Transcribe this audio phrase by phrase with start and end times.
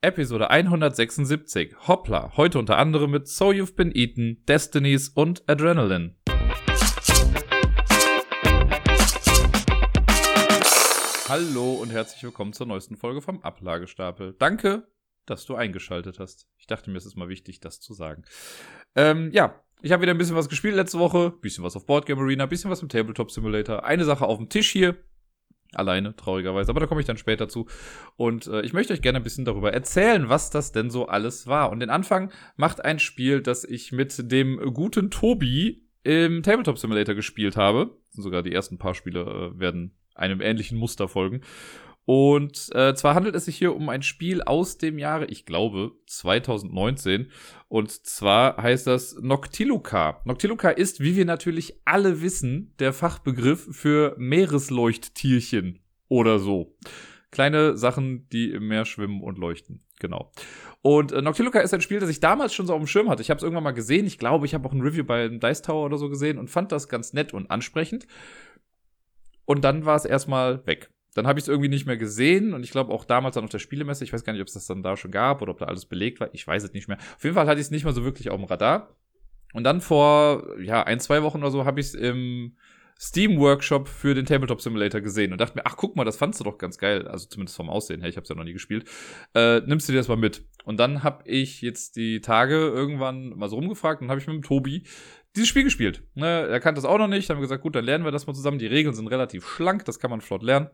[0.00, 1.74] Episode 176.
[1.88, 6.14] Hoppla, heute unter anderem mit So You've Been Eaten, Destinies und Adrenaline.
[11.28, 14.36] Hallo und herzlich willkommen zur neuesten Folge vom Ablagestapel.
[14.38, 14.86] Danke,
[15.26, 16.46] dass du eingeschaltet hast.
[16.58, 18.22] Ich dachte mir, es ist mal wichtig, das zu sagen.
[18.94, 22.22] Ähm, ja, ich habe wieder ein bisschen was gespielt letzte Woche, bisschen was auf Boardgame
[22.22, 24.96] Arena, bisschen was im Tabletop Simulator, eine Sache auf dem Tisch hier,
[25.74, 26.70] Alleine, traurigerweise.
[26.70, 27.66] Aber da komme ich dann später zu.
[28.16, 31.46] Und äh, ich möchte euch gerne ein bisschen darüber erzählen, was das denn so alles
[31.46, 31.70] war.
[31.70, 37.14] Und den Anfang macht ein Spiel, das ich mit dem guten Tobi im Tabletop Simulator
[37.14, 37.96] gespielt habe.
[38.12, 41.42] Sogar die ersten paar Spiele äh, werden einem ähnlichen Muster folgen.
[42.10, 45.92] Und äh, zwar handelt es sich hier um ein Spiel aus dem Jahre, ich glaube,
[46.06, 47.30] 2019.
[47.68, 50.22] Und zwar heißt das Noctiluca.
[50.24, 56.78] Noctiluca ist, wie wir natürlich alle wissen, der Fachbegriff für Meeresleuchttierchen oder so.
[57.30, 59.84] Kleine Sachen, die im Meer schwimmen und leuchten.
[60.00, 60.32] Genau.
[60.80, 63.20] Und äh, Noctiluca ist ein Spiel, das ich damals schon so auf dem Schirm hatte.
[63.20, 64.06] Ich habe es irgendwann mal gesehen.
[64.06, 66.72] Ich glaube, ich habe auch ein Review bei Dice Tower oder so gesehen und fand
[66.72, 68.06] das ganz nett und ansprechend.
[69.44, 70.88] Und dann war es erstmal weg.
[71.18, 73.50] Dann habe ich es irgendwie nicht mehr gesehen und ich glaube auch damals dann auf
[73.50, 75.58] der Spielemesse, ich weiß gar nicht, ob es das dann da schon gab oder ob
[75.58, 76.96] da alles belegt war, ich weiß es nicht mehr.
[77.16, 78.94] Auf jeden Fall hatte ich es nicht mal so wirklich auf dem Radar.
[79.52, 82.56] Und dann vor, ja, ein, zwei Wochen oder so habe ich es im
[83.00, 86.44] Steam-Workshop für den Tabletop Simulator gesehen und dachte mir, ach guck mal, das fandst du
[86.44, 87.08] doch ganz geil.
[87.08, 88.88] Also zumindest vom Aussehen her, ich habe es ja noch nie gespielt.
[89.34, 90.44] Äh, nimmst du dir das mal mit?
[90.64, 94.36] Und dann habe ich jetzt die Tage irgendwann mal so rumgefragt und habe ich mit
[94.36, 94.84] dem Tobi
[95.34, 96.04] dieses Spiel gespielt.
[96.14, 98.26] Ne, er kannte das auch noch nicht, haben wir gesagt, gut, dann lernen wir das
[98.26, 98.58] mal zusammen.
[98.58, 100.68] Die Regeln sind relativ schlank, das kann man flott lernen.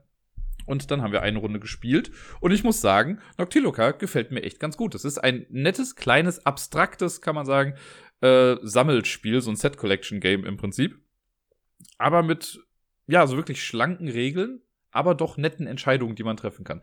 [0.67, 2.11] Und dann haben wir eine Runde gespielt.
[2.41, 4.95] Und ich muss sagen, Noctiluca gefällt mir echt ganz gut.
[4.95, 7.75] Das ist ein nettes, kleines, abstraktes, kann man sagen,
[8.21, 10.99] äh, Sammelspiel, so ein Set-Collection-Game im Prinzip.
[11.99, 12.61] Aber mit,
[13.07, 16.83] ja, so wirklich schlanken Regeln, aber doch netten Entscheidungen, die man treffen kann.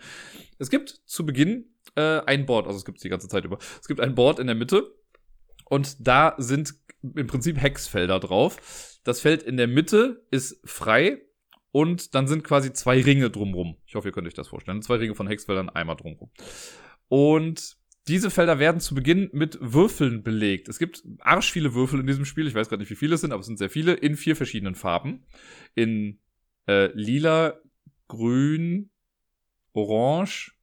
[0.59, 3.58] Es gibt zu Beginn äh, ein Board, also es gibt die ganze Zeit über.
[3.80, 4.94] Es gibt ein Board in der Mitte
[5.66, 9.00] und da sind im Prinzip Hexfelder drauf.
[9.04, 11.22] Das Feld in der Mitte ist frei
[11.72, 13.78] und dann sind quasi zwei Ringe drumrum.
[13.86, 14.82] Ich hoffe, ihr könnt euch das vorstellen.
[14.82, 16.30] Zwei Ringe von Hexfeldern einmal drumrum.
[17.08, 17.78] Und
[18.08, 20.68] diese Felder werden zu Beginn mit Würfeln belegt.
[20.68, 22.48] Es gibt arsch viele Würfel in diesem Spiel.
[22.48, 24.36] Ich weiß gerade nicht, wie viele es sind, aber es sind sehr viele in vier
[24.36, 25.26] verschiedenen Farben.
[25.76, 26.20] In
[26.68, 27.60] äh, lila,
[28.08, 28.90] grün,
[29.74, 30.54] orange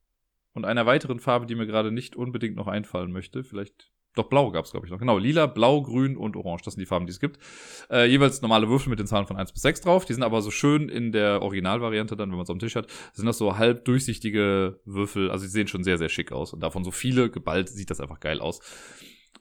[0.53, 3.45] und einer weiteren Farbe, die mir gerade nicht unbedingt noch einfallen möchte.
[3.45, 4.99] Vielleicht doch, blau gab es, glaube ich, noch.
[4.99, 6.63] Genau, lila, blau, grün und orange.
[6.65, 7.39] Das sind die Farben, die es gibt.
[7.91, 10.05] Äh, jeweils normale Würfel mit den Zahlen von 1 bis 6 drauf.
[10.05, 12.89] Die sind aber so schön in der Originalvariante dann, wenn man es am Tisch hat,
[13.13, 15.31] sind das so halb durchsichtige Würfel.
[15.31, 16.53] Also sie sehen schon sehr, sehr schick aus.
[16.53, 18.61] Und davon so viele geballt sieht das einfach geil aus.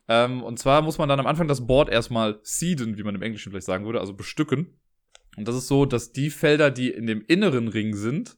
[0.07, 3.21] Ähm, und zwar muss man dann am Anfang das Board erstmal seeden, wie man im
[3.21, 4.79] Englischen vielleicht sagen würde, also bestücken.
[5.37, 8.37] Und das ist so, dass die Felder, die in dem inneren Ring sind,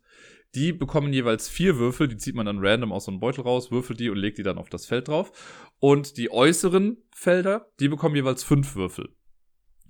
[0.56, 3.72] die bekommen jeweils vier Würfel, die zieht man dann random aus so einem Beutel raus,
[3.72, 5.32] würfelt die und legt die dann auf das Feld drauf.
[5.80, 9.16] Und die äußeren Felder, die bekommen jeweils fünf Würfel.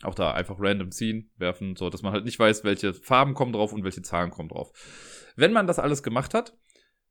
[0.04, 3.54] Auch da einfach random ziehen, werfen, so dass man halt nicht weiß, welche Farben kommen
[3.54, 4.72] drauf und welche Zahlen kommen drauf.
[5.36, 6.58] Wenn man das alles gemacht hat,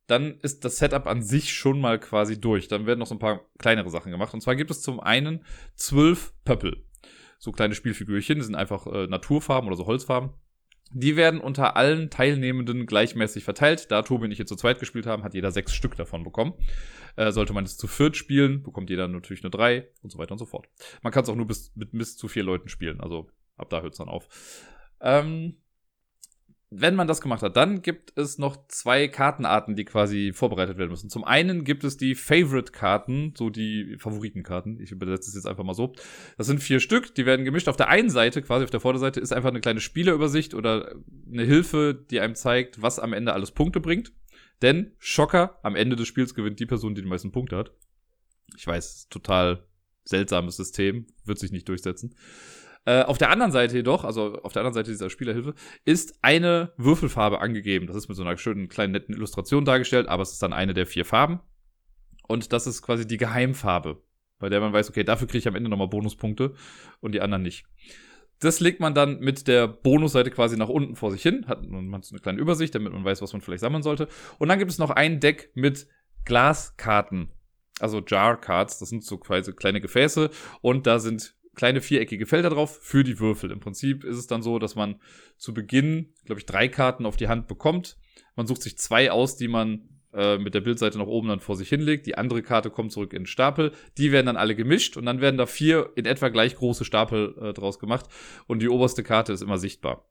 [0.07, 2.67] dann ist das Setup an sich schon mal quasi durch.
[2.67, 4.33] Dann werden noch so ein paar kleinere Sachen gemacht.
[4.33, 5.45] Und zwar gibt es zum einen
[5.75, 6.87] zwölf Pöppel.
[7.39, 10.33] So kleine Spielfigürchen, die sind einfach äh, Naturfarben oder so Holzfarben.
[10.91, 13.91] Die werden unter allen Teilnehmenden gleichmäßig verteilt.
[13.91, 16.55] Da Tobi und ich jetzt zu zweit gespielt haben, hat jeder sechs Stück davon bekommen.
[17.17, 20.33] Äh, sollte man es zu viert spielen, bekommt jeder natürlich nur drei und so weiter
[20.33, 20.69] und so fort.
[21.03, 23.01] Man kann es auch nur bis, mit bis zu vier Leuten spielen.
[23.01, 24.29] Also ab da hört es dann auf.
[25.01, 25.57] Ähm,
[26.71, 30.91] wenn man das gemacht hat, dann gibt es noch zwei Kartenarten, die quasi vorbereitet werden
[30.91, 31.09] müssen.
[31.09, 34.79] Zum einen gibt es die Favorite-Karten, so die Favoritenkarten.
[34.79, 35.95] Ich übersetze es jetzt einfach mal so.
[36.37, 37.69] Das sind vier Stück, die werden gemischt.
[37.69, 40.95] Auf der einen Seite, quasi auf der Vorderseite, ist einfach eine kleine Spielerübersicht oder
[41.33, 44.13] eine Hilfe, die einem zeigt, was am Ende alles Punkte bringt.
[44.61, 47.73] Denn Schocker, am Ende des Spiels gewinnt die Person, die die meisten Punkte hat.
[48.57, 49.65] Ich weiß, total
[50.05, 52.15] seltsames System, wird sich nicht durchsetzen.
[52.89, 55.53] Äh, auf der anderen Seite jedoch, also auf der anderen Seite dieser Spielerhilfe,
[55.85, 57.87] ist eine Würfelfarbe angegeben.
[57.87, 60.73] Das ist mit so einer schönen kleinen netten Illustration dargestellt, aber es ist dann eine
[60.73, 61.41] der vier Farben.
[62.29, 64.03] Und das ist quasi die Geheimfarbe,
[64.39, 66.55] bei der man weiß, okay, dafür kriege ich am Ende nochmal Bonuspunkte
[67.01, 67.67] und die anderen nicht.
[68.41, 72.03] Das legt man dann mit der Bonusseite quasi nach unten vor sich hin, hat man
[72.03, 74.09] so eine kleine Übersicht, damit man weiß, was man vielleicht sammeln sollte.
[74.39, 75.89] Und dann gibt es noch ein Deck mit
[76.25, 77.33] Glaskarten,
[77.81, 80.31] also Jar Cards, das sind so quasi kleine Gefäße
[80.63, 83.51] und da sind kleine viereckige Felder drauf für die Würfel.
[83.51, 85.01] Im Prinzip ist es dann so, dass man
[85.37, 87.99] zu Beginn, glaube ich, drei Karten auf die Hand bekommt.
[88.37, 91.57] Man sucht sich zwei aus, die man äh, mit der Bildseite nach oben dann vor
[91.57, 92.07] sich hinlegt.
[92.07, 93.73] Die andere Karte kommt zurück in den Stapel.
[93.99, 97.35] Die werden dann alle gemischt und dann werden da vier in etwa gleich große Stapel
[97.41, 98.07] äh, draus gemacht.
[98.47, 100.09] Und die oberste Karte ist immer sichtbar.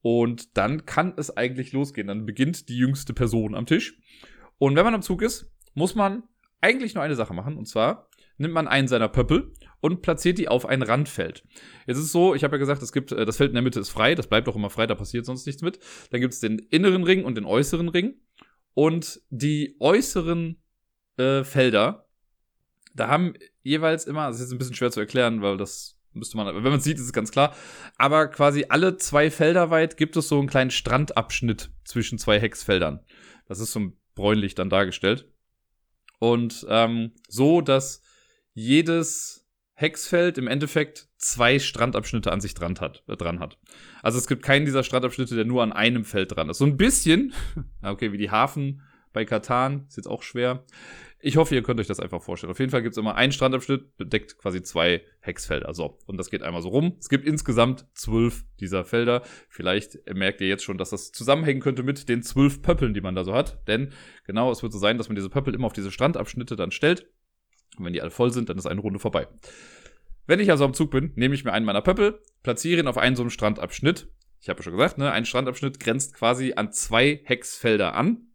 [0.00, 2.06] Und dann kann es eigentlich losgehen.
[2.06, 3.98] Dann beginnt die jüngste Person am Tisch.
[4.58, 6.22] Und wenn man am Zug ist, muss man
[6.60, 7.56] eigentlich nur eine Sache machen.
[7.56, 11.44] Und zwar nimmt man einen seiner Pöppel und platziert die auf ein Randfeld.
[11.86, 13.62] Jetzt ist es so, ich habe ja gesagt, es gibt, äh, das Feld in der
[13.62, 15.78] Mitte ist frei, das bleibt auch immer frei, da passiert sonst nichts mit.
[16.10, 18.14] Dann gibt es den inneren Ring und den äußeren Ring.
[18.74, 20.62] Und die äußeren
[21.16, 22.08] äh, Felder,
[22.94, 26.36] da haben jeweils immer, das ist jetzt ein bisschen schwer zu erklären, weil das müsste
[26.36, 27.54] man, wenn man sieht, ist es ganz klar.
[27.96, 33.00] Aber quasi alle zwei Felder weit gibt es so einen kleinen Strandabschnitt zwischen zwei Hexfeldern.
[33.46, 35.30] Das ist so bräunlich dann dargestellt.
[36.20, 38.02] Und ähm, so, dass
[38.54, 43.58] jedes Hexfeld im Endeffekt zwei Strandabschnitte an sich dran hat, äh, dran hat.
[44.02, 46.58] Also es gibt keinen dieser Strandabschnitte, der nur an einem Feld dran ist.
[46.58, 47.34] So ein bisschen,
[47.82, 50.64] okay, wie die Hafen bei Katan, ist jetzt auch schwer.
[51.26, 52.50] Ich hoffe, ihr könnt euch das einfach vorstellen.
[52.50, 55.72] Auf jeden Fall gibt es immer einen Strandabschnitt, bedeckt quasi zwei Hexfelder.
[55.72, 56.96] So, und das geht einmal so rum.
[57.00, 59.22] Es gibt insgesamt zwölf dieser Felder.
[59.48, 63.14] Vielleicht merkt ihr jetzt schon, dass das zusammenhängen könnte mit den zwölf Pöppeln, die man
[63.14, 63.66] da so hat.
[63.66, 63.92] Denn
[64.26, 67.10] genau, es wird so sein, dass man diese Pöppel immer auf diese Strandabschnitte dann stellt.
[67.78, 69.28] Und wenn die alle voll sind, dann ist eine Runde vorbei.
[70.26, 72.98] Wenn ich also am Zug bin, nehme ich mir einen meiner Pöppel, platziere ihn auf
[72.98, 74.08] einen so einen Strandabschnitt.
[74.40, 78.28] Ich habe ja schon gesagt, ne, ein Strandabschnitt grenzt quasi an zwei Hexfelder an.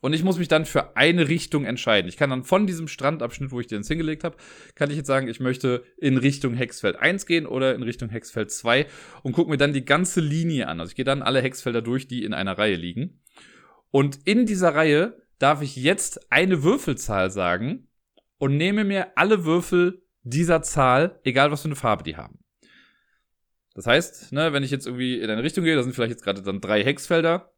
[0.00, 2.08] Und ich muss mich dann für eine Richtung entscheiden.
[2.08, 4.36] Ich kann dann von diesem Strandabschnitt, wo ich den jetzt hingelegt habe,
[4.76, 8.52] kann ich jetzt sagen, ich möchte in Richtung Hexfeld 1 gehen oder in Richtung Hexfeld
[8.52, 8.86] 2
[9.24, 10.78] und gucke mir dann die ganze Linie an.
[10.78, 13.20] Also ich gehe dann alle Hexfelder durch, die in einer Reihe liegen.
[13.90, 17.87] Und in dieser Reihe darf ich jetzt eine Würfelzahl sagen
[18.38, 22.38] und nehme mir alle Würfel dieser Zahl, egal was für eine Farbe die haben.
[23.74, 26.24] Das heißt, ne, wenn ich jetzt irgendwie in eine Richtung gehe, da sind vielleicht jetzt
[26.24, 27.52] gerade dann drei Hexfelder,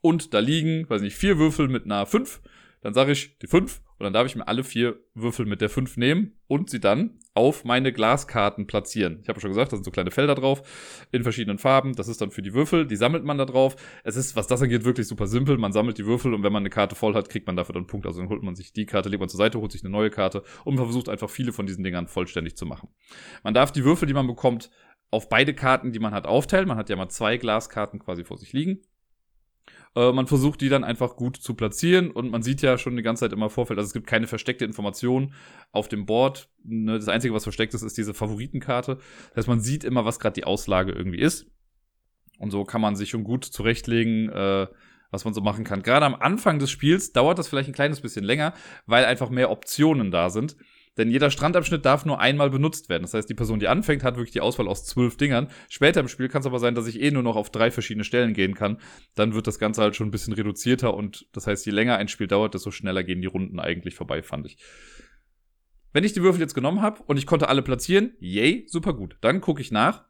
[0.00, 2.40] und da liegen, weiß nicht, vier Würfel mit einer 5,
[2.82, 5.68] dann sage ich die 5 und dann darf ich mir alle vier Würfel mit der
[5.68, 9.20] 5 nehmen und sie dann auf meine Glaskarten platzieren.
[9.22, 11.94] Ich habe schon gesagt, da sind so kleine Felder drauf in verschiedenen Farben.
[11.94, 13.76] Das ist dann für die Würfel, die sammelt man da drauf.
[14.02, 15.58] Es ist, was das angeht, wirklich super simpel.
[15.58, 17.82] Man sammelt die Würfel und wenn man eine Karte voll hat, kriegt man dafür dann
[17.82, 18.06] einen Punkt.
[18.06, 20.10] Also dann holt man sich die Karte, legt man zur Seite, holt sich eine neue
[20.10, 22.88] Karte und man versucht einfach viele von diesen Dingern vollständig zu machen.
[23.42, 24.70] Man darf die Würfel, die man bekommt,
[25.10, 26.68] auf beide Karten, die man hat, aufteilen.
[26.68, 28.80] Man hat ja mal zwei Glaskarten quasi vor sich liegen.
[29.96, 33.02] Äh, man versucht die dann einfach gut zu platzieren und man sieht ja schon die
[33.02, 35.34] ganze Zeit immer Vorfeld, also es gibt keine versteckte Information
[35.72, 36.48] auf dem Board.
[36.62, 36.96] Ne?
[36.98, 38.96] Das Einzige, was versteckt ist, ist diese Favoritenkarte.
[39.30, 41.46] Das heißt, man sieht immer, was gerade die Auslage irgendwie ist.
[42.38, 44.66] Und so kann man sich schon gut zurechtlegen, äh,
[45.10, 45.82] was man so machen kann.
[45.82, 48.54] Gerade am Anfang des Spiels dauert das vielleicht ein kleines bisschen länger,
[48.86, 50.56] weil einfach mehr Optionen da sind.
[50.98, 53.02] Denn jeder Strandabschnitt darf nur einmal benutzt werden.
[53.02, 55.48] Das heißt, die Person, die anfängt, hat wirklich die Auswahl aus zwölf Dingern.
[55.68, 58.04] Später im Spiel kann es aber sein, dass ich eh nur noch auf drei verschiedene
[58.04, 58.78] Stellen gehen kann.
[59.14, 62.08] Dann wird das Ganze halt schon ein bisschen reduzierter und das heißt, je länger ein
[62.08, 64.58] Spiel dauert, desto schneller gehen die Runden eigentlich vorbei, fand ich.
[65.92, 69.16] Wenn ich die Würfel jetzt genommen habe und ich konnte alle platzieren, yay, super gut.
[69.20, 70.04] Dann gucke ich nach,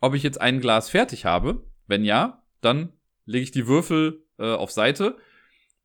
[0.00, 1.66] ob ich jetzt ein Glas fertig habe.
[1.86, 2.92] Wenn ja, dann
[3.24, 5.16] lege ich die Würfel äh, auf Seite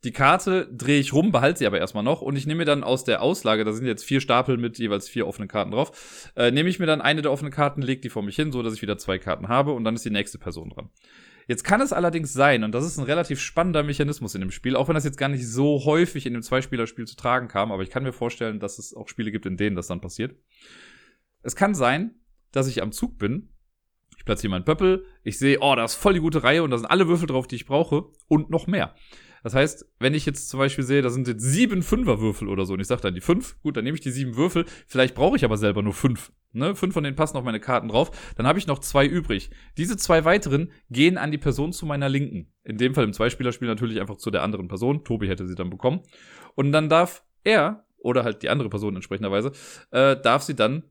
[0.06, 2.84] die Karte drehe ich rum, behalte sie aber erstmal noch und ich nehme mir dann
[2.84, 6.52] aus der Auslage, da sind jetzt vier Stapel mit jeweils vier offenen Karten drauf, äh,
[6.52, 8.76] nehme ich mir dann eine der offenen Karten, lege die vor mich hin, so dass
[8.76, 10.90] ich wieder zwei Karten habe und dann ist die nächste Person dran.
[11.48, 14.76] Jetzt kann es allerdings sein, und das ist ein relativ spannender Mechanismus in dem Spiel,
[14.76, 17.84] auch wenn das jetzt gar nicht so häufig in dem Zweispielerspiel zu tragen kam, aber
[17.84, 20.36] ich kann mir vorstellen, dass es auch Spiele gibt, in denen das dann passiert.
[21.42, 22.16] Es kann sein,
[22.52, 23.50] dass ich am Zug bin,
[24.18, 26.78] ich platziere meinen Pöppel, ich sehe, oh, da ist voll die gute Reihe und da
[26.78, 28.96] sind alle Würfel drauf, die ich brauche und noch mehr.
[29.46, 32.74] Das heißt, wenn ich jetzt zum Beispiel sehe, da sind jetzt sieben Fünferwürfel oder so
[32.74, 34.66] und ich sage dann die fünf, gut, dann nehme ich die sieben Würfel.
[34.88, 36.32] Vielleicht brauche ich aber selber nur fünf.
[36.52, 36.74] Ne?
[36.74, 38.34] Fünf von denen passen auf meine Karten drauf.
[38.38, 39.52] Dann habe ich noch zwei übrig.
[39.78, 42.52] Diese zwei weiteren gehen an die Person zu meiner Linken.
[42.64, 45.04] In dem Fall im Zweispielerspiel natürlich einfach zu der anderen Person.
[45.04, 46.02] Tobi hätte sie dann bekommen.
[46.56, 49.52] Und dann darf er oder halt die andere Person entsprechenderweise,
[49.92, 50.86] äh, darf sie dann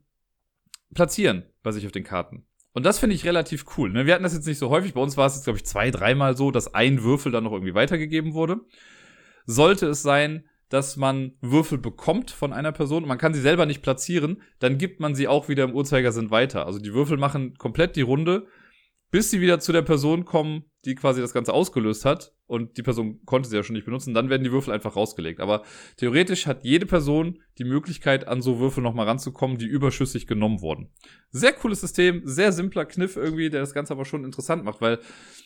[0.93, 2.45] platzieren bei sich auf den Karten.
[2.75, 3.89] Und das finde ich relativ cool.
[3.89, 4.05] Ne?
[4.05, 4.93] Wir hatten das jetzt nicht so häufig.
[4.93, 7.53] Bei uns war es jetzt, glaube ich, zwei, dreimal so, dass ein Würfel dann noch
[7.53, 8.59] irgendwie weitergegeben wurde.
[9.45, 13.65] Sollte es sein, dass man Würfel bekommt von einer Person und man kann sie selber
[13.65, 16.65] nicht platzieren, dann gibt man sie auch wieder im Uhrzeigersinn weiter.
[16.65, 18.45] Also die Würfel machen komplett die Runde,
[19.09, 22.83] bis sie wieder zu der Person kommen, die quasi das Ganze ausgelöst hat und die
[22.83, 25.39] Person konnte sie ja schon nicht benutzen, dann werden die Würfel einfach rausgelegt.
[25.39, 25.63] Aber
[25.97, 30.89] theoretisch hat jede Person die Möglichkeit, an so Würfel nochmal ranzukommen, die überschüssig genommen wurden.
[31.31, 34.99] Sehr cooles System, sehr simpler Kniff irgendwie, der das Ganze aber schon interessant macht, weil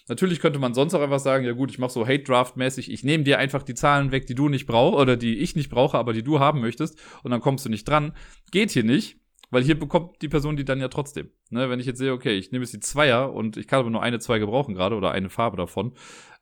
[0.07, 3.23] natürlich könnte man sonst auch einfach sagen, ja gut, ich mache so Hate-Draft-mäßig, ich nehme
[3.23, 6.13] dir einfach die Zahlen weg, die du nicht brauchst oder die ich nicht brauche, aber
[6.13, 8.13] die du haben möchtest und dann kommst du nicht dran.
[8.51, 9.18] Geht hier nicht.
[9.51, 11.31] Weil hier bekommt die Person die dann ja trotzdem.
[11.49, 13.89] Ne, wenn ich jetzt sehe, okay, ich nehme jetzt die Zweier und ich kann aber
[13.89, 15.93] nur eine, zwei gebrauchen gerade oder eine Farbe davon,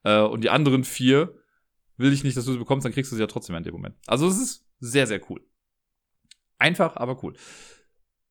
[0.03, 1.33] äh, und die anderen vier
[1.97, 3.73] will ich nicht, dass du sie bekommst, dann kriegst du sie ja trotzdem in dem
[3.73, 3.95] Moment.
[4.05, 5.41] Also es ist sehr, sehr cool.
[6.59, 7.33] Einfach, aber cool.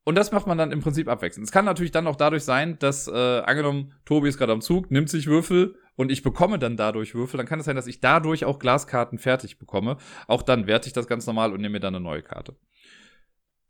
[0.04, 1.46] Und das macht man dann im Prinzip abwechselnd.
[1.46, 4.90] Es kann natürlich dann auch dadurch sein, dass, äh, angenommen, Tobi ist gerade am Zug,
[4.90, 8.00] nimmt sich Würfel und ich bekomme dann dadurch Würfel, dann kann es sein, dass ich
[8.00, 9.96] dadurch auch Glaskarten fertig bekomme.
[10.28, 12.54] Auch dann werte ich das ganz normal und nehme mir dann eine neue Karte.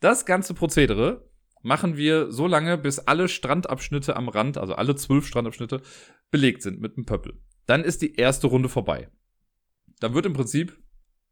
[0.00, 1.28] Das ganze Prozedere
[1.62, 5.82] machen wir so lange, bis alle Strandabschnitte am Rand, also alle zwölf Strandabschnitte,
[6.30, 7.40] belegt sind mit einem Pöppel.
[7.66, 9.10] Dann ist die erste Runde vorbei.
[10.00, 10.78] Dann wird im Prinzip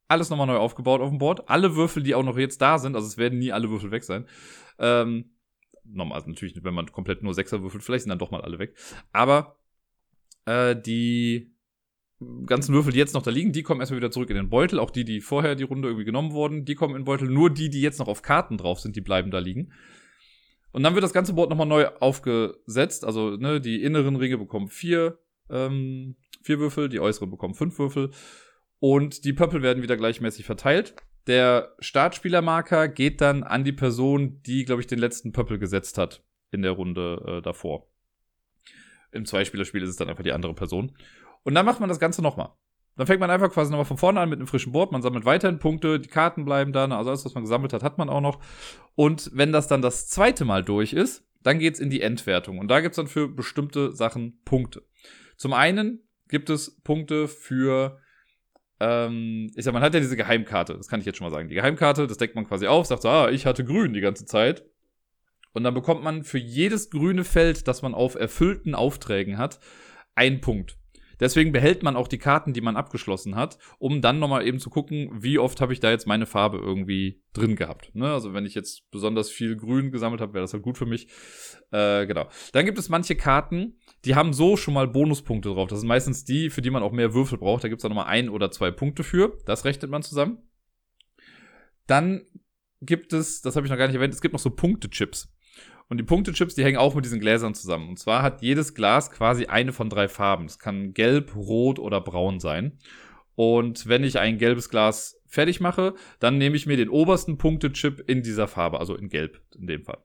[0.09, 1.49] alles nochmal neu aufgebaut auf dem Board.
[1.49, 4.05] Alle Würfel, die auch noch jetzt da sind, also es werden nie alle Würfel weg
[4.05, 4.27] sein.
[4.79, 5.37] Ähm,
[5.85, 8.59] normal, also natürlich, wenn man komplett nur Sechser würfelt, vielleicht sind dann doch mal alle
[8.59, 8.77] weg.
[9.13, 9.57] Aber
[10.47, 11.54] äh, die
[12.47, 14.79] ganzen Würfel, die jetzt noch da liegen, die kommen erstmal wieder zurück in den Beutel.
[14.79, 17.29] Auch die, die vorher die Runde irgendwie genommen wurden, die kommen in den Beutel.
[17.29, 19.73] Nur die, die jetzt noch auf Karten drauf sind, die bleiben da liegen.
[20.73, 23.05] Und dann wird das ganze Board nochmal neu aufgesetzt.
[23.05, 28.11] Also, ne, die inneren Ringe bekommen vier, ähm, vier Würfel, die äußeren bekommen fünf Würfel.
[28.81, 30.95] Und die Pöppel werden wieder gleichmäßig verteilt.
[31.27, 36.23] Der Startspielermarker geht dann an die Person, die, glaube ich, den letzten Pöppel gesetzt hat
[36.51, 37.89] in der Runde äh, davor.
[39.13, 40.93] Im Zweispielerspiel ist es dann einfach die andere Person.
[41.45, 42.51] Und dann macht man das Ganze nochmal.
[42.97, 44.93] Dann fängt man einfach quasi nochmal von vorne an mit einem frischen Board.
[44.93, 47.99] Man sammelt weiterhin Punkte, die Karten bleiben da, also alles, was man gesammelt hat, hat
[47.99, 48.39] man auch noch.
[48.95, 52.59] Und wenn das dann das zweite Mal durch ist, dann geht's in die Endwertung.
[52.59, 54.83] Und da gibt's dann für bestimmte Sachen Punkte.
[55.37, 57.99] Zum einen gibt es Punkte für,
[58.81, 61.49] ähm, ich sag, man hat ja diese Geheimkarte, das kann ich jetzt schon mal sagen.
[61.49, 64.25] Die Geheimkarte, das deckt man quasi auf, sagt so, ah, ich hatte grün die ganze
[64.25, 64.65] Zeit.
[65.53, 69.61] Und dann bekommt man für jedes grüne Feld, das man auf erfüllten Aufträgen hat,
[70.15, 70.79] einen Punkt.
[71.21, 74.71] Deswegen behält man auch die Karten, die man abgeschlossen hat, um dann nochmal eben zu
[74.71, 77.95] gucken, wie oft habe ich da jetzt meine Farbe irgendwie drin gehabt.
[77.95, 78.13] Ne?
[78.13, 81.09] Also wenn ich jetzt besonders viel Grün gesammelt habe, wäre das halt gut für mich.
[81.71, 82.29] Äh, genau.
[82.53, 85.69] Dann gibt es manche Karten, die haben so schon mal Bonuspunkte drauf.
[85.69, 87.65] Das sind meistens die, für die man auch mehr Würfel braucht.
[87.65, 89.39] Da gibt es dann nochmal ein oder zwei Punkte für.
[89.47, 90.39] Das rechnet man zusammen.
[91.87, 92.27] Dann
[92.81, 95.34] gibt es, das habe ich noch gar nicht erwähnt, es gibt noch so Punktechips.
[95.89, 97.89] Und die Punktechips, die hängen auch mit diesen Gläsern zusammen.
[97.89, 100.47] Und zwar hat jedes Glas quasi eine von drei Farben.
[100.47, 102.79] Es kann gelb, rot oder braun sein.
[103.37, 108.05] Und wenn ich ein gelbes Glas fertig mache, dann nehme ich mir den obersten Punktechip
[108.09, 109.99] in dieser Farbe, also in gelb in dem Fall.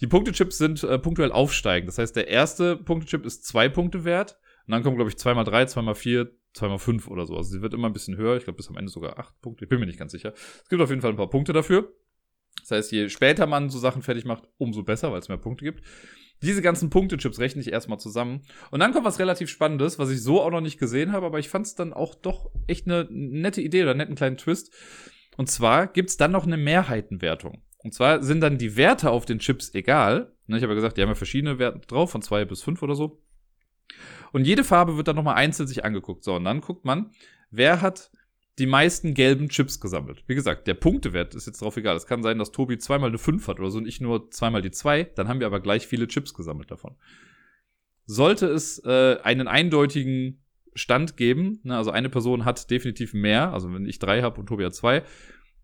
[0.00, 1.88] Die Punktechips sind äh, punktuell aufsteigend.
[1.88, 4.38] Das heißt, der erste Punktechip ist zwei Punkte wert.
[4.66, 7.36] Und dann kommen, glaube ich, zweimal drei, zweimal vier, zweimal fünf oder so.
[7.36, 8.36] Also sie wird immer ein bisschen höher.
[8.36, 9.64] Ich glaube, bis am Ende sogar acht Punkte.
[9.64, 10.32] Ich bin mir nicht ganz sicher.
[10.34, 11.92] Es gibt auf jeden Fall ein paar Punkte dafür.
[12.68, 15.64] Das heißt, je später man so Sachen fertig macht, umso besser, weil es mehr Punkte
[15.64, 15.82] gibt.
[16.42, 18.42] Diese ganzen Punktechips rechne ich erstmal zusammen.
[18.70, 21.38] Und dann kommt was relativ Spannendes, was ich so auch noch nicht gesehen habe, aber
[21.38, 24.72] ich fand es dann auch doch echt eine nette Idee oder einen netten kleinen Twist.
[25.36, 27.62] Und zwar gibt es dann noch eine Mehrheitenwertung.
[27.78, 30.32] Und zwar sind dann die Werte auf den Chips egal.
[30.46, 32.82] Ne, ich habe ja gesagt, die haben ja verschiedene Werte drauf, von zwei bis fünf
[32.82, 33.22] oder so.
[34.32, 36.22] Und jede Farbe wird dann nochmal einzeln sich angeguckt.
[36.22, 37.12] So, und dann guckt man,
[37.50, 38.10] wer hat
[38.58, 40.24] die meisten gelben Chips gesammelt.
[40.26, 41.96] Wie gesagt, der Punktewert ist jetzt drauf egal.
[41.96, 44.62] Es kann sein, dass Tobi zweimal eine 5 hat oder so und ich nur zweimal
[44.62, 45.04] die 2.
[45.14, 46.96] Dann haben wir aber gleich viele Chips gesammelt davon.
[48.06, 50.42] Sollte es äh, einen eindeutigen
[50.74, 54.46] Stand geben, ne, also eine Person hat definitiv mehr, also wenn ich drei habe und
[54.46, 55.02] Tobi hat zwei,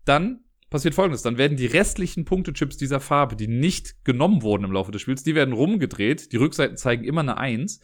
[0.03, 4.71] dann passiert folgendes: Dann werden die restlichen Punktechips dieser Farbe, die nicht genommen wurden im
[4.71, 6.31] Laufe des Spiels, die werden rumgedreht.
[6.31, 7.81] Die Rückseiten zeigen immer eine 1.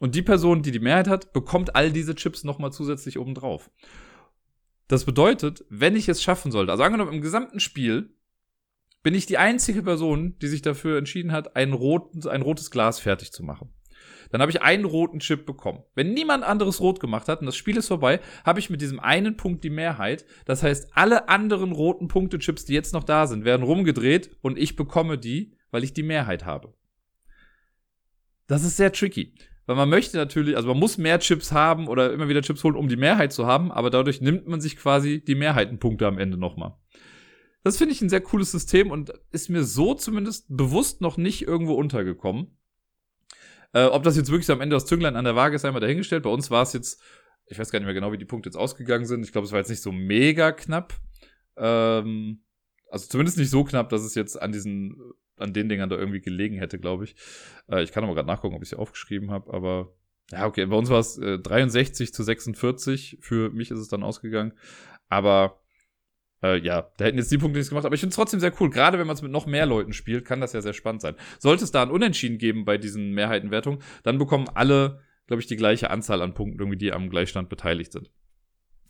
[0.00, 3.70] Und die Person, die die Mehrheit hat, bekommt all diese Chips nochmal zusätzlich obendrauf.
[4.88, 8.14] Das bedeutet, wenn ich es schaffen sollte, also angenommen im gesamten Spiel,
[9.02, 12.98] bin ich die einzige Person, die sich dafür entschieden hat, ein, roten, ein rotes Glas
[12.98, 13.72] fertig zu machen.
[14.30, 15.82] Dann habe ich einen roten Chip bekommen.
[15.94, 19.00] Wenn niemand anderes rot gemacht hat und das Spiel ist vorbei, habe ich mit diesem
[19.00, 20.26] einen Punkt die Mehrheit.
[20.44, 24.76] Das heißt, alle anderen roten Punktechips, die jetzt noch da sind, werden rumgedreht und ich
[24.76, 26.74] bekomme die, weil ich die Mehrheit habe.
[28.46, 29.34] Das ist sehr tricky.
[29.68, 32.74] Weil man möchte natürlich, also man muss mehr Chips haben oder immer wieder Chips holen,
[32.74, 36.38] um die Mehrheit zu haben, aber dadurch nimmt man sich quasi die Mehrheitenpunkte am Ende
[36.38, 36.72] nochmal.
[37.64, 41.42] Das finde ich ein sehr cooles System und ist mir so zumindest bewusst noch nicht
[41.42, 42.56] irgendwo untergekommen.
[43.74, 46.22] Äh, ob das jetzt wirklich am Ende das Zünglein an der Waage ist, einmal dahingestellt.
[46.22, 47.02] Bei uns war es jetzt,
[47.44, 49.22] ich weiß gar nicht mehr genau, wie die Punkte jetzt ausgegangen sind.
[49.22, 50.94] Ich glaube, es war jetzt nicht so mega knapp.
[51.58, 52.42] Ähm,
[52.90, 54.96] also zumindest nicht so knapp, dass es jetzt an diesen
[55.40, 57.16] an den Dingern da irgendwie gelegen hätte, glaube ich.
[57.70, 59.92] Äh, ich kann aber gerade nachgucken, ob ich sie aufgeschrieben habe, aber
[60.30, 63.18] ja, okay, bei uns war es äh, 63 zu 46.
[63.20, 64.52] Für mich ist es dann ausgegangen.
[65.08, 65.60] Aber
[66.42, 67.86] äh, ja, da hätten jetzt die Punkte nichts gemacht.
[67.86, 68.70] Aber ich finde es trotzdem sehr cool.
[68.70, 71.14] Gerade wenn man es mit noch mehr Leuten spielt, kann das ja sehr spannend sein.
[71.38, 75.56] Sollte es da ein Unentschieden geben bei diesen Mehrheitenwertungen, dann bekommen alle, glaube ich, die
[75.56, 78.10] gleiche Anzahl an Punkten, irgendwie, die am Gleichstand beteiligt sind.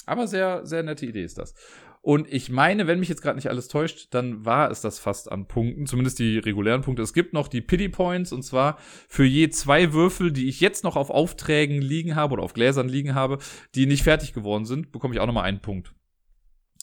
[0.06, 1.54] Aber sehr, sehr nette Idee ist das.
[2.00, 5.30] Und ich meine, wenn mich jetzt gerade nicht alles täuscht, dann war es das fast
[5.30, 7.02] an Punkten, zumindest die regulären Punkte.
[7.02, 8.78] Es gibt noch die Pity Points und zwar
[9.08, 12.88] für je zwei Würfel, die ich jetzt noch auf Aufträgen liegen habe oder auf Gläsern
[12.88, 13.38] liegen habe,
[13.74, 15.94] die nicht fertig geworden sind, bekomme ich auch nochmal einen Punkt.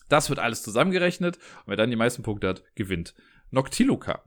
[0.10, 3.16] Das wird alles zusammengerechnet und wer dann die meisten Punkte hat, gewinnt.
[3.50, 4.24] Noctiluca.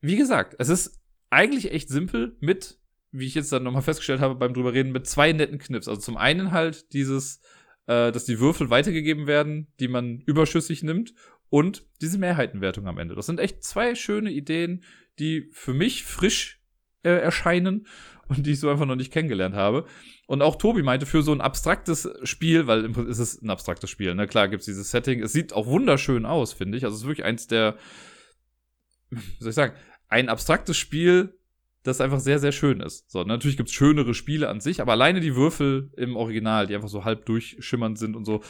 [0.00, 2.78] Wie gesagt, es ist eigentlich echt simpel mit
[3.18, 5.88] wie ich jetzt dann nochmal festgestellt habe beim drüber reden, mit zwei netten Knips.
[5.88, 7.40] Also zum einen halt dieses,
[7.86, 11.14] äh, dass die Würfel weitergegeben werden, die man überschüssig nimmt
[11.48, 13.14] und diese Mehrheitenwertung am Ende.
[13.14, 14.84] Das sind echt zwei schöne Ideen,
[15.18, 16.60] die für mich frisch
[17.02, 17.86] äh, erscheinen
[18.28, 19.86] und die ich so einfach noch nicht kennengelernt habe.
[20.26, 23.50] Und auch Tobi meinte, für so ein abstraktes Spiel, weil im Prinzip ist es ein
[23.50, 24.26] abstraktes Spiel, ne?
[24.26, 25.22] Klar gibt's dieses Setting.
[25.22, 26.84] Es sieht auch wunderschön aus, finde ich.
[26.84, 27.76] Also es ist wirklich eins der,
[29.10, 29.74] wie soll ich sagen,
[30.08, 31.35] ein abstraktes Spiel,
[31.86, 33.10] das einfach sehr, sehr schön ist.
[33.10, 36.88] So, natürlich gibt's schönere Spiele an sich, aber alleine die Würfel im Original, die einfach
[36.88, 38.42] so halb durchschimmernd sind und so,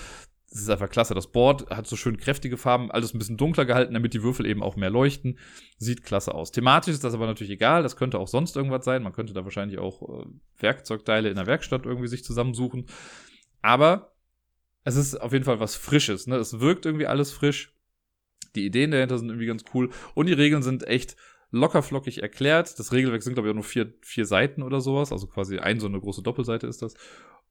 [0.50, 1.14] das ist einfach klasse.
[1.14, 4.46] Das Board hat so schön kräftige Farben, alles ein bisschen dunkler gehalten, damit die Würfel
[4.46, 5.38] eben auch mehr leuchten.
[5.76, 6.52] Sieht klasse aus.
[6.52, 7.82] Thematisch ist das aber natürlich egal.
[7.82, 9.02] Das könnte auch sonst irgendwas sein.
[9.02, 10.26] Man könnte da wahrscheinlich auch äh,
[10.58, 12.86] Werkzeugteile in der Werkstatt irgendwie sich zusammensuchen.
[13.60, 14.14] Aber
[14.84, 16.26] es ist auf jeden Fall was Frisches.
[16.26, 16.36] Ne?
[16.36, 17.74] Es wirkt irgendwie alles frisch.
[18.54, 19.90] Die Ideen dahinter sind irgendwie ganz cool.
[20.14, 21.16] Und die Regeln sind echt
[21.50, 22.78] lockerflockig erklärt.
[22.78, 25.12] Das Regelwerk sind, glaube ich, auch nur vier, vier Seiten oder sowas.
[25.12, 26.94] Also quasi ein so eine große Doppelseite ist das.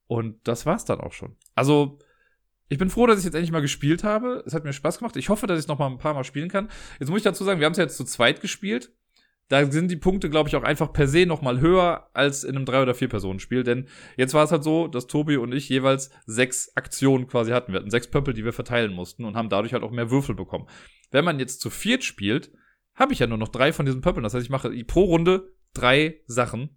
[0.08, 1.36] Und das war's dann auch schon.
[1.56, 2.00] Also,
[2.68, 4.44] ich bin froh, dass ich jetzt endlich mal gespielt habe.
[4.46, 5.16] Es hat mir Spaß gemacht.
[5.18, 6.70] Ich hoffe, dass ich noch mal ein paar Mal spielen kann.
[7.00, 8.92] Jetzt muss ich dazu sagen, wir haben es ja jetzt zu zweit gespielt.
[9.48, 12.56] Da sind die Punkte, glaube ich, auch einfach per se noch mal höher als in
[12.56, 13.64] einem drei oder vier Personen Spiel.
[13.64, 13.88] Denn
[14.18, 17.72] jetzt war es halt so, dass Tobi und ich jeweils sechs Aktionen quasi hatten.
[17.72, 20.34] Wir hatten sechs Pöppel, die wir verteilen mussten und haben dadurch halt auch mehr Würfel
[20.34, 20.68] bekommen.
[21.12, 22.52] Wenn man jetzt zu viert spielt,
[22.96, 24.24] habe ich ja nur noch drei von diesen Pöppeln.
[24.24, 26.70] Das heißt, ich mache pro Runde drei Sachen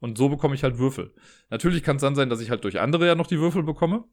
[0.00, 1.12] und so bekomme ich halt Würfel.
[1.50, 4.04] Natürlich kann es dann sein, dass ich halt durch andere ja noch die Würfel bekomme.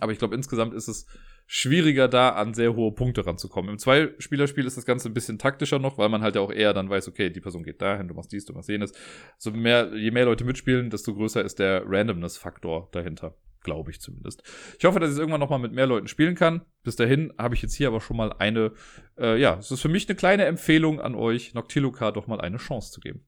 [0.00, 1.06] Aber ich glaube, insgesamt ist es
[1.46, 3.70] schwieriger, da an sehr hohe Punkte ranzukommen.
[3.70, 6.72] Im Zwei-Spieler-Spiel ist das Ganze ein bisschen taktischer noch, weil man halt ja auch eher
[6.72, 8.92] dann weiß, okay, die Person geht dahin, du machst dies, du machst jenes.
[9.38, 13.36] So mehr, je mehr Leute mitspielen, desto größer ist der Randomness-Faktor dahinter.
[13.64, 14.42] Glaube ich zumindest.
[14.78, 16.62] Ich hoffe, dass ich es irgendwann nochmal mit mehr Leuten spielen kann.
[16.84, 18.72] Bis dahin habe ich jetzt hier aber schon mal eine,
[19.18, 22.58] äh, ja, es ist für mich eine kleine Empfehlung an euch, Noctiluca doch mal eine
[22.58, 23.24] Chance zu geben.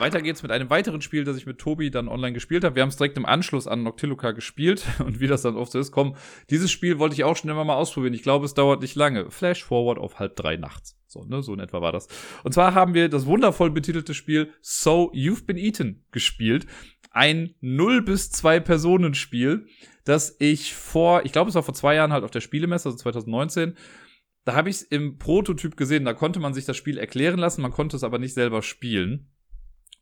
[0.00, 2.74] Weiter geht's mit einem weiteren Spiel, das ich mit Tobi dann online gespielt habe.
[2.74, 5.78] Wir haben es direkt im Anschluss an Noctiluca gespielt und wie das dann oft so
[5.78, 6.16] ist, komm,
[6.48, 8.14] dieses Spiel wollte ich auch schon immer mal ausprobieren.
[8.14, 9.30] Ich glaube, es dauert nicht lange.
[9.30, 10.96] Flash Forward auf halb drei nachts.
[11.06, 12.08] So, ne, so in etwa war das.
[12.44, 16.66] Und zwar haben wir das wundervoll betitelte Spiel So You've Been Eaten gespielt.
[17.10, 19.66] Ein 0 bis 2 Personen Spiel,
[20.04, 22.98] das ich vor, ich glaube, es war vor zwei Jahren halt auf der Spielemesse, also
[22.98, 23.76] 2019,
[24.44, 26.04] da habe ich es im Prototyp gesehen.
[26.04, 29.30] Da konnte man sich das Spiel erklären lassen, man konnte es aber nicht selber spielen.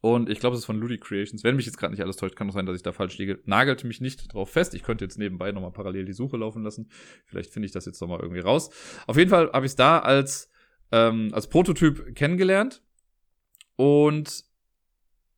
[0.00, 1.42] Und ich glaube, es ist von Ludi Creations.
[1.42, 3.40] Wenn mich jetzt gerade nicht alles täuscht, kann auch sein, dass ich da falsch liege.
[3.46, 4.74] Nagelte mich nicht drauf fest.
[4.74, 6.88] Ich könnte jetzt nebenbei nochmal parallel die Suche laufen lassen.
[7.26, 8.70] Vielleicht finde ich das jetzt nochmal irgendwie raus.
[9.08, 10.50] Auf jeden Fall habe ich es da als,
[10.92, 12.82] ähm, als Prototyp kennengelernt.
[13.74, 14.44] Und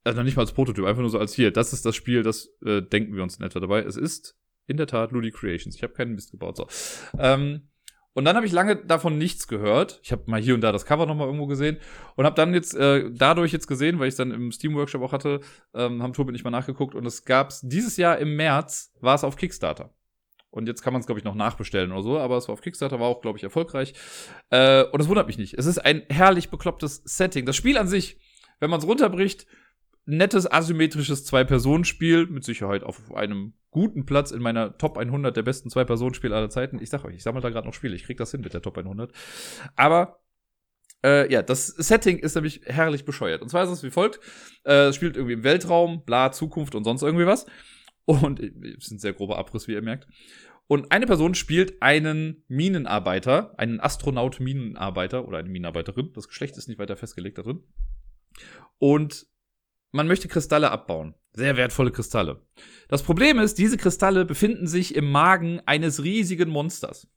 [0.05, 1.51] also noch nicht mal als Prototyp, einfach nur so als hier.
[1.51, 3.83] Das ist das Spiel, das äh, denken wir uns in etwa dabei.
[3.83, 4.37] Es ist
[4.67, 5.75] in der Tat Ludi Creations.
[5.77, 6.57] Ich habe keinen Mist gebaut.
[6.57, 6.67] So.
[7.19, 7.69] Ähm,
[8.13, 10.01] und dann habe ich lange davon nichts gehört.
[10.03, 11.79] Ich habe mal hier und da das Cover nochmal irgendwo gesehen
[12.17, 15.03] und habe dann jetzt äh, dadurch jetzt gesehen, weil ich es dann im Steam Workshop
[15.03, 15.41] auch hatte,
[15.75, 19.25] ähm, haben Tobi nicht mal nachgeguckt und es gab's dieses Jahr im März war es
[19.25, 19.95] auf Kickstarter.
[20.51, 22.61] Und jetzt kann man es, glaube ich, noch nachbestellen oder so, aber es war auf
[22.61, 23.95] Kickstarter, war auch, glaube ich, erfolgreich.
[24.51, 25.55] Äh, und es wundert mich nicht.
[25.55, 27.47] Es ist ein herrlich beklopptes Setting.
[27.47, 28.19] Das Spiel an sich,
[28.59, 29.47] wenn man es runterbricht,
[30.07, 35.71] nettes asymmetrisches Zwei-Personen-Spiel, mit Sicherheit auf einem guten Platz in meiner Top 100 der besten
[35.71, 36.81] Zwei-Personen-Spiele aller Zeiten.
[36.81, 38.63] Ich sag euch, ich sammle da gerade noch Spiele, ich krieg das hin mit der
[38.63, 39.13] Top 100.
[39.77, 40.21] Aber
[41.05, 43.43] äh, ja, das Setting ist nämlich herrlich bescheuert.
[43.43, 44.21] Und zwar ist es wie folgt:
[44.65, 47.47] äh, Es spielt irgendwie im Weltraum, bla, Zukunft und sonst irgendwie was.
[48.05, 50.09] Und es ist ein sehr grober Abriss, wie ihr merkt.
[50.67, 56.13] Und eine Person spielt einen Minenarbeiter, einen Astronaut-Minenarbeiter oder eine Minenarbeiterin.
[56.15, 57.65] Das Geschlecht ist nicht weiter festgelegt da drin.
[58.79, 59.27] Und
[59.93, 61.15] man möchte Kristalle abbauen.
[61.33, 62.43] Sehr wertvolle Kristalle.
[62.89, 67.09] Das Problem ist, diese Kristalle befinden sich im Magen eines riesigen Monsters.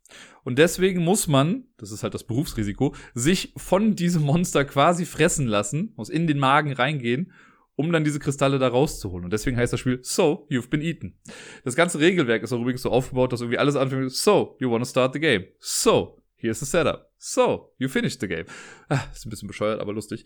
[0.43, 5.47] Und deswegen muss man, das ist halt das Berufsrisiko, sich von diesem Monster quasi fressen
[5.47, 7.31] lassen, muss in den Magen reingehen,
[7.75, 9.25] um dann diese Kristalle da rauszuholen.
[9.25, 11.19] Und deswegen heißt das Spiel So, you've been eaten.
[11.63, 14.85] Das ganze Regelwerk ist auch übrigens so aufgebaut, dass irgendwie alles anfängt So, you wanna
[14.85, 15.45] start the game.
[15.59, 17.09] So, here's the setup.
[17.17, 18.45] So, you finished the game.
[18.89, 20.25] Ah, ist ein bisschen bescheuert, aber lustig.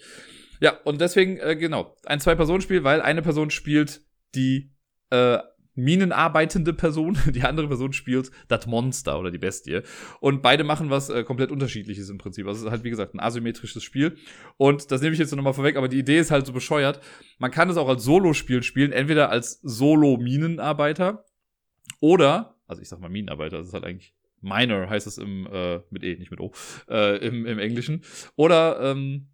[0.60, 4.02] Ja, und deswegen, äh, genau, ein Zwei-Personen-Spiel, weil eine Person spielt
[4.36, 4.72] die
[5.10, 5.40] äh,
[5.78, 9.82] minenarbeitende Person, die andere Person spielt das Monster oder die Bestie.
[10.20, 12.48] Und beide machen was äh, komplett unterschiedliches im Prinzip.
[12.48, 14.18] Also es ist halt, wie gesagt, ein asymmetrisches Spiel.
[14.58, 17.00] Und das nehme ich jetzt nochmal vorweg, aber die Idee ist halt so bescheuert.
[17.38, 21.26] Man kann es auch als Solo-Spiel spielen, entweder als Solo-Minenarbeiter
[22.00, 25.80] oder, also ich sag mal Minenarbeiter, das ist halt eigentlich Minor heißt es im, äh,
[25.90, 26.52] mit E, nicht mit O,
[26.90, 28.04] äh, im, im Englischen.
[28.36, 29.30] Oder ähm,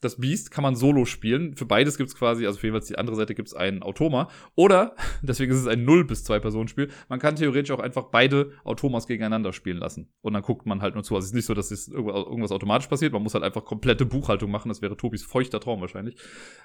[0.00, 1.56] das Beast kann man solo spielen.
[1.56, 4.28] Für beides gibt's quasi, also für jeweils die andere Seite gibt's einen Automa.
[4.54, 8.04] Oder, deswegen ist es ein 0 bis 2 Personen Spiel, man kann theoretisch auch einfach
[8.04, 10.08] beide Automas gegeneinander spielen lassen.
[10.22, 11.14] Und dann guckt man halt nur zu.
[11.14, 13.12] Also es ist nicht so, dass es irgendwas automatisch passiert.
[13.12, 14.68] Man muss halt einfach komplette Buchhaltung machen.
[14.68, 16.16] Das wäre Tobis feuchter Traum wahrscheinlich.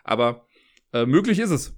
[0.03, 0.45] Aber
[0.93, 1.75] Äh, möglich ist es.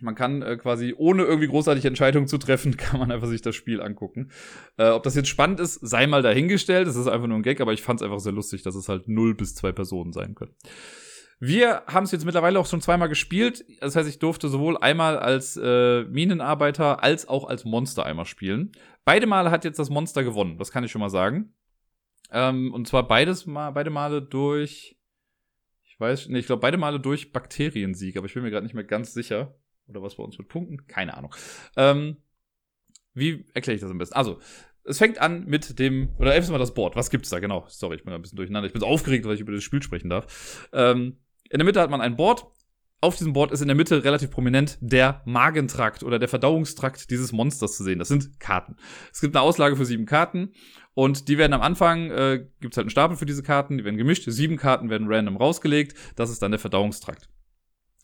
[0.00, 3.54] Man kann äh, quasi, ohne irgendwie großartige Entscheidungen zu treffen, kann man einfach sich das
[3.54, 4.30] Spiel angucken.
[4.76, 6.88] Äh, ob das jetzt spannend ist, sei mal dahingestellt.
[6.88, 8.88] Es ist einfach nur ein Gag, aber ich fand es einfach sehr lustig, dass es
[8.88, 10.54] halt null bis zwei Personen sein können.
[11.38, 13.64] Wir haben es jetzt mittlerweile auch schon zweimal gespielt.
[13.80, 18.72] Das heißt, ich durfte sowohl einmal als äh, Minenarbeiter als auch als Monster einmal spielen.
[19.04, 21.54] Beide Male hat jetzt das Monster gewonnen, das kann ich schon mal sagen.
[22.30, 24.98] Ähm, und zwar beides mal, beide Male durch,
[25.84, 28.74] ich weiß, nee, ich glaube beide Male durch Bakteriensieg, aber ich bin mir gerade nicht
[28.74, 29.54] mehr ganz sicher.
[29.88, 30.86] Oder was bei uns mit Punkten?
[30.86, 31.34] Keine Ahnung.
[31.76, 32.16] Ähm,
[33.14, 34.14] wie erkläre ich das am besten?
[34.14, 34.40] Also,
[34.84, 36.96] es fängt an mit dem, oder erstmal das Board.
[36.96, 37.40] Was gibt's da?
[37.40, 37.64] Genau.
[37.68, 38.66] Sorry, ich bin ein bisschen durcheinander.
[38.66, 40.68] Ich bin so aufgeregt, weil ich über das Spiel sprechen darf.
[40.72, 41.18] Ähm,
[41.50, 42.46] in der Mitte hat man ein Board.
[43.00, 47.30] Auf diesem Board ist in der Mitte relativ prominent der Magentrakt oder der Verdauungstrakt dieses
[47.30, 47.98] Monsters zu sehen.
[47.98, 48.76] Das sind Karten.
[49.12, 50.52] Es gibt eine Auslage für sieben Karten
[50.94, 53.84] und die werden am Anfang, äh, gibt es halt einen Stapel für diese Karten, die
[53.84, 54.24] werden gemischt.
[54.26, 55.94] Sieben Karten werden random rausgelegt.
[56.16, 57.28] Das ist dann der Verdauungstrakt.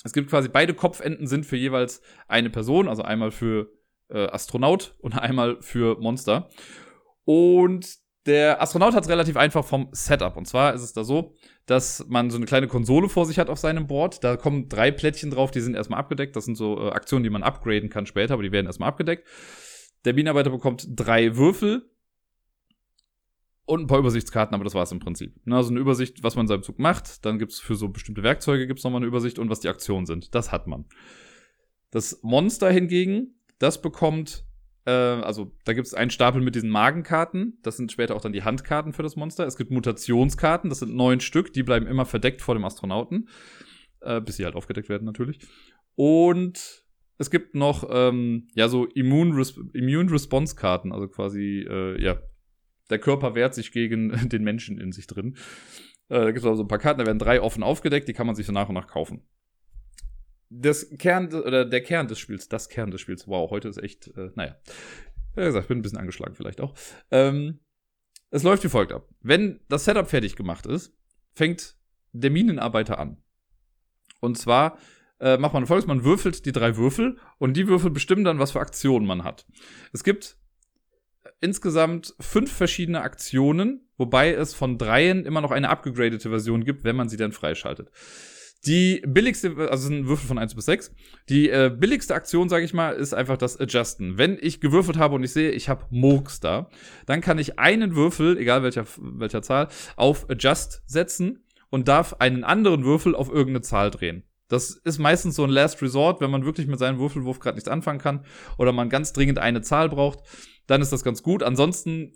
[0.05, 3.71] Es gibt quasi beide Kopfenden sind für jeweils eine Person, also einmal für
[4.09, 6.49] äh, Astronaut und einmal für Monster.
[7.25, 10.37] Und der Astronaut hat es relativ einfach vom Setup.
[10.37, 11.35] Und zwar ist es da so,
[11.67, 14.23] dass man so eine kleine Konsole vor sich hat auf seinem Board.
[14.23, 16.37] Da kommen drei Plättchen drauf, die sind erstmal abgedeckt.
[16.37, 19.27] Das sind so äh, Aktionen, die man upgraden kann später, aber die werden erstmal abgedeckt.
[20.05, 21.92] Der Bienenarbeiter bekommt drei Würfel
[23.73, 25.35] und ein paar Übersichtskarten, aber das war es im Prinzip.
[25.49, 27.25] Also eine Übersicht, was man in seinem Zug macht.
[27.25, 30.05] Dann gibt es für so bestimmte Werkzeuge gibt's nochmal eine Übersicht und was die Aktionen
[30.05, 30.35] sind.
[30.35, 30.85] Das hat man.
[31.91, 34.45] Das Monster hingegen, das bekommt,
[34.85, 37.59] äh, also da gibt es einen Stapel mit diesen Magenkarten.
[37.63, 39.47] Das sind später auch dann die Handkarten für das Monster.
[39.47, 43.29] Es gibt Mutationskarten, das sind neun Stück, die bleiben immer verdeckt vor dem Astronauten.
[44.03, 45.39] Äh, bis sie halt aufgedeckt werden natürlich.
[45.95, 46.85] Und
[47.17, 52.19] es gibt noch ähm, ja so Immune, Res Immune Response Karten, also quasi äh, ja
[52.93, 55.37] der Körper wehrt sich gegen den Menschen in sich drin.
[56.09, 58.27] Äh, da gibt es also ein paar Karten, da werden drei offen aufgedeckt, die kann
[58.27, 59.23] man sich so nach und nach kaufen.
[60.51, 64.09] Das Kern, oder der Kern des Spiels, das Kern des Spiels, wow, heute ist echt,
[64.17, 64.57] äh, naja.
[65.35, 66.75] Wie gesagt, bin ein bisschen angeschlagen vielleicht auch.
[67.11, 67.61] Ähm,
[68.31, 69.09] es läuft wie folgt ab.
[69.21, 70.95] Wenn das Setup fertig gemacht ist,
[71.35, 71.77] fängt
[72.13, 73.17] der Minenarbeiter an.
[74.21, 74.79] Und zwar
[75.21, 78.53] äh, macht man folgendes, man würfelt die drei Würfel und die Würfel bestimmen dann, was
[78.53, 79.47] für Aktionen man hat.
[79.93, 80.37] Es gibt
[81.43, 86.97] insgesamt fünf verschiedene Aktionen, wobei es von dreien immer noch eine abgegradete Version gibt, wenn
[86.97, 87.91] man sie dann freischaltet.
[88.65, 90.95] Die billigste, also sind Würfel von 1 bis 6.
[91.29, 94.19] Die äh, billigste Aktion, sage ich mal, ist einfach das Adjusten.
[94.19, 96.71] Wenn ich gewürfelt habe und ich sehe, ich habe Murks da,
[97.07, 102.45] dann kann ich einen Würfel, egal welcher, welcher Zahl, auf Adjust setzen und darf einen
[102.45, 104.23] anderen Würfel auf irgendeine Zahl drehen.
[104.47, 107.71] Das ist meistens so ein Last Resort, wenn man wirklich mit seinem Würfelwurf gerade nichts
[107.71, 108.25] anfangen kann
[108.59, 110.21] oder man ganz dringend eine Zahl braucht
[110.67, 111.43] dann ist das ganz gut.
[111.43, 112.13] Ansonsten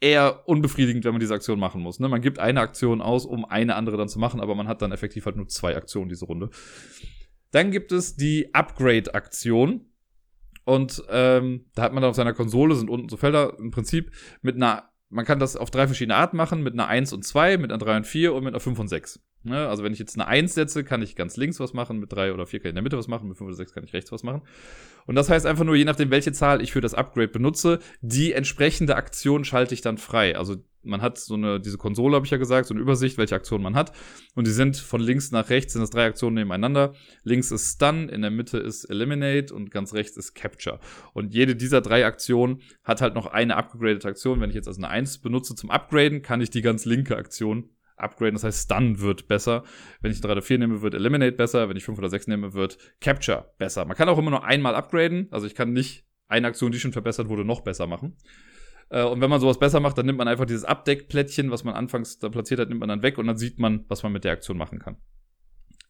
[0.00, 1.98] eher unbefriedigend, wenn man diese Aktion machen muss.
[1.98, 2.08] Ne?
[2.08, 4.92] Man gibt eine Aktion aus, um eine andere dann zu machen, aber man hat dann
[4.92, 6.50] effektiv halt nur zwei Aktionen diese Runde.
[7.50, 9.86] Dann gibt es die Upgrade-Aktion.
[10.64, 14.12] Und ähm, da hat man dann auf seiner Konsole, sind unten so Felder, im Prinzip
[14.42, 17.56] mit einer, man kann das auf drei verschiedene Arten machen, mit einer 1 und 2,
[17.56, 19.20] mit einer 3 und 4 und mit einer 5 und 6.
[19.44, 19.68] Ne?
[19.68, 22.32] Also wenn ich jetzt eine 1 setze, kann ich ganz links was machen, mit 3
[22.32, 23.92] oder 4 kann ich in der Mitte was machen, mit 5 oder 6 kann ich
[23.92, 24.42] rechts was machen.
[25.06, 28.32] Und das heißt einfach nur, je nachdem, welche Zahl ich für das Upgrade benutze, die
[28.32, 30.36] entsprechende Aktion schalte ich dann frei.
[30.36, 33.34] Also man hat so eine, diese Konsole, habe ich ja gesagt, so eine Übersicht, welche
[33.34, 33.92] Aktionen man hat.
[34.34, 36.94] Und die sind von links nach rechts, sind das drei Aktionen nebeneinander.
[37.22, 40.80] Links ist Stun, in der Mitte ist Eliminate und ganz rechts ist Capture.
[41.12, 44.40] Und jede dieser drei Aktionen hat halt noch eine upgradete Aktion.
[44.40, 47.70] Wenn ich jetzt also eine 1 benutze zum Upgraden, kann ich die ganz linke Aktion
[48.00, 48.34] upgraden.
[48.34, 49.64] Das heißt, Stun wird besser.
[50.00, 51.68] Wenn ich 3 oder 4 nehme, wird Eliminate besser.
[51.68, 53.84] Wenn ich 5 oder 6 nehme, wird Capture besser.
[53.84, 55.28] Man kann auch immer nur einmal upgraden.
[55.30, 58.16] Also ich kann nicht eine Aktion, die schon verbessert wurde, noch besser machen.
[58.90, 61.74] Äh, und wenn man sowas besser macht, dann nimmt man einfach dieses Abdeckplättchen, was man
[61.74, 64.24] anfangs da platziert hat, nimmt man dann weg und dann sieht man, was man mit
[64.24, 64.96] der Aktion machen kann.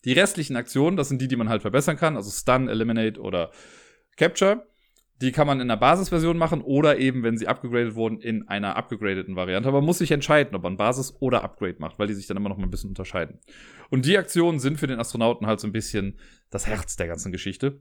[0.04, 3.50] Die restlichen Aktionen, das sind die, die man halt verbessern kann, also Stun, Eliminate oder
[4.16, 4.66] Capture.
[5.20, 8.76] Die kann man in der Basisversion machen oder eben, wenn sie abgegradet wurden, in einer
[8.76, 9.68] abgegradeten Variante.
[9.68, 12.36] Aber man muss sich entscheiden, ob man Basis oder Upgrade macht, weil die sich dann
[12.36, 13.40] immer noch mal ein bisschen unterscheiden.
[13.90, 16.18] Und die Aktionen sind für den Astronauten halt so ein bisschen
[16.50, 17.80] das Herz der ganzen Geschichte.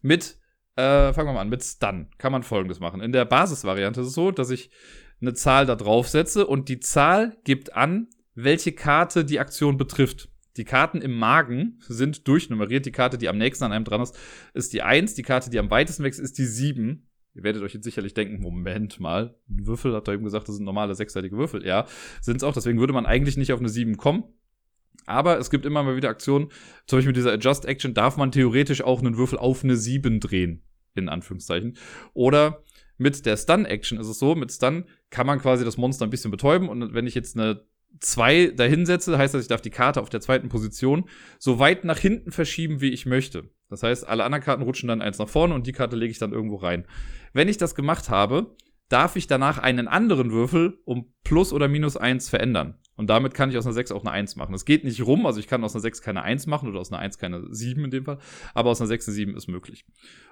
[0.00, 0.38] Mit,
[0.76, 3.00] äh, fangen wir mal an, mit Stun kann man folgendes machen.
[3.00, 4.70] In der Basisvariante ist es so, dass ich
[5.20, 10.28] eine Zahl da drauf setze und die Zahl gibt an, welche Karte die Aktion betrifft.
[10.56, 12.86] Die Karten im Magen sind durchnummeriert.
[12.86, 14.16] Die Karte, die am nächsten an einem dran ist,
[14.54, 15.14] ist die 1.
[15.14, 17.08] Die Karte, die am weitesten weg ist, ist die 7.
[17.34, 20.54] Ihr werdet euch jetzt sicherlich denken, Moment mal, ein Würfel, hat er eben gesagt, das
[20.56, 21.66] sind normale sechsseitige Würfel.
[21.66, 21.86] Ja,
[22.20, 22.54] sind es auch.
[22.54, 24.24] Deswegen würde man eigentlich nicht auf eine 7 kommen.
[25.06, 26.48] Aber es gibt immer mal wieder Aktionen.
[26.86, 30.20] Zum Beispiel mit dieser Adjust Action darf man theoretisch auch einen Würfel auf eine 7
[30.20, 30.62] drehen.
[30.94, 31.76] In Anführungszeichen.
[32.12, 32.62] Oder
[32.96, 36.10] mit der Stun Action ist es so, mit Stun kann man quasi das Monster ein
[36.10, 36.68] bisschen betäuben.
[36.68, 37.66] Und wenn ich jetzt eine
[38.00, 41.98] zwei dahinsetze, heißt das, ich darf die Karte auf der zweiten Position so weit nach
[41.98, 43.50] hinten verschieben, wie ich möchte.
[43.68, 46.18] Das heißt, alle anderen Karten rutschen dann eins nach vorne und die Karte lege ich
[46.18, 46.86] dann irgendwo rein.
[47.32, 48.54] Wenn ich das gemacht habe,
[48.88, 52.78] darf ich danach einen anderen Würfel um plus oder minus eins verändern.
[52.96, 54.54] Und damit kann ich aus einer 6 auch eine 1 machen.
[54.54, 56.92] Es geht nicht rum, also ich kann aus einer 6 keine 1 machen oder aus
[56.92, 58.18] einer 1 keine 7 in dem Fall,
[58.52, 59.84] aber aus einer 6 eine 7 ist möglich.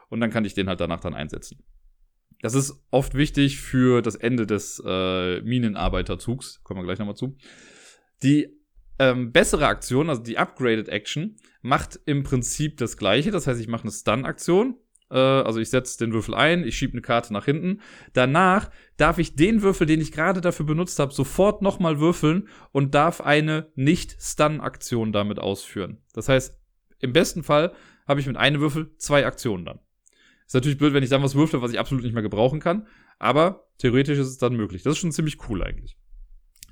[0.09, 1.65] Und dann kann ich den halt danach dann einsetzen.
[2.43, 6.61] Das ist oft wichtig für das Ende des äh, Minenarbeiterzugs.
[6.65, 7.37] Kommen wir gleich nochmal zu.
[8.23, 8.49] Die
[8.99, 13.31] ähm, bessere Aktion, also die Upgraded Action, macht im Prinzip das gleiche.
[13.31, 14.77] Das heißt, ich mache eine Stun-Aktion.
[15.11, 17.81] Äh, also ich setze den Würfel ein, ich schiebe eine Karte nach hinten.
[18.13, 22.95] Danach darf ich den Würfel, den ich gerade dafür benutzt habe, sofort nochmal würfeln und
[22.95, 26.03] darf eine Nicht-Stun-Aktion damit ausführen.
[26.13, 26.59] Das heißt,
[26.99, 27.73] im besten Fall
[28.07, 29.79] habe ich mit einem Würfel zwei Aktionen dann.
[30.53, 32.87] Ist natürlich blöd, wenn ich dann was würfle, was ich absolut nicht mehr gebrauchen kann.
[33.19, 34.83] Aber theoretisch ist es dann möglich.
[34.83, 35.97] Das ist schon ziemlich cool eigentlich.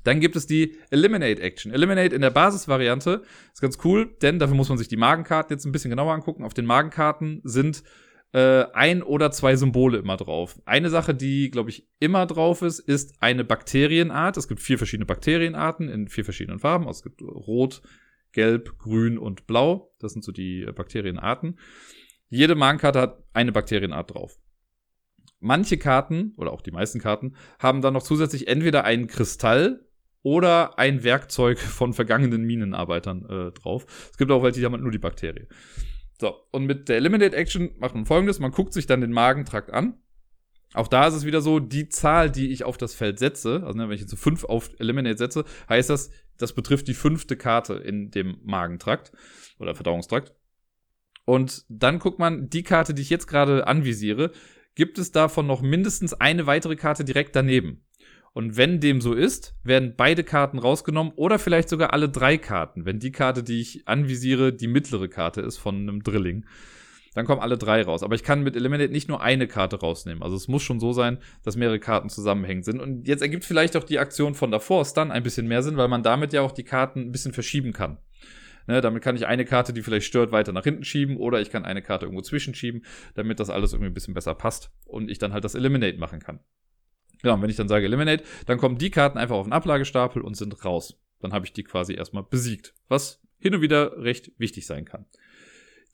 [0.04, 1.72] Dann gibt es die Eliminate Action.
[1.72, 3.22] Eliminate in der Basisvariante
[3.54, 6.44] ist ganz cool, denn dafür muss man sich die Magenkarten jetzt ein bisschen genauer angucken.
[6.44, 7.82] Auf den Magenkarten sind
[8.34, 10.60] äh, ein oder zwei Symbole immer drauf.
[10.66, 14.36] Eine Sache, die, glaube ich, immer drauf ist, ist eine Bakterienart.
[14.36, 16.86] Es gibt vier verschiedene Bakterienarten in vier verschiedenen Farben.
[16.86, 17.80] Also es gibt Rot,
[18.32, 19.94] Gelb, Grün und Blau.
[20.00, 21.58] Das sind so die Bakterienarten.
[22.30, 24.38] Jede Magenkarte hat eine Bakterienart drauf.
[25.40, 29.84] Manche Karten, oder auch die meisten Karten, haben dann noch zusätzlich entweder einen Kristall
[30.22, 33.84] oder ein Werkzeug von vergangenen Minenarbeitern äh, drauf.
[34.10, 35.48] Es gibt auch welche, die haben halt nur die Bakterie.
[36.20, 39.70] So, und mit der Eliminate Action macht man folgendes: Man guckt sich dann den Magentrakt
[39.70, 39.94] an.
[40.74, 43.76] Auch da ist es wieder so, die Zahl, die ich auf das Feld setze, also
[43.76, 47.36] ne, wenn ich jetzt so 5 auf Eliminate setze, heißt das, das betrifft die fünfte
[47.36, 49.10] Karte in dem Magentrakt
[49.58, 50.32] oder Verdauungstrakt.
[51.30, 54.32] Und dann guckt man, die Karte, die ich jetzt gerade anvisiere,
[54.74, 57.86] gibt es davon noch mindestens eine weitere Karte direkt daneben.
[58.32, 62.84] Und wenn dem so ist, werden beide Karten rausgenommen oder vielleicht sogar alle drei Karten.
[62.84, 66.46] Wenn die Karte, die ich anvisiere, die mittlere Karte ist von einem Drilling,
[67.14, 68.02] dann kommen alle drei raus.
[68.02, 70.24] Aber ich kann mit Eliminate nicht nur eine Karte rausnehmen.
[70.24, 72.80] Also es muss schon so sein, dass mehrere Karten zusammenhängend sind.
[72.80, 75.86] Und jetzt ergibt vielleicht auch die Aktion von davor Stun ein bisschen mehr Sinn, weil
[75.86, 77.98] man damit ja auch die Karten ein bisschen verschieben kann.
[78.66, 81.50] Ne, damit kann ich eine Karte, die vielleicht stört, weiter nach hinten schieben oder ich
[81.50, 85.18] kann eine Karte irgendwo zwischenschieben, damit das alles irgendwie ein bisschen besser passt und ich
[85.18, 86.40] dann halt das Eliminate machen kann.
[87.22, 90.22] Ja, und wenn ich dann sage Eliminate, dann kommen die Karten einfach auf den Ablagestapel
[90.22, 90.98] und sind raus.
[91.20, 95.06] Dann habe ich die quasi erstmal besiegt, was hin und wieder recht wichtig sein kann.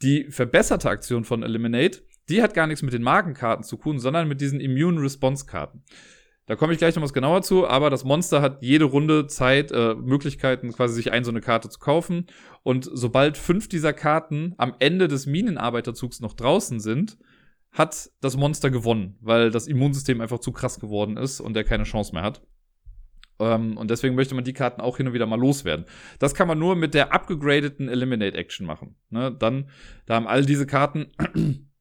[0.03, 4.29] Die verbesserte Aktion von Eliminate, die hat gar nichts mit den Magenkarten zu tun, sondern
[4.29, 5.83] mit diesen Immune Response Karten.
[6.47, 9.73] Da komme ich gleich noch was genauer zu, aber das Monster hat jede Runde Zeit,
[9.73, 12.27] äh, Möglichkeiten, quasi sich ein so eine Karte zu kaufen.
[12.63, 17.19] Und sobald fünf dieser Karten am Ende des Minenarbeiterzugs noch draußen sind,
[17.73, 21.85] hat das Monster gewonnen, weil das Immunsystem einfach zu krass geworden ist und der keine
[21.85, 22.43] Chance mehr hat.
[23.41, 25.85] Ähm, und deswegen möchte man die Karten auch hin und wieder mal loswerden.
[26.21, 28.95] Das kann man nur mit der abgegradeten Eliminate Action machen.
[29.11, 29.35] Ne?
[29.37, 29.69] Dann,
[30.07, 31.09] da haben all diese Karten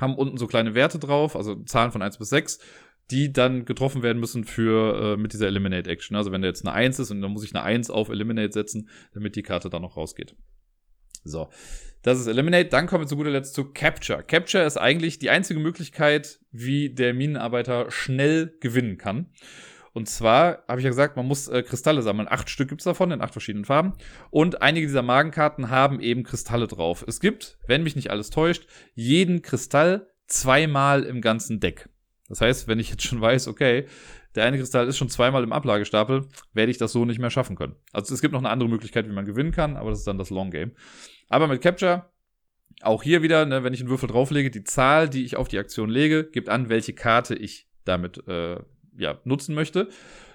[0.00, 2.60] haben unten so kleine Werte drauf, also Zahlen von 1 bis 6
[3.10, 6.16] die dann getroffen werden müssen für äh, mit dieser Eliminate Action.
[6.16, 8.52] Also wenn da jetzt eine 1 ist und dann muss ich eine 1 auf Eliminate
[8.52, 10.36] setzen, damit die Karte dann noch rausgeht.
[11.24, 11.50] So,
[12.02, 12.68] das ist Eliminate.
[12.70, 14.22] Dann kommen wir zu guter Letzt zu Capture.
[14.22, 19.26] Capture ist eigentlich die einzige Möglichkeit, wie der Minenarbeiter schnell gewinnen kann.
[19.92, 22.28] Und zwar habe ich ja gesagt, man muss äh, Kristalle sammeln.
[22.30, 23.94] Acht Stück gibt's davon in acht verschiedenen Farben.
[24.30, 27.04] Und einige dieser Magenkarten haben eben Kristalle drauf.
[27.06, 31.89] Es gibt, wenn mich nicht alles täuscht, jeden Kristall zweimal im ganzen Deck.
[32.30, 33.86] Das heißt, wenn ich jetzt schon weiß, okay,
[34.36, 37.56] der eine Kristall ist schon zweimal im Ablagestapel, werde ich das so nicht mehr schaffen
[37.56, 37.74] können.
[37.92, 40.16] Also es gibt noch eine andere Möglichkeit, wie man gewinnen kann, aber das ist dann
[40.16, 40.70] das Long Game.
[41.28, 42.08] Aber mit Capture,
[42.82, 45.58] auch hier wieder, ne, wenn ich einen Würfel drauflege, die Zahl, die ich auf die
[45.58, 48.60] Aktion lege, gibt an, welche Karte ich damit äh,
[48.96, 49.88] ja, nutzen möchte.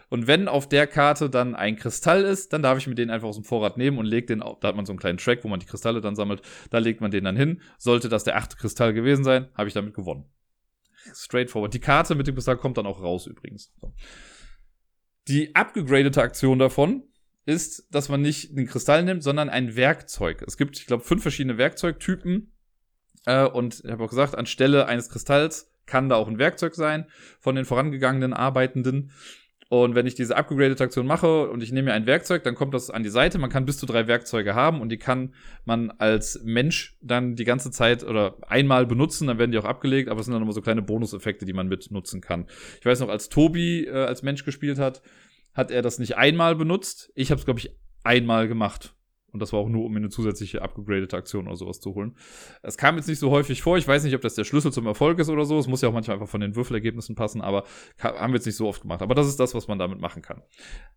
[0.09, 3.29] Und wenn auf der Karte dann ein Kristall ist, dann darf ich mir den einfach
[3.29, 5.47] aus dem Vorrat nehmen und lege den, da hat man so einen kleinen Track, wo
[5.47, 7.61] man die Kristalle dann sammelt, da legt man den dann hin.
[7.77, 10.25] Sollte das der achte Kristall gewesen sein, habe ich damit gewonnen
[11.13, 11.73] straightforward.
[11.73, 13.73] Die Karte mit dem Kristall kommt dann auch raus übrigens.
[15.27, 17.03] Die abgegradete Aktion davon
[17.45, 20.43] ist, dass man nicht den Kristall nimmt, sondern ein Werkzeug.
[20.47, 22.51] Es gibt, ich glaube, fünf verschiedene Werkzeugtypen.
[23.25, 27.07] Äh, und ich habe auch gesagt, anstelle eines Kristalls kann da auch ein Werkzeug sein
[27.39, 29.11] von den vorangegangenen Arbeitenden.
[29.67, 32.75] Und wenn ich diese upgraded Aktion mache und ich nehme mir ein Werkzeug, dann kommt
[32.75, 33.39] das an die Seite.
[33.39, 35.33] Man kann bis zu drei Werkzeuge haben und die kann
[35.65, 40.09] man als Mensch dann die ganze Zeit oder einmal benutzen, dann werden die auch abgelegt,
[40.09, 42.45] aber es sind dann immer so kleine Bonuseffekte, die man mit nutzen kann.
[42.79, 45.01] Ich weiß noch, als Tobi äh, als Mensch gespielt hat,
[45.53, 47.11] hat er das nicht einmal benutzt.
[47.15, 47.71] Ich habe es, glaube ich,
[48.03, 48.94] einmal gemacht.
[49.35, 52.15] Und das war auch nur, um mir eine zusätzliche abgegradete Aktion oder sowas zu holen.
[52.63, 53.77] Es kam jetzt nicht so häufig vor.
[53.77, 55.59] Ich weiß nicht, ob das der Schlüssel zum Erfolg ist oder so.
[55.59, 57.65] Es muss ja auch manchmal einfach von den Würfelergebnissen passen, aber
[57.99, 59.01] haben wir jetzt nicht so oft gemacht.
[59.01, 60.41] Aber das ist das, was man damit machen kann.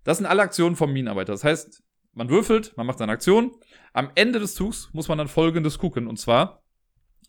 [0.04, 1.32] Das sind alle Aktionen vom Minenarbeiter.
[1.32, 3.50] Das heißt, man würfelt, man macht seine Aktion.
[3.92, 6.06] Am Ende des Zugs muss man dann folgendes gucken.
[6.06, 6.62] Und zwar,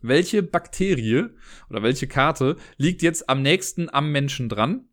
[0.01, 1.29] welche Bakterie
[1.71, 4.88] oder welche Karte liegt jetzt am nächsten am Menschen dran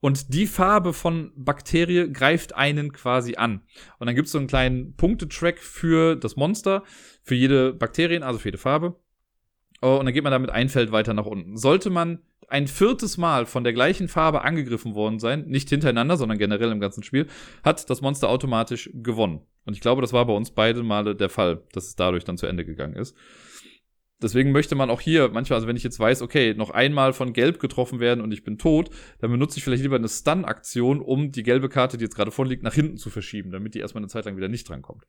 [0.00, 3.62] und die Farbe von Bakterie greift einen quasi an.
[3.98, 6.82] Und dann gibt es so einen kleinen Punktetrack für das Monster,
[7.22, 8.96] für jede Bakterien, also für jede Farbe.
[9.82, 11.56] Oh, und dann geht man damit ein Feld weiter nach unten.
[11.56, 16.38] Sollte man ein viertes Mal von der gleichen Farbe angegriffen worden sein, nicht hintereinander, sondern
[16.38, 17.28] generell im ganzen Spiel,
[17.62, 19.42] hat das Monster automatisch gewonnen.
[19.66, 22.38] Und ich glaube, das war bei uns beide Male der Fall, dass es dadurch dann
[22.38, 23.14] zu Ende gegangen ist
[24.22, 27.32] deswegen möchte man auch hier manchmal, also wenn ich jetzt weiß, okay, noch einmal von
[27.32, 31.32] Gelb getroffen werden und ich bin tot, dann benutze ich vielleicht lieber eine Stun-Aktion, um
[31.32, 34.00] die gelbe Karte, die jetzt gerade vorne liegt, nach hinten zu verschieben, damit die erstmal
[34.02, 35.06] eine Zeit lang wieder nicht drankommt.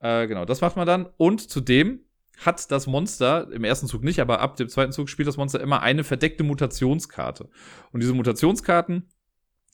[0.00, 1.06] Äh, genau, das macht man dann.
[1.16, 2.00] Und zudem
[2.38, 5.60] hat das Monster, im ersten Zug nicht, aber ab dem zweiten Zug spielt das Monster
[5.60, 7.48] immer eine verdeckte Mutationskarte.
[7.92, 9.08] Und diese Mutationskarten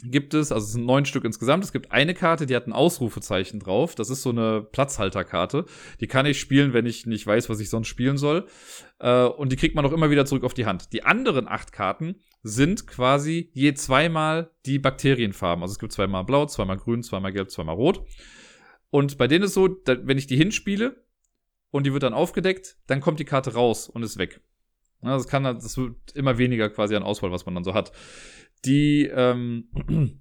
[0.03, 1.65] gibt es, also es sind neun Stück insgesamt.
[1.65, 3.95] Es gibt eine Karte, die hat ein Ausrufezeichen drauf.
[3.95, 5.65] Das ist so eine Platzhalterkarte.
[6.01, 8.47] Die kann ich spielen, wenn ich nicht weiß, was ich sonst spielen soll.
[9.01, 10.93] Äh, und die kriegt man auch immer wieder zurück auf die Hand.
[10.93, 15.63] Die anderen acht Karten sind quasi je zweimal die Bakterienfarben.
[15.63, 18.05] Also es gibt zweimal blau, zweimal grün, zweimal gelb, zweimal rot.
[18.91, 21.05] Und bei denen ist so, wenn ich die hinspiele
[21.71, 24.41] und die wird dann aufgedeckt, dann kommt die Karte raus und ist weg.
[25.03, 27.93] Das kann, das wird immer weniger quasi an Auswahl, was man dann so hat.
[28.65, 29.69] Die, ähm,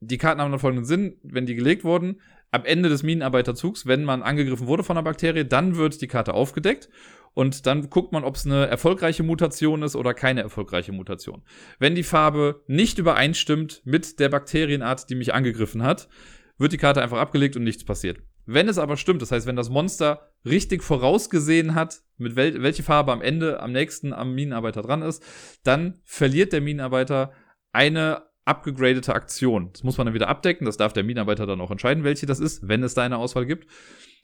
[0.00, 2.20] die Karten haben dann folgenden Sinn, wenn die gelegt wurden,
[2.50, 6.34] am Ende des Minenarbeiterzugs, wenn man angegriffen wurde von einer Bakterie, dann wird die Karte
[6.34, 6.88] aufgedeckt
[7.34, 11.42] und dann guckt man, ob es eine erfolgreiche Mutation ist oder keine erfolgreiche Mutation.
[11.78, 16.08] Wenn die Farbe nicht übereinstimmt mit der Bakterienart, die mich angegriffen hat,
[16.56, 18.20] wird die Karte einfach abgelegt und nichts passiert.
[18.46, 22.84] Wenn es aber stimmt, das heißt, wenn das Monster richtig vorausgesehen hat, mit wel welche
[22.84, 25.22] Farbe am Ende am nächsten am Minenarbeiter dran ist,
[25.64, 27.32] dann verliert der Minenarbeiter
[27.72, 29.70] eine abgegradete Aktion.
[29.72, 30.64] Das muss man dann wieder abdecken.
[30.64, 33.44] Das darf der Minenarbeiter dann auch entscheiden, welche das ist, wenn es da eine Auswahl
[33.44, 33.66] gibt.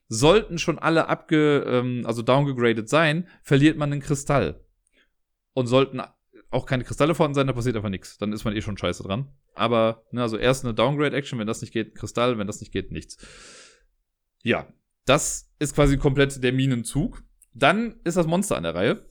[0.08, 4.64] Sollten schon alle abge, ähm, also downgegradet sein, verliert man einen Kristall.
[5.54, 6.00] Und sollten
[6.50, 8.18] auch keine Kristalle vorhanden sein, da passiert einfach nichts.
[8.18, 9.28] Dann ist man eh schon scheiße dran.
[9.54, 12.92] Aber, ne, also erst eine Downgrade-Action, wenn das nicht geht, Kristall, wenn das nicht geht,
[12.92, 13.16] nichts.
[14.42, 14.66] Ja,
[15.04, 17.22] das ist quasi komplett der Minenzug.
[17.54, 19.04] Dann ist das Monster an der Reihe.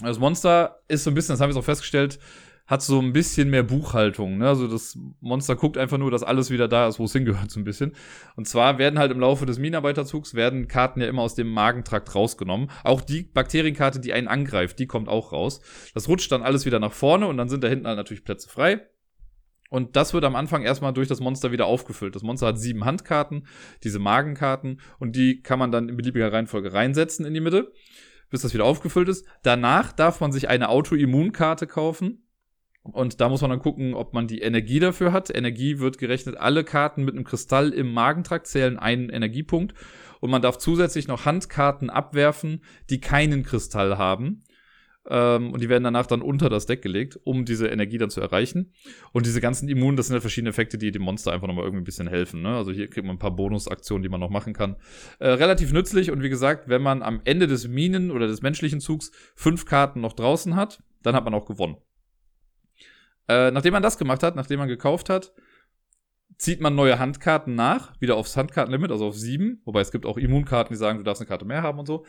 [0.00, 2.18] Das Monster ist so ein bisschen, das haben wir auch festgestellt,
[2.66, 4.38] hat so ein bisschen mehr Buchhaltung.
[4.38, 4.48] Ne?
[4.48, 7.60] Also das Monster guckt einfach nur, dass alles wieder da ist, wo es hingehört, so
[7.60, 7.92] ein bisschen.
[8.36, 12.14] Und zwar werden halt im Laufe des Minenarbeiterzugs werden Karten ja immer aus dem Magentrakt
[12.14, 12.70] rausgenommen.
[12.84, 15.60] Auch die Bakterienkarte, die einen angreift, die kommt auch raus.
[15.92, 18.48] Das rutscht dann alles wieder nach vorne und dann sind da hinten halt natürlich Plätze
[18.48, 18.86] frei.
[19.72, 22.14] Und das wird am Anfang erstmal durch das Monster wieder aufgefüllt.
[22.14, 23.46] Das Monster hat sieben Handkarten,
[23.82, 27.72] diese Magenkarten, und die kann man dann in beliebiger Reihenfolge reinsetzen in die Mitte,
[28.28, 29.24] bis das wieder aufgefüllt ist.
[29.42, 32.28] Danach darf man sich eine Autoimmunkarte kaufen.
[32.82, 35.34] Und da muss man dann gucken, ob man die Energie dafür hat.
[35.34, 39.72] Energie wird gerechnet, alle Karten mit einem Kristall im Magentrakt zählen einen Energiepunkt.
[40.20, 44.44] Und man darf zusätzlich noch Handkarten abwerfen, die keinen Kristall haben.
[45.08, 48.20] Ähm, und die werden danach dann unter das Deck gelegt, um diese Energie dann zu
[48.20, 48.72] erreichen.
[49.12, 51.82] Und diese ganzen Immunen, das sind halt verschiedene Effekte, die dem Monster einfach nochmal irgendwie
[51.82, 52.42] ein bisschen helfen.
[52.42, 52.56] Ne?
[52.56, 54.76] Also hier kriegt man ein paar Bonusaktionen, die man noch machen kann.
[55.18, 58.80] Äh, relativ nützlich und wie gesagt, wenn man am Ende des Minen- oder des menschlichen
[58.80, 61.76] Zugs fünf Karten noch draußen hat, dann hat man auch gewonnen.
[63.28, 65.32] Äh, nachdem man das gemacht hat, nachdem man gekauft hat,
[66.38, 69.62] zieht man neue Handkarten nach, wieder aufs Handkartenlimit, also auf sieben.
[69.64, 72.04] Wobei es gibt auch Immunkarten, die sagen, du darfst eine Karte mehr haben und so.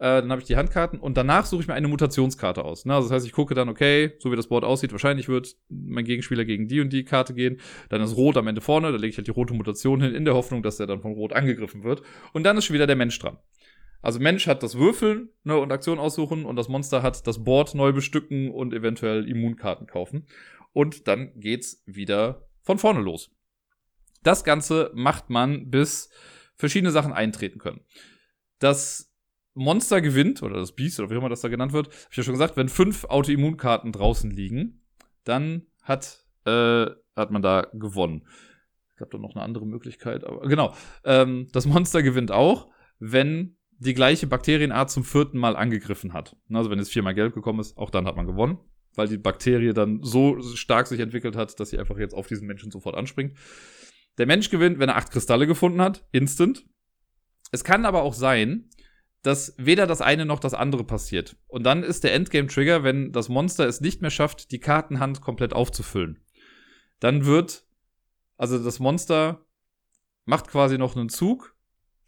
[0.00, 2.84] Äh, dann habe ich die Handkarten und danach suche ich mir eine Mutationskarte aus.
[2.84, 2.94] Ne?
[2.94, 6.04] Also das heißt, ich gucke dann, okay, so wie das Board aussieht, wahrscheinlich wird mein
[6.04, 7.60] Gegenspieler gegen die und die Karte gehen.
[7.88, 10.24] Dann ist Rot am Ende vorne, da lege ich halt die rote Mutation hin, in
[10.24, 12.02] der Hoffnung, dass der dann von Rot angegriffen wird.
[12.32, 13.38] Und dann ist schon wieder der Mensch dran.
[14.00, 17.74] Also Mensch hat das Würfeln ne, und Aktion aussuchen und das Monster hat das Board
[17.74, 20.28] neu bestücken und eventuell Immunkarten kaufen.
[20.72, 23.32] Und dann geht's wieder von vorne los.
[24.22, 26.10] Das Ganze macht man, bis
[26.54, 27.80] verschiedene Sachen eintreten können.
[28.60, 29.07] Das
[29.58, 32.22] Monster gewinnt, oder das Beast, oder wie immer das da genannt wird, habe ich ja
[32.22, 34.84] schon gesagt, wenn fünf Autoimmunkarten draußen liegen,
[35.24, 38.26] dann hat, äh, hat man da gewonnen.
[38.90, 40.74] Ich glaube, da noch eine andere Möglichkeit, aber genau.
[41.04, 42.68] Ähm, das Monster gewinnt auch,
[42.98, 46.36] wenn die gleiche Bakterienart zum vierten Mal angegriffen hat.
[46.52, 48.58] Also wenn es viermal gelb gekommen ist, auch dann hat man gewonnen,
[48.94, 52.46] weil die Bakterie dann so stark sich entwickelt hat, dass sie einfach jetzt auf diesen
[52.46, 53.36] Menschen sofort anspringt.
[54.18, 56.64] Der Mensch gewinnt, wenn er acht Kristalle gefunden hat, instant.
[57.52, 58.68] Es kann aber auch sein,
[59.22, 61.36] dass weder das eine noch das andere passiert.
[61.46, 65.52] Und dann ist der Endgame-Trigger, wenn das Monster es nicht mehr schafft, die Kartenhand komplett
[65.52, 66.24] aufzufüllen.
[67.00, 67.66] Dann wird,
[68.36, 69.44] also das Monster
[70.24, 71.56] macht quasi noch einen Zug,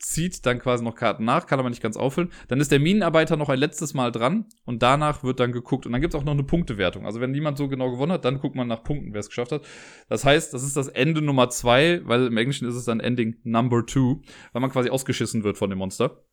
[0.00, 2.32] zieht dann quasi noch Karten nach, kann aber nicht ganz auffüllen.
[2.48, 5.86] Dann ist der Minenarbeiter noch ein letztes Mal dran und danach wird dann geguckt.
[5.86, 7.06] Und dann gibt es auch noch eine Punktewertung.
[7.06, 9.52] Also wenn niemand so genau gewonnen hat, dann guckt man nach Punkten, wer es geschafft
[9.52, 9.66] hat.
[10.08, 13.36] Das heißt, das ist das Ende Nummer zwei, weil im Englischen ist es dann Ending
[13.44, 16.24] Number Two, weil man quasi ausgeschissen wird von dem Monster.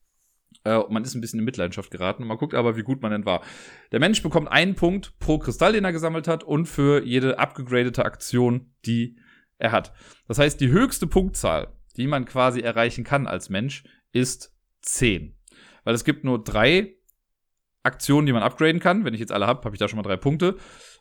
[0.64, 2.26] Äh, man ist ein bisschen in Mitleidenschaft geraten.
[2.26, 3.42] Man guckt aber, wie gut man denn war.
[3.92, 8.06] Der Mensch bekommt einen Punkt pro Kristall, den er gesammelt hat und für jede abgegradete
[8.06, 9.18] Aktion, die
[9.58, 9.94] er hat.
[10.28, 13.84] Das heißt, die höchste Punktzahl die man quasi erreichen kann als Mensch,
[14.14, 15.36] ist 10.
[15.84, 16.96] Weil es gibt nur drei
[17.84, 19.04] Aktionen, die man upgraden kann.
[19.04, 20.58] Wenn ich jetzt alle habe, habe ich da schon mal drei Punkte.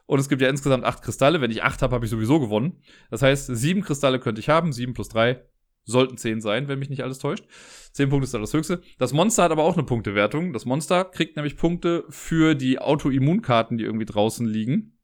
[0.06, 1.40] Und es gibt ja insgesamt acht Kristalle.
[1.40, 2.82] Wenn ich acht habe, habe ich sowieso gewonnen.
[3.10, 4.72] Das heißt, sieben Kristalle könnte ich haben.
[4.72, 5.44] Sieben plus drei
[5.86, 7.44] sollten zehn sein, wenn mich nicht alles täuscht.
[7.92, 8.82] Zehn Punkte ist da das höchste.
[8.98, 10.52] Das Monster hat aber auch eine Punktewertung.
[10.52, 14.98] Das Monster kriegt nämlich Punkte für die Autoimmunkarten, die irgendwie draußen liegen.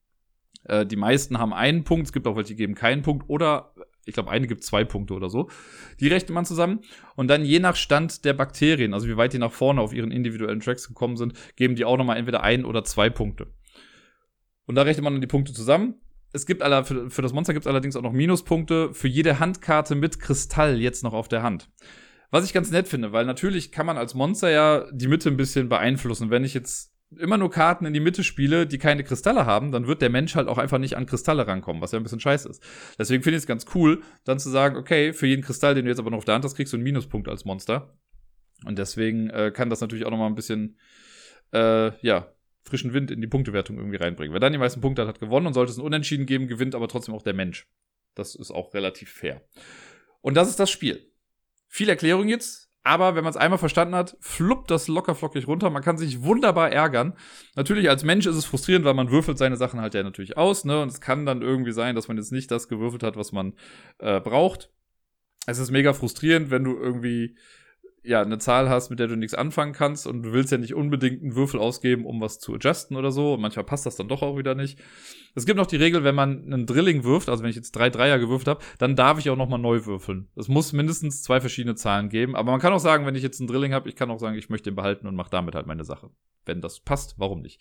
[0.65, 2.07] Äh, die meisten haben einen Punkt.
[2.07, 3.31] Es gibt auch welche, die geben keinen Punkt.
[3.31, 3.73] Oder
[4.05, 5.49] ich glaube, eine gibt zwei Punkte oder so.
[6.01, 6.81] Die rechnet man zusammen.
[7.15, 10.11] Und dann je nach Stand der Bakterien, also wie weit die nach vorne auf ihren
[10.11, 13.55] individuellen Tracks gekommen sind, geben die auch nochmal entweder ein oder zwei Punkte.
[14.67, 16.01] Und da rechnet man dann die Punkte zusammen.
[16.33, 19.39] Es gibt alle, für, für das Monster gibt es allerdings auch noch Minuspunkte für jede
[19.39, 21.69] Handkarte mit Kristall jetzt noch auf der Hand.
[22.31, 25.37] Was ich ganz nett finde, weil natürlich kann man als Monster ja die Mitte ein
[25.37, 26.31] bisschen beeinflussen.
[26.31, 29.87] Wenn ich jetzt immer nur Karten in die Mitte spiele, die keine Kristalle haben, dann
[29.87, 32.49] wird der Mensch halt auch einfach nicht an Kristalle rankommen, was ja ein bisschen scheiße
[32.49, 32.63] ist.
[32.99, 35.91] Deswegen finde ich es ganz cool, dann zu sagen, okay, für jeden Kristall, den du
[35.91, 37.95] jetzt aber noch auf der Hand hast, kriegst du einen Minuspunkt als Monster.
[38.65, 40.79] Und deswegen äh, kann das natürlich auch noch mal ein bisschen,
[41.53, 42.33] äh, ja,
[42.63, 44.33] frischen Wind in die Punktewertung irgendwie reinbringen.
[44.33, 46.75] Wer dann die meisten Punkte hat, hat gewonnen und sollte es ein Unentschieden geben, gewinnt
[46.75, 47.67] aber trotzdem auch der Mensch.
[48.15, 49.43] Das ist auch relativ fair.
[50.21, 51.11] Und das ist das Spiel.
[51.69, 52.69] Viel Erklärung jetzt.
[52.85, 55.71] Aber wenn man es einmal verstanden hat, fluppt das lockerflockig runter.
[55.71, 57.15] Man kann sich wunderbar ärgern.
[57.55, 60.65] Natürlich als Mensch ist es frustrierend, weil man würfelt seine Sachen halt ja natürlich aus.
[60.65, 60.83] Ne?
[60.83, 63.55] Und es kann dann irgendwie sein, dass man jetzt nicht das gewürfelt hat, was man
[63.99, 64.71] äh, braucht.
[65.47, 67.37] Es ist mega frustrierend, wenn du irgendwie
[68.05, 70.75] ja, eine Zahl hast, mit der du nichts anfangen kannst und du willst ja nicht
[70.75, 73.35] unbedingt einen Würfel ausgeben, um was zu adjusten oder so.
[73.35, 74.81] Und manchmal passt das dann doch auch wieder nicht.
[75.37, 77.91] Es gibt noch die Regel, wenn man einen Drilling wirft, also wenn ich jetzt drei
[77.91, 80.29] Dreier gewürft habe, dann darf ich auch nochmal neu würfeln.
[80.35, 82.35] Es muss mindestens zwei verschiedene Zahlen geben.
[82.35, 84.37] Aber man kann auch sagen, wenn ich jetzt einen Drilling habe, ich kann auch sagen,
[84.37, 86.11] ich möchte ihn behalten und mache damit halt meine Sache.
[86.45, 87.61] Wenn das passt, warum nicht?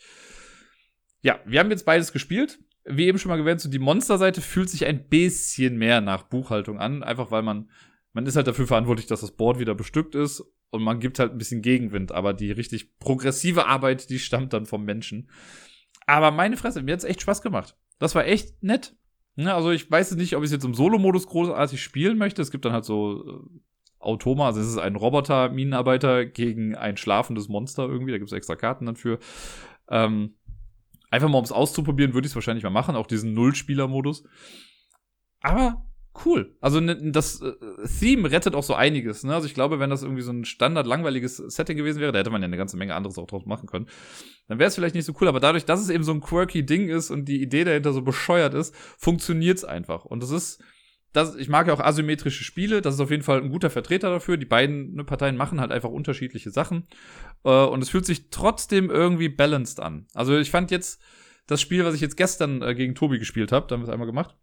[1.22, 2.60] Ja, wir haben jetzt beides gespielt.
[2.84, 6.80] Wie eben schon mal erwähnt, so die Monsterseite fühlt sich ein bisschen mehr nach Buchhaltung
[6.80, 7.70] an, einfach weil man
[8.14, 11.32] man ist halt dafür verantwortlich, dass das Board wieder bestückt ist und man gibt halt
[11.32, 15.30] ein bisschen Gegenwind, aber die richtig progressive Arbeit, die stammt dann vom Menschen.
[16.08, 17.78] Aber meine Fresse, mir hat's echt Spaß gemacht.
[18.00, 18.96] Das war echt nett.
[19.36, 22.42] Ja, ne, also ich weiß nicht, ob ich es jetzt im Solo-Modus großartig spielen möchte.
[22.42, 23.60] Es gibt dann halt so äh,
[24.00, 28.12] Automa, also es ist ein Roboter-Minenarbeiter gegen ein schlafendes Monster irgendwie.
[28.12, 29.20] Da gibt's extra Karten dann für.
[29.90, 30.36] Ähm,
[31.12, 34.26] einfach mal, um es auszuprobieren, würde ich es wahrscheinlich mal machen, auch diesen Null-Spieler-Modus.
[35.42, 35.86] Aber
[36.26, 36.56] cool.
[36.62, 37.54] Also ne, das äh,
[38.00, 39.24] Theme rettet auch so einiges.
[39.24, 39.34] Ne?
[39.34, 42.30] Also ich glaube, wenn das irgendwie so ein standard langweiliges Setting gewesen wäre, da hätte
[42.30, 43.88] man ja eine ganze Menge anderes auch draus machen können.
[44.48, 45.28] Dann wäre es vielleicht nicht so cool.
[45.28, 48.02] Aber dadurch, dass es eben so ein quirky Ding ist und die Idee dahinter so
[48.02, 50.06] bescheuert ist, funktioniert es einfach.
[50.06, 50.62] Und das ist
[51.14, 54.10] das, ich mag ja auch asymmetrische Spiele, das ist auf jeden Fall ein guter Vertreter
[54.10, 54.38] dafür.
[54.38, 56.88] Die beiden ne, Parteien machen halt einfach unterschiedliche Sachen.
[57.44, 60.08] Äh, und es fühlt sich trotzdem irgendwie balanced an.
[60.14, 61.02] Also ich fand jetzt
[61.48, 63.94] das Spiel, was ich jetzt gestern äh, gegen Tobi gespielt habe, da haben wir es
[63.94, 64.38] einmal gemacht,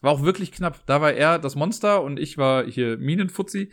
[0.00, 0.84] war auch wirklich knapp.
[0.86, 3.70] Da war er das Monster und ich war hier Minenfuzzi.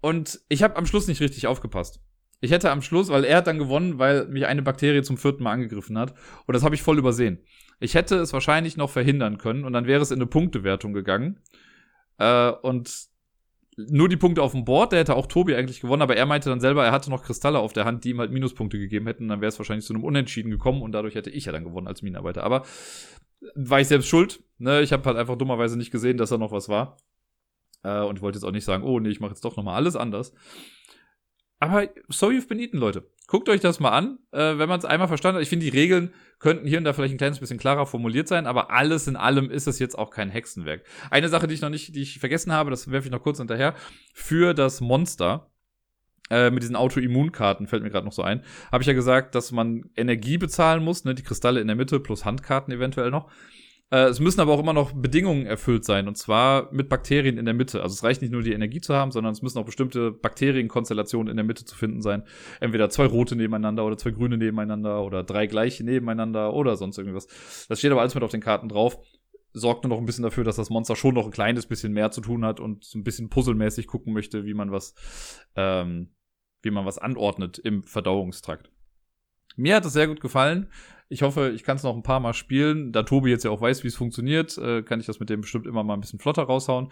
[0.00, 2.00] Und ich habe am Schluss nicht richtig aufgepasst.
[2.40, 5.44] Ich hätte am Schluss, weil er hat dann gewonnen, weil mich eine Bakterie zum vierten
[5.44, 6.14] Mal angegriffen hat.
[6.46, 7.38] Und das habe ich voll übersehen.
[7.78, 11.38] Ich hätte es wahrscheinlich noch verhindern können und dann wäre es in eine Punktewertung gegangen.
[12.18, 13.11] Äh, und
[13.76, 16.50] nur die Punkte auf dem Board, der hätte auch Tobi eigentlich gewonnen, aber er meinte
[16.50, 19.28] dann selber, er hatte noch Kristalle auf der Hand, die ihm halt Minuspunkte gegeben hätten.
[19.28, 21.88] Dann wäre es wahrscheinlich zu einem Unentschieden gekommen und dadurch hätte ich ja dann gewonnen
[21.88, 22.42] als Minenarbeiter.
[22.42, 22.64] Aber
[23.54, 24.42] war ich selbst schuld.
[24.58, 24.82] Ne?
[24.82, 26.98] Ich habe halt einfach dummerweise nicht gesehen, dass da noch was war.
[27.82, 29.96] Äh, und wollte jetzt auch nicht sagen, oh nee, ich mache jetzt doch nochmal alles
[29.96, 30.34] anders.
[31.62, 33.08] Aber so you've been eaten, Leute.
[33.28, 35.44] Guckt euch das mal an, äh, wenn man es einmal verstanden hat.
[35.44, 38.48] Ich finde, die Regeln könnten hier und da vielleicht ein kleines bisschen klarer formuliert sein,
[38.48, 40.82] aber alles in allem ist es jetzt auch kein Hexenwerk.
[41.08, 43.38] Eine Sache, die ich noch nicht, die ich vergessen habe, das werfe ich noch kurz
[43.38, 43.76] hinterher.
[44.12, 45.52] Für das Monster
[46.30, 48.42] äh, mit diesen Autoimmunkarten, fällt mir gerade noch so ein,
[48.72, 52.00] habe ich ja gesagt, dass man Energie bezahlen muss, ne, die Kristalle in der Mitte
[52.00, 53.30] plus Handkarten eventuell noch.
[53.92, 57.44] Äh, es müssen aber auch immer noch Bedingungen erfüllt sein, und zwar mit Bakterien in
[57.44, 57.82] der Mitte.
[57.82, 61.30] Also es reicht nicht nur die Energie zu haben, sondern es müssen auch bestimmte Bakterienkonstellationen
[61.30, 62.24] in der Mitte zu finden sein.
[62.60, 67.26] Entweder zwei rote nebeneinander oder zwei grüne nebeneinander oder drei gleiche nebeneinander oder sonst irgendwas.
[67.68, 68.98] Das steht aber alles mit auf den Karten drauf
[69.54, 72.10] sorgt nur noch ein bisschen dafür, dass das Monster schon noch ein kleines bisschen mehr
[72.10, 74.94] zu tun hat und so ein bisschen puzzelmäßig gucken möchte, wie man was
[75.56, 76.14] ähm,
[76.62, 78.70] wie man was anordnet im Verdauungstrakt.
[79.56, 80.70] Mir hat es sehr gut gefallen.
[81.12, 82.90] Ich hoffe, ich kann es noch ein paar Mal spielen.
[82.90, 85.42] Da Tobi jetzt ja auch weiß, wie es funktioniert, äh, kann ich das mit dem
[85.42, 86.90] bestimmt immer mal ein bisschen flotter raushauen.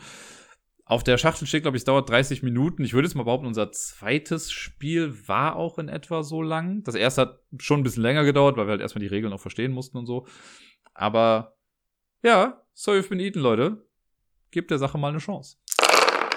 [0.84, 2.84] Auf der Schachtel steht, glaube ich, es dauert 30 Minuten.
[2.84, 6.82] Ich würde jetzt mal behaupten, unser zweites Spiel war auch in etwa so lang.
[6.82, 9.40] Das erste hat schon ein bisschen länger gedauert, weil wir halt erstmal die Regeln auch
[9.40, 10.26] verstehen mussten und so.
[10.92, 11.56] Aber
[12.22, 13.86] ja, so you've been eaten, Leute.
[14.50, 15.56] Gebt der Sache mal eine Chance.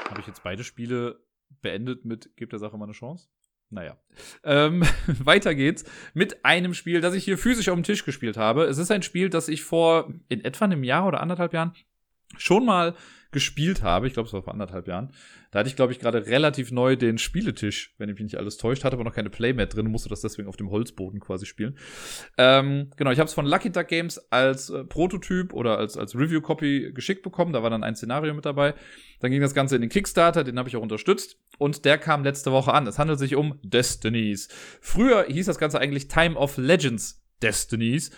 [0.09, 1.19] Habe ich jetzt beide Spiele
[1.61, 3.27] beendet mit Gebt der Sache mal eine Chance?
[3.74, 3.97] Naja.
[4.43, 8.65] Ähm, weiter geht's mit einem Spiel, das ich hier physisch auf dem Tisch gespielt habe.
[8.65, 11.74] Es ist ein Spiel, das ich vor in etwa einem Jahr oder anderthalb Jahren
[12.38, 12.95] schon mal
[13.34, 14.07] gespielt habe.
[14.07, 15.11] Ich glaube, es war vor anderthalb Jahren.
[15.51, 18.57] Da hatte ich, glaube ich, gerade relativ neu den Spieletisch, wenn ich mich nicht alles
[18.57, 21.77] täuscht, hatte aber noch keine Playmat drin, musste das deswegen auf dem Holzboden quasi spielen.
[22.38, 26.15] Ähm, genau, ich habe es von Lucky Duck Games als äh, Prototyp oder als, als
[26.15, 27.53] Review-Copy geschickt bekommen.
[27.53, 28.73] Da war dann ein Szenario mit dabei.
[29.19, 31.38] Dann ging das Ganze in den Kickstarter, den habe ich auch unterstützt.
[31.57, 32.88] Und der kam letzte Woche an.
[32.88, 34.47] Es handelt sich um Destinies.
[34.81, 38.11] Früher hieß das Ganze eigentlich Time of Legends Destinies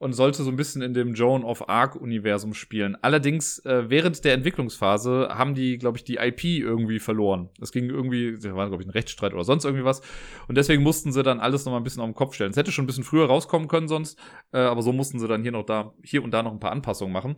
[0.00, 2.96] und sollte so ein bisschen in dem Joan of Arc-Universum spielen.
[3.02, 7.50] Allerdings, äh, während der Entwicklungsphase haben die, glaube ich, die IP irgendwie verloren.
[7.60, 10.00] Es ging irgendwie, da war, glaube ich, ein Rechtsstreit oder sonst irgendwie was.
[10.48, 12.50] Und deswegen mussten sie dann alles noch mal ein bisschen auf den Kopf stellen.
[12.50, 14.18] Es hätte schon ein bisschen früher rauskommen können sonst,
[14.52, 16.72] äh, aber so mussten sie dann hier noch da, hier und da noch ein paar
[16.72, 17.36] Anpassungen machen.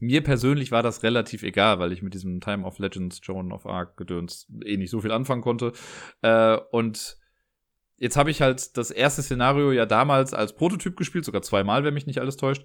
[0.00, 3.64] Mir persönlich war das relativ egal, weil ich mit diesem Time of Legends, Joan of
[3.64, 5.70] Arc Gedöns eh nicht so viel anfangen konnte.
[6.22, 7.16] Äh, und
[7.98, 11.94] Jetzt habe ich halt das erste Szenario ja damals als Prototyp gespielt, sogar zweimal, wenn
[11.94, 12.62] mich nicht alles täuscht.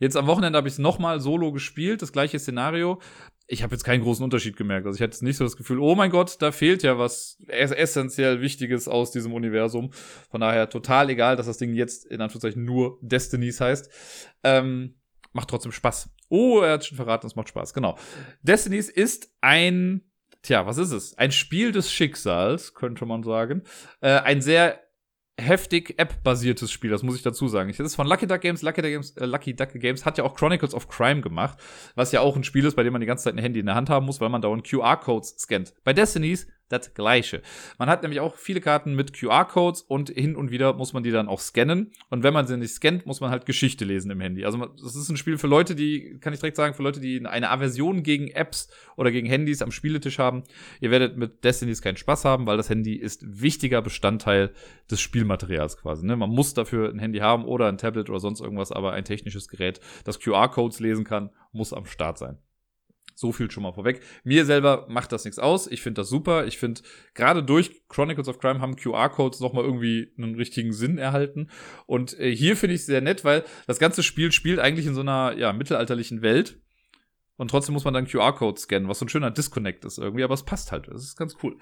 [0.00, 3.00] Jetzt am Wochenende habe ich es nochmal solo gespielt, das gleiche Szenario.
[3.46, 4.86] Ich habe jetzt keinen großen Unterschied gemerkt.
[4.86, 7.38] Also ich hatte jetzt nicht so das Gefühl, oh mein Gott, da fehlt ja was
[7.46, 9.92] essentiell Wichtiges aus diesem Universum.
[10.30, 13.88] Von daher total egal, dass das Ding jetzt in Anführungszeichen nur Destinies heißt.
[14.42, 14.96] Ähm,
[15.32, 16.10] macht trotzdem Spaß.
[16.28, 17.74] Oh, er hat schon verraten, es macht Spaß.
[17.74, 17.96] Genau.
[18.42, 20.02] Destinies ist ein
[20.42, 21.16] Tja, was ist es?
[21.16, 23.62] Ein Spiel des Schicksals, könnte man sagen.
[24.00, 24.80] Äh, ein sehr
[25.40, 27.70] heftig App-basiertes Spiel, das muss ich dazu sagen.
[27.70, 28.62] Das ist von Lucky Duck Games.
[28.62, 31.58] Lucky Duck Games, äh, Lucky Duck Games hat ja auch Chronicles of Crime gemacht,
[31.94, 33.66] was ja auch ein Spiel ist, bei dem man die ganze Zeit ein Handy in
[33.66, 35.74] der Hand haben muss, weil man dauernd QR-Codes scannt.
[35.84, 37.42] Bei Destinies das Gleiche.
[37.78, 41.10] Man hat nämlich auch viele Karten mit QR-Codes und hin und wieder muss man die
[41.10, 41.92] dann auch scannen.
[42.10, 44.44] Und wenn man sie nicht scannt, muss man halt Geschichte lesen im Handy.
[44.44, 47.24] Also das ist ein Spiel für Leute, die, kann ich direkt sagen, für Leute, die
[47.26, 50.44] eine Aversion gegen Apps oder gegen Handys am Spieletisch haben.
[50.80, 54.50] Ihr werdet mit Destinies keinen Spaß haben, weil das Handy ist wichtiger Bestandteil
[54.90, 56.06] des Spielmaterials quasi.
[56.06, 56.16] Ne?
[56.16, 59.48] Man muss dafür ein Handy haben oder ein Tablet oder sonst irgendwas, aber ein technisches
[59.48, 62.38] Gerät, das QR-Codes lesen kann, muss am Start sein.
[63.14, 64.00] So viel schon mal vorweg.
[64.24, 65.66] Mir selber macht das nichts aus.
[65.66, 66.46] Ich finde das super.
[66.46, 66.82] Ich finde,
[67.14, 71.48] gerade durch Chronicles of Crime haben QR-Codes nochmal irgendwie einen richtigen Sinn erhalten.
[71.86, 74.94] Und äh, hier finde ich es sehr nett, weil das ganze Spiel spielt eigentlich in
[74.94, 76.60] so einer ja, mittelalterlichen Welt.
[77.36, 80.34] Und trotzdem muss man dann QR-Codes scannen, was so ein schöner Disconnect ist irgendwie, aber
[80.34, 80.88] es passt halt.
[80.88, 81.56] Das ist ganz cool.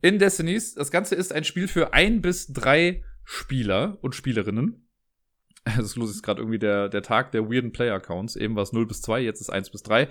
[0.00, 4.87] In Destinies, das Ganze ist ein Spiel für ein bis drei Spieler und Spielerinnen.
[5.76, 8.36] Das ist los, ist gerade irgendwie der, der Tag der weirden Player-Accounts.
[8.36, 10.08] Eben war es 0 bis 2, jetzt ist 1 bis 3.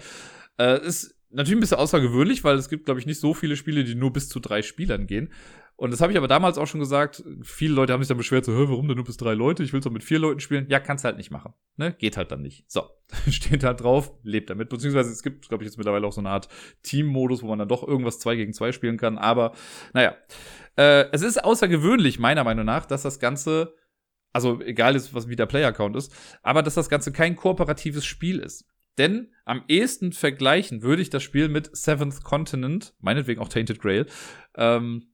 [0.60, 3.84] Äh, ist natürlich ein bisschen außergewöhnlich, weil es gibt, glaube ich, nicht so viele Spiele,
[3.84, 5.30] die nur bis zu drei Spielern gehen.
[5.76, 7.24] Und das habe ich aber damals auch schon gesagt.
[7.44, 9.62] Viele Leute haben sich dann beschwert, so, warum denn nur bis drei Leute?
[9.62, 10.66] Ich will es doch mit vier Leuten spielen.
[10.70, 11.54] Ja, kannst halt nicht machen.
[11.76, 11.94] Ne?
[11.94, 12.66] Geht halt dann nicht.
[12.68, 12.90] So,
[13.30, 14.70] steht halt drauf, lebt damit.
[14.70, 16.48] Beziehungsweise es gibt, glaube ich, jetzt mittlerweile auch so eine Art
[16.82, 19.20] Team-Modus, wo man dann doch irgendwas zwei gegen zwei spielen kann.
[19.20, 19.54] Aber,
[19.94, 20.16] naja.
[20.78, 23.76] Äh, es ist außergewöhnlich, meiner Meinung nach, dass das Ganze
[24.38, 26.14] also egal ist, was wie der Player-Account ist,
[26.44, 28.66] aber dass das Ganze kein kooperatives Spiel ist.
[29.00, 34.06] Denn am ehesten vergleichen würde ich das Spiel mit Seventh Continent, meinetwegen auch Tainted Grail,
[34.56, 35.08] ähm,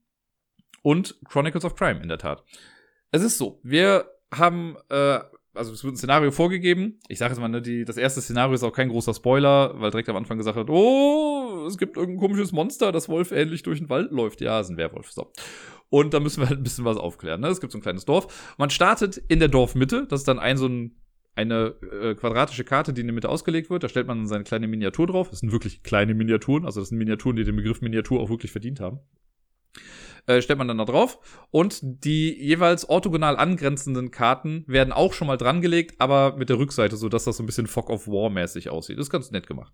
[0.82, 2.44] und Chronicles of Crime in der Tat.
[3.12, 5.20] Es ist so, wir haben, äh,
[5.54, 7.00] also es wird ein Szenario vorgegeben.
[7.08, 9.92] Ich sage jetzt mal, ne, die, das erste Szenario ist auch kein großer Spoiler, weil
[9.92, 13.80] direkt am Anfang gesagt wird, oh, es gibt irgendein komisches Monster, das Wolf ähnlich durch
[13.80, 14.42] den Wald läuft.
[14.42, 15.12] Ja, ist ein Werwolf.
[15.12, 15.32] So.
[15.94, 17.40] Und da müssen wir halt ein bisschen was aufklären.
[17.40, 17.50] Ne?
[17.50, 18.56] Es gibt so ein kleines Dorf.
[18.58, 20.08] Man startet in der Dorfmitte.
[20.10, 20.96] Das ist dann ein so ein
[21.36, 23.84] eine äh, quadratische Karte, die in der Mitte ausgelegt wird.
[23.84, 25.30] Da stellt man seine kleine Miniatur drauf.
[25.30, 26.66] Das sind wirklich kleine Miniaturen.
[26.66, 29.02] Also das sind Miniaturen, die den Begriff Miniatur auch wirklich verdient haben.
[30.26, 31.20] Äh, stellt man dann da drauf.
[31.52, 36.98] Und die jeweils orthogonal angrenzenden Karten werden auch schon mal drangelegt, aber mit der Rückseite,
[36.98, 38.98] so dass das so ein bisschen Fog of War mäßig aussieht.
[38.98, 39.74] Das ist ganz nett gemacht.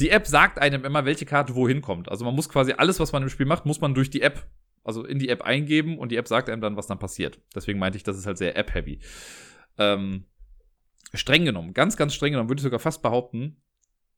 [0.00, 2.08] Die App sagt einem immer, welche Karte wohin kommt.
[2.08, 4.46] Also man muss quasi alles, was man im Spiel macht, muss man durch die App
[4.86, 7.40] also in die App eingeben und die App sagt einem dann, was dann passiert.
[7.54, 9.00] Deswegen meinte ich, das ist halt sehr App-heavy.
[9.78, 10.24] Ähm,
[11.12, 13.56] streng genommen, ganz, ganz streng genommen, würde ich sogar fast behaupten,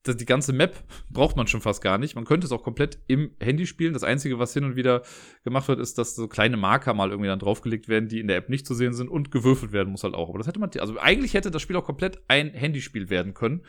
[0.05, 0.77] dass die ganze Map
[1.11, 2.15] braucht man schon fast gar nicht.
[2.15, 3.93] Man könnte es auch komplett im Handy spielen.
[3.93, 5.03] Das Einzige, was hin und wieder
[5.43, 8.37] gemacht wird, ist, dass so kleine Marker mal irgendwie dann draufgelegt werden, die in der
[8.37, 10.29] App nicht zu sehen sind und gewürfelt werden muss halt auch.
[10.29, 13.65] Aber das hätte man, also eigentlich hätte das Spiel auch komplett ein Handyspiel werden können.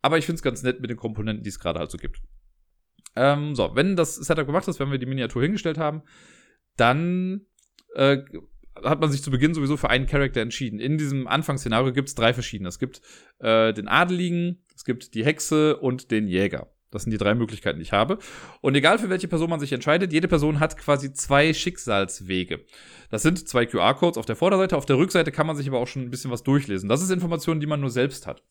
[0.00, 2.22] Aber ich finde es ganz nett mit den Komponenten, die es gerade halt so gibt.
[3.16, 6.02] Ähm, so, wenn das Setup gemacht ist, wenn wir die Miniatur hingestellt haben,
[6.76, 7.46] dann
[7.94, 8.18] äh,
[8.82, 10.80] hat man sich zu Beginn sowieso für einen Charakter entschieden.
[10.80, 12.68] In diesem Anfangsszenario gibt es drei verschiedene.
[12.68, 13.00] Es gibt
[13.38, 16.68] äh, den Adeligen, es gibt die Hexe und den Jäger.
[16.90, 18.18] Das sind die drei Möglichkeiten, die ich habe.
[18.60, 22.64] Und egal für welche Person man sich entscheidet, jede Person hat quasi zwei Schicksalswege.
[23.10, 24.76] Das sind zwei QR-Codes auf der Vorderseite.
[24.76, 26.88] Auf der Rückseite kann man sich aber auch schon ein bisschen was durchlesen.
[26.88, 28.44] Das ist Information, die man nur selbst hat.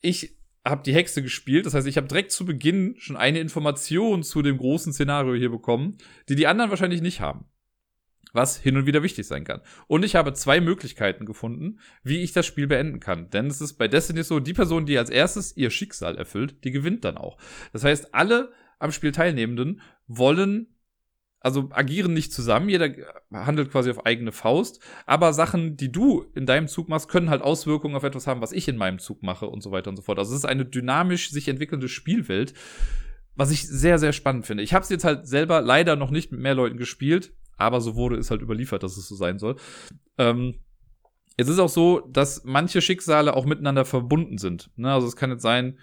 [0.00, 0.34] Ich
[0.64, 1.66] habe die Hexe gespielt.
[1.66, 5.50] Das heißt, ich habe direkt zu Beginn schon eine Information zu dem großen Szenario hier
[5.50, 5.98] bekommen,
[6.28, 7.46] die die anderen wahrscheinlich nicht haben.
[8.34, 9.60] Was hin und wieder wichtig sein kann.
[9.88, 13.28] Und ich habe zwei Möglichkeiten gefunden, wie ich das Spiel beenden kann.
[13.28, 16.70] Denn es ist bei Destiny so, die Person, die als erstes ihr Schicksal erfüllt, die
[16.70, 17.36] gewinnt dann auch.
[17.74, 20.71] Das heißt, alle am Spiel Teilnehmenden wollen
[21.42, 22.94] also agieren nicht zusammen, jeder
[23.32, 27.42] handelt quasi auf eigene Faust, aber Sachen, die du in deinem Zug machst, können halt
[27.42, 30.02] Auswirkungen auf etwas haben, was ich in meinem Zug mache und so weiter und so
[30.02, 30.18] fort.
[30.18, 32.54] Also es ist eine dynamisch sich entwickelnde Spielwelt,
[33.34, 34.62] was ich sehr, sehr spannend finde.
[34.62, 37.96] Ich habe es jetzt halt selber leider noch nicht mit mehr Leuten gespielt, aber so
[37.96, 39.56] wurde es halt überliefert, dass es so sein soll.
[40.18, 40.60] Ähm,
[41.36, 44.70] es ist auch so, dass manche Schicksale auch miteinander verbunden sind.
[44.76, 44.92] Ne?
[44.92, 45.78] Also es kann jetzt sein,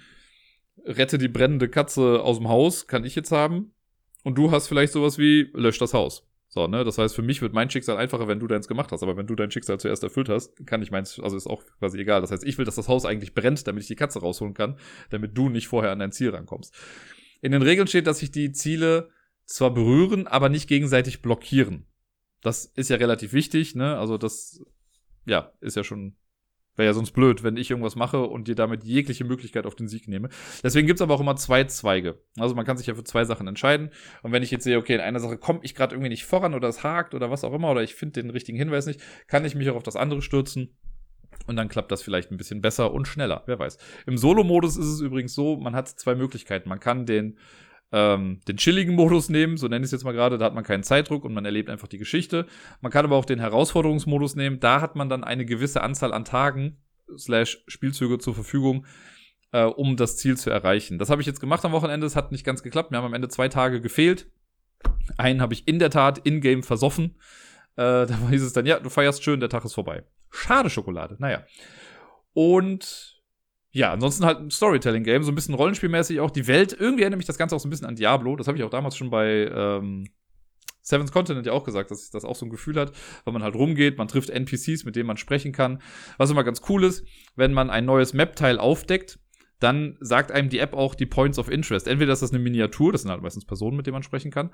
[0.86, 3.74] rette die brennende Katze aus dem Haus, kann ich jetzt haben
[4.24, 6.30] und du hast vielleicht sowas wie, lösch das Haus.
[6.52, 6.84] So, ne?
[6.84, 9.04] Das heißt, für mich wird mein Schicksal einfacher, wenn du deins gemacht hast.
[9.04, 12.00] Aber wenn du dein Schicksal zuerst erfüllt hast, kann ich meins, also ist auch quasi
[12.00, 12.22] egal.
[12.22, 14.78] Das heißt, ich will, dass das Haus eigentlich brennt, damit ich die Katze rausholen kann,
[15.12, 16.74] damit du nicht vorher an dein Ziel rankommst.
[17.42, 19.12] In den Regeln steht, dass sich die Ziele
[19.46, 21.86] zwar berühren, aber nicht gegenseitig blockieren.
[22.42, 23.98] Das ist ja relativ wichtig, ne?
[23.98, 24.62] Also das,
[25.26, 26.16] ja, ist ja schon
[26.80, 29.90] Wäre ja sonst blöd, wenn ich irgendwas mache und dir damit jegliche Möglichkeit auf den
[29.90, 30.30] Sieg nehme.
[30.64, 32.24] Deswegen gibt's aber auch immer zwei Zweige.
[32.38, 33.90] Also man kann sich ja für zwei Sachen entscheiden.
[34.24, 36.54] Und wenn ich jetzt sehe, okay, in einer Sache komme ich gerade irgendwie nicht voran
[36.54, 39.44] oder es hakt oder was auch immer oder ich finde den richtigen Hinweis nicht, kann
[39.44, 40.78] ich mich auch auf das andere stürzen.
[41.48, 43.78] Und dann klappt das vielleicht ein bisschen besser und schneller, wer weiß.
[44.06, 46.70] Im Solo-Modus ist es übrigens so, man hat zwei Möglichkeiten.
[46.70, 47.38] Man kann den
[47.92, 50.64] ähm, den chilligen Modus nehmen, so nenne ich es jetzt mal gerade, da hat man
[50.64, 52.46] keinen Zeitdruck und man erlebt einfach die Geschichte.
[52.82, 56.26] Man kann aber auch den Herausforderungsmodus nehmen, da hat man dann eine gewisse Anzahl an
[56.26, 56.78] Tagen
[57.18, 58.86] slash Spielzüge zur Verfügung,
[59.52, 61.00] äh, um das Ziel zu erreichen.
[61.00, 63.14] Das habe ich jetzt gemacht am Wochenende, es hat nicht ganz geklappt, mir haben am
[63.14, 64.30] Ende zwei Tage gefehlt.
[65.18, 67.18] Einen habe ich in der Tat in-game versoffen.
[67.76, 70.04] Äh, da hieß es dann, ja, du feierst schön, der Tag ist vorbei.
[70.30, 71.44] Schade Schokolade, naja.
[72.34, 73.19] Und
[73.72, 76.32] ja, ansonsten halt ein Storytelling-Game, so ein bisschen rollenspielmäßig auch.
[76.32, 78.36] Die Welt, irgendwie erinnert mich das Ganze auch so ein bisschen an Diablo.
[78.36, 80.08] Das habe ich auch damals schon bei ähm,
[80.82, 82.94] Seven's Continent ja auch gesagt, dass das auch so ein Gefühl hat,
[83.26, 85.82] wenn man halt rumgeht, man trifft NPCs, mit denen man sprechen kann.
[86.18, 87.06] Was immer ganz cool ist,
[87.36, 89.20] wenn man ein neues Map-Teil aufdeckt,
[89.60, 91.88] dann sagt einem die App auch die Points of Interest.
[91.88, 94.52] Entweder ist das eine Miniatur, das sind halt meistens Personen, mit denen man sprechen kann,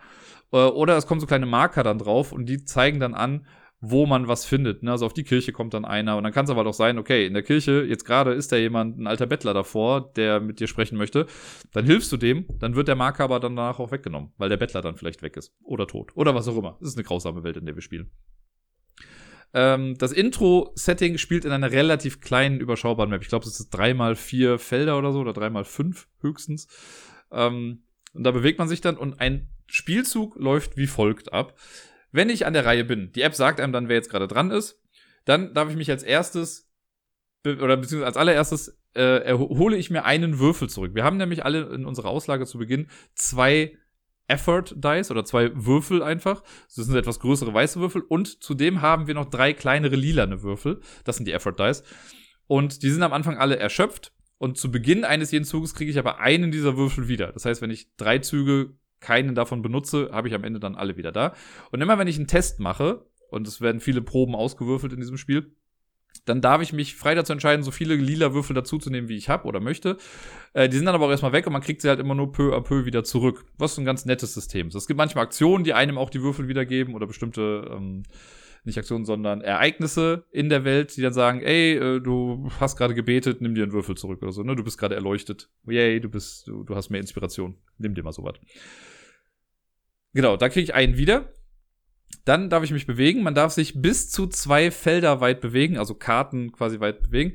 [0.52, 3.46] äh, oder es kommen so kleine Marker dann drauf und die zeigen dann an,
[3.90, 4.84] wo man was findet.
[4.84, 4.92] Ne?
[4.92, 7.26] Also auf die Kirche kommt dann einer und dann kann es aber doch sein, okay,
[7.26, 10.68] in der Kirche, jetzt gerade ist da jemand, ein alter Bettler davor, der mit dir
[10.68, 11.26] sprechen möchte.
[11.74, 14.82] Dann hilfst du dem, dann wird der Marker aber danach auch weggenommen, weil der Bettler
[14.82, 15.54] dann vielleicht weg ist.
[15.64, 16.12] Oder tot.
[16.16, 16.78] Oder was auch immer.
[16.80, 18.12] Das ist eine grausame Welt, in der wir spielen.
[19.54, 23.22] Ähm, das Intro-Setting spielt in einer relativ kleinen, überschaubaren Map.
[23.22, 26.68] Ich glaube, es ist dreimal vier Felder oder so, oder dreimal fünf höchstens.
[27.32, 27.84] Ähm,
[28.14, 31.56] und da bewegt man sich dann und ein Spielzug läuft wie folgt ab.
[32.16, 34.50] Wenn ich an der Reihe bin, die App sagt einem dann, wer jetzt gerade dran
[34.50, 34.82] ist,
[35.26, 36.72] dann darf ich mich als erstes
[37.46, 40.96] oder beziehungsweise als allererstes äh, erhole ich mir einen Würfel zurück.
[40.96, 43.78] Wir haben nämlich alle in unserer Auslage zu Beginn zwei
[44.28, 46.42] Effort Dice oder zwei Würfel einfach.
[46.74, 50.80] Das sind etwas größere weiße Würfel und zudem haben wir noch drei kleinere lilane Würfel.
[51.04, 51.84] Das sind die Effort Dice.
[52.48, 54.14] Und die sind am Anfang alle erschöpft.
[54.38, 57.34] Und zu Beginn eines jeden Zuges kriege ich aber einen dieser Würfel wieder.
[57.34, 58.74] Das heißt, wenn ich drei Züge
[59.06, 61.34] keinen davon benutze, habe ich am Ende dann alle wieder da.
[61.72, 65.18] Und immer wenn ich einen Test mache, und es werden viele Proben ausgewürfelt in diesem
[65.18, 65.52] Spiel,
[66.24, 69.46] dann darf ich mich frei dazu entscheiden, so viele lila Würfel dazuzunehmen, wie ich habe
[69.46, 69.98] oder möchte.
[70.54, 72.32] Äh, die sind dann aber auch erstmal weg und man kriegt sie halt immer nur
[72.32, 73.46] peu à peu wieder zurück.
[73.58, 74.76] Was ein ganz nettes System ist.
[74.76, 78.04] Es gibt manchmal Aktionen, die einem auch die Würfel wiedergeben oder bestimmte, ähm,
[78.64, 82.96] nicht Aktionen, sondern Ereignisse in der Welt, die dann sagen, ey, äh, du hast gerade
[82.96, 84.56] gebetet, nimm dir einen Würfel zurück oder so, ne?
[84.56, 85.50] Du bist gerade erleuchtet.
[85.68, 87.56] Yay, du bist, du, du hast mehr Inspiration.
[87.78, 88.36] Nimm dir mal sowas.
[90.16, 91.34] Genau, da kriege ich einen wieder.
[92.24, 93.22] Dann darf ich mich bewegen.
[93.22, 97.34] Man darf sich bis zu zwei Felder weit bewegen, also Karten quasi weit bewegen,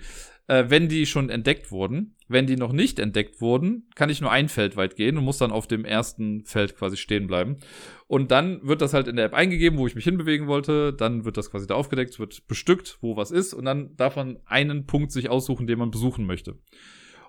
[0.49, 2.17] äh, wenn die schon entdeckt wurden.
[2.27, 5.37] Wenn die noch nicht entdeckt wurden, kann ich nur ein Feld weit gehen und muss
[5.37, 7.59] dann auf dem ersten Feld quasi stehen bleiben.
[8.07, 10.95] Und dann wird das halt in der App eingegeben, wo ich mich hinbewegen wollte.
[10.95, 13.53] Dann wird das quasi da aufgedeckt, wird bestückt, wo was ist.
[13.53, 16.57] Und dann darf man einen Punkt sich aussuchen, den man besuchen möchte.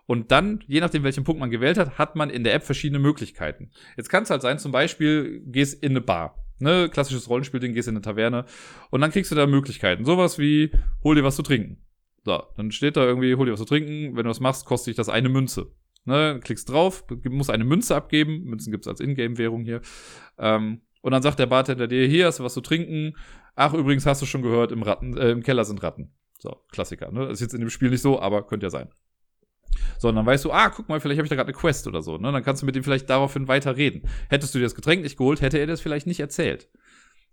[0.06, 3.00] Und dann, je nachdem, welchen Punkt man gewählt hat, hat man in der App verschiedene
[3.00, 3.72] Möglichkeiten.
[3.98, 6.38] Jetzt kann es halt sein, zum Beispiel, gehst in eine Bar.
[6.60, 8.46] Ne, klassisches Rollenspielding, gehst in eine Taverne
[8.92, 10.06] und dann kriegst du da Möglichkeiten.
[10.06, 10.72] Sowas wie,
[11.04, 11.84] hol dir was zu trinken.
[12.24, 14.16] So, dann steht da irgendwie, hol dir was zu trinken.
[14.16, 15.72] Wenn du das machst, kostet dich das eine Münze.
[16.06, 18.44] Ne, klickst drauf, musst eine Münze abgeben.
[18.44, 19.82] Münzen gibt's als Ingame-Währung hier.
[20.38, 23.16] Ähm, und dann sagt der Bartender dir, hier hast du was zu trinken.
[23.56, 26.14] Ach, übrigens hast du schon gehört, im, Ratten, äh, im Keller sind Ratten.
[26.38, 27.12] So, Klassiker.
[27.12, 27.26] Ne?
[27.26, 28.90] Ist jetzt in dem Spiel nicht so, aber könnte ja sein.
[29.98, 32.18] Sondern weißt du, ah, guck mal, vielleicht habe ich da gerade eine Quest oder so.
[32.18, 32.32] Ne?
[32.32, 34.08] Dann kannst du mit ihm vielleicht daraufhin weiter reden.
[34.30, 36.70] Hättest du dir das Getränk nicht geholt, hätte er das vielleicht nicht erzählt.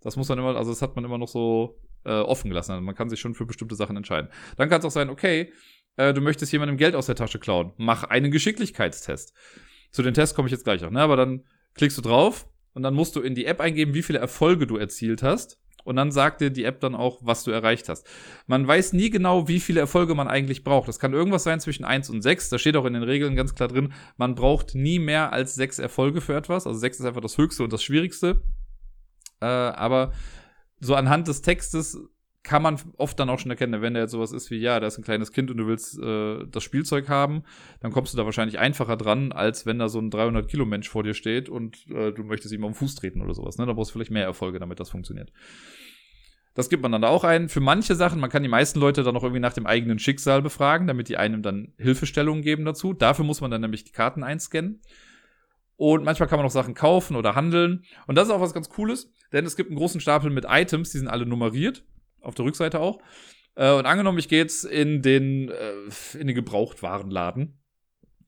[0.01, 2.71] Das muss man immer, also das hat man immer noch so äh, offen gelassen.
[2.71, 4.29] Also man kann sich schon für bestimmte Sachen entscheiden.
[4.57, 5.51] Dann kann es auch sein, okay,
[5.97, 7.73] äh, du möchtest jemandem Geld aus der Tasche klauen.
[7.77, 9.33] Mach einen Geschicklichkeitstest.
[9.91, 11.01] Zu den Tests komme ich jetzt gleich noch, ne?
[11.01, 14.19] Aber dann klickst du drauf und dann musst du in die App eingeben, wie viele
[14.19, 15.59] Erfolge du erzielt hast.
[15.89, 18.05] Und dann sagt dir die App dann auch, was du erreicht hast.
[18.45, 20.87] Man weiß nie genau, wie viele Erfolge man eigentlich braucht.
[20.87, 22.49] Das kann irgendwas sein zwischen 1 und 6.
[22.49, 25.79] Da steht auch in den Regeln ganz klar drin, man braucht nie mehr als 6
[25.79, 26.67] Erfolge für etwas.
[26.67, 28.43] Also 6 ist einfach das Höchste und das Schwierigste.
[29.41, 30.13] Äh, aber
[30.79, 31.97] so anhand des Textes
[32.43, 34.87] kann man oft dann auch schon erkennen, wenn da jetzt sowas ist wie, ja, da
[34.87, 37.43] ist ein kleines Kind und du willst äh, das Spielzeug haben,
[37.81, 41.13] dann kommst du da wahrscheinlich einfacher dran, als wenn da so ein 300-Kilo-Mensch vor dir
[41.13, 43.57] steht und äh, du möchtest ihm auf den Fuß treten oder sowas.
[43.57, 43.65] Ne?
[43.65, 45.31] Da brauchst du vielleicht mehr Erfolge, damit das funktioniert.
[46.55, 47.49] Das gibt man dann da auch ein.
[47.49, 50.41] Für manche Sachen, man kann die meisten Leute dann auch irgendwie nach dem eigenen Schicksal
[50.41, 52.93] befragen, damit die einem dann Hilfestellungen geben dazu.
[52.93, 54.81] Dafür muss man dann nämlich die Karten einscannen.
[55.75, 57.83] Und manchmal kann man auch Sachen kaufen oder handeln.
[58.07, 60.91] Und das ist auch was ganz Cooles, denn es gibt einen großen Stapel mit Items,
[60.91, 61.85] die sind alle nummeriert
[62.21, 62.99] auf der Rückseite auch.
[63.55, 67.55] Äh, und angenommen, ich gehe jetzt in den, äh, in den Gebrauchtwarenladen.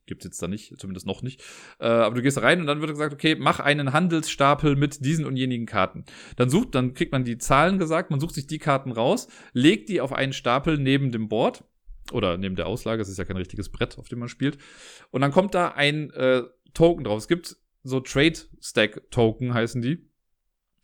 [0.06, 1.42] Gibt's jetzt da nicht, zumindest noch nicht.
[1.80, 5.26] Äh, aber du gehst rein und dann wird gesagt, okay, mach einen Handelsstapel mit diesen
[5.26, 6.04] und jenigen Karten.
[6.36, 9.88] Dann sucht, dann kriegt man die Zahlen gesagt, man sucht sich die Karten raus, legt
[9.88, 11.64] die auf einen Stapel neben dem Board
[12.12, 14.58] oder neben der Auslage, es ist ja kein richtiges Brett, auf dem man spielt.
[15.12, 17.20] Und dann kommt da ein äh, Token drauf.
[17.20, 20.11] Es gibt so Trade Stack Token heißen die.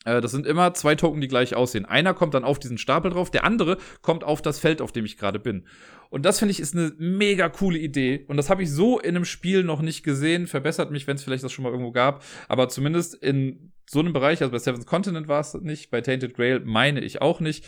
[0.07, 1.85] Äh, das sind immer zwei Token, die gleich aussehen.
[1.85, 5.05] Einer kommt dann auf diesen Stapel drauf, der andere kommt auf das Feld, auf dem
[5.05, 5.65] ich gerade bin.
[6.09, 8.23] Und das finde ich ist eine mega coole Idee.
[8.27, 10.47] Und das habe ich so in einem Spiel noch nicht gesehen.
[10.47, 12.23] Verbessert mich, wenn es vielleicht das schon mal irgendwo gab.
[12.47, 16.33] Aber zumindest in so einem Bereich, also bei Seven's Continent war es nicht, bei Tainted
[16.33, 17.65] Grail meine ich auch nicht.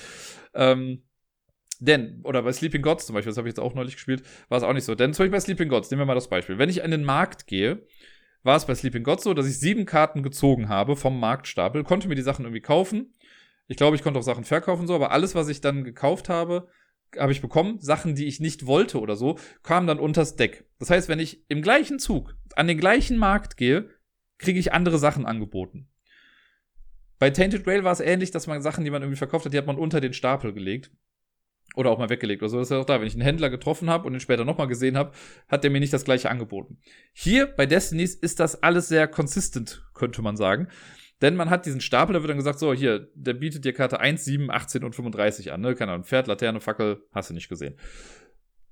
[0.53, 1.03] Ähm,
[1.81, 4.57] denn, oder bei Sleeping Gods zum Beispiel, das habe ich jetzt auch neulich gespielt, war
[4.57, 4.95] es auch nicht so.
[4.95, 6.57] Denn zum Beispiel bei Sleeping Gods, nehmen wir mal das Beispiel.
[6.57, 7.85] Wenn ich an den Markt gehe
[8.43, 12.07] war es bei Sleeping God so, dass ich sieben Karten gezogen habe vom Marktstapel, konnte
[12.07, 13.13] mir die Sachen irgendwie kaufen.
[13.67, 16.67] Ich glaube, ich konnte auch Sachen verkaufen so, aber alles, was ich dann gekauft habe,
[17.17, 17.79] habe ich bekommen.
[17.79, 20.65] Sachen, die ich nicht wollte oder so, kamen dann unters Deck.
[20.79, 23.89] Das heißt, wenn ich im gleichen Zug an den gleichen Markt gehe,
[24.37, 25.87] kriege ich andere Sachen angeboten.
[27.19, 29.57] Bei Tainted Grail war es ähnlich, dass man Sachen, die man irgendwie verkauft hat, die
[29.57, 30.91] hat man unter den Stapel gelegt.
[31.75, 32.57] Oder auch mal weggelegt oder so.
[32.57, 32.99] Das ist ja auch da.
[32.99, 35.11] Wenn ich einen Händler getroffen habe und ihn später nochmal gesehen habe,
[35.47, 36.79] hat der mir nicht das gleiche angeboten.
[37.13, 40.67] Hier bei Destinies ist das alles sehr consistent, könnte man sagen.
[41.21, 43.99] Denn man hat diesen Stapel, da wird dann gesagt, so, hier, der bietet dir Karte
[43.99, 45.75] 1, 7, 18 und 35 an, ne?
[45.75, 47.75] Keine Ahnung, Pferd, Laterne, Fackel, hast du nicht gesehen.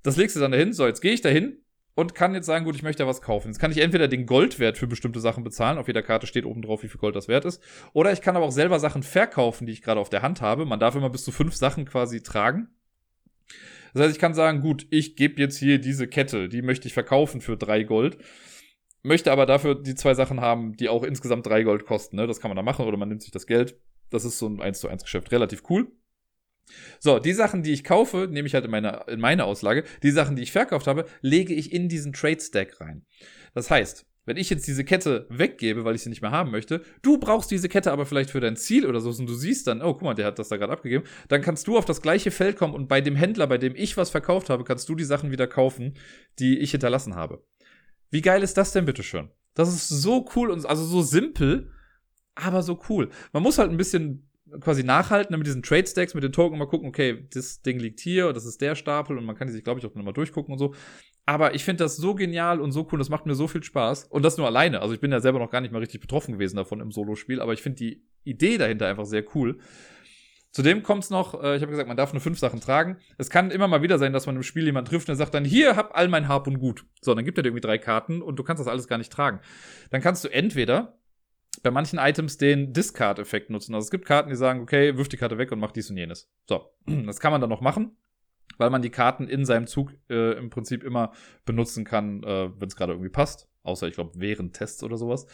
[0.03, 1.61] Das legst du dann dahin, so, jetzt gehe ich dahin
[1.93, 3.49] und kann jetzt sagen, gut, ich möchte ja was kaufen.
[3.49, 6.61] Jetzt kann ich entweder den Goldwert für bestimmte Sachen bezahlen, auf jeder Karte steht oben
[6.61, 9.65] drauf, wie viel Gold das wert ist, oder ich kann aber auch selber Sachen verkaufen,
[9.65, 10.65] die ich gerade auf der Hand habe.
[10.65, 12.69] Man darf immer bis zu fünf Sachen quasi tragen.
[13.97, 16.93] Das heißt, ich kann sagen, gut, ich gebe jetzt hier diese Kette, die möchte ich
[16.93, 18.19] verkaufen für drei Gold.
[19.01, 22.15] Möchte aber dafür die zwei Sachen haben, die auch insgesamt drei Gold kosten.
[22.15, 22.27] Ne?
[22.27, 23.79] Das kann man da machen oder man nimmt sich das Geld.
[24.11, 25.31] Das ist so ein 1 zu 1 Geschäft.
[25.31, 25.91] Relativ cool.
[26.99, 29.83] So, die Sachen, die ich kaufe, nehme ich halt in meine, in meine Auslage.
[30.03, 33.03] Die Sachen, die ich verkauft habe, lege ich in diesen Trade Stack rein.
[33.55, 36.83] Das heißt, wenn ich jetzt diese Kette weggebe, weil ich sie nicht mehr haben möchte,
[37.01, 39.81] du brauchst diese Kette aber vielleicht für dein Ziel oder so und du siehst dann,
[39.81, 42.29] oh, guck mal, der hat das da gerade abgegeben, dann kannst du auf das gleiche
[42.29, 45.05] Feld kommen und bei dem Händler, bei dem ich was verkauft habe, kannst du die
[45.05, 45.93] Sachen wieder kaufen,
[46.39, 47.41] die ich hinterlassen habe.
[48.11, 49.29] Wie geil ist das denn bitteschön?
[49.53, 51.71] Das ist so cool und also so simpel,
[52.35, 53.09] aber so cool.
[53.31, 56.57] Man muss halt ein bisschen quasi nachhalten ne, mit diesen Trade Stacks, mit den Token
[56.57, 59.53] mal gucken, okay, das Ding liegt hier, das ist der Stapel und man kann die
[59.53, 60.73] sich, glaube ich, auch nochmal durchgucken und so.
[61.27, 64.05] Aber ich finde das so genial und so cool, das macht mir so viel Spaß.
[64.05, 64.81] Und das nur alleine.
[64.81, 67.41] Also ich bin ja selber noch gar nicht mal richtig betroffen gewesen davon im Solospiel,
[67.41, 69.59] aber ich finde die Idee dahinter einfach sehr cool.
[70.51, 72.99] Zudem kommt es noch, äh, ich habe gesagt, man darf nur fünf Sachen tragen.
[73.17, 75.33] Es kann immer mal wieder sein, dass man im Spiel jemanden trifft und der sagt
[75.33, 76.85] dann, hier, hab all mein Hab und Gut.
[77.01, 79.11] So, dann gibt er dir irgendwie drei Karten und du kannst das alles gar nicht
[79.11, 79.41] tragen.
[79.89, 80.97] Dann kannst du entweder
[81.61, 83.75] bei manchen Items den Discard-Effekt nutzen.
[83.75, 85.97] Also es gibt Karten, die sagen, okay, wirf die Karte weg und mach dies und
[85.97, 86.31] jenes.
[86.47, 87.97] So, das kann man dann noch machen
[88.57, 91.11] weil man die Karten in seinem Zug äh, im Prinzip immer
[91.45, 93.49] benutzen kann, äh, wenn es gerade irgendwie passt.
[93.63, 95.27] Außer, ich glaube, während Tests oder sowas.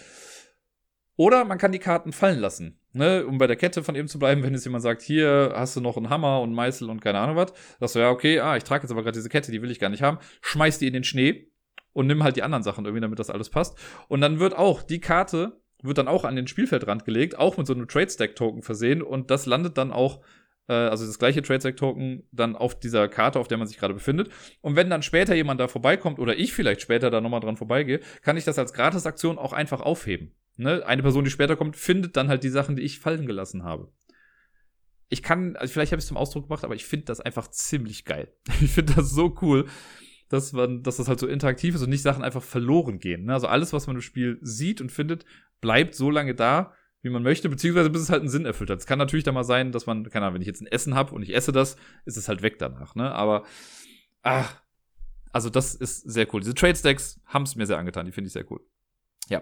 [1.16, 2.80] Oder man kann die Karten fallen lassen.
[2.96, 5.76] Ne, um bei der Kette von eben zu bleiben, wenn jetzt jemand sagt, hier hast
[5.76, 8.56] du noch einen Hammer und Meißel und keine Ahnung was, sagst du, ja, okay, ah,
[8.56, 10.88] ich trage jetzt aber gerade diese Kette, die will ich gar nicht haben, schmeiß die
[10.88, 11.52] in den Schnee
[11.94, 13.78] und nimm halt die anderen Sachen irgendwie, damit das alles passt.
[14.10, 17.66] Und dann wird auch die Karte, wird dann auch an den Spielfeldrand gelegt, auch mit
[17.66, 20.22] so einem Trade-Stack-Token versehen und das landet dann auch
[20.68, 24.30] äh, also das gleiche TradeSec-Token dann auf dieser Karte, auf der man sich gerade befindet.
[24.62, 28.00] Und wenn dann später jemand da vorbeikommt oder ich vielleicht später da nochmal dran vorbeigehe,
[28.22, 30.32] kann ich das als Gratisaktion auch einfach aufheben.
[30.58, 30.86] Ne?
[30.86, 33.92] Eine Person, die später kommt, findet dann halt die Sachen, die ich fallen gelassen habe.
[35.10, 37.48] Ich kann, also vielleicht habe ich es zum Ausdruck gebracht, aber ich finde das einfach
[37.50, 38.34] ziemlich geil.
[38.62, 39.68] Ich finde das so cool.
[40.30, 43.26] dass man, dass das halt so interaktiv ist und nicht Sachen einfach verloren gehen.
[43.26, 43.34] Ne?
[43.34, 45.26] Also alles, was man im Spiel sieht und findet,
[45.62, 46.74] bleibt so lange da,
[47.04, 48.80] wie man möchte, beziehungsweise bis es halt einen Sinn erfüllt hat.
[48.80, 50.96] Es kann natürlich dann mal sein, dass man, keine Ahnung, wenn ich jetzt ein Essen
[50.96, 51.76] habe und ich esse das,
[52.06, 53.12] ist es halt weg danach, ne?
[53.14, 53.44] Aber,
[54.24, 54.62] ach,
[55.32, 56.40] also das ist sehr cool.
[56.40, 58.62] Diese Trade Stacks haben es mir sehr angetan, die finde ich sehr cool.
[59.30, 59.42] Ja.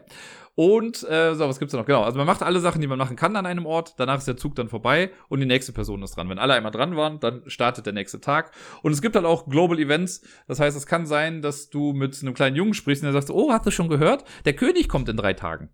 [0.56, 1.86] Und, äh, so, was gibt's da noch?
[1.86, 4.28] Genau, also man macht alle Sachen, die man machen kann an einem Ort, danach ist
[4.28, 6.30] der Zug dann vorbei und die nächste Person ist dran.
[6.30, 8.52] Wenn alle einmal dran waren, dann startet der nächste Tag.
[8.82, 12.20] Und es gibt halt auch Global Events, das heißt, es kann sein, dass du mit
[12.22, 14.24] einem kleinen Jungen sprichst und der sagt, oh, hast du schon gehört?
[14.46, 15.70] Der König kommt in drei Tagen.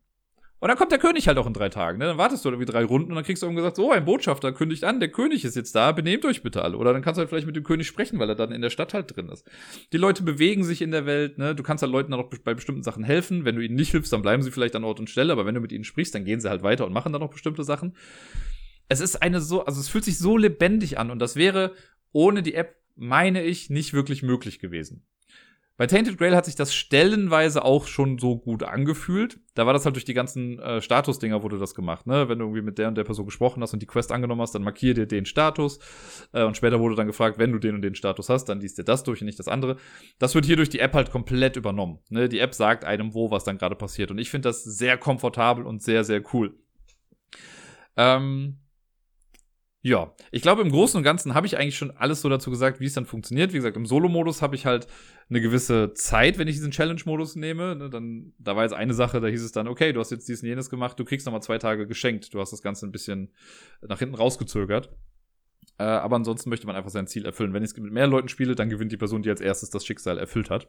[0.59, 1.99] Und dann kommt der König halt auch in drei Tagen.
[1.99, 2.05] Ne?
[2.05, 4.51] Dann wartest du irgendwie drei Runden und dann kriegst du irgendwie gesagt, so, ein Botschafter
[4.51, 6.77] kündigt an, der König ist jetzt da, benehmt euch bitte alle.
[6.77, 8.71] Oder dann kannst du halt vielleicht mit dem König sprechen, weil er dann in der
[8.71, 9.47] Stadt halt drin ist.
[9.93, 11.53] Die Leute bewegen sich in der Welt, ne?
[11.53, 13.45] Du kannst halt Leuten dann auch bei bestimmten Sachen helfen.
[13.45, 15.53] Wenn du ihnen nicht hilfst, dann bleiben sie vielleicht an Ort und Stelle, aber wenn
[15.53, 17.95] du mit ihnen sprichst, dann gehen sie halt weiter und machen dann noch bestimmte Sachen.
[18.89, 21.73] Es ist eine so, also es fühlt sich so lebendig an und das wäre
[22.13, 25.05] ohne die App, meine ich, nicht wirklich möglich gewesen.
[25.77, 29.39] Bei Tainted Grail hat sich das stellenweise auch schon so gut angefühlt.
[29.53, 32.27] Da war das halt durch die ganzen äh, Status-Dinger wurde das gemacht, ne?
[32.27, 34.55] Wenn du irgendwie mit der und der Person gesprochen hast und die Quest angenommen hast,
[34.55, 35.77] dann markier dir den Status.
[36.33, 38.79] Äh, und später wurde dann gefragt, wenn du den und den Status hast, dann liest
[38.79, 39.77] dir das durch und nicht das andere.
[40.17, 41.99] Das wird hier durch die App halt komplett übernommen.
[42.09, 42.27] Ne?
[42.27, 44.09] Die App sagt einem, wo was dann gerade passiert.
[44.09, 46.55] Und ich finde das sehr komfortabel und sehr, sehr cool.
[47.95, 48.57] Ähm,
[49.87, 52.81] ja, ich glaube, im Großen und Ganzen habe ich eigentlich schon alles so dazu gesagt,
[52.81, 53.53] wie es dann funktioniert.
[53.53, 54.85] Wie gesagt, im Solo-Modus habe ich halt
[55.29, 57.73] eine gewisse Zeit, wenn ich diesen Challenge-Modus nehme.
[57.73, 60.27] Ne, dann, da war jetzt eine Sache, da hieß es dann, okay, du hast jetzt
[60.27, 62.33] dies und jenes gemacht, du kriegst nochmal zwei Tage geschenkt.
[62.33, 63.31] Du hast das Ganze ein bisschen
[63.81, 64.93] nach hinten rausgezögert.
[65.77, 67.53] Äh, aber ansonsten möchte man einfach sein Ziel erfüllen.
[67.53, 69.85] Wenn ich es mit mehr Leuten spiele, dann gewinnt die Person, die als erstes das
[69.85, 70.67] Schicksal erfüllt hat.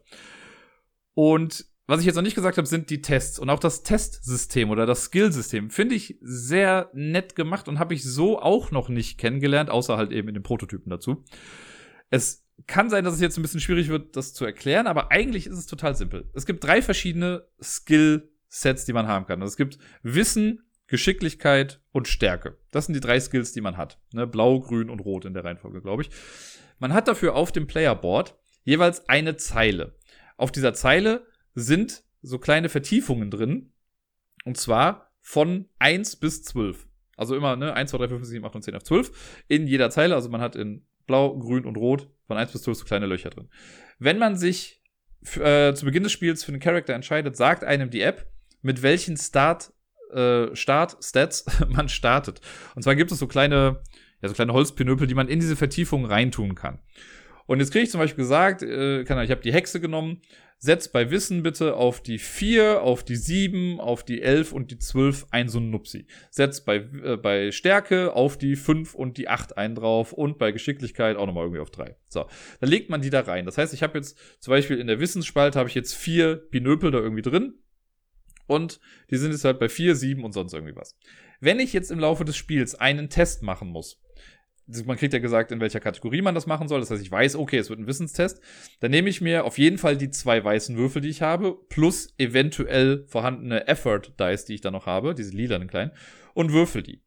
[1.14, 3.38] Und was ich jetzt noch nicht gesagt habe, sind die Tests.
[3.38, 8.04] Und auch das Testsystem oder das Skillsystem finde ich sehr nett gemacht und habe ich
[8.04, 11.24] so auch noch nicht kennengelernt, außer halt eben in den Prototypen dazu.
[12.10, 15.46] Es kann sein, dass es jetzt ein bisschen schwierig wird, das zu erklären, aber eigentlich
[15.46, 16.28] ist es total simpel.
[16.34, 19.40] Es gibt drei verschiedene Skill-Sets, die man haben kann.
[19.40, 22.58] Also es gibt Wissen, Geschicklichkeit und Stärke.
[22.70, 23.98] Das sind die drei Skills, die man hat.
[24.12, 24.26] Ne?
[24.26, 26.10] Blau, Grün und Rot in der Reihenfolge, glaube ich.
[26.78, 29.96] Man hat dafür auf dem Playerboard jeweils eine Zeile.
[30.36, 31.26] Auf dieser Zeile
[31.58, 33.72] sind so kleine Vertiefungen drin.
[34.44, 36.88] Und zwar von 1 bis 12.
[37.16, 39.44] Also immer, ne, 1, 2, 3, 5, 6, 7, 8 und 10 auf 12.
[39.48, 40.14] In jeder Zeile.
[40.14, 43.30] Also man hat in Blau, Grün und Rot von 1 bis 12 so kleine Löcher
[43.30, 43.48] drin.
[43.98, 44.82] Wenn man sich
[45.36, 48.30] äh, zu Beginn des Spiels für einen Charakter entscheidet, sagt einem die App,
[48.62, 49.72] mit welchen Start,
[50.12, 52.40] äh, Start-Stats man startet.
[52.74, 53.82] Und zwar gibt es so kleine,
[54.22, 56.78] ja, so kleine Holzpinöpel, die man in diese Vertiefung reintun kann.
[57.46, 60.20] Und jetzt kriege ich zum Beispiel gesagt, äh, kann, ich habe die Hexe genommen,
[60.58, 64.78] setz bei Wissen bitte auf die 4, auf die 7, auf die 11 und die
[64.78, 66.06] 12 ein so ein Nupsi.
[66.30, 70.50] Setz bei, äh, bei Stärke auf die 5 und die 8 ein drauf und bei
[70.50, 71.96] Geschicklichkeit auch nochmal irgendwie auf 3.
[72.08, 72.26] So,
[72.60, 73.46] dann legt man die da rein.
[73.46, 76.90] Das heißt, ich habe jetzt zum Beispiel in der Wissensspalte habe ich jetzt vier Binöpel
[76.90, 77.54] da irgendwie drin.
[78.46, 78.80] Und
[79.10, 80.98] die sind jetzt halt bei 4, 7 und sonst irgendwie was.
[81.38, 84.00] Wenn ich jetzt im Laufe des Spiels einen Test machen muss,
[84.84, 86.80] man kriegt ja gesagt, in welcher Kategorie man das machen soll.
[86.80, 88.40] Das heißt, ich weiß, okay, es wird ein Wissenstest.
[88.80, 92.14] Dann nehme ich mir auf jeden Fall die zwei weißen Würfel, die ich habe, plus
[92.18, 95.92] eventuell vorhandene Effort Dice, die ich da noch habe, diese lilanen kleinen,
[96.34, 97.02] und würfel die.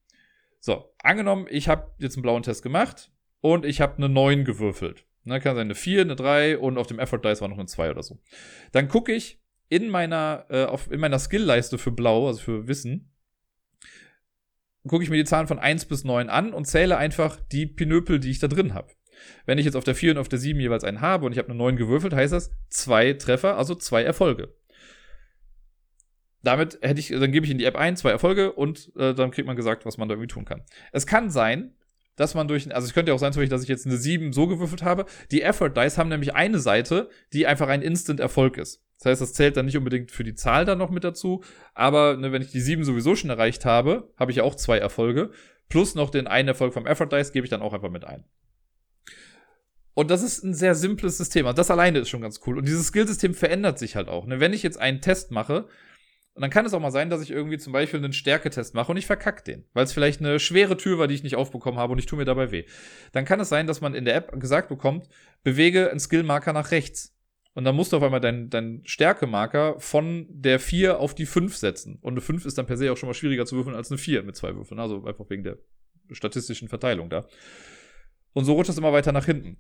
[0.60, 5.06] So, angenommen, ich habe jetzt einen blauen Test gemacht und ich habe eine 9 gewürfelt.
[5.24, 7.68] Ne, kann sein eine 4, eine 3 und auf dem Effort Dice war noch eine
[7.68, 8.20] 2 oder so.
[8.72, 9.40] Dann gucke ich
[9.70, 13.11] in meiner, äh, auf, in meiner Skill-Leiste für Blau, also für Wissen,
[14.88, 18.20] gucke ich mir die Zahlen von 1 bis 9 an und zähle einfach die Pinöpel,
[18.20, 18.92] die ich da drin habe.
[19.46, 21.38] Wenn ich jetzt auf der 4 und auf der 7 jeweils einen habe und ich
[21.38, 24.56] habe eine 9 gewürfelt, heißt das zwei Treffer, also zwei Erfolge.
[26.44, 29.30] Damit hätte ich, dann gebe ich in die App ein, zwei Erfolge und äh, dann
[29.30, 30.64] kriegt man gesagt, was man da irgendwie tun kann.
[30.92, 31.76] Es kann sein,
[32.16, 34.48] dass man durch, also es könnte ja auch sein, dass ich jetzt eine 7 so
[34.48, 35.06] gewürfelt habe.
[35.30, 38.84] Die Effort Dice haben nämlich eine Seite, die einfach ein Instant-Erfolg ist.
[39.02, 41.44] Das heißt, das zählt dann nicht unbedingt für die Zahl dann noch mit dazu.
[41.74, 45.32] Aber ne, wenn ich die 7 sowieso schon erreicht habe, habe ich auch zwei Erfolge.
[45.70, 48.26] Plus noch den einen Erfolg vom Effort Dice gebe ich dann auch einfach mit ein.
[49.96, 51.48] Und das ist ein sehr simples System.
[51.48, 52.60] Also das alleine ist schon ganz cool.
[52.60, 54.28] Und dieses Skillsystem verändert sich halt auch.
[54.28, 54.40] Ne?
[54.40, 55.68] Wenn ich jetzt einen Test mache,
[56.34, 58.92] und dann kann es auch mal sein, dass ich irgendwie zum Beispiel einen Stärketest mache
[58.92, 61.80] und ich verkacke den, weil es vielleicht eine schwere Tür war, die ich nicht aufbekommen
[61.80, 62.66] habe und ich tue mir dabei weh.
[63.12, 65.10] Dann kann es sein, dass man in der App gesagt bekommt,
[65.44, 67.18] bewege einen Skillmarker nach rechts.
[67.54, 71.56] Und dann musst du auf einmal deinen dein Stärkemarker von der 4 auf die 5
[71.56, 71.98] setzen.
[72.02, 73.98] Und eine 5 ist dann per se auch schon mal schwieriger zu würfeln als eine
[73.98, 74.80] 4 mit zwei Würfeln.
[74.80, 75.58] Also einfach wegen der
[76.12, 77.26] statistischen Verteilung da.
[78.34, 79.58] Und so rutscht es immer weiter nach hinten.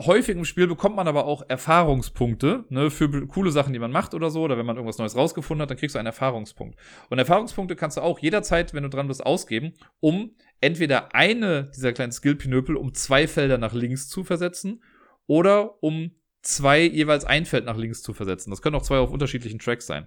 [0.00, 4.14] Häufig im Spiel bekommt man aber auch Erfahrungspunkte ne, für coole Sachen, die man macht
[4.14, 4.42] oder so.
[4.42, 6.78] Oder wenn man irgendwas Neues rausgefunden hat, dann kriegst du einen Erfahrungspunkt.
[7.10, 11.92] Und Erfahrungspunkte kannst du auch jederzeit, wenn du dran bist, ausgeben, um entweder eine dieser
[11.92, 14.82] kleinen Skill-Pinöpel um zwei Felder nach links zu versetzen
[15.26, 16.12] oder um
[16.42, 18.50] zwei jeweils ein Feld nach links zu versetzen.
[18.50, 20.06] Das können auch zwei auf unterschiedlichen Tracks sein.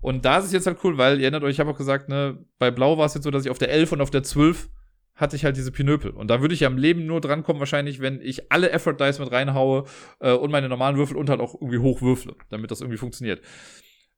[0.00, 2.08] Und da ist es jetzt halt cool, weil ihr erinnert euch, ich habe auch gesagt,
[2.08, 4.24] ne, bei Blau war es jetzt so, dass ich auf der 11 und auf der
[4.24, 4.68] 12
[5.14, 6.10] hatte ich halt diese Pinöpel.
[6.10, 9.20] Und da würde ich ja im Leben nur drankommen, wahrscheinlich, wenn ich alle Effort Dice
[9.20, 9.84] mit reinhaue
[10.18, 13.40] äh, und meine normalen Würfel und halt auch irgendwie hochwürfle, damit das irgendwie funktioniert.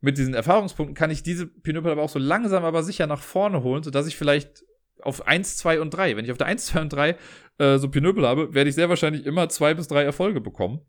[0.01, 3.63] Mit diesen Erfahrungspunkten kann ich diese Pinöpel aber auch so langsam, aber sicher nach vorne
[3.63, 4.65] holen, sodass ich vielleicht
[5.03, 7.17] auf 1, 2 und 3, wenn ich auf der 1, 2 und 3
[7.59, 10.81] äh, so Pinöpel habe, werde ich sehr wahrscheinlich immer zwei bis drei Erfolge bekommen.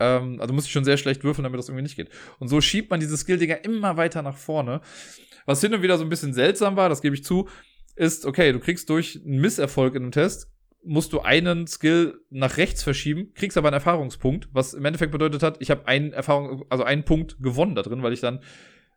[0.00, 2.10] Ähm, also muss ich schon sehr schlecht würfeln, damit das irgendwie nicht geht.
[2.38, 4.80] Und so schiebt man diese Skill-Dinger immer weiter nach vorne.
[5.46, 7.48] Was hin und wieder so ein bisschen seltsam war, das gebe ich zu,
[7.96, 10.48] ist, okay, du kriegst durch einen Misserfolg in einem Test,
[10.84, 15.42] musst du einen Skill nach rechts verschieben, kriegst aber einen Erfahrungspunkt, was im Endeffekt bedeutet
[15.42, 18.40] hat, ich habe einen Erfahrung, also einen Punkt gewonnen da drin, weil ich dann,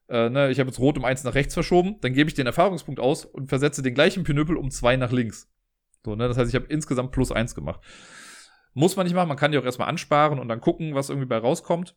[0.09, 2.47] äh, ne, ich habe jetzt rot um eins nach rechts verschoben, dann gebe ich den
[2.47, 5.51] Erfahrungspunkt aus und versetze den gleichen Pinöpel um zwei nach links.
[6.03, 7.81] So, ne, das heißt, ich habe insgesamt plus eins gemacht.
[8.76, 11.28] Muss man nicht machen, man kann die auch erstmal ansparen und dann gucken, was irgendwie
[11.28, 11.95] bei rauskommt.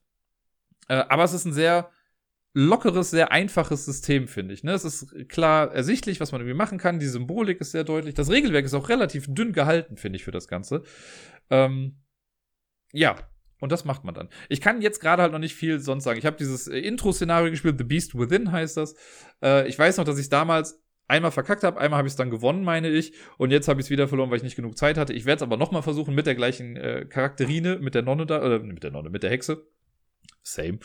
[0.88, 1.90] Äh, aber es ist ein sehr
[2.54, 4.64] lockeres, sehr einfaches System, finde ich.
[4.64, 4.72] Ne?
[4.72, 7.00] Es ist klar ersichtlich, was man irgendwie machen kann.
[7.00, 8.14] Die Symbolik ist sehr deutlich.
[8.14, 10.84] Das Regelwerk ist auch relativ dünn gehalten, finde ich, für das Ganze.
[11.50, 11.98] Ähm,
[12.92, 13.16] ja,
[13.60, 14.28] und das macht man dann.
[14.48, 16.18] Ich kann jetzt gerade halt noch nicht viel sonst sagen.
[16.18, 18.94] Ich habe dieses äh, Intro-Szenario gespielt, The Beast Within heißt das.
[19.42, 22.30] Äh, ich weiß noch, dass ich damals einmal verkackt habe, einmal habe ich es dann
[22.30, 24.96] gewonnen, meine ich, und jetzt habe ich es wieder verloren, weil ich nicht genug Zeit
[24.96, 25.12] hatte.
[25.12, 28.26] Ich werde es aber noch mal versuchen mit der gleichen äh, Charakterine, mit der Nonne
[28.26, 29.66] da, oder mit der Nonne, mit der Hexe
[30.42, 30.78] same.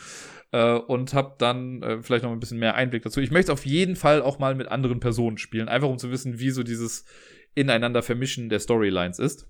[0.52, 3.20] Äh, und habe dann äh, vielleicht noch ein bisschen mehr Einblick dazu.
[3.20, 6.38] Ich möchte auf jeden Fall auch mal mit anderen Personen spielen, einfach um zu wissen,
[6.38, 7.04] wie so dieses
[7.54, 9.48] ineinander Vermischen der Storylines ist.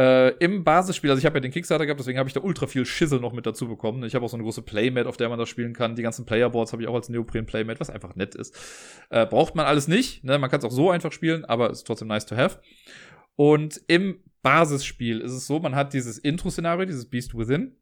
[0.00, 2.66] Äh, Im Basisspiel, also ich habe ja den Kickstarter gehabt, deswegen habe ich da ultra
[2.66, 4.02] viel Schissel noch mit dazu bekommen.
[4.04, 5.94] Ich habe auch so eine große Playmat, auf der man das spielen kann.
[5.94, 8.58] Die ganzen Playerboards habe ich auch als Neopren Playmat, was einfach nett ist.
[9.10, 10.38] Äh, braucht man alles nicht, ne?
[10.38, 12.60] man kann es auch so einfach spielen, aber ist trotzdem nice to have.
[13.36, 17.76] Und im Basisspiel ist es so, man hat dieses Intro-Szenario, dieses Beast Within.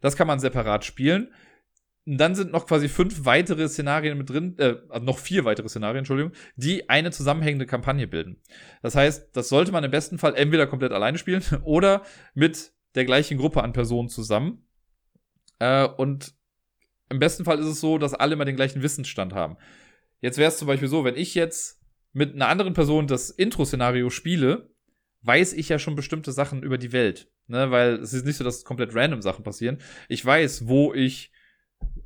[0.00, 1.28] Das kann man separat spielen.
[2.06, 5.68] Und dann sind noch quasi fünf weitere Szenarien mit drin, äh, also noch vier weitere
[5.68, 8.40] Szenarien, Entschuldigung, die eine zusammenhängende Kampagne bilden.
[8.82, 12.02] Das heißt, das sollte man im besten Fall entweder komplett alleine spielen oder
[12.34, 14.66] mit der gleichen Gruppe an Personen zusammen.
[15.58, 16.34] Äh, und
[17.10, 19.56] im besten Fall ist es so, dass alle immer den gleichen Wissensstand haben.
[20.20, 21.80] Jetzt wäre es zum Beispiel so, wenn ich jetzt
[22.12, 24.70] mit einer anderen Person das Intro-Szenario spiele,
[25.22, 27.30] weiß ich ja schon bestimmte Sachen über die Welt.
[27.46, 29.78] Ne, weil es ist nicht so, dass komplett random Sachen passieren.
[30.08, 31.32] Ich weiß, wo ich,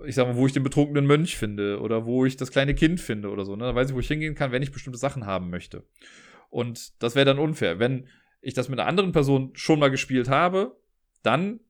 [0.07, 3.01] ich sag mal, wo ich den betrunkenen Mönch finde oder wo ich das kleine Kind
[3.01, 3.57] finde oder so.
[3.57, 3.65] Ne?
[3.65, 5.85] Da weiß ich, wo ich hingehen kann, wenn ich bestimmte Sachen haben möchte.
[6.51, 7.79] Und das wäre dann unfair.
[7.79, 8.09] Wenn
[8.41, 10.77] ich das mit einer anderen Person schon mal gespielt habe,
[11.23, 11.61] dann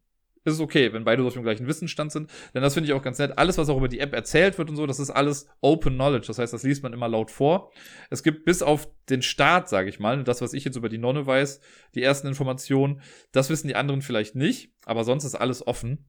[0.44, 2.30] ist es okay, wenn beide so auf dem gleichen Wissensstand sind.
[2.52, 3.38] Denn das finde ich auch ganz nett.
[3.38, 6.26] Alles, was auch über die App erzählt wird und so, das ist alles Open Knowledge.
[6.26, 7.72] Das heißt, das liest man immer laut vor.
[8.10, 10.98] Es gibt bis auf den Start, sage ich mal, das, was ich jetzt über die
[10.98, 11.60] Nonne weiß,
[11.94, 13.00] die ersten Informationen,
[13.32, 16.04] das wissen die anderen vielleicht nicht, aber sonst ist alles offen.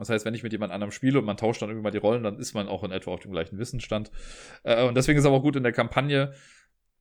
[0.00, 1.98] Das heißt, wenn ich mit jemand anderem spiele und man tauscht dann irgendwie mal die
[1.98, 4.10] Rollen, dann ist man auch in etwa auf dem gleichen Wissensstand.
[4.64, 6.32] Äh, und deswegen ist es aber auch gut in der Kampagne,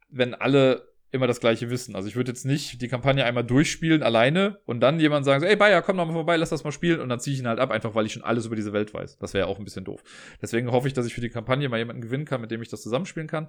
[0.09, 1.95] wenn alle immer das gleiche wissen.
[1.95, 5.47] Also ich würde jetzt nicht die Kampagne einmal durchspielen alleine und dann jemand sagen so,
[5.47, 7.47] ey Bayer, komm doch mal vorbei, lass das mal spielen und dann ziehe ich ihn
[7.47, 9.17] halt ab, einfach weil ich schon alles über diese Welt weiß.
[9.17, 10.03] Das wäre ja auch ein bisschen doof.
[10.41, 12.69] Deswegen hoffe ich, dass ich für die Kampagne mal jemanden gewinnen kann, mit dem ich
[12.69, 13.47] das zusammenspielen kann.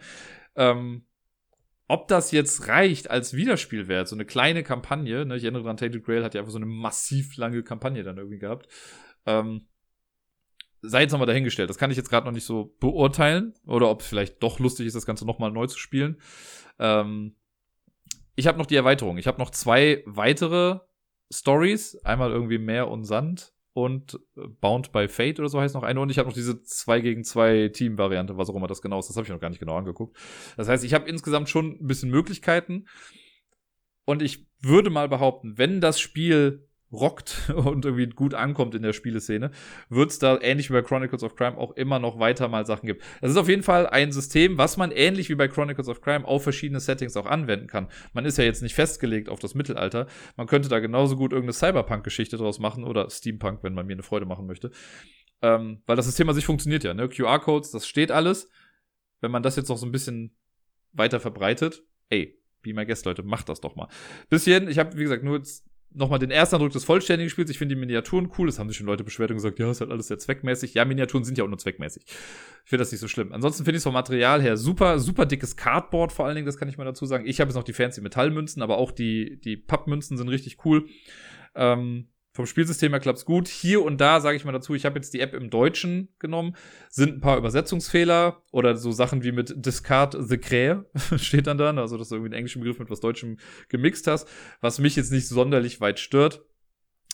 [0.57, 1.05] Ähm,
[1.91, 6.05] ob das jetzt reicht als Wiederspielwert, so eine kleine Kampagne, ne, ich erinnere daran, Tainted
[6.05, 8.69] Grail hat ja einfach so eine massiv lange Kampagne dann irgendwie gehabt.
[9.27, 9.67] Ähm,
[10.83, 11.71] sei jetzt nochmal dahingestellt.
[11.71, 13.55] Das kann ich jetzt gerade noch nicht so beurteilen.
[13.67, 16.21] Oder ob es vielleicht doch lustig ist, das Ganze nochmal neu zu spielen.
[16.79, 17.37] Ähm,
[18.37, 19.19] ich habe noch die Erweiterung.
[19.19, 20.81] Ich habe noch zwei weitere
[21.33, 21.97] Stories.
[22.05, 26.01] Einmal irgendwie Meer und Sand und äh, Bound by Fate oder so heißt noch eine.
[26.01, 29.09] Und ich habe noch diese 2 gegen 2 Team-Variante, was auch immer das genau ist.
[29.09, 30.17] Das habe ich noch gar nicht genau angeguckt.
[30.57, 32.87] Das heißt, ich habe insgesamt schon ein bisschen Möglichkeiten.
[34.05, 38.93] Und ich würde mal behaupten, wenn das Spiel rockt und irgendwie gut ankommt in der
[38.93, 39.51] Spieleszene,
[39.89, 42.87] wird es da ähnlich wie bei Chronicles of Crime auch immer noch weiter mal Sachen
[42.87, 43.03] gibt.
[43.21, 46.27] Das ist auf jeden Fall ein System, was man ähnlich wie bei Chronicles of Crime
[46.27, 47.89] auf verschiedene Settings auch anwenden kann.
[48.13, 50.07] Man ist ja jetzt nicht festgelegt auf das Mittelalter.
[50.37, 54.03] Man könnte da genauso gut irgendeine Cyberpunk-Geschichte draus machen oder Steampunk, wenn man mir eine
[54.03, 54.71] Freude machen möchte.
[55.43, 57.09] Ähm, weil das System an sich funktioniert ja, ne?
[57.09, 58.51] QR-Codes, das steht alles.
[59.21, 60.37] Wenn man das jetzt noch so ein bisschen
[60.93, 63.89] weiter verbreitet, ey, Be my guest, Leute, macht das doch mal.
[64.29, 67.51] Bisschen, ich habe, wie gesagt, nur jetzt nochmal den ersten Eindruck des vollständigen Spiels.
[67.51, 68.47] Ich finde die Miniaturen cool.
[68.47, 70.75] Das haben sich schon Leute beschwert und gesagt, ja, ist halt alles sehr zweckmäßig.
[70.75, 72.05] Ja, Miniaturen sind ja auch nur zweckmäßig.
[72.07, 73.33] Ich finde das nicht so schlimm.
[73.33, 76.59] Ansonsten finde ich es vom Material her super, super dickes Cardboard vor allen Dingen, das
[76.59, 77.27] kann ich mal dazu sagen.
[77.27, 80.87] Ich habe jetzt noch die fancy Metallmünzen, aber auch die, die Pappmünzen sind richtig cool.
[81.55, 83.49] Ähm, vom Spielsystem her klappt's gut.
[83.49, 86.55] Hier und da sage ich mal dazu, ich habe jetzt die App im Deutschen genommen,
[86.89, 90.85] sind ein paar Übersetzungsfehler oder so Sachen wie mit Discard the Craie
[91.17, 94.29] steht dann da, also dass du irgendwie einen englischen Begriff mit was Deutschem gemixt hast,
[94.61, 96.43] was mich jetzt nicht sonderlich weit stört.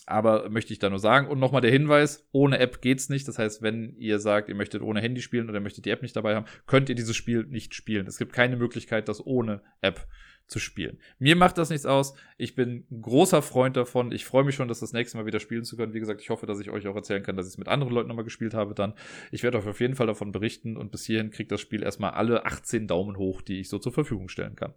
[0.08, 1.26] Aber möchte ich da nur sagen.
[1.26, 3.26] Und nochmal der Hinweis, ohne App geht's nicht.
[3.26, 6.14] Das heißt, wenn ihr sagt, ihr möchtet ohne Handy spielen oder möchtet die App nicht
[6.14, 8.06] dabei haben, könnt ihr dieses Spiel nicht spielen.
[8.06, 10.06] Es gibt keine Möglichkeit, das ohne App
[10.46, 10.98] zu spielen.
[11.18, 12.14] Mir macht das nichts aus.
[12.38, 14.12] Ich bin ein großer Freund davon.
[14.12, 15.94] Ich freue mich schon, das das nächste Mal wieder spielen zu können.
[15.94, 17.92] Wie gesagt, ich hoffe, dass ich euch auch erzählen kann, dass ich es mit anderen
[17.92, 18.94] Leuten nochmal gespielt habe dann.
[19.32, 22.12] Ich werde euch auf jeden Fall davon berichten und bis hierhin kriegt das Spiel erstmal
[22.12, 24.74] alle 18 Daumen hoch, die ich so zur Verfügung stellen kann.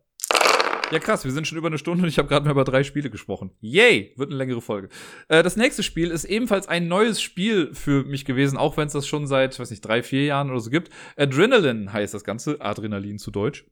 [0.92, 2.84] Ja, krass, wir sind schon über eine Stunde und ich habe gerade mal über drei
[2.84, 3.52] Spiele gesprochen.
[3.62, 4.90] Yay, wird eine längere Folge.
[5.28, 8.94] Äh, das nächste Spiel ist ebenfalls ein neues Spiel für mich gewesen, auch wenn es
[8.94, 10.90] das schon seit, weiß nicht, drei, vier Jahren oder so gibt.
[11.16, 13.66] Adrenaline heißt das Ganze, Adrenalin zu Deutsch.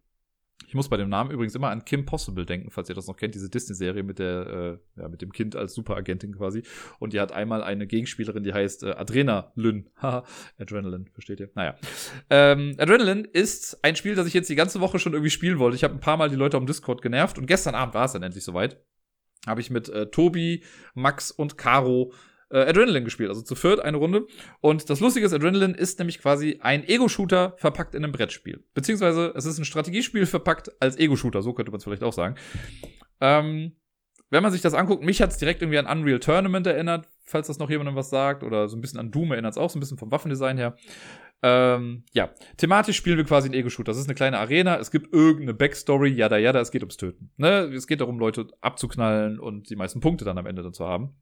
[0.65, 3.15] Ich muss bei dem Namen übrigens immer an Kim Possible denken, falls ihr das noch
[3.15, 6.63] kennt, diese Disney-Serie mit der, äh, ja, mit dem Kind als Superagentin quasi.
[6.99, 9.89] Und die hat einmal eine Gegenspielerin, die heißt äh, Adrenalin.
[10.01, 10.25] Haha,
[10.57, 11.49] Adrenaline, versteht ihr?
[11.55, 11.75] Naja.
[12.29, 15.77] Ähm, Adrenaline ist ein Spiel, das ich jetzt die ganze Woche schon irgendwie spielen wollte.
[15.77, 18.11] Ich habe ein paar Mal die Leute am Discord genervt und gestern Abend war es
[18.11, 18.83] dann endlich soweit.
[19.45, 20.63] Habe ich mit äh, Tobi,
[20.95, 22.11] Max und Caro
[22.49, 24.27] äh, Adrenaline gespielt, also zu viert eine Runde.
[24.61, 28.63] Und das Lustige ist, Adrenaline ist nämlich quasi ein Ego-Shooter verpackt in einem Brettspiel.
[28.73, 32.35] Beziehungsweise es ist ein Strategiespiel verpackt als Ego-Shooter, so könnte man es vielleicht auch sagen.
[33.19, 33.73] Ähm,
[34.29, 37.47] wenn man sich das anguckt, mich hat es direkt irgendwie an Unreal Tournament erinnert, falls
[37.47, 39.77] das noch jemandem was sagt, oder so ein bisschen an Doom erinnert es auch, so
[39.77, 40.75] ein bisschen vom Waffendesign her.
[41.43, 43.91] Ähm, ja, thematisch spielen wir quasi ein Ego-Shooter.
[43.91, 47.31] Das ist eine kleine Arena, es gibt irgendeine Backstory, jada jada, es geht ums Töten.
[47.37, 47.71] Ne?
[47.73, 51.15] Es geht darum, Leute abzuknallen und die meisten Punkte dann am Ende dazu haben.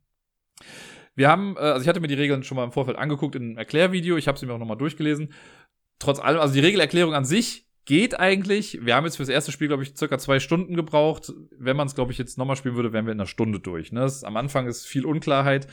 [1.15, 3.43] Wir haben, äh, also ich hatte mir die Regeln schon mal im Vorfeld angeguckt in
[3.43, 5.33] einem Erklärvideo, ich habe sie mir auch nochmal durchgelesen.
[5.99, 8.79] Trotz allem, also die Regelerklärung an sich geht eigentlich.
[8.83, 11.31] Wir haben jetzt fürs erste Spiel, glaube ich, circa zwei Stunden gebraucht.
[11.57, 13.91] Wenn man es, glaube ich, jetzt nochmal spielen würde, wären wir in einer Stunde durch.
[13.91, 14.01] Ne?
[14.01, 15.67] Das, am Anfang ist viel Unklarheit,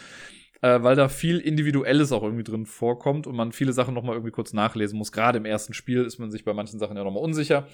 [0.60, 4.30] äh, weil da viel Individuelles auch irgendwie drin vorkommt und man viele Sachen nochmal irgendwie
[4.30, 5.10] kurz nachlesen muss.
[5.10, 7.66] Gerade im ersten Spiel ist man sich bei manchen Sachen ja nochmal unsicher.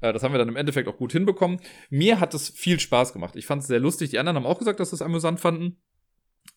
[0.00, 1.60] Äh, das haben wir dann im Endeffekt auch gut hinbekommen.
[1.90, 3.34] Mir hat es viel Spaß gemacht.
[3.36, 4.10] Ich fand es sehr lustig.
[4.10, 5.78] Die anderen haben auch gesagt, dass sie es amüsant fanden.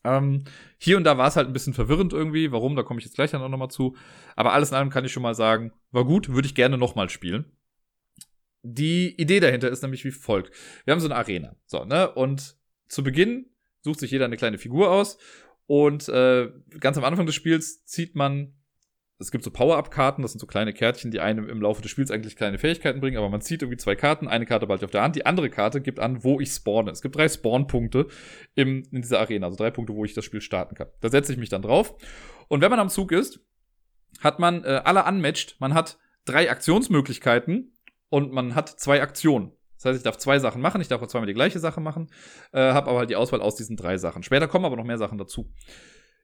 [0.04, 0.44] Ähm,
[0.78, 2.52] hier und da war es halt ein bisschen verwirrend irgendwie.
[2.52, 2.76] Warum?
[2.76, 3.96] Da komme ich jetzt gleich dann auch nochmal zu.
[4.36, 7.10] Aber alles in allem kann ich schon mal sagen, war gut, würde ich gerne nochmal
[7.10, 7.46] spielen.
[8.64, 10.52] Die Idee dahinter ist nämlich wie folgt.
[10.86, 11.56] Wir haben so eine Arena.
[11.66, 12.12] So, ne?
[12.12, 13.48] Und zu Beginn
[13.82, 15.18] sucht sich jeder eine kleine Figur aus.
[15.66, 16.50] Und äh,
[16.80, 18.54] ganz am Anfang des Spiels zieht man
[19.24, 22.12] es gibt so Power-Up-Karten, das sind so kleine Kärtchen, die einem im Laufe des Spiels
[22.12, 25.02] eigentlich kleine Fähigkeiten bringen, aber man zieht irgendwie zwei Karten, eine Karte bald auf der
[25.02, 26.92] Hand, die andere Karte gibt an, wo ich spawne.
[26.92, 28.08] Es gibt drei Spawn-Punkte
[28.54, 30.88] in dieser Arena, also drei Punkte, wo ich das Spiel starten kann.
[31.02, 31.96] Da setze ich mich dann drauf.
[32.50, 33.40] Und wenn man am Zug ist,
[34.20, 37.74] hat man äh, alle unmatched, man hat drei Aktionsmöglichkeiten
[38.10, 39.54] und man hat zwei Aktionen.
[39.78, 42.10] Das heißt, ich darf zwei Sachen machen, ich darf auch zweimal die gleiche Sache machen,
[42.52, 44.24] äh, habe aber halt die Auswahl aus diesen drei Sachen.
[44.24, 45.52] Später kommen aber noch mehr Sachen dazu.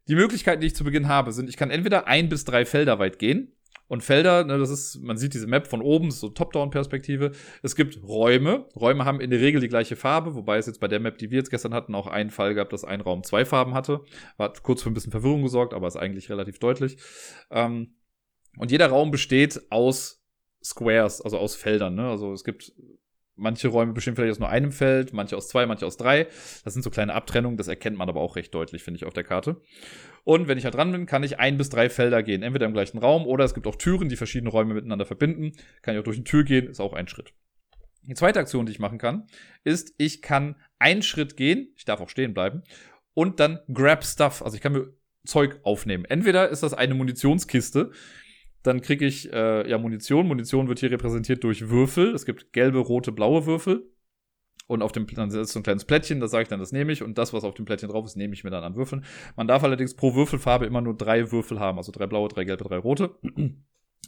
[0.10, 2.98] Die Möglichkeiten, die ich zu Beginn habe, sind, ich kann entweder ein bis drei Felder
[2.98, 3.56] weit gehen.
[3.88, 7.32] Und Felder, ne, das ist, man sieht diese Map von oben, so Top-Down-Perspektive.
[7.64, 8.68] Es gibt Räume.
[8.76, 11.32] Räume haben in der Regel die gleiche Farbe, wobei es jetzt bei der Map, die
[11.32, 14.02] wir jetzt gestern hatten, auch einen Fall gab, dass ein Raum zwei Farben hatte.
[14.38, 16.98] Hat kurz für ein bisschen Verwirrung gesorgt, aber ist eigentlich relativ deutlich.
[17.50, 17.96] Ähm,
[18.58, 20.24] und jeder Raum besteht aus
[20.64, 21.96] Squares, also aus Feldern.
[21.96, 22.08] Ne?
[22.10, 22.74] Also es gibt
[23.40, 26.28] Manche Räume bestehen vielleicht aus nur einem Feld, manche aus zwei, manche aus drei.
[26.64, 29.14] Das sind so kleine Abtrennungen, das erkennt man aber auch recht deutlich, finde ich, auf
[29.14, 29.62] der Karte.
[30.24, 32.74] Und wenn ich halt dran bin, kann ich ein bis drei Felder gehen, entweder im
[32.74, 35.54] gleichen Raum oder es gibt auch Türen, die verschiedene Räume miteinander verbinden.
[35.82, 37.34] Kann ich auch durch eine Tür gehen, ist auch ein Schritt.
[38.04, 39.28] Die zweite Aktion, die ich machen kann,
[39.64, 42.64] ist, ich kann einen Schritt gehen, ich darf auch stehen bleiben,
[43.14, 44.42] und dann grab stuff.
[44.42, 44.94] Also ich kann mir
[45.26, 46.06] Zeug aufnehmen.
[46.06, 47.92] Entweder ist das eine Munitionskiste,
[48.64, 50.28] dann kriege ich äh, ja Munition.
[50.28, 52.14] Munition wird hier repräsentiert durch Würfel.
[52.14, 53.90] Es gibt gelbe, rote, blaue Würfel.
[54.68, 56.92] Und auf dem dann ist so ein kleines Plättchen, das sage ich dann, das nehme
[56.92, 57.02] ich.
[57.02, 59.04] Und das, was auf dem Plättchen drauf ist, nehme ich mir dann an Würfeln.
[59.36, 61.80] Man darf allerdings pro Würfelfarbe immer nur drei Würfel haben.
[61.80, 63.16] Also drei blaue, drei gelbe, drei rote.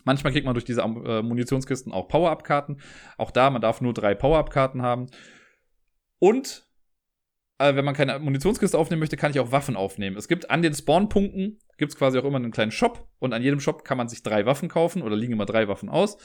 [0.03, 2.77] Manchmal kriegt man durch diese äh, Munitionskisten auch Power-Up-Karten.
[3.17, 5.07] Auch da, man darf nur drei Power-Up-Karten haben.
[6.19, 6.70] Und
[7.61, 10.17] äh, wenn man keine Munitionskiste aufnehmen möchte, kann ich auch Waffen aufnehmen.
[10.17, 13.41] Es gibt an den Spawnpunkten gibt es quasi auch immer einen kleinen Shop und an
[13.41, 16.17] jedem Shop kann man sich drei Waffen kaufen oder liegen immer drei Waffen aus.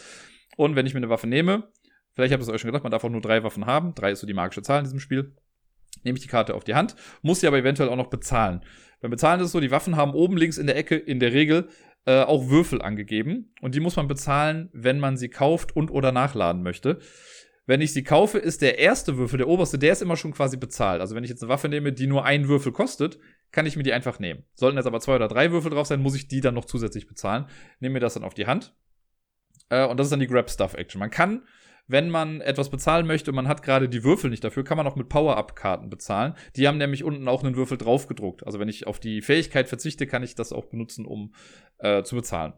[0.56, 1.68] Und wenn ich mir eine Waffe nehme,
[2.14, 3.94] vielleicht habt ihr es euch schon gedacht, man darf auch nur drei Waffen haben.
[3.94, 5.34] Drei ist so die magische Zahl in diesem Spiel.
[6.04, 8.60] Nehme ich die Karte auf die Hand, muss sie aber eventuell auch noch bezahlen.
[9.00, 11.32] Beim Bezahlen ist es so, die Waffen haben oben links in der Ecke in der
[11.32, 11.68] Regel
[12.06, 16.12] äh, auch Würfel angegeben und die muss man bezahlen, wenn man sie kauft und oder
[16.12, 17.00] nachladen möchte.
[17.66, 20.56] Wenn ich sie kaufe, ist der erste Würfel, der oberste, der ist immer schon quasi
[20.56, 21.00] bezahlt.
[21.00, 23.18] Also wenn ich jetzt eine Waffe nehme, die nur einen Würfel kostet,
[23.50, 24.44] kann ich mir die einfach nehmen.
[24.54, 27.08] Sollten jetzt aber zwei oder drei Würfel drauf sein, muss ich die dann noch zusätzlich
[27.08, 27.46] bezahlen.
[27.80, 28.76] Nehme mir das dann auf die Hand.
[29.68, 31.00] Äh, und das ist dann die Grab Stuff Action.
[31.00, 31.42] Man kann,
[31.88, 34.86] wenn man etwas bezahlen möchte und man hat gerade die Würfel nicht dafür, kann man
[34.86, 36.34] auch mit Power-Up-Karten bezahlen.
[36.54, 38.46] Die haben nämlich unten auch einen Würfel draufgedruckt.
[38.46, 41.34] Also wenn ich auf die Fähigkeit verzichte, kann ich das auch benutzen, um
[41.78, 42.54] äh, zu bezahlen.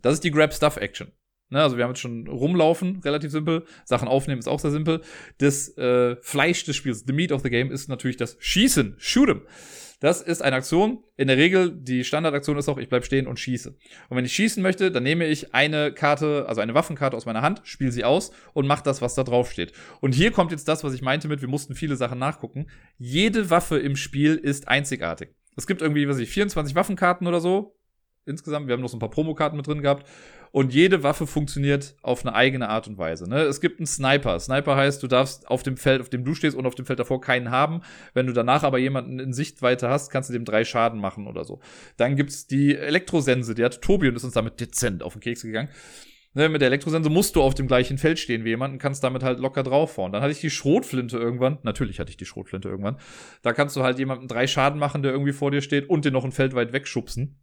[0.00, 1.12] Das ist die Grab Stuff Action.
[1.52, 3.64] Ne, also wir haben jetzt schon rumlaufen, relativ simpel.
[3.84, 5.02] Sachen aufnehmen ist auch sehr simpel.
[5.36, 9.28] Das äh, Fleisch des Spiels, the meat of the game, ist natürlich das Schießen, shoot
[9.28, 9.42] 'em.
[10.00, 11.04] Das ist eine Aktion.
[11.18, 13.68] In der Regel, die Standardaktion ist auch, ich bleib stehen und schieße.
[14.08, 17.42] Und wenn ich schießen möchte, dann nehme ich eine Karte, also eine Waffenkarte aus meiner
[17.42, 19.72] Hand, spiele sie aus und mache das, was da drauf steht.
[20.00, 22.66] Und hier kommt jetzt das, was ich meinte mit, wir mussten viele Sachen nachgucken.
[22.96, 25.34] Jede Waffe im Spiel ist einzigartig.
[25.54, 27.76] Es gibt irgendwie, was weiß ich, 24 Waffenkarten oder so.
[28.24, 30.08] Insgesamt, wir haben noch so ein paar Promokarten mit drin gehabt.
[30.52, 33.28] Und jede Waffe funktioniert auf eine eigene Art und Weise.
[33.28, 33.40] Ne?
[33.40, 34.38] Es gibt einen Sniper.
[34.38, 36.98] Sniper heißt, du darfst auf dem Feld, auf dem du stehst und auf dem Feld
[36.98, 37.80] davor keinen haben.
[38.12, 41.44] Wenn du danach aber jemanden in Sichtweite hast, kannst du dem drei Schaden machen oder
[41.44, 41.60] so.
[41.96, 45.42] Dann gibt's die Elektrosense, die hat Tobi und ist uns damit dezent auf den Keks
[45.42, 45.70] gegangen.
[46.34, 49.04] Ne, mit der Elektrosense musst du auf dem gleichen Feld stehen wie jemand und kannst
[49.04, 50.12] damit halt locker draufhauen.
[50.12, 51.58] Dann hatte ich die Schrotflinte irgendwann.
[51.62, 52.96] Natürlich hatte ich die Schrotflinte irgendwann.
[53.42, 56.14] Da kannst du halt jemanden drei Schaden machen, der irgendwie vor dir steht und den
[56.14, 57.41] noch ein Feld weit wegschubsen.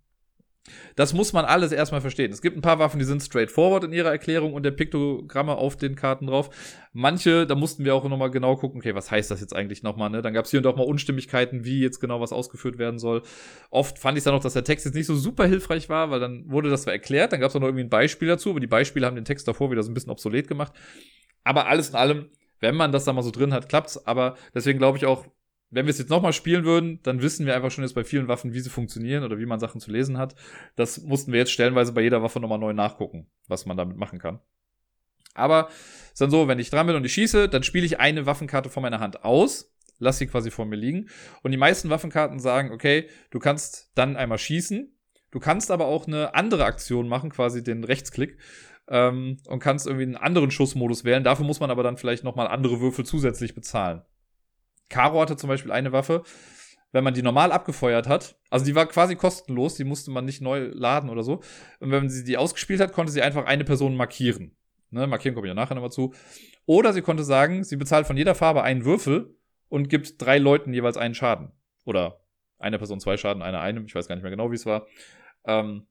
[0.96, 2.32] Das muss man alles erstmal verstehen.
[2.32, 5.78] Es gibt ein paar Waffen, die sind straightforward in ihrer Erklärung und der Piktogramme auf
[5.78, 6.50] den Karten drauf.
[6.92, 10.10] Manche, da mussten wir auch nochmal genau gucken, okay, was heißt das jetzt eigentlich nochmal,
[10.10, 10.22] ne?
[10.22, 13.24] Dann gab es hier und auch mal Unstimmigkeiten, wie jetzt genau was ausgeführt werden soll.
[13.70, 16.20] Oft fand ich dann noch, dass der Text jetzt nicht so super hilfreich war, weil
[16.20, 18.60] dann wurde das zwar erklärt, dann gab es auch noch irgendwie ein Beispiel dazu, aber
[18.60, 20.74] die Beispiele haben den Text davor wieder so ein bisschen obsolet gemacht.
[21.44, 22.30] Aber alles in allem,
[22.60, 24.06] wenn man das da mal so drin hat, klappt's.
[24.06, 25.26] Aber deswegen glaube ich auch,
[25.72, 28.28] wenn wir es jetzt nochmal spielen würden, dann wissen wir einfach schon jetzt bei vielen
[28.28, 30.36] Waffen, wie sie funktionieren oder wie man Sachen zu lesen hat.
[30.76, 34.20] Das mussten wir jetzt stellenweise bei jeder Waffe nochmal neu nachgucken, was man damit machen
[34.20, 34.40] kann.
[35.36, 35.70] Aber
[36.12, 38.70] ist dann so, wenn ich dran bin und ich schieße, dann spiele ich eine Waffenkarte
[38.70, 41.10] von meiner Hand aus, lass sie quasi vor mir liegen.
[41.44, 44.92] Und die meisten Waffenkarten sagen, okay, du kannst dann einmal schießen,
[45.32, 48.38] du kannst aber auch eine andere Aktion machen, quasi den Rechtsklick,
[48.90, 51.24] ähm, und kannst irgendwie einen anderen Schussmodus wählen.
[51.24, 54.02] Dafür muss man aber dann vielleicht nochmal andere Würfel zusätzlich bezahlen.
[54.90, 56.24] Caro hatte zum Beispiel eine Waffe,
[56.92, 60.42] wenn man die normal abgefeuert hat, also die war quasi kostenlos, die musste man nicht
[60.42, 61.42] neu laden oder so.
[61.80, 64.56] Und wenn sie die ausgespielt hat, konnte sie einfach eine Person markieren.
[64.92, 66.14] Ne, markieren komme ich ja nachher nochmal zu.
[66.66, 69.36] Oder sie konnte sagen, sie bezahlt von jeder Farbe einen Würfel
[69.70, 71.52] und gibt drei Leuten jeweils einen Schaden.
[71.86, 72.22] Oder
[72.58, 73.86] eine Person zwei Schaden, einer einem.
[73.86, 74.88] Ich weiß gar nicht mehr genau, wie es war.
[75.46, 75.86] Ähm,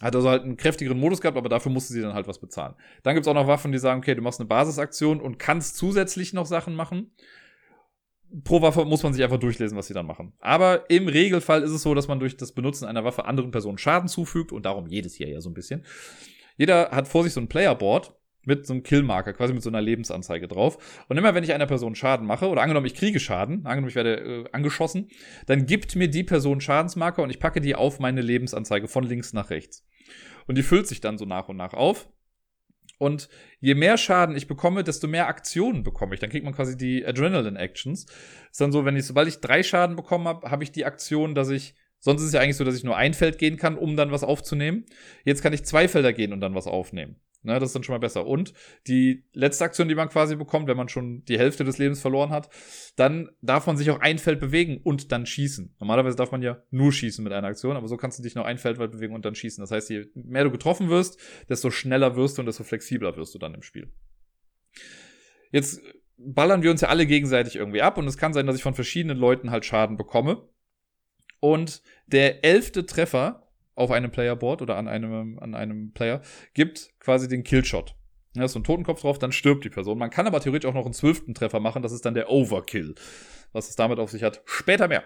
[0.00, 2.74] hat also halt einen kräftigeren Modus gehabt, aber dafür musste sie dann halt was bezahlen.
[3.02, 6.32] Dann gibt's auch noch Waffen, die sagen, okay, du machst eine Basisaktion und kannst zusätzlich
[6.32, 7.12] noch Sachen machen
[8.44, 10.32] pro Waffe muss man sich einfach durchlesen, was sie dann machen.
[10.40, 13.78] Aber im Regelfall ist es so, dass man durch das Benutzen einer Waffe anderen Personen
[13.78, 15.84] Schaden zufügt und darum jedes hier ja so ein bisschen.
[16.56, 18.14] Jeder hat vor sich so ein Playerboard
[18.44, 21.04] mit so einem Killmarker, quasi mit so einer Lebensanzeige drauf.
[21.08, 23.94] Und immer wenn ich einer Person Schaden mache, oder angenommen, ich kriege Schaden, angenommen, ich
[23.94, 25.08] werde äh, angeschossen,
[25.46, 29.32] dann gibt mir die Person Schadensmarker und ich packe die auf meine Lebensanzeige von links
[29.32, 29.86] nach rechts.
[30.46, 32.08] Und die füllt sich dann so nach und nach auf.
[33.02, 36.20] Und je mehr Schaden ich bekomme, desto mehr Aktionen bekomme ich.
[36.20, 38.06] Dann kriegt man quasi die Adrenaline-Actions.
[38.52, 41.34] Ist dann so, wenn ich, sobald ich drei Schaden bekommen habe, habe ich die Aktion,
[41.34, 43.76] dass ich, sonst ist es ja eigentlich so, dass ich nur ein Feld gehen kann,
[43.76, 44.86] um dann was aufzunehmen.
[45.24, 47.16] Jetzt kann ich zwei Felder gehen und dann was aufnehmen.
[47.44, 48.24] Ne, das ist dann schon mal besser.
[48.24, 48.54] Und
[48.86, 52.30] die letzte Aktion, die man quasi bekommt, wenn man schon die Hälfte des Lebens verloren
[52.30, 52.48] hat,
[52.94, 55.74] dann darf man sich auch ein Feld bewegen und dann schießen.
[55.80, 58.44] Normalerweise darf man ja nur schießen mit einer Aktion, aber so kannst du dich noch
[58.44, 59.60] ein Feld weit bewegen und dann schießen.
[59.60, 63.34] Das heißt, je mehr du getroffen wirst, desto schneller wirst du und desto flexibler wirst
[63.34, 63.92] du dann im Spiel.
[65.50, 65.80] Jetzt
[66.16, 68.74] ballern wir uns ja alle gegenseitig irgendwie ab und es kann sein, dass ich von
[68.74, 70.48] verschiedenen Leuten halt Schaden bekomme.
[71.40, 73.41] Und der elfte Treffer
[73.74, 76.22] auf einem Playerboard oder an einem, an einem Player,
[76.54, 77.94] gibt quasi den Killshot.
[78.34, 79.98] Da ist so ein Totenkopf drauf, dann stirbt die Person.
[79.98, 82.94] Man kann aber theoretisch auch noch einen zwölften Treffer machen, das ist dann der Overkill.
[83.52, 85.04] Was es damit auf sich hat, später mehr.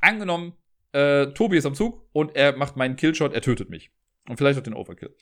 [0.00, 0.54] Angenommen,
[0.92, 3.90] äh, Tobi ist am Zug und er macht meinen Killshot, er tötet mich.
[4.28, 5.14] Und vielleicht auch den Overkill.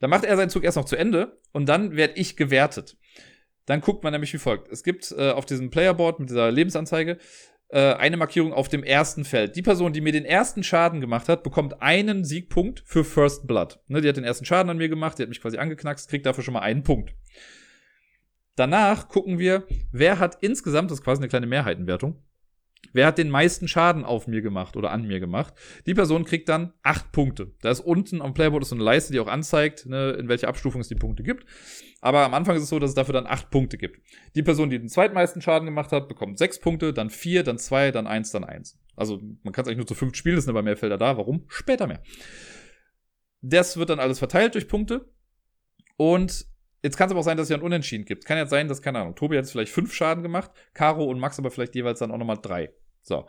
[0.00, 2.96] Dann macht er seinen Zug erst noch zu Ende und dann werde ich gewertet.
[3.66, 4.68] Dann guckt man nämlich wie folgt.
[4.72, 7.18] Es gibt äh, auf diesem Playerboard mit dieser Lebensanzeige
[7.72, 9.56] äh, eine Markierung auf dem ersten Feld.
[9.56, 13.80] Die Person, die mir den ersten Schaden gemacht hat, bekommt einen Siegpunkt für First Blood.
[13.88, 16.26] Ne, die hat den ersten Schaden an mir gemacht, die hat mich quasi angeknackst, kriegt
[16.26, 17.14] dafür schon mal einen Punkt.
[18.56, 22.22] Danach gucken wir, wer hat insgesamt, das ist quasi eine kleine Mehrheitenwertung,
[22.92, 25.54] Wer hat den meisten Schaden auf mir gemacht oder an mir gemacht?
[25.86, 27.52] Die Person kriegt dann acht Punkte.
[27.62, 30.80] Da ist unten am Playboard so eine Leiste, die auch anzeigt, ne, in welcher Abstufung
[30.80, 31.46] es die Punkte gibt.
[32.00, 34.00] Aber am Anfang ist es so, dass es dafür dann acht Punkte gibt.
[34.34, 37.92] Die Person, die den zweitmeisten Schaden gemacht hat, bekommt sechs Punkte, dann vier, dann zwei,
[37.92, 38.78] dann eins, dann eins.
[38.96, 41.16] Also man kann es eigentlich nur zu fünf spielen, es sind aber mehr Felder da.
[41.16, 41.44] Warum?
[41.48, 42.02] Später mehr.
[43.40, 45.08] Das wird dann alles verteilt durch Punkte.
[45.96, 46.46] Und
[46.82, 48.24] Jetzt kann es aber auch sein, dass es ja ein Unentschieden gibt.
[48.24, 51.18] Kann ja sein, dass, keine Ahnung, Tobi hat jetzt vielleicht fünf Schaden gemacht, Caro und
[51.18, 52.72] Max aber vielleicht jeweils dann auch nochmal drei.
[53.02, 53.26] So.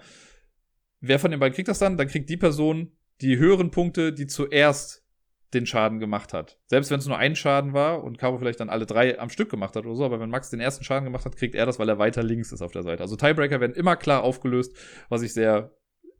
[1.00, 1.98] Wer von den beiden kriegt das dann?
[1.98, 5.06] Dann kriegt die Person die höheren Punkte, die zuerst
[5.54, 6.60] den Schaden gemacht hat.
[6.66, 9.52] Selbst wenn es nur ein Schaden war und Caro vielleicht dann alle drei am Stück
[9.52, 11.78] gemacht hat oder so, aber wenn Max den ersten Schaden gemacht hat, kriegt er das,
[11.78, 13.04] weil er weiter links ist auf der Seite.
[13.04, 14.76] Also Tiebreaker werden immer klar aufgelöst,
[15.10, 15.76] was ich sehr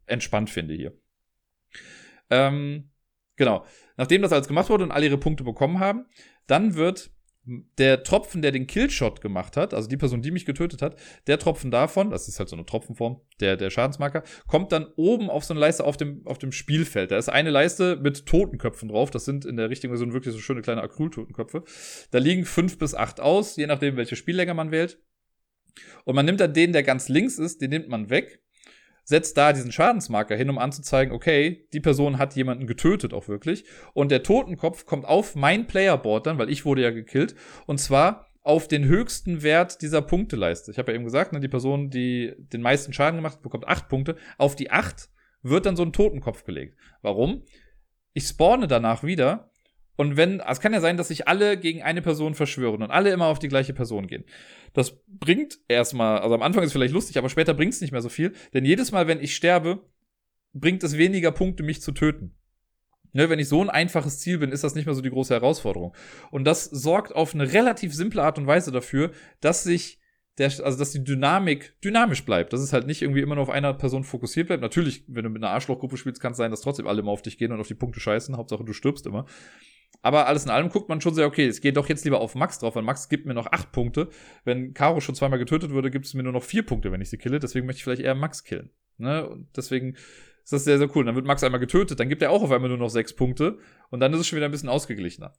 [0.06, 0.92] entspannt finde hier.
[2.30, 2.90] Ähm,
[3.36, 3.64] Genau.
[3.96, 6.06] Nachdem das alles gemacht wurde und alle ihre Punkte bekommen haben,
[6.46, 7.10] dann wird
[7.46, 10.96] der Tropfen, der den Killshot gemacht hat, also die Person, die mich getötet hat,
[11.26, 15.28] der Tropfen davon, das ist halt so eine Tropfenform, der, der Schadensmarker, kommt dann oben
[15.28, 17.10] auf so eine Leiste auf dem, auf dem Spielfeld.
[17.10, 19.10] Da ist eine Leiste mit Totenköpfen drauf.
[19.10, 21.64] Das sind in der richtigen Version wirklich so schöne kleine Acryl-Totenköpfe.
[22.10, 24.98] Da liegen fünf bis acht aus, je nachdem, welche Spiellänge man wählt.
[26.04, 28.43] Und man nimmt dann den, der ganz links ist, den nimmt man weg
[29.04, 33.64] setzt da diesen Schadensmarker hin, um anzuzeigen, okay, die Person hat jemanden getötet auch wirklich.
[33.92, 37.34] Und der Totenkopf kommt auf mein Playerboard dann, weil ich wurde ja gekillt.
[37.66, 40.70] Und zwar auf den höchsten Wert dieser Punkteleiste.
[40.70, 43.68] Ich habe ja eben gesagt, ne, die Person, die den meisten Schaden gemacht hat, bekommt
[43.68, 44.16] acht Punkte.
[44.38, 45.08] Auf die acht
[45.42, 46.76] wird dann so ein Totenkopf gelegt.
[47.02, 47.42] Warum?
[48.12, 49.50] Ich spawne danach wieder
[49.96, 53.10] und wenn, es kann ja sein, dass sich alle gegen eine Person verschwören und alle
[53.10, 54.24] immer auf die gleiche Person gehen.
[54.74, 58.02] Das bringt erstmal, also am Anfang ist vielleicht lustig, aber später bringt es nicht mehr
[58.02, 58.32] so viel.
[58.52, 59.86] Denn jedes Mal, wenn ich sterbe,
[60.52, 62.34] bringt es weniger Punkte, mich zu töten.
[63.12, 65.32] Ne, wenn ich so ein einfaches Ziel bin, ist das nicht mehr so die große
[65.32, 65.94] Herausforderung.
[66.32, 70.00] Und das sorgt auf eine relativ simple Art und Weise dafür, dass sich
[70.38, 72.52] der, also dass die Dynamik dynamisch bleibt.
[72.52, 74.62] Dass es halt nicht irgendwie immer nur auf einer Person fokussiert bleibt.
[74.62, 77.22] Natürlich, wenn du mit einer Arschlochgruppe spielst, kann es sein, dass trotzdem alle immer auf
[77.22, 78.36] dich gehen und auf die Punkte scheißen.
[78.36, 79.26] Hauptsache, du stirbst immer.
[80.02, 82.34] Aber alles in allem guckt man schon sehr, okay, es geht doch jetzt lieber auf
[82.34, 84.08] Max drauf, weil Max gibt mir noch acht Punkte.
[84.44, 87.10] Wenn Caro schon zweimal getötet würde, gibt es mir nur noch vier Punkte, wenn ich
[87.10, 87.38] sie kille.
[87.38, 88.70] Deswegen möchte ich vielleicht eher Max killen.
[88.98, 89.26] Ne?
[89.28, 89.94] Und deswegen
[90.42, 91.04] ist das sehr, sehr cool.
[91.04, 93.58] Dann wird Max einmal getötet, dann gibt er auch auf einmal nur noch sechs Punkte.
[93.90, 95.34] Und dann ist es schon wieder ein bisschen ausgeglichener.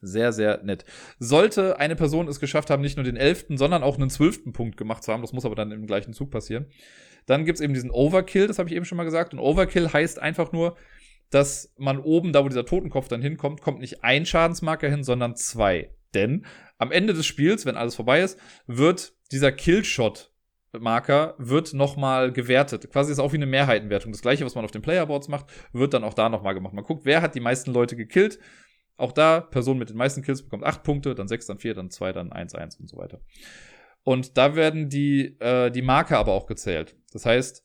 [0.00, 0.84] Sehr, sehr nett.
[1.20, 4.76] Sollte eine Person es geschafft haben, nicht nur den elften, sondern auch einen zwölften Punkt
[4.76, 6.66] gemacht zu haben, das muss aber dann im gleichen Zug passieren,
[7.26, 9.32] dann gibt es eben diesen Overkill, das habe ich eben schon mal gesagt.
[9.32, 10.76] Und Overkill heißt einfach nur,
[11.32, 15.34] dass man oben, da wo dieser Totenkopf dann hinkommt, kommt nicht ein Schadensmarker hin, sondern
[15.34, 15.94] zwei.
[16.14, 16.46] Denn
[16.78, 20.32] am Ende des Spiels, wenn alles vorbei ist, wird dieser Killshot
[20.80, 22.90] Marker wird nochmal gewertet.
[22.90, 24.12] Quasi ist auch wie eine Mehrheitenwertung.
[24.12, 26.72] Das gleiche, was man auf den Playerboards macht, wird dann auch da nochmal gemacht.
[26.72, 28.38] Man guckt, wer hat die meisten Leute gekillt.
[28.96, 31.90] Auch da, Person mit den meisten Kills bekommt acht Punkte, dann sechs, dann vier, dann
[31.90, 33.20] zwei, dann eins, eins und so weiter.
[34.02, 36.96] Und da werden die, äh, die Marker aber auch gezählt.
[37.12, 37.64] Das heißt,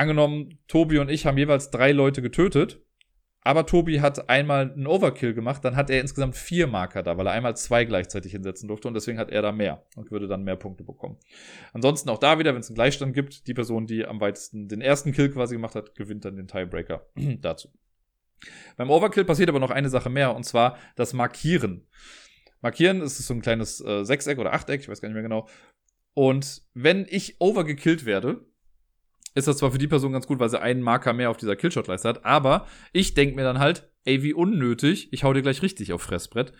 [0.00, 2.80] angenommen, Tobi und ich haben jeweils drei Leute getötet,
[3.42, 7.26] aber Tobi hat einmal einen Overkill gemacht, dann hat er insgesamt vier Marker da, weil
[7.26, 10.44] er einmal zwei gleichzeitig hinsetzen durfte und deswegen hat er da mehr und würde dann
[10.44, 11.16] mehr Punkte bekommen.
[11.72, 14.82] Ansonsten auch da wieder, wenn es einen Gleichstand gibt, die Person, die am weitesten den
[14.82, 17.06] ersten Kill quasi gemacht hat, gewinnt dann den Tiebreaker
[17.40, 17.70] dazu.
[18.76, 21.86] Beim Overkill passiert aber noch eine Sache mehr und zwar das Markieren.
[22.60, 25.48] Markieren ist so ein kleines äh, Sechseck oder Achteck, ich weiß gar nicht mehr genau.
[26.12, 28.44] Und wenn ich overgekillt werde,
[29.34, 31.56] ist das zwar für die Person ganz gut, weil sie einen Marker mehr auf dieser
[31.56, 35.62] Killshot-Leiste hat, aber ich denke mir dann halt, ey, wie unnötig, ich hau dir gleich
[35.62, 36.52] richtig auf Fressbrett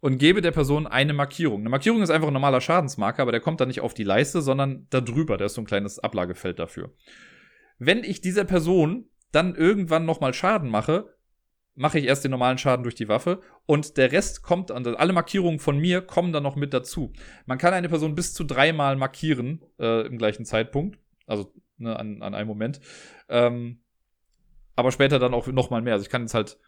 [0.00, 1.60] und gebe der Person eine Markierung.
[1.60, 4.42] Eine Markierung ist einfach ein normaler Schadensmarker, aber der kommt dann nicht auf die Leiste,
[4.42, 6.94] sondern da drüber, da ist so ein kleines Ablagefeld dafür.
[7.78, 11.14] Wenn ich dieser Person dann irgendwann nochmal Schaden mache,
[11.74, 15.58] mache ich erst den normalen Schaden durch die Waffe und der Rest kommt, alle Markierungen
[15.58, 17.12] von mir kommen dann noch mit dazu.
[17.46, 20.98] Man kann eine Person bis zu dreimal markieren äh, im gleichen Zeitpunkt.
[21.26, 22.80] Also ne, an, an einem Moment.
[23.28, 23.80] Ähm,
[24.76, 25.94] aber später dann auch noch mal mehr.
[25.94, 26.58] Also ich kann jetzt halt,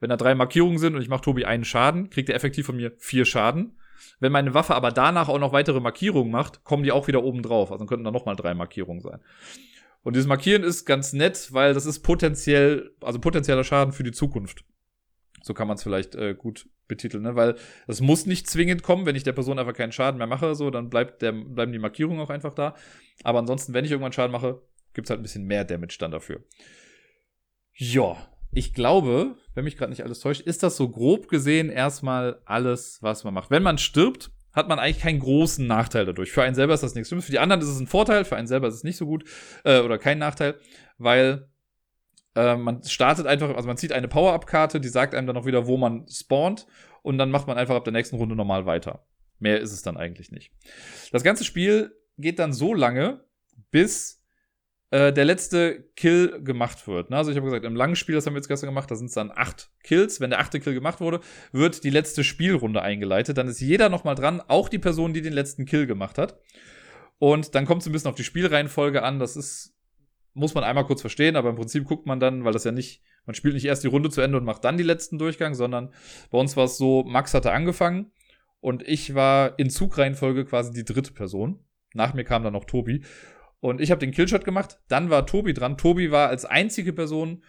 [0.00, 2.76] wenn da drei Markierungen sind und ich mache Tobi einen Schaden, kriegt er effektiv von
[2.76, 3.78] mir vier Schaden.
[4.18, 7.42] Wenn meine Waffe aber danach auch noch weitere Markierungen macht, kommen die auch wieder oben
[7.42, 7.70] drauf.
[7.70, 9.20] Also dann könnten da noch mal drei Markierungen sein.
[10.02, 14.10] Und dieses Markieren ist ganz nett, weil das ist potenziell, also potenzieller Schaden für die
[14.10, 14.64] Zukunft.
[15.42, 17.36] So kann man es vielleicht äh, gut betiteln, ne?
[17.36, 17.56] Weil
[17.86, 20.70] es muss nicht zwingend kommen, wenn ich der Person einfach keinen Schaden mehr mache, so,
[20.70, 22.74] dann bleibt der, bleiben die Markierungen auch einfach da.
[23.24, 24.62] Aber ansonsten, wenn ich irgendwann Schaden mache,
[24.94, 26.42] gibt es halt ein bisschen mehr Damage dann dafür.
[27.74, 28.16] Ja,
[28.50, 32.98] ich glaube, wenn mich gerade nicht alles täuscht, ist das so grob gesehen erstmal alles,
[33.00, 33.50] was man macht.
[33.50, 36.30] Wenn man stirbt, hat man eigentlich keinen großen Nachteil dadurch.
[36.30, 37.24] Für einen selber ist das nichts Schlimmes.
[37.24, 39.24] Für die anderen ist es ein Vorteil, für einen selber ist es nicht so gut
[39.64, 40.56] äh, oder kein Nachteil,
[40.98, 41.48] weil
[42.34, 45.66] äh, man startet einfach, also man zieht eine Power-Up-Karte, die sagt einem dann auch wieder,
[45.66, 46.66] wo man spawnt
[47.02, 49.06] und dann macht man einfach ab der nächsten Runde normal weiter.
[49.38, 50.52] Mehr ist es dann eigentlich nicht.
[51.10, 53.24] Das ganze Spiel geht dann so lange,
[53.70, 54.22] bis
[54.90, 57.10] äh, der letzte Kill gemacht wird.
[57.10, 57.16] Ne?
[57.16, 59.06] Also ich habe gesagt, im langen Spiel, das haben wir jetzt gestern gemacht, da sind
[59.06, 60.20] es dann acht Kills.
[60.20, 63.36] Wenn der achte Kill gemacht wurde, wird die letzte Spielrunde eingeleitet.
[63.38, 66.38] Dann ist jeder nochmal dran, auch die Person, die den letzten Kill gemacht hat.
[67.18, 69.18] Und dann kommt es ein bisschen auf die Spielreihenfolge an.
[69.18, 69.71] Das ist
[70.34, 73.02] muss man einmal kurz verstehen, aber im Prinzip guckt man dann, weil das ja nicht,
[73.26, 75.92] man spielt nicht erst die Runde zu Ende und macht dann die letzten Durchgang, sondern
[76.30, 78.12] bei uns war es so, Max hatte angefangen
[78.60, 81.64] und ich war in Zugreihenfolge quasi die dritte Person.
[81.94, 83.04] Nach mir kam dann noch Tobi.
[83.60, 85.76] Und ich habe den Killshot gemacht, dann war Tobi dran.
[85.76, 87.44] Tobi war als einzige Person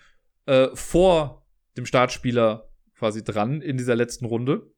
[0.45, 1.45] äh, vor
[1.77, 4.71] dem Startspieler quasi dran in dieser letzten Runde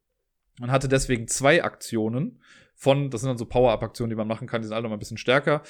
[0.60, 2.40] und hatte deswegen zwei Aktionen
[2.74, 4.96] von, das sind dann so Power-Up-Aktionen, die man machen kann, die sind alle noch mal
[4.96, 5.62] ein bisschen stärker.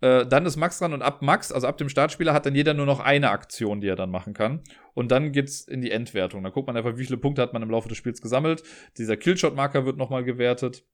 [0.00, 2.74] Äh, dann ist Max dran und ab Max, also ab dem Startspieler, hat dann jeder
[2.74, 4.62] nur noch eine Aktion, die er dann machen kann.
[4.94, 6.42] Und dann geht's in die Endwertung.
[6.42, 8.62] Da guckt man einfach, wie viele Punkte hat man im Laufe des Spiels gesammelt.
[8.98, 10.84] Dieser Killshot-Marker wird nochmal gewertet.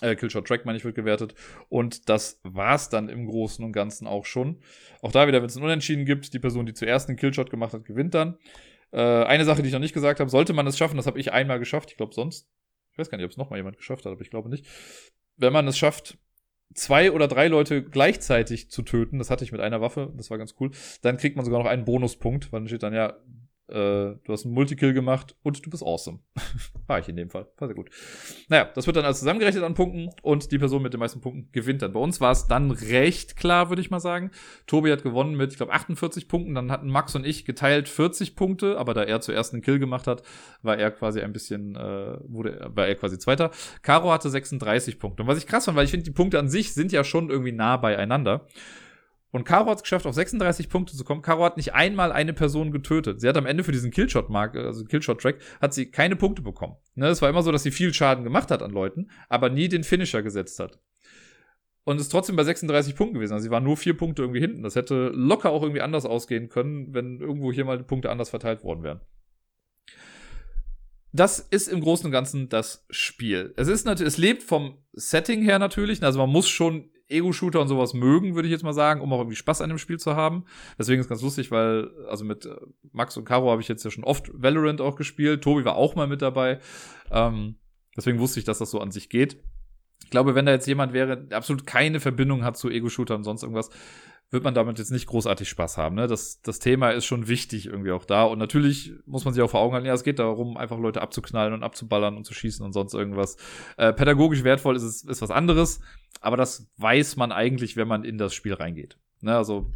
[0.00, 1.34] Äh, Killshot-Track, meine ich, wird gewertet.
[1.68, 4.60] Und das war's dann im Großen und Ganzen auch schon.
[5.02, 7.72] Auch da wieder, wenn es einen Unentschieden gibt, die Person, die zuerst einen Killshot gemacht
[7.72, 8.38] hat, gewinnt dann.
[8.92, 11.18] Äh, eine Sache, die ich noch nicht gesagt habe, sollte man es schaffen, das habe
[11.18, 12.48] ich einmal geschafft, ich glaube sonst,
[12.92, 14.66] ich weiß gar nicht, ob es nochmal jemand geschafft hat, aber ich glaube nicht.
[15.36, 16.18] Wenn man es schafft,
[16.74, 20.38] zwei oder drei Leute gleichzeitig zu töten, das hatte ich mit einer Waffe, das war
[20.38, 20.70] ganz cool,
[21.02, 23.16] dann kriegt man sogar noch einen Bonuspunkt, weil dann steht dann ja,
[23.68, 26.20] äh, du hast einen Multikill gemacht und du bist awesome.
[26.86, 27.46] War ich in dem Fall.
[27.58, 27.90] War sehr gut.
[28.48, 31.50] Naja, das wird dann alles zusammengerechnet an Punkten und die Person mit den meisten Punkten
[31.52, 31.92] gewinnt dann.
[31.92, 34.30] Bei uns war es dann recht klar, würde ich mal sagen.
[34.66, 36.54] Tobi hat gewonnen mit, ich glaube, 48 Punkten.
[36.54, 40.06] Dann hatten Max und ich geteilt 40 Punkte, aber da er zuerst einen Kill gemacht
[40.06, 40.22] hat,
[40.62, 43.50] war er quasi ein bisschen, äh, wurde, war er quasi Zweiter.
[43.82, 45.22] Caro hatte 36 Punkte.
[45.22, 47.30] Und was ich krass fand, weil ich finde, die Punkte an sich sind ja schon
[47.30, 48.46] irgendwie nah beieinander.
[49.30, 51.20] Und Caro hat es geschafft, auf 36 Punkte zu kommen.
[51.20, 53.20] Caro hat nicht einmal eine Person getötet.
[53.20, 56.76] Sie hat am Ende für diesen Killshot-Mark, also Killshot-Track, hat sie keine Punkte bekommen.
[56.94, 59.68] Ne, es war immer so, dass sie viel Schaden gemacht hat an Leuten, aber nie
[59.68, 60.78] den Finisher gesetzt hat.
[61.84, 63.32] Und ist trotzdem bei 36 Punkten gewesen.
[63.32, 64.62] Also sie war nur vier Punkte irgendwie hinten.
[64.62, 68.30] Das hätte locker auch irgendwie anders ausgehen können, wenn irgendwo hier mal die Punkte anders
[68.30, 69.00] verteilt worden wären.
[71.12, 73.54] Das ist im Großen und Ganzen das Spiel.
[73.56, 76.02] Es ist natürlich, es lebt vom Setting her natürlich.
[76.02, 79.18] Also man muss schon Ego-Shooter und sowas mögen, würde ich jetzt mal sagen, um auch
[79.18, 80.44] irgendwie Spaß an dem Spiel zu haben.
[80.78, 82.54] Deswegen ist ganz lustig, weil, also mit äh,
[82.92, 85.42] Max und Caro habe ich jetzt ja schon oft Valorant auch gespielt.
[85.42, 86.60] Tobi war auch mal mit dabei.
[87.10, 87.56] Ähm,
[87.96, 89.38] deswegen wusste ich, dass das so an sich geht.
[90.04, 93.24] Ich glaube, wenn da jetzt jemand wäre, der absolut keine Verbindung hat zu Ego-Shootern und
[93.24, 93.70] sonst irgendwas,
[94.30, 95.96] wird man damit jetzt nicht großartig Spaß haben.
[95.96, 96.06] Ne?
[96.06, 98.24] Das, das Thema ist schon wichtig irgendwie auch da.
[98.24, 101.00] Und natürlich muss man sich auch vor Augen halten, ja, es geht darum, einfach Leute
[101.00, 103.36] abzuknallen und abzuballern und zu schießen und sonst irgendwas.
[103.78, 105.80] Äh, pädagogisch wertvoll ist es ist was anderes,
[106.20, 108.98] aber das weiß man eigentlich, wenn man in das Spiel reingeht.
[109.22, 109.34] Ne?
[109.34, 109.72] Also,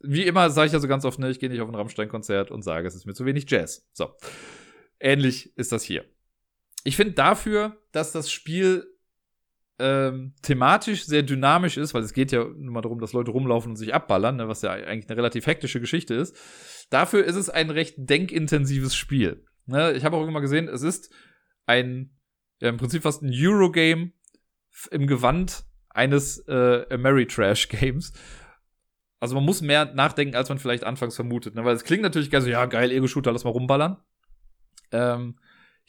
[0.00, 2.50] wie immer sage ich ja so ganz oft, ne, ich gehe nicht auf ein Rammstein-Konzert
[2.50, 3.88] und sage, es ist mir zu wenig Jazz.
[3.92, 4.10] So.
[5.00, 6.04] Ähnlich ist das hier.
[6.84, 8.86] Ich finde dafür, dass das Spiel
[9.78, 13.70] ähm, thematisch sehr dynamisch ist, weil es geht ja nur mal darum, dass Leute rumlaufen
[13.70, 16.36] und sich abballern, ne, was ja eigentlich eine relativ hektische Geschichte ist.
[16.90, 19.44] Dafür ist es ein recht denkintensives Spiel.
[19.66, 21.12] Ne, ich habe auch immer gesehen, es ist
[21.66, 22.16] ein,
[22.60, 24.12] ja, im Prinzip fast ein Eurogame
[24.90, 28.12] im Gewand eines äh, Ameritrash-Games.
[29.20, 31.54] Also man muss mehr nachdenken, als man vielleicht anfangs vermutet.
[31.54, 31.64] Ne?
[31.64, 33.96] Weil es klingt natürlich geil so, ja, geil, Ego-Shooter, lass mal rumballern.
[34.92, 35.38] Ähm,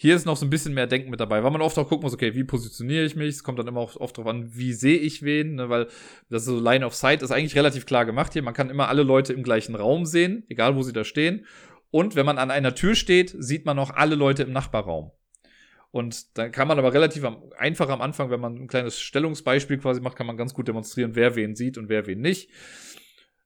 [0.01, 2.03] hier ist noch so ein bisschen mehr Denken mit dabei, weil man oft auch gucken
[2.03, 3.35] muss, okay, wie positioniere ich mich?
[3.35, 5.67] Es kommt dann immer oft, oft darauf an, wie sehe ich wen, ne?
[5.67, 5.87] weil
[6.29, 8.41] das so Line of Sight ist eigentlich relativ klar gemacht hier.
[8.41, 11.45] Man kann immer alle Leute im gleichen Raum sehen, egal wo sie da stehen.
[11.91, 15.11] Und wenn man an einer Tür steht, sieht man auch alle Leute im Nachbarraum.
[15.91, 19.79] Und dann kann man aber relativ am, einfach am Anfang, wenn man ein kleines Stellungsbeispiel
[19.79, 22.49] quasi macht, kann man ganz gut demonstrieren, wer wen sieht und wer wen nicht.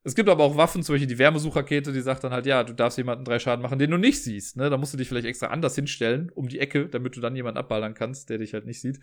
[0.06, 2.74] Es gibt aber auch Waffen, zum Beispiel die Wärmesuchrakete, die sagt dann halt, ja, du
[2.74, 4.58] darfst jemanden drei Schaden machen, den du nicht siehst.
[4.58, 4.68] Ne?
[4.68, 7.56] Da musst du dich vielleicht extra anders hinstellen, um die Ecke, damit du dann jemanden
[7.56, 9.00] abballern kannst, der dich halt nicht sieht.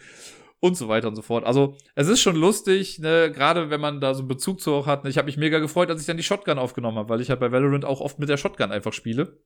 [0.60, 1.44] Und so weiter und so fort.
[1.44, 3.32] Also, es ist schon lustig, ne?
[3.34, 5.04] gerade wenn man da so einen Bezug zu auch hat.
[5.04, 5.10] Ne?
[5.10, 7.40] Ich habe mich mega gefreut, als ich dann die Shotgun aufgenommen habe, weil ich halt
[7.40, 9.40] bei Valorant auch oft mit der Shotgun einfach spiele.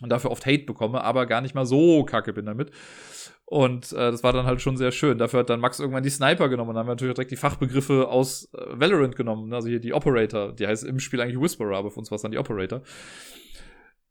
[0.00, 2.70] Und dafür oft Hate bekomme, aber gar nicht mal so kacke bin damit.
[3.44, 5.18] Und äh, das war dann halt schon sehr schön.
[5.18, 7.36] Dafür hat dann Max irgendwann die Sniper genommen und dann haben wir natürlich direkt die
[7.36, 9.50] Fachbegriffe aus äh, Valorant genommen.
[9.50, 9.56] Ne?
[9.56, 12.22] Also hier die Operator, die heißt im Spiel eigentlich Whisperer, aber für uns war es
[12.22, 12.82] dann die Operator.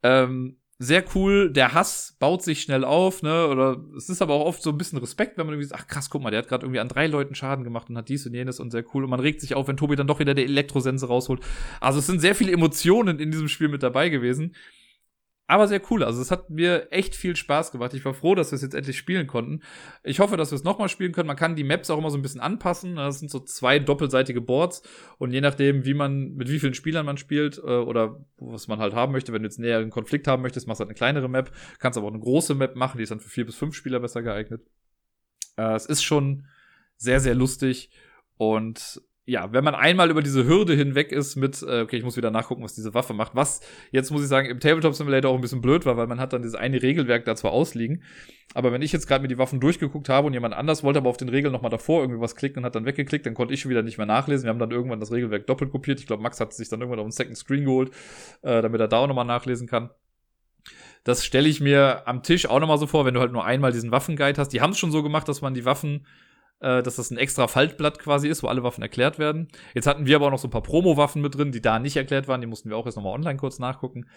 [0.03, 3.47] Ähm, sehr cool, der Hass baut sich schnell auf, ne?
[3.47, 5.87] Oder es ist aber auch oft so ein bisschen Respekt, wenn man irgendwie sagt, ach
[5.87, 8.25] krass, guck mal, der hat gerade irgendwie an drei Leuten Schaden gemacht und hat dies
[8.25, 9.03] und jenes und sehr cool.
[9.03, 11.41] Und man regt sich auf, wenn Tobi dann doch wieder der Elektrosense rausholt.
[11.79, 14.55] Also es sind sehr viele Emotionen in diesem Spiel mit dabei gewesen
[15.51, 16.01] aber sehr cool.
[16.01, 17.93] Also es hat mir echt viel Spaß gemacht.
[17.93, 19.61] Ich war froh, dass wir es jetzt endlich spielen konnten.
[20.01, 21.27] Ich hoffe, dass wir es nochmal spielen können.
[21.27, 22.95] Man kann die Maps auch immer so ein bisschen anpassen.
[22.95, 24.81] Das sind so zwei doppelseitige Boards
[25.17, 28.79] und je nachdem, wie man mit wie vielen Spielern man spielt äh, oder was man
[28.79, 30.97] halt haben möchte, wenn du jetzt näher einen Konflikt haben möchtest, machst du halt eine
[30.97, 31.51] kleinere Map.
[31.79, 33.99] Kannst aber auch eine große Map machen, die ist dann für vier bis fünf Spieler
[33.99, 34.61] besser geeignet.
[35.57, 36.45] Äh, es ist schon
[36.95, 37.89] sehr sehr lustig
[38.37, 42.17] und ja, wenn man einmal über diese Hürde hinweg ist mit, äh, okay, ich muss
[42.17, 43.61] wieder nachgucken, was diese Waffe macht, was
[43.91, 46.33] jetzt muss ich sagen, im Tabletop Simulator auch ein bisschen blöd war, weil man hat
[46.33, 48.03] dann dieses eine Regelwerk da zwar ausliegen,
[48.55, 51.09] aber wenn ich jetzt gerade mir die Waffen durchgeguckt habe und jemand anders wollte aber
[51.09, 53.61] auf den Regeln nochmal davor irgendwie was klicken und hat dann weggeklickt, dann konnte ich
[53.61, 54.45] schon wieder nicht mehr nachlesen.
[54.45, 55.99] Wir haben dann irgendwann das Regelwerk doppelt kopiert.
[55.99, 57.91] Ich glaube, Max hat sich dann irgendwann auf einen Second Screen geholt,
[58.41, 59.91] äh, damit er da auch nochmal nachlesen kann.
[61.03, 63.71] Das stelle ich mir am Tisch auch nochmal so vor, wenn du halt nur einmal
[63.71, 64.49] diesen Waffenguide hast.
[64.49, 66.05] Die haben es schon so gemacht, dass man die Waffen
[66.61, 69.47] äh, dass das ein extra Faltblatt quasi ist, wo alle Waffen erklärt werden.
[69.73, 71.97] Jetzt hatten wir aber auch noch so ein paar Promo-Waffen mit drin, die da nicht
[71.97, 72.41] erklärt waren.
[72.41, 74.07] Die mussten wir auch jetzt nochmal online kurz nachgucken.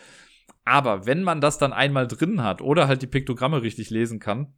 [0.65, 4.55] Aber wenn man das dann einmal drin hat oder halt die Piktogramme richtig lesen kann,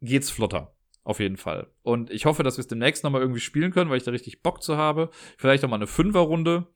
[0.00, 0.72] geht's flotter.
[1.04, 1.68] Auf jeden Fall.
[1.82, 4.42] Und ich hoffe, dass wir es demnächst nochmal irgendwie spielen können, weil ich da richtig
[4.42, 5.10] Bock zu habe.
[5.38, 6.66] Vielleicht auch mal eine Fünferrunde.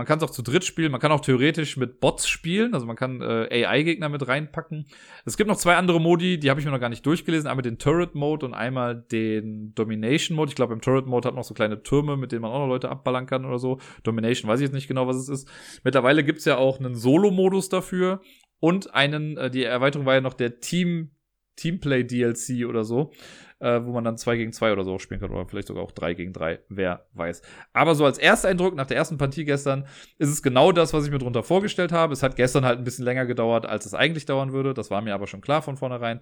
[0.00, 0.92] Man kann es auch zu dritt spielen.
[0.92, 2.72] Man kann auch theoretisch mit Bots spielen.
[2.72, 4.86] Also man kann äh, AI-Gegner mit reinpacken.
[5.26, 7.46] Es gibt noch zwei andere Modi, die habe ich mir noch gar nicht durchgelesen.
[7.46, 10.48] Einmal den Turret-Mode und einmal den Domination-Mode.
[10.48, 12.68] Ich glaube, im Turret-Mode hat man noch so kleine Türme, mit denen man auch noch
[12.68, 13.78] Leute abballern kann oder so.
[14.02, 15.50] Domination weiß ich jetzt nicht genau, was es ist.
[15.84, 18.22] Mittlerweile gibt's ja auch einen Solo-Modus dafür.
[18.58, 21.10] Und einen, äh, die Erweiterung war ja noch der Team,
[21.56, 23.12] Teamplay DLC oder so
[23.60, 25.92] äh, wo man dann 2 gegen 2 oder so spielen kann oder vielleicht sogar auch
[25.92, 27.42] 3 gegen 3, wer weiß.
[27.72, 29.86] Aber so als Ersteindruck nach der ersten Partie gestern
[30.18, 32.12] ist es genau das, was ich mir drunter vorgestellt habe.
[32.12, 34.74] Es hat gestern halt ein bisschen länger gedauert, als es eigentlich dauern würde.
[34.74, 36.20] Das war mir aber schon klar von vornherein.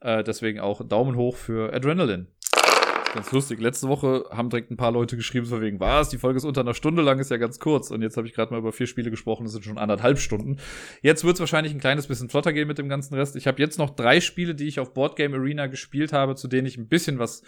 [0.00, 2.26] Äh, deswegen auch Daumen hoch für Adrenaline.
[3.12, 3.60] Ganz lustig.
[3.60, 6.60] Letzte Woche haben direkt ein paar Leute geschrieben, so wegen, was, die Folge ist unter
[6.60, 7.90] einer Stunde lang, ist ja ganz kurz.
[7.90, 10.58] Und jetzt habe ich gerade mal über vier Spiele gesprochen, das sind schon anderthalb Stunden.
[11.02, 13.34] Jetzt wird es wahrscheinlich ein kleines bisschen flotter gehen mit dem ganzen Rest.
[13.34, 16.66] Ich habe jetzt noch drei Spiele, die ich auf Boardgame Arena gespielt habe, zu denen
[16.66, 17.42] ich ein bisschen was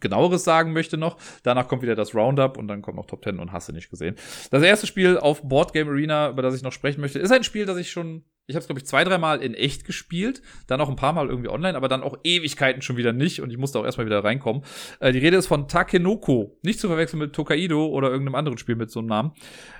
[0.00, 1.16] genaueres sagen möchte noch.
[1.42, 3.90] Danach kommt wieder das Roundup und dann kommt noch Top 10 und hast du nicht
[3.90, 4.16] gesehen.
[4.50, 7.44] Das erste Spiel auf Board Game Arena, über das ich noch sprechen möchte, ist ein
[7.44, 10.80] Spiel, das ich schon, ich habe es glaube ich zwei, dreimal in echt gespielt, dann
[10.80, 13.58] auch ein paar Mal irgendwie online, aber dann auch Ewigkeiten schon wieder nicht und ich
[13.58, 14.62] musste auch erstmal wieder reinkommen.
[15.00, 18.76] Äh, die Rede ist von Takenoko, nicht zu verwechseln mit Tokaido oder irgendeinem anderen Spiel
[18.76, 19.32] mit so einem Namen.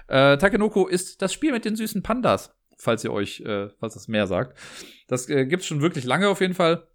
[0.09, 4.09] Äh, Takenoko ist das Spiel mit den süßen Pandas, falls ihr euch, äh, falls das
[4.09, 4.59] mehr sagt.
[5.07, 6.87] Das äh, gibt's schon wirklich lange auf jeden Fall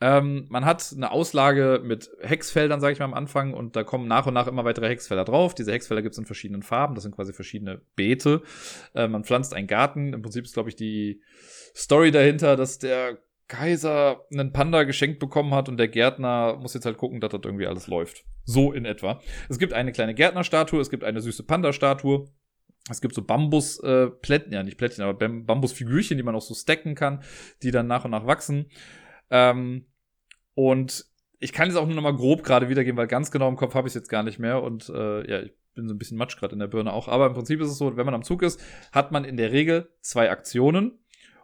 [0.00, 4.06] ähm, man hat eine Auslage mit Hexfeldern, sage ich mal am Anfang, und da kommen
[4.06, 5.54] nach und nach immer weitere Hexfelder drauf.
[5.54, 8.42] Diese Hexfelder gibt es in verschiedenen Farben, das sind quasi verschiedene Beete.
[8.94, 10.12] Äh, man pflanzt einen Garten.
[10.12, 11.22] Im Prinzip ist, glaube ich, die
[11.74, 13.18] Story dahinter, dass der
[13.48, 17.40] Kaiser einen Panda geschenkt bekommen hat und der Gärtner muss jetzt halt gucken, dass das
[17.44, 18.24] irgendwie alles läuft.
[18.44, 19.20] So in etwa.
[19.48, 22.28] Es gibt eine kleine Gärtnerstatue, es gibt eine süße Panda-Statue.
[22.90, 26.94] Es gibt so Bambusplättchen, äh, ja nicht Plättchen, aber Bambusfigürchen, die man auch so stacken
[26.94, 27.22] kann,
[27.62, 28.66] die dann nach und nach wachsen.
[29.30, 29.86] Ähm,
[30.54, 31.06] und
[31.40, 33.74] ich kann jetzt auch nur noch mal grob gerade wiedergeben, weil ganz genau im Kopf
[33.74, 34.62] habe ich es jetzt gar nicht mehr.
[34.62, 37.08] Und äh, ja, ich bin so ein bisschen Matsch gerade in der Birne auch.
[37.08, 38.60] Aber im Prinzip ist es so, wenn man am Zug ist,
[38.92, 40.98] hat man in der Regel zwei Aktionen.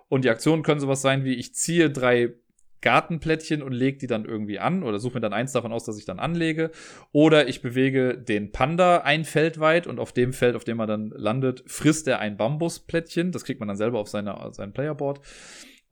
[0.08, 2.34] Und die Aktionen können sowas sein wie, ich ziehe drei
[2.84, 5.98] Gartenplättchen und lege die dann irgendwie an oder suche mir dann eins davon aus, dass
[5.98, 6.70] ich dann anlege.
[7.12, 10.86] Oder ich bewege den Panda ein Feld weit und auf dem Feld, auf dem er
[10.86, 13.32] dann landet, frisst er ein Bambusplättchen.
[13.32, 15.20] Das kriegt man dann selber auf seine, sein Playerboard.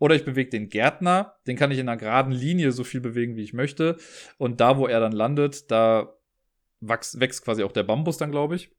[0.03, 3.37] Oder ich bewege den Gärtner, den kann ich in einer geraden Linie so viel bewegen,
[3.37, 3.99] wie ich möchte.
[4.37, 6.13] Und da, wo er dann landet, da
[6.81, 8.73] wächst, quasi auch der Bambus dann, glaube ich.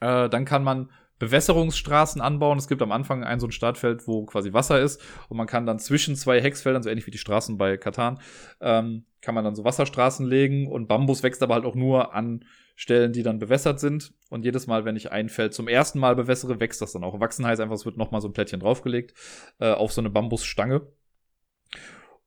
[0.00, 0.90] Äh, dann kann man
[1.22, 2.58] Bewässerungsstraßen anbauen.
[2.58, 5.66] Es gibt am Anfang ein so ein Startfeld, wo quasi Wasser ist und man kann
[5.66, 8.18] dann zwischen zwei Hexfeldern, so ähnlich wie die Straßen bei Katan,
[8.60, 12.44] ähm, kann man dann so Wasserstraßen legen und Bambus wächst aber halt auch nur an
[12.74, 14.12] Stellen, die dann bewässert sind.
[14.30, 17.20] Und jedes Mal, wenn ich ein Feld zum ersten Mal bewässere, wächst das dann auch.
[17.20, 19.14] Wachsen heißt einfach, es wird nochmal so ein Plättchen draufgelegt
[19.60, 20.88] äh, auf so eine Bambusstange.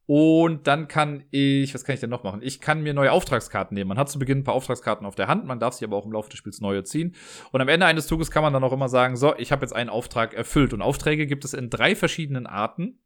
[0.07, 2.41] Und dann kann ich, was kann ich denn noch machen?
[2.44, 3.88] Ich kann mir neue Auftragskarten nehmen.
[3.88, 6.06] Man hat zu Beginn ein paar Auftragskarten auf der Hand, man darf sie aber auch
[6.06, 7.15] im Laufe des Spiels neue ziehen.
[7.52, 9.73] Und am Ende eines Zuges kann man dann auch immer sagen, so, ich habe jetzt
[9.73, 10.73] einen Auftrag erfüllt.
[10.73, 12.99] Und Aufträge gibt es in drei verschiedenen Arten,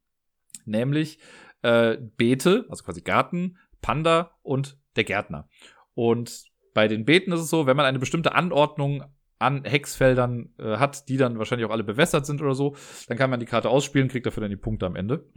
[0.65, 1.19] nämlich
[1.61, 5.47] äh, Beete, also quasi Garten, Panda und der Gärtner.
[5.93, 9.03] Und bei den Beeten ist es so, wenn man eine bestimmte Anordnung
[9.37, 12.75] an Hexfeldern äh, hat, die dann wahrscheinlich auch alle bewässert sind oder so,
[13.07, 15.29] dann kann man die Karte ausspielen, kriegt dafür dann die Punkte am Ende.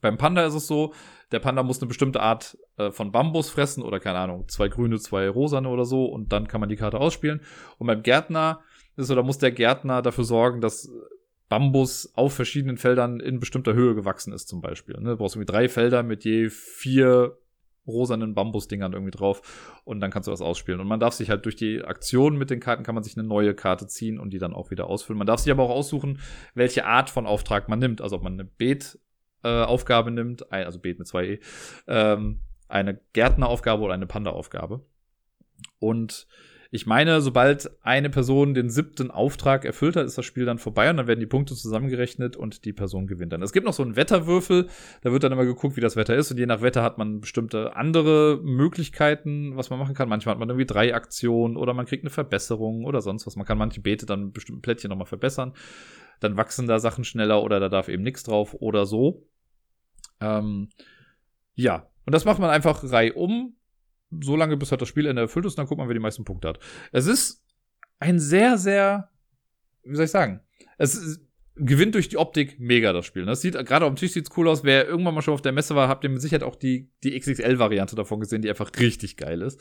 [0.00, 0.92] Beim Panda ist es so,
[1.32, 4.98] der Panda muss eine bestimmte Art äh, von Bambus fressen oder keine Ahnung, zwei grüne,
[4.98, 7.40] zwei rosane oder so und dann kann man die Karte ausspielen.
[7.78, 8.60] Und beim Gärtner
[8.96, 10.90] ist so, da muss der Gärtner dafür sorgen, dass
[11.48, 14.96] Bambus auf verschiedenen Feldern in bestimmter Höhe gewachsen ist, zum Beispiel.
[15.00, 15.10] Ne?
[15.10, 17.38] Du brauchst irgendwie drei Felder mit je vier
[17.86, 20.80] rosanen Bambusdingern irgendwie drauf und dann kannst du das ausspielen.
[20.80, 23.26] Und man darf sich halt durch die Aktion mit den Karten kann man sich eine
[23.26, 25.18] neue Karte ziehen und die dann auch wieder ausfüllen.
[25.18, 26.18] Man darf sich aber auch aussuchen,
[26.54, 28.00] welche Art von Auftrag man nimmt.
[28.00, 28.98] Also ob man eine Beet
[29.44, 31.40] äh, Aufgabe nimmt, also Beet mit zwei E,
[31.86, 34.84] ähm, eine Gärtneraufgabe oder eine Panda-Aufgabe.
[35.78, 36.26] Und
[36.74, 40.90] ich meine, sobald eine Person den siebten Auftrag erfüllt hat, ist das Spiel dann vorbei
[40.90, 43.42] und dann werden die Punkte zusammengerechnet und die Person gewinnt dann.
[43.42, 44.66] Es gibt noch so einen Wetterwürfel,
[45.02, 47.20] da wird dann immer geguckt, wie das Wetter ist und je nach Wetter hat man
[47.20, 50.08] bestimmte andere Möglichkeiten, was man machen kann.
[50.08, 53.36] Manchmal hat man irgendwie drei Aktionen oder man kriegt eine Verbesserung oder sonst was.
[53.36, 55.52] Man kann manche Beete dann bestimmten Plättchen nochmal verbessern.
[56.18, 59.28] Dann wachsen da Sachen schneller oder da darf eben nichts drauf oder so.
[60.20, 60.68] Ähm,
[61.54, 63.56] ja, und das macht man einfach reihum,
[64.20, 66.24] so lange bis halt das Spielende erfüllt ist, und dann guckt man, wer die meisten
[66.24, 66.58] Punkte hat.
[66.92, 67.44] Es ist
[67.98, 69.10] ein sehr, sehr,
[69.84, 70.40] wie soll ich sagen,
[70.78, 71.20] es ist,
[71.56, 73.24] gewinnt durch die Optik mega das Spiel.
[73.26, 74.64] Das sieht gerade auf dem Tisch sieht's cool aus.
[74.64, 77.18] Wer irgendwann mal schon auf der Messe war, habt ihr mit Sicherheit auch die die
[77.18, 79.60] XXL Variante davon gesehen, die einfach richtig geil ist.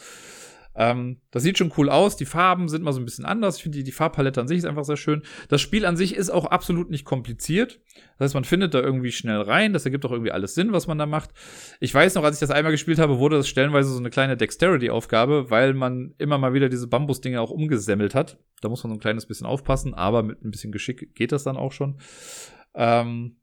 [0.76, 2.16] Ähm, das sieht schon cool aus.
[2.16, 3.58] Die Farben sind mal so ein bisschen anders.
[3.58, 5.22] Ich finde, die, die Farbpalette an sich ist einfach sehr schön.
[5.50, 7.80] Das Spiel an sich ist auch absolut nicht kompliziert.
[8.18, 9.74] Das heißt, man findet da irgendwie schnell rein.
[9.74, 11.32] Das ergibt auch irgendwie alles Sinn, was man da macht.
[11.80, 14.38] Ich weiß noch, als ich das einmal gespielt habe, wurde das stellenweise so eine kleine
[14.38, 18.38] Dexterity-Aufgabe, weil man immer mal wieder diese Bambusdinge auch umgesemmelt hat.
[18.62, 21.44] Da muss man so ein kleines bisschen aufpassen, aber mit ein bisschen Geschick geht das
[21.44, 22.00] dann auch schon.
[22.76, 23.36] Ähm,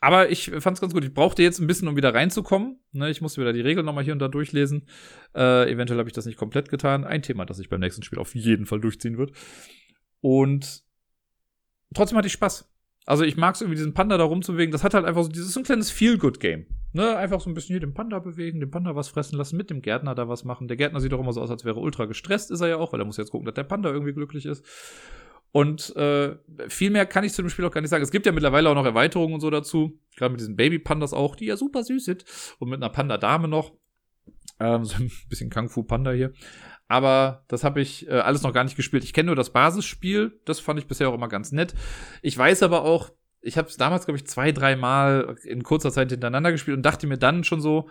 [0.00, 1.04] aber ich fand's ganz gut.
[1.04, 2.80] Ich brauchte jetzt ein bisschen, um wieder reinzukommen.
[2.92, 4.86] Ne, ich musste wieder die Regeln nochmal hier und da durchlesen.
[5.34, 7.04] Äh, eventuell habe ich das nicht komplett getan.
[7.04, 9.32] Ein Thema, das sich beim nächsten Spiel auf jeden Fall durchziehen wird.
[10.20, 10.82] Und
[11.94, 12.68] trotzdem hatte ich Spaß.
[13.06, 14.72] Also ich mag es irgendwie, diesen Panda da rumzubewegen.
[14.72, 16.66] Das hat halt einfach so, dieses so ein kleines Feel-Good-Game.
[16.92, 19.70] Ne, einfach so ein bisschen hier den Panda bewegen, dem Panda was fressen lassen, mit
[19.70, 20.66] dem Gärtner da was machen.
[20.66, 22.92] Der Gärtner sieht doch immer so aus, als wäre ultra gestresst, ist er ja auch,
[22.92, 24.64] weil er muss jetzt gucken, dass der Panda irgendwie glücklich ist.
[25.52, 26.36] Und äh,
[26.68, 28.04] viel mehr kann ich zu dem Spiel auch gar nicht sagen.
[28.04, 29.98] Es gibt ja mittlerweile auch noch Erweiterungen und so dazu.
[30.16, 32.24] Gerade mit diesen Baby-Pandas auch, die ja super süß sind.
[32.58, 33.72] Und mit einer Panda-Dame noch.
[34.60, 36.32] Ähm, so ein bisschen Kung-Fu-Panda hier.
[36.86, 39.04] Aber das habe ich äh, alles noch gar nicht gespielt.
[39.04, 40.40] Ich kenne nur das Basisspiel.
[40.44, 41.74] Das fand ich bisher auch immer ganz nett.
[42.22, 43.10] Ich weiß aber auch,
[43.40, 46.84] ich habe es damals, glaube ich, zwei, drei Mal in kurzer Zeit hintereinander gespielt und
[46.84, 47.88] dachte mir dann schon so,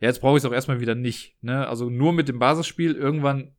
[0.00, 1.36] ja, jetzt brauche ich es auch erstmal wieder nicht.
[1.42, 1.66] Ne?
[1.66, 3.54] Also nur mit dem Basisspiel irgendwann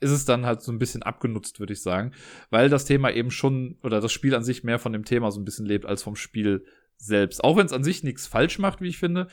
[0.00, 2.12] ist es dann halt so ein bisschen abgenutzt, würde ich sagen,
[2.50, 5.40] weil das Thema eben schon oder das Spiel an sich mehr von dem Thema so
[5.40, 6.64] ein bisschen lebt als vom Spiel
[6.96, 7.42] selbst.
[7.42, 9.28] Auch wenn es an sich nichts falsch macht, wie ich finde,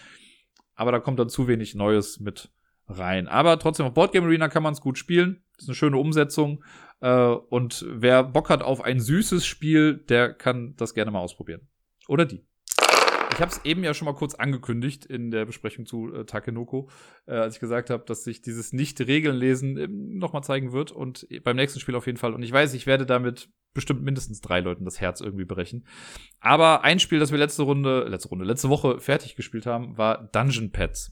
[0.75, 2.49] aber da kommt dann zu wenig Neues mit
[2.87, 3.27] rein.
[3.27, 5.43] Aber trotzdem auf Boardgame Arena kann man es gut spielen.
[5.57, 6.63] Ist eine schöne Umsetzung.
[6.99, 11.67] Äh, und wer Bock hat auf ein süßes Spiel, der kann das gerne mal ausprobieren.
[12.07, 12.45] Oder die.
[13.33, 16.89] Ich habe es eben ja schon mal kurz angekündigt in der Besprechung zu äh, Takenoko,
[17.25, 21.27] äh, als ich gesagt habe, dass sich dieses Nicht-Regeln lesen äh, nochmal zeigen wird und
[21.43, 22.35] beim nächsten Spiel auf jeden Fall.
[22.35, 25.87] Und ich weiß, ich werde damit bestimmt mindestens drei Leuten das Herz irgendwie brechen.
[26.41, 30.29] Aber ein Spiel, das wir letzte Runde, letzte Runde, letzte Woche fertig gespielt haben, war
[30.31, 31.11] Dungeon Pets.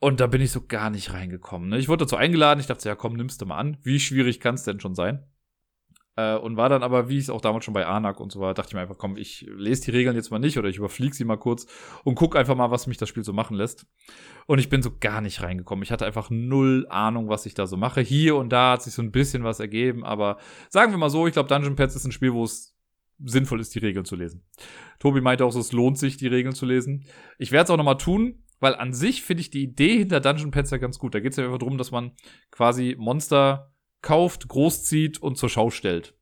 [0.00, 1.68] Und da bin ich so gar nicht reingekommen.
[1.68, 1.78] Ne?
[1.78, 3.78] Ich wurde dazu eingeladen, ich dachte, ja komm, nimmst du mal an.
[3.84, 5.24] Wie schwierig kann es denn schon sein?
[6.14, 8.40] Äh, und war dann aber, wie ich es auch damals schon bei Anak und so
[8.40, 10.76] war, dachte ich mir einfach, komm, ich lese die Regeln jetzt mal nicht oder ich
[10.76, 11.66] überfliege sie mal kurz
[12.04, 13.86] und guck einfach mal, was mich das Spiel so machen lässt.
[14.46, 15.82] Und ich bin so gar nicht reingekommen.
[15.82, 18.02] Ich hatte einfach null Ahnung, was ich da so mache.
[18.02, 21.26] Hier und da hat sich so ein bisschen was ergeben, aber sagen wir mal so,
[21.26, 22.76] ich glaube, Dungeon Pets ist ein Spiel, wo es
[23.24, 24.44] sinnvoll ist, die Regeln zu lesen.
[24.98, 27.06] Tobi meinte auch, es lohnt sich, die Regeln zu lesen.
[27.38, 30.50] Ich werde es auch nochmal tun, weil an sich finde ich die Idee hinter Dungeon
[30.50, 31.14] Pets ja ganz gut.
[31.14, 32.12] Da geht es ja einfach darum, dass man
[32.50, 33.71] quasi Monster
[34.02, 36.14] kauft, großzieht und zur Schau stellt.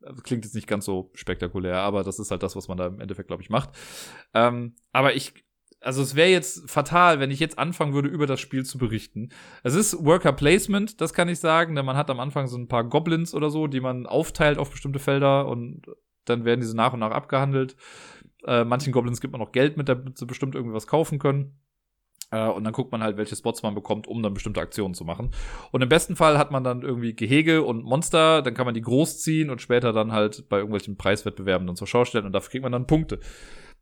[0.00, 2.86] Das klingt jetzt nicht ganz so spektakulär, aber das ist halt das, was man da
[2.86, 3.70] im Endeffekt, glaube ich, macht.
[4.34, 5.34] Ähm, aber ich,
[5.80, 9.28] also es wäre jetzt fatal, wenn ich jetzt anfangen würde, über das Spiel zu berichten.
[9.62, 12.68] Es ist Worker Placement, das kann ich sagen, denn man hat am Anfang so ein
[12.68, 15.86] paar Goblins oder so, die man aufteilt auf bestimmte Felder und
[16.24, 17.76] dann werden diese nach und nach abgehandelt.
[18.44, 21.58] Äh, manchen Goblins gibt man noch Geld mit, damit sie bestimmt irgendwas kaufen können.
[22.30, 25.04] Äh, und dann guckt man halt, welche Spots man bekommt, um dann bestimmte Aktionen zu
[25.04, 25.30] machen.
[25.72, 28.82] Und im besten Fall hat man dann irgendwie Gehege und Monster, dann kann man die
[28.82, 32.62] großziehen und später dann halt bei irgendwelchen Preiswettbewerben dann zur Schau stellen und dafür kriegt
[32.62, 33.20] man dann Punkte.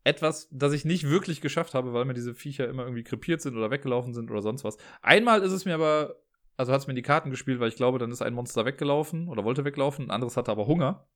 [0.05, 3.57] Etwas, das ich nicht wirklich geschafft habe, weil mir diese Viecher immer irgendwie krepiert sind
[3.57, 4.79] oder weggelaufen sind oder sonst was.
[5.03, 6.17] Einmal ist es mir aber,
[6.57, 8.65] also hat es mir in die Karten gespielt, weil ich glaube, dann ist ein Monster
[8.65, 11.07] weggelaufen oder wollte weglaufen, ein anderes hatte aber Hunger.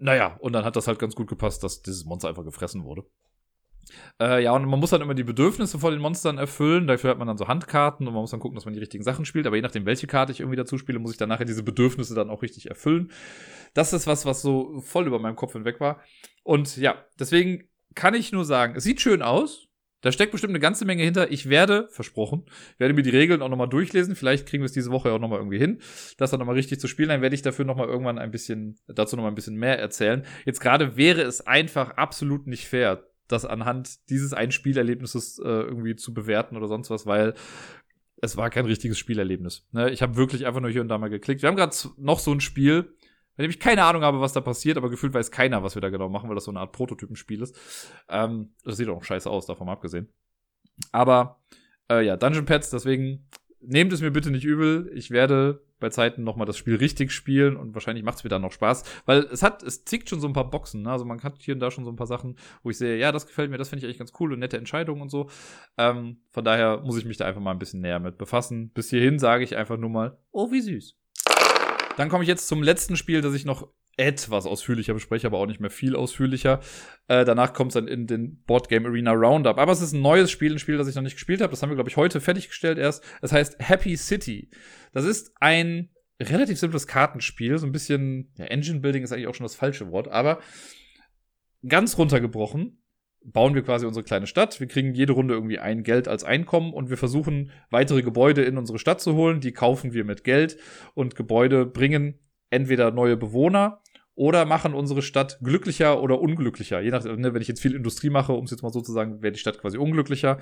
[0.00, 3.04] Naja, und dann hat das halt ganz gut gepasst, dass dieses Monster einfach gefressen wurde.
[4.20, 6.86] Äh, ja, und man muss dann immer die Bedürfnisse vor den Monstern erfüllen.
[6.86, 9.04] Dafür hat man dann so Handkarten und man muss dann gucken, dass man die richtigen
[9.04, 9.46] Sachen spielt.
[9.46, 12.14] Aber je nachdem, welche Karte ich irgendwie dazu spiele, muss ich dann nachher diese Bedürfnisse
[12.14, 13.10] dann auch richtig erfüllen.
[13.74, 16.00] Das ist was, was so voll über meinem Kopf hinweg war.
[16.42, 19.68] Und ja, deswegen kann ich nur sagen, es sieht schön aus.
[20.00, 21.32] Da steckt bestimmt eine ganze Menge hinter.
[21.32, 22.44] Ich werde, versprochen,
[22.78, 24.14] werde mir die Regeln auch nochmal durchlesen.
[24.14, 25.80] Vielleicht kriegen wir es diese Woche auch nochmal irgendwie hin,
[26.18, 27.08] das dann nochmal richtig zu spielen.
[27.08, 30.24] Dann werde ich dafür nochmal irgendwann ein bisschen, dazu nochmal ein bisschen mehr erzählen.
[30.44, 35.96] Jetzt gerade wäre es einfach absolut nicht fair, das anhand dieses einen Spielerlebnisses äh, irgendwie
[35.96, 37.34] zu bewerten oder sonst was, weil
[38.20, 39.66] es war kein richtiges Spielerlebnis.
[39.72, 39.90] Ne?
[39.90, 41.42] Ich habe wirklich einfach nur hier und da mal geklickt.
[41.42, 42.94] Wir haben gerade noch so ein Spiel,
[43.36, 45.82] bei dem ich keine Ahnung habe, was da passiert, aber gefühlt weiß keiner, was wir
[45.82, 47.56] da genau machen, weil das so eine Art Prototypenspiel ist.
[48.08, 50.08] Ähm, das sieht auch scheiße aus, davon mal abgesehen.
[50.90, 51.40] Aber
[51.90, 53.28] äh, ja, Dungeon Pets, deswegen
[53.60, 54.90] nehmt es mir bitte nicht übel.
[54.94, 58.42] Ich werde bei Zeiten nochmal das Spiel richtig spielen und wahrscheinlich macht es mir dann
[58.42, 60.90] noch Spaß, weil es hat, es zickt schon so ein paar Boxen, ne?
[60.90, 63.12] also man hat hier und da schon so ein paar Sachen, wo ich sehe, ja,
[63.12, 65.28] das gefällt mir, das finde ich eigentlich ganz cool und nette Entscheidungen und so.
[65.76, 68.70] Ähm, von daher muss ich mich da einfach mal ein bisschen näher mit befassen.
[68.70, 70.96] Bis hierhin sage ich einfach nur mal, oh, wie süß.
[71.96, 73.68] Dann komme ich jetzt zum letzten Spiel, das ich noch
[73.98, 76.60] etwas ausführlicher bespreche, aber auch nicht mehr viel ausführlicher.
[77.08, 79.58] Äh, danach kommt es dann in den Board Game Arena Roundup.
[79.58, 81.50] Aber es ist ein neues Spiel, ein Spiel, das ich noch nicht gespielt habe.
[81.50, 83.04] Das haben wir, glaube ich, heute fertiggestellt erst.
[83.22, 84.50] Es heißt Happy City.
[84.92, 85.90] Das ist ein
[86.22, 87.58] relativ simples Kartenspiel.
[87.58, 90.38] So ein bisschen, ja, Engine Building ist eigentlich auch schon das falsche Wort, aber
[91.66, 92.78] ganz runtergebrochen
[93.24, 94.60] bauen wir quasi unsere kleine Stadt.
[94.60, 98.56] Wir kriegen jede Runde irgendwie ein Geld als Einkommen und wir versuchen weitere Gebäude in
[98.56, 99.40] unsere Stadt zu holen.
[99.40, 100.56] Die kaufen wir mit Geld
[100.94, 102.20] und Gebäude bringen
[102.50, 103.82] entweder neue Bewohner
[104.18, 106.80] oder machen unsere Stadt glücklicher oder unglücklicher.
[106.80, 108.90] Je nachdem, ne, wenn ich jetzt viel Industrie mache, um es jetzt mal so zu
[108.90, 110.38] sagen, wäre die Stadt quasi unglücklicher.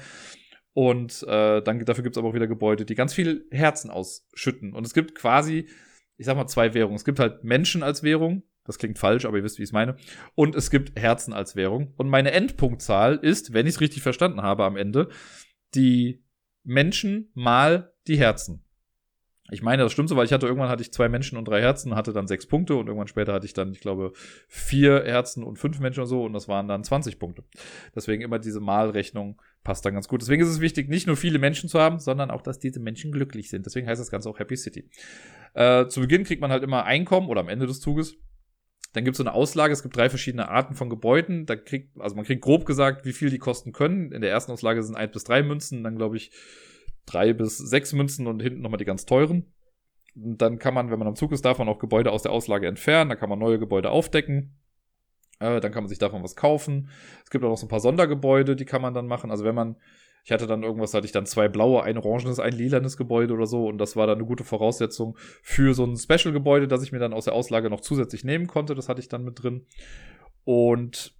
[0.73, 4.73] Und äh, dann dafür gibt es aber auch wieder Gebäude, die ganz viel Herzen ausschütten.
[4.73, 5.69] Und es gibt quasi,
[6.17, 6.97] ich sag mal, zwei Währungen.
[6.97, 8.45] Es gibt halt Menschen als Währung.
[8.65, 9.99] Das klingt falsch, aber ihr wisst, wie ich es meine.
[10.35, 11.93] Und es gibt Herzen als Währung.
[11.99, 15.11] Und meine Endpunktzahl ist, wenn ich es richtig verstanden habe am Ende,
[15.75, 16.25] die
[16.65, 18.66] Menschen mal die Herzen.
[19.51, 21.61] Ich meine, das stimmt so, weil ich hatte irgendwann hatte ich zwei Menschen und drei
[21.61, 24.13] Herzen, hatte dann sechs Punkte und irgendwann später hatte ich dann, ich glaube,
[24.49, 27.45] vier Herzen und fünf Menschen und so und das waren dann 20 Punkte.
[27.95, 30.23] Deswegen immer diese Malrechnung passt dann ganz gut.
[30.23, 33.13] Deswegen ist es wichtig, nicht nur viele Menschen zu haben, sondern auch, dass diese Menschen
[33.13, 33.67] glücklich sind.
[33.67, 34.89] Deswegen heißt das Ganze auch Happy City.
[35.55, 38.17] Äh, zu Beginn kriegt man halt immer Einkommen oder am Ende des Zuges.
[38.93, 41.47] Dann gibt es so eine Auslage, es gibt drei verschiedene Arten von Gebäuden.
[41.47, 44.11] Da kriegt, also man kriegt grob gesagt, wie viel die kosten können.
[44.11, 46.31] In der ersten Auslage sind ein bis drei Münzen, dann glaube ich
[47.07, 49.53] drei bis sechs Münzen und hinten nochmal die ganz teuren.
[50.15, 52.67] Und dann kann man, wenn man am Zug ist, man auch Gebäude aus der Auslage
[52.67, 54.57] entfernen, dann kann man neue Gebäude aufdecken.
[55.39, 56.89] Äh, dann kann man sich davon was kaufen.
[57.25, 59.31] Es gibt auch noch so ein paar Sondergebäude, die kann man dann machen.
[59.31, 59.77] Also wenn man,
[60.25, 63.47] ich hatte dann irgendwas, hatte ich dann zwei blaue, ein orangenes, ein lilanes Gebäude oder
[63.47, 63.67] so.
[63.67, 67.13] Und das war dann eine gute Voraussetzung für so ein Special-Gebäude, das ich mir dann
[67.13, 68.75] aus der Auslage noch zusätzlich nehmen konnte.
[68.75, 69.67] Das hatte ich dann mit drin.
[70.45, 71.16] Und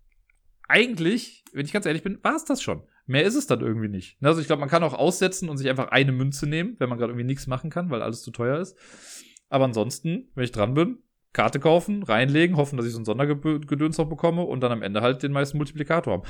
[0.69, 2.83] eigentlich, wenn ich ganz ehrlich bin, war es das schon.
[3.07, 4.19] Mehr ist es dann irgendwie nicht.
[4.21, 6.99] Also ich glaube, man kann auch aussetzen und sich einfach eine Münze nehmen, wenn man
[6.99, 8.77] gerade irgendwie nichts machen kann, weil alles zu teuer ist.
[9.49, 10.99] Aber ansonsten, wenn ich dran bin,
[11.33, 15.03] Karte kaufen, reinlegen, hoffen, dass ich so ein Sondergedöns noch bekomme und dann am Ende
[15.03, 16.23] halt den meisten Multiplikator haben.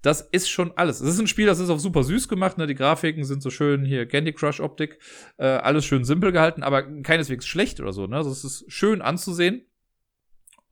[0.00, 1.02] Das ist schon alles.
[1.02, 2.66] Es ist ein Spiel, das ist auf super süß gemacht, ne?
[2.66, 4.98] Die Grafiken sind so schön hier Candy Crush Optik,
[5.36, 8.16] äh, alles schön simpel gehalten, aber keineswegs schlecht oder so, ne?
[8.16, 9.66] Also es ist schön anzusehen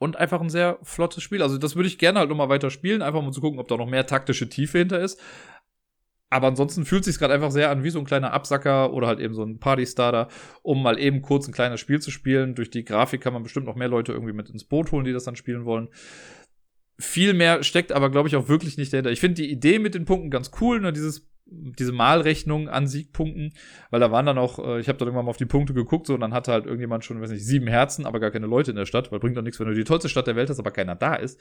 [0.02, 1.42] und einfach ein sehr flottes Spiel.
[1.42, 3.76] Also das würde ich gerne halt nochmal weiter spielen, einfach um zu gucken, ob da
[3.76, 5.20] noch mehr taktische Tiefe hinter ist.
[6.28, 9.20] Aber ansonsten fühlt sich gerade einfach sehr an wie so ein kleiner Absacker oder halt
[9.20, 10.26] eben so ein Party-Starter,
[10.62, 12.56] um mal eben kurz ein kleines Spiel zu spielen.
[12.56, 15.12] Durch die Grafik kann man bestimmt noch mehr Leute irgendwie mit ins Boot holen, die
[15.12, 15.88] das dann spielen wollen.
[16.98, 19.12] Viel mehr steckt aber, glaube ich, auch wirklich nicht dahinter.
[19.12, 20.92] Ich finde die Idee mit den Punkten ganz cool, ne?
[20.92, 23.52] Dieses, diese Malrechnung an Siegpunkten,
[23.90, 26.06] weil da waren dann auch, äh, ich habe dann irgendwann mal auf die Punkte geguckt,
[26.06, 28.70] so, und dann hatte halt irgendjemand schon, weiß nicht, sieben Herzen, aber gar keine Leute
[28.70, 30.58] in der Stadt, weil bringt doch nichts, wenn du die tollste Stadt der Welt hast,
[30.58, 31.40] aber keiner da ist.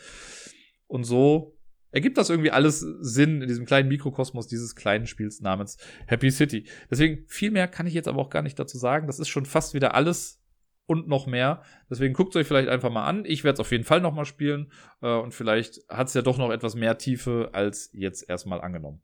[0.87, 1.57] Und so
[1.91, 6.65] ergibt das irgendwie alles Sinn in diesem kleinen Mikrokosmos dieses kleinen Spiels namens Happy City.
[6.89, 9.07] Deswegen viel mehr kann ich jetzt aber auch gar nicht dazu sagen.
[9.07, 10.41] Das ist schon fast wieder alles
[10.85, 11.61] und noch mehr.
[11.89, 13.23] Deswegen guckt euch vielleicht einfach mal an.
[13.25, 14.71] Ich werde es auf jeden Fall noch mal spielen
[15.01, 19.01] äh, und vielleicht hat es ja doch noch etwas mehr Tiefe als jetzt erstmal angenommen.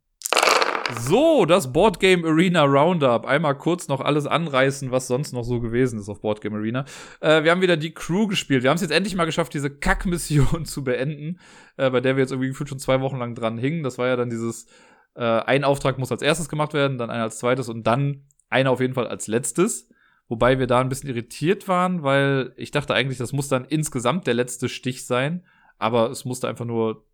[0.95, 3.25] So, das Boardgame Arena Roundup.
[3.25, 6.85] Einmal kurz noch alles anreißen, was sonst noch so gewesen ist auf Boardgame Arena.
[7.19, 8.63] Äh, wir haben wieder die Crew gespielt.
[8.63, 11.39] Wir haben es jetzt endlich mal geschafft, diese Kackmission zu beenden,
[11.75, 13.83] äh, bei der wir jetzt irgendwie gefühlt schon zwei Wochen lang dran hingen.
[13.83, 14.67] Das war ja dann dieses,
[15.15, 18.71] äh, ein Auftrag muss als erstes gemacht werden, dann einer als zweites und dann einer
[18.71, 19.89] auf jeden Fall als letztes.
[20.29, 24.25] Wobei wir da ein bisschen irritiert waren, weil ich dachte eigentlich, das muss dann insgesamt
[24.25, 25.45] der letzte Stich sein.
[25.77, 27.05] Aber es musste einfach nur,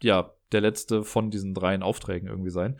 [0.00, 2.76] ja, der letzte von diesen dreien Aufträgen irgendwie sein.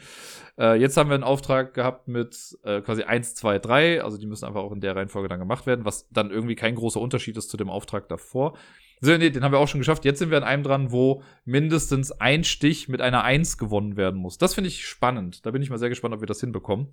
[0.58, 4.26] Äh, jetzt haben wir einen Auftrag gehabt mit äh, quasi 1, 2, 3, also die
[4.26, 7.36] müssen einfach auch in der Reihenfolge dann gemacht werden, was dann irgendwie kein großer Unterschied
[7.36, 8.56] ist zu dem Auftrag davor.
[9.00, 10.04] So, nee, den haben wir auch schon geschafft.
[10.04, 14.20] Jetzt sind wir an einem dran, wo mindestens ein Stich mit einer 1 gewonnen werden
[14.20, 14.38] muss.
[14.38, 15.46] Das finde ich spannend.
[15.46, 16.88] Da bin ich mal sehr gespannt, ob wir das hinbekommen.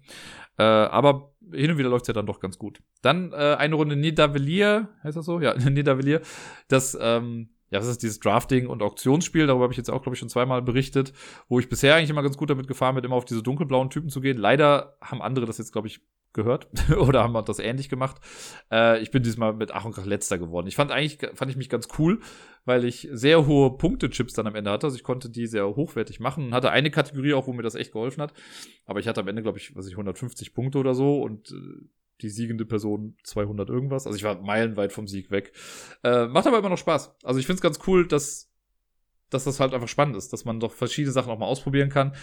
[0.57, 2.81] Äh, aber hin und wieder läuft es ja dann doch ganz gut.
[3.01, 5.39] Dann äh, eine Runde Nidavellier, heißt das so?
[5.39, 6.21] Ja, Nidavellier.
[6.67, 10.15] Das ähm, ja, das ist dieses Drafting- und Auktionsspiel, darüber habe ich jetzt auch, glaube
[10.15, 11.11] ich, schon zweimal berichtet,
[11.49, 14.09] wo ich bisher eigentlich immer ganz gut damit gefahren bin, immer auf diese dunkelblauen Typen
[14.09, 14.37] zu gehen.
[14.37, 15.99] Leider haben andere das jetzt, glaube ich,
[16.31, 18.15] gehört oder haben das ähnlich gemacht.
[18.71, 20.67] Äh, ich bin diesmal mit Ach und Krach letzter geworden.
[20.67, 22.21] Ich fand eigentlich, fand ich mich ganz cool,
[22.63, 24.87] weil ich sehr hohe Punktechips dann am Ende hatte.
[24.87, 27.75] Also ich konnte die sehr hochwertig machen und hatte eine Kategorie auch, wo mir das
[27.75, 28.33] echt geholfen hat.
[28.85, 31.87] Aber ich hatte am Ende, glaube ich, was ich 150 Punkte oder so und äh,
[32.21, 34.05] die siegende Person 200 irgendwas.
[34.05, 35.53] Also ich war meilenweit vom Sieg weg.
[36.03, 37.15] Äh, macht aber immer noch Spaß.
[37.23, 38.51] Also ich finde es ganz cool, dass,
[39.29, 42.15] dass das halt einfach spannend ist, dass man doch verschiedene Sachen auch mal ausprobieren kann.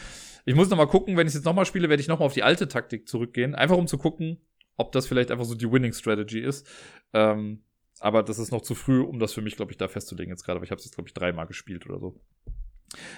[0.44, 2.24] Ich muss noch mal gucken, wenn ich jetzt noch mal spiele, werde ich noch mal
[2.26, 3.54] auf die alte Taktik zurückgehen.
[3.54, 4.40] Einfach um zu gucken,
[4.76, 6.66] ob das vielleicht einfach so die Winning Strategy ist.
[7.12, 7.62] Ähm,
[8.00, 10.44] aber das ist noch zu früh, um das für mich, glaube ich, da festzulegen jetzt
[10.44, 10.56] gerade.
[10.56, 12.18] Aber ich habe es jetzt, glaube ich, dreimal gespielt oder so.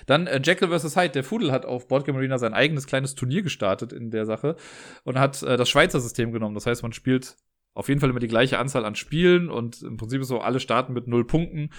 [0.07, 0.97] Dann äh, Jekyll vs.
[0.97, 1.11] Hyde.
[1.11, 4.57] Der Fudel hat auf Boardgame Arena sein eigenes kleines Turnier gestartet in der Sache
[5.05, 6.55] und hat äh, das Schweizer System genommen.
[6.55, 7.37] Das heißt, man spielt
[7.75, 10.61] auf jeden Fall immer die gleiche Anzahl an Spielen und im Prinzip ist so, alle
[10.61, 11.71] starten mit null Punkten.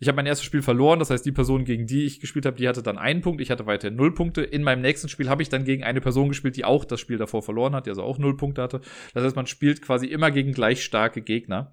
[0.00, 2.56] Ich habe mein erstes Spiel verloren, das heißt, die Person, gegen die ich gespielt habe,
[2.56, 4.42] die hatte dann einen Punkt, ich hatte weiterhin null Punkte.
[4.42, 7.18] In meinem nächsten Spiel habe ich dann gegen eine Person gespielt, die auch das Spiel
[7.18, 8.80] davor verloren hat, die also auch null Punkte hatte.
[9.12, 11.72] Das heißt, man spielt quasi immer gegen gleich starke Gegner.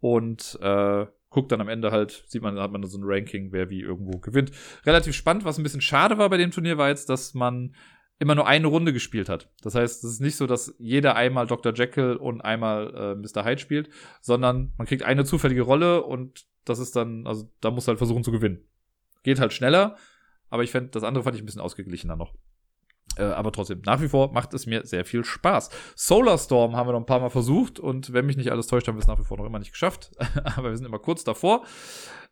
[0.00, 3.70] Und äh, guckt dann am Ende halt, sieht man, hat man so ein Ranking, wer
[3.70, 4.50] wie irgendwo gewinnt.
[4.86, 7.74] Relativ spannend, was ein bisschen schade war bei dem Turnier, war jetzt, dass man
[8.18, 9.50] immer nur eine Runde gespielt hat.
[9.62, 11.72] Das heißt, es ist nicht so, dass jeder einmal Dr.
[11.72, 13.44] Jekyll und einmal äh, Mr.
[13.44, 13.90] Hyde spielt,
[14.20, 18.24] sondern man kriegt eine zufällige Rolle und das ist dann, also da muss halt versuchen
[18.24, 18.66] zu gewinnen.
[19.22, 19.96] Geht halt schneller,
[20.50, 22.34] aber ich fände, das andere fand ich ein bisschen ausgeglichener noch.
[23.18, 25.70] Äh, aber trotzdem, nach wie vor macht es mir sehr viel Spaß.
[25.94, 28.88] Solar Storm haben wir noch ein paar Mal versucht und wenn mich nicht alles täuscht,
[28.88, 30.10] haben wir es nach wie vor noch immer nicht geschafft.
[30.56, 31.64] aber wir sind immer kurz davor.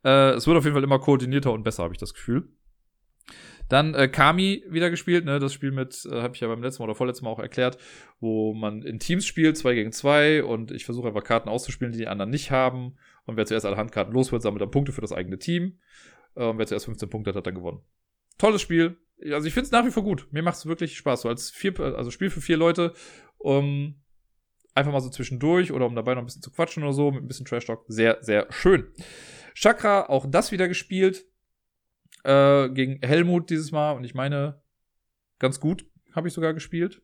[0.04, 2.48] Äh, es wird auf jeden Fall immer koordinierter und besser, habe ich das Gefühl.
[3.68, 5.40] Dann äh, Kami wieder gespielt, ne?
[5.40, 7.78] Das Spiel mit, äh, habe ich ja beim letzten Mal oder vorletzten Mal auch erklärt,
[8.20, 11.98] wo man in Teams spielt, zwei gegen zwei, und ich versuche einfach Karten auszuspielen, die
[11.98, 12.96] die anderen nicht haben.
[13.24, 15.80] Und wer zuerst alle Handkarten los wird, sammelt dann Punkte für das eigene Team.
[16.36, 17.80] Äh, und wer zuerst 15 Punkte hat, hat dann gewonnen.
[18.38, 18.98] Tolles Spiel.
[19.32, 20.28] Also ich finde es nach wie vor gut.
[20.30, 21.22] Mir macht es wirklich Spaß.
[21.22, 22.92] So als vier, also Spiel für vier Leute,
[23.38, 24.02] um
[24.74, 27.24] einfach mal so zwischendurch oder um dabei noch ein bisschen zu quatschen oder so, mit
[27.24, 27.84] ein bisschen Trash Talk.
[27.88, 28.92] Sehr, sehr schön.
[29.54, 31.24] Chakra, auch das wieder gespielt
[32.24, 34.62] äh, gegen Helmut dieses Mal und ich meine,
[35.38, 37.02] ganz gut habe ich sogar gespielt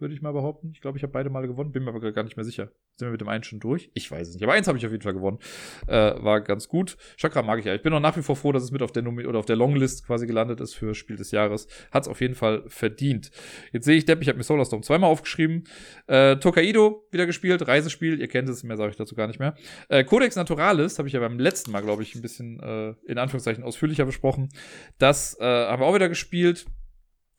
[0.00, 0.70] würde ich mal behaupten.
[0.72, 2.72] Ich glaube, ich habe beide Male gewonnen, bin mir aber gar nicht mehr sicher.
[3.00, 3.90] Sind wir mit dem einen schon durch?
[3.94, 4.42] Ich weiß es nicht.
[4.42, 5.38] Aber eins habe ich auf jeden Fall gewonnen.
[5.86, 6.98] Äh, war ganz gut.
[7.16, 7.74] Chakra mag ich ja.
[7.74, 9.46] Ich bin auch nach wie vor froh, dass es mit auf der Nomi oder auf
[9.46, 11.66] der Longlist quasi gelandet ist für Spiel des Jahres.
[11.90, 13.30] Hat es auf jeden Fall verdient.
[13.72, 15.64] Jetzt sehe ich Depp, ich habe mir Solar zweimal aufgeschrieben.
[16.08, 19.54] Äh, Tokaido wieder gespielt, Reisespiel, ihr kennt es, mehr sage ich dazu gar nicht mehr.
[19.88, 23.16] Äh, Codex Naturalis habe ich ja beim letzten Mal, glaube ich, ein bisschen äh, in
[23.16, 24.50] Anführungszeichen ausführlicher besprochen.
[24.98, 26.66] Das äh, haben wir auch wieder gespielt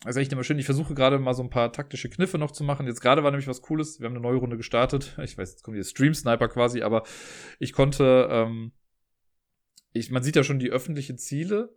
[0.03, 0.57] das ist echt immer schön.
[0.57, 2.87] Ich versuche gerade mal so ein paar taktische Kniffe noch zu machen.
[2.87, 3.99] Jetzt gerade war nämlich was Cooles.
[3.99, 5.15] Wir haben eine neue Runde gestartet.
[5.23, 7.03] Ich weiß, jetzt kommt hier Stream Sniper quasi, aber
[7.59, 8.71] ich konnte, ähm,
[9.93, 11.75] ich, man sieht ja schon die öffentlichen Ziele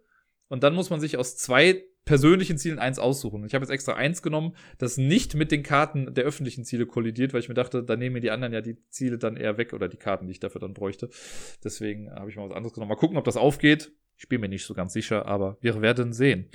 [0.49, 3.45] und dann muss man sich aus zwei persönlichen Zielen eins aussuchen.
[3.45, 7.33] Ich habe jetzt extra eins genommen, das nicht mit den Karten der öffentlichen Ziele kollidiert,
[7.33, 9.73] weil ich mir dachte, da nehmen mir die anderen ja die Ziele dann eher weg
[9.73, 11.09] oder die Karten, die ich dafür dann bräuchte.
[11.63, 12.91] Deswegen habe ich mal was anderes genommen.
[12.91, 13.93] Mal gucken, ob das aufgeht.
[14.17, 16.51] Ich bin mir nicht so ganz sicher, aber wir werden sehen.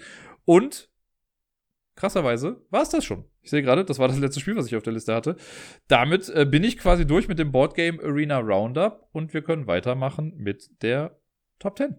[0.46, 0.89] Und
[2.00, 3.26] krasserweise war es das schon.
[3.42, 5.36] Ich sehe gerade, das war das letzte Spiel, was ich auf der Liste hatte.
[5.88, 10.34] Damit äh, bin ich quasi durch mit dem Boardgame Arena Roundup und wir können weitermachen
[10.38, 11.20] mit der
[11.60, 11.96] Top 10.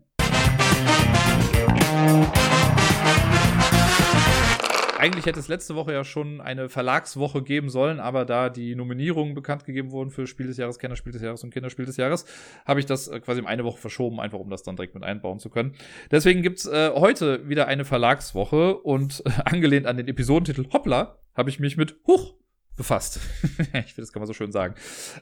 [5.00, 9.34] eigentlich hätte es letzte Woche ja schon eine Verlagswoche geben sollen, aber da die Nominierungen
[9.34, 12.26] bekannt gegeben wurden für Spiel des Jahres, Kennerspiel des Jahres und Kinderspiel des Jahres,
[12.66, 15.02] habe ich das äh, quasi um eine Woche verschoben, einfach um das dann direkt mit
[15.02, 15.74] einbauen zu können.
[16.10, 21.50] Deswegen gibt's äh, heute wieder eine Verlagswoche und äh, angelehnt an den Episodentitel Hoppla habe
[21.50, 22.34] ich mich mit Huch
[22.76, 23.20] befasst.
[23.58, 24.74] ich finde, das kann man so schön sagen.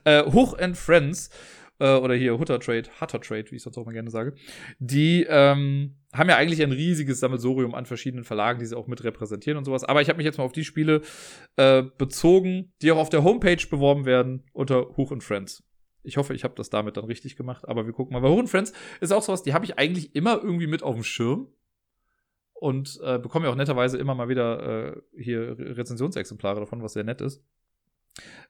[0.03, 1.29] Äh, Huch and Friends
[1.79, 4.35] äh, oder hier Hutter Trade, Hutter Trade, wie ich sonst auch mal gerne sage,
[4.79, 9.03] die ähm, haben ja eigentlich ein riesiges Sammelsurium an verschiedenen Verlagen, die sie auch mit
[9.03, 9.83] repräsentieren und sowas.
[9.83, 11.01] Aber ich habe mich jetzt mal auf die Spiele
[11.55, 15.63] äh, bezogen, die auch auf der Homepage beworben werden unter Huch und Friends.
[16.03, 18.23] Ich hoffe, ich habe das damit dann richtig gemacht, aber wir gucken mal.
[18.23, 20.95] Weil Huch und Friends ist auch sowas, die habe ich eigentlich immer irgendwie mit auf
[20.95, 21.47] dem Schirm
[22.53, 27.03] und äh, bekomme ja auch netterweise immer mal wieder äh, hier Rezensionsexemplare davon, was sehr
[27.03, 27.43] nett ist.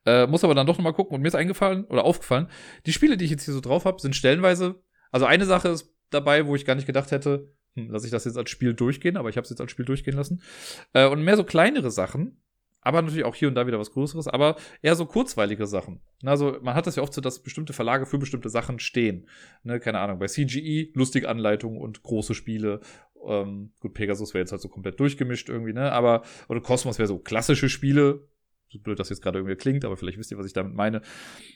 [0.05, 2.47] Äh, muss aber dann doch nochmal gucken und mir ist eingefallen oder aufgefallen,
[2.85, 4.81] die Spiele, die ich jetzt hier so drauf habe, sind stellenweise,
[5.11, 8.25] also eine Sache ist dabei, wo ich gar nicht gedacht hätte, hm, lasse ich das
[8.25, 10.41] jetzt als Spiel durchgehen, aber ich habe es jetzt als Spiel durchgehen lassen.
[10.93, 12.41] Äh, und mehr so kleinere Sachen,
[12.81, 16.01] aber natürlich auch hier und da wieder was Größeres, aber eher so kurzweilige Sachen.
[16.23, 19.27] Also man hat das ja oft so, dass bestimmte Verlage für bestimmte Sachen stehen.
[19.63, 22.79] Ne, keine Ahnung, bei CGE lustige Anleitungen und große Spiele.
[23.27, 25.91] Ähm, gut, Pegasus wäre jetzt halt so komplett durchgemischt irgendwie, ne?
[25.91, 28.29] Aber, oder Cosmos wäre so klassische Spiele,
[28.69, 31.01] so blöd das jetzt gerade irgendwie klingt, aber vielleicht wisst ihr, was ich damit meine.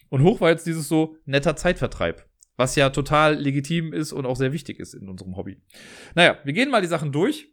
[0.10, 2.26] Und hoch war jetzt dieses so netter Zeitvertreib,
[2.57, 5.61] was ja total legitim ist und auch sehr wichtig ist in unserem Hobby.
[6.15, 7.49] Naja, wir gehen mal die Sachen durch.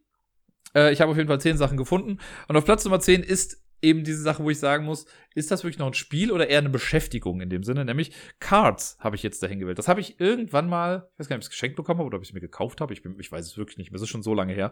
[0.74, 2.19] Äh, ich habe auf jeden Fall zehn Sachen gefunden.
[2.49, 5.62] Und auf Platz Nummer zehn ist eben diese Sache, wo ich sagen muss, ist das
[5.62, 7.85] wirklich noch ein Spiel oder eher eine Beschäftigung in dem Sinne?
[7.85, 9.78] Nämlich Cards habe ich jetzt dahin gewählt.
[9.78, 12.07] Das habe ich irgendwann mal, ich weiß gar nicht, ob ich es geschenkt bekommen habe
[12.07, 12.93] oder ob ich es mir gekauft habe.
[12.93, 13.97] Ich, ich weiß es wirklich nicht mehr.
[13.97, 14.70] Das ist schon so lange her.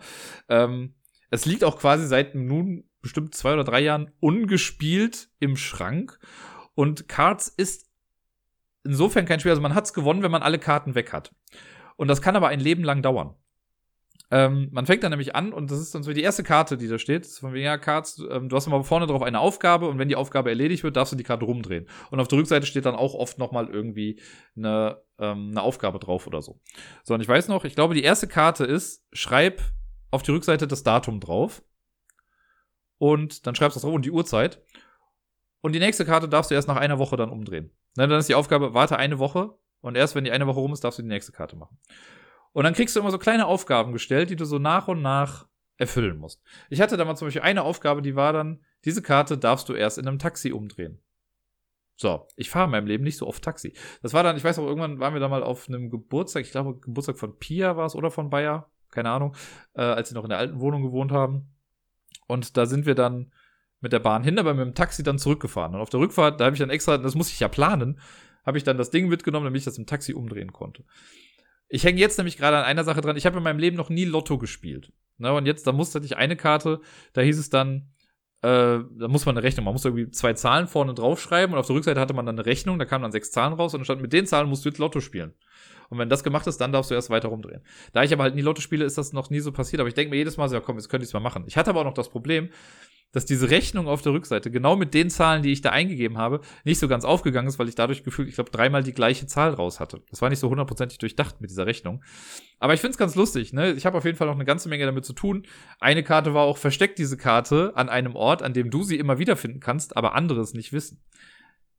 [0.49, 0.95] Ähm,
[1.31, 6.19] es liegt auch quasi seit nun bestimmt zwei oder drei Jahren ungespielt im Schrank.
[6.75, 7.89] Und Cards ist
[8.85, 9.53] insofern kein Spiel.
[9.53, 11.35] Also man hat es gewonnen, wenn man alle Karten weg hat.
[11.97, 13.35] Und das kann aber ein Leben lang dauern.
[14.31, 16.87] Ähm, man fängt dann nämlich an und das ist dann so die erste Karte, die
[16.87, 17.27] da steht.
[17.27, 20.17] Von wegen, ja, Cards, ähm, du hast immer vorne drauf eine Aufgabe und wenn die
[20.17, 21.89] Aufgabe erledigt wird, darfst du die Karte rumdrehen.
[22.11, 24.21] Und auf der Rückseite steht dann auch oft nochmal irgendwie
[24.55, 26.61] eine, ähm, eine Aufgabe drauf oder so.
[27.05, 29.63] So, und ich weiß noch, ich glaube, die erste Karte ist, schreib
[30.11, 31.63] auf die Rückseite das Datum drauf.
[32.99, 34.63] Und dann schreibst du das drauf und die Uhrzeit.
[35.61, 37.71] Und die nächste Karte darfst du erst nach einer Woche dann umdrehen.
[37.95, 40.85] dann ist die Aufgabe, warte eine Woche und erst wenn die eine Woche rum ist,
[40.85, 41.79] darfst du die nächste Karte machen.
[42.53, 45.47] Und dann kriegst du immer so kleine Aufgaben gestellt, die du so nach und nach
[45.77, 46.43] erfüllen musst.
[46.71, 49.75] Ich hatte da mal zum Beispiel eine Aufgabe, die war dann, diese Karte darfst du
[49.75, 51.01] erst in einem Taxi umdrehen.
[51.95, 53.75] So, ich fahre in meinem Leben nicht so oft Taxi.
[54.03, 56.51] Das war dann, ich weiß auch, irgendwann waren wir da mal auf einem Geburtstag, ich
[56.51, 59.35] glaube, Geburtstag von Pia war es oder von Bayer, keine Ahnung,
[59.75, 61.53] äh, als sie noch in der alten Wohnung gewohnt haben.
[62.29, 63.33] Und da sind wir dann
[63.81, 65.75] mit der Bahn hin, aber mit dem Taxi dann zurückgefahren.
[65.75, 67.99] Und auf der Rückfahrt, da habe ich dann extra, das muss ich ja planen,
[68.47, 70.85] habe ich dann das Ding mitgenommen, damit ich das im Taxi umdrehen konnte.
[71.69, 73.17] Ich hänge jetzt nämlich gerade an einer Sache dran.
[73.17, 74.93] Ich habe in meinem Leben noch nie Lotto gespielt.
[75.19, 76.81] Ne, und jetzt, da musste ich eine Karte,
[77.13, 77.91] da hieß es dann,
[78.43, 81.67] äh, da muss man eine Rechnung, man muss irgendwie zwei Zahlen vorne draufschreiben und auf
[81.67, 83.85] der Rückseite hatte man dann eine Rechnung, da kamen dann sechs Zahlen raus und dann
[83.85, 85.35] stand, mit den Zahlen musst du jetzt Lotto spielen.
[85.89, 87.63] Und wenn das gemacht ist, dann darfst du erst weiter rumdrehen.
[87.93, 89.81] Da ich aber halt nie Lotto spiele, ist das noch nie so passiert.
[89.81, 91.45] Aber ich denke mir jedes Mal so, ja komm, jetzt könnte ich es mal machen.
[91.47, 92.51] Ich hatte aber auch noch das Problem,
[93.13, 96.41] dass diese Rechnung auf der Rückseite genau mit den Zahlen, die ich da eingegeben habe,
[96.65, 99.55] nicht so ganz aufgegangen ist, weil ich dadurch gefühlt, ich glaube, dreimal die gleiche Zahl
[99.55, 100.03] raus hatte.
[100.11, 102.05] Das war nicht so hundertprozentig durchdacht mit dieser Rechnung.
[102.59, 103.73] Aber ich finde es ganz lustig, ne?
[103.73, 105.47] Ich habe auf jeden Fall noch eine ganze Menge damit zu tun.
[105.81, 109.19] Eine Karte war auch versteckt, diese Karte, an einem Ort, an dem du sie immer
[109.19, 111.03] wiederfinden kannst, aber andere es nicht wissen.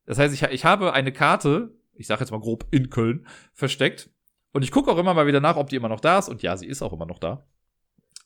[0.08, 4.10] Das heißt, ich, ich habe eine Karte, ich sage jetzt mal grob in Köln, versteckt.
[4.52, 6.30] Und ich gucke auch immer mal wieder nach, ob die immer noch da ist.
[6.30, 7.46] Und ja, sie ist auch immer noch da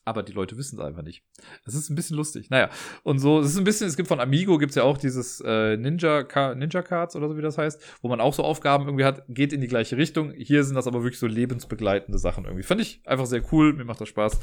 [0.04, 1.22] aber die Leute wissen es einfach nicht.
[1.64, 2.50] Das ist ein bisschen lustig.
[2.50, 2.70] Naja,
[3.02, 5.76] und so, es ist ein bisschen, es gibt von Amigo, gibt's ja auch dieses äh,
[5.76, 9.22] Ninja, Ninja Cards oder so, wie das heißt, wo man auch so Aufgaben irgendwie hat,
[9.28, 10.32] geht in die gleiche Richtung.
[10.32, 12.62] Hier sind das aber wirklich so lebensbegleitende Sachen irgendwie.
[12.62, 14.34] Fand ich einfach sehr cool, mir macht das Spaß.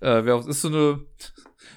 [0.00, 1.00] Äh, wer, ist so eine,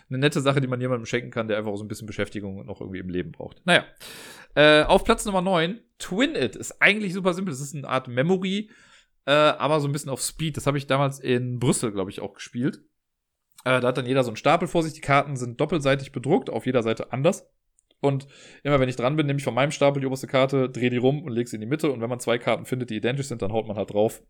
[0.10, 2.82] eine nette Sache, die man jemandem schenken kann, der einfach so ein bisschen Beschäftigung noch
[2.82, 3.66] irgendwie im Leben braucht.
[3.66, 3.86] Naja.
[4.56, 7.52] Äh, auf Platz Nummer 9, Twin It ist eigentlich super simpel.
[7.52, 8.70] Das ist eine Art Memory,
[9.26, 10.58] äh, aber so ein bisschen auf Speed.
[10.58, 12.82] Das habe ich damals in Brüssel, glaube ich, auch gespielt.
[13.66, 14.94] Äh, da hat dann jeder so einen Stapel vor sich.
[14.94, 17.50] Die Karten sind doppelseitig bedruckt, auf jeder Seite anders.
[18.02, 18.28] Und
[18.64, 20.98] immer wenn ich dran bin, nehme ich von meinem Stapel die oberste Karte, drehe die
[20.98, 21.92] rum und lege sie in die Mitte.
[21.92, 24.22] Und wenn man zwei Karten findet, die identisch sind, dann haut man halt drauf,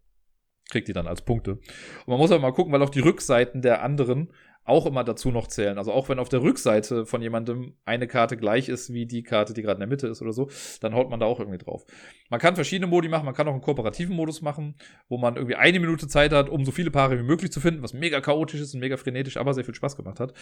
[0.70, 1.54] kriegt die dann als Punkte.
[1.54, 4.32] Und man muss aber mal gucken, weil auch die Rückseiten der anderen
[4.66, 5.78] auch immer dazu noch zählen.
[5.78, 9.54] Also auch wenn auf der Rückseite von jemandem eine Karte gleich ist wie die Karte,
[9.54, 10.50] die gerade in der Mitte ist oder so,
[10.82, 11.86] dann haut man da auch irgendwie drauf.
[12.30, 14.76] Man kann verschiedene Modi machen, man kann auch einen kooperativen Modus machen,
[15.10, 17.84] wo man irgendwie eine Minute Zeit hat, um so viele Paare wie möglich zu finden,
[17.84, 20.34] was mega chaotisch ist und mega frenetisch, aber sehr viel Spaß gemacht hat.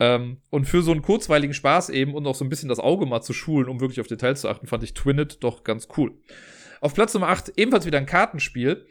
[0.00, 3.06] Ähm, und für so einen kurzweiligen Spaß eben und auch so ein bisschen das Auge
[3.06, 6.18] mal zu schulen, um wirklich auf Details zu achten, fand ich Twinnet doch ganz cool.
[6.80, 8.86] Auf Platz Nummer 8 ebenfalls wieder ein Kartenspiel.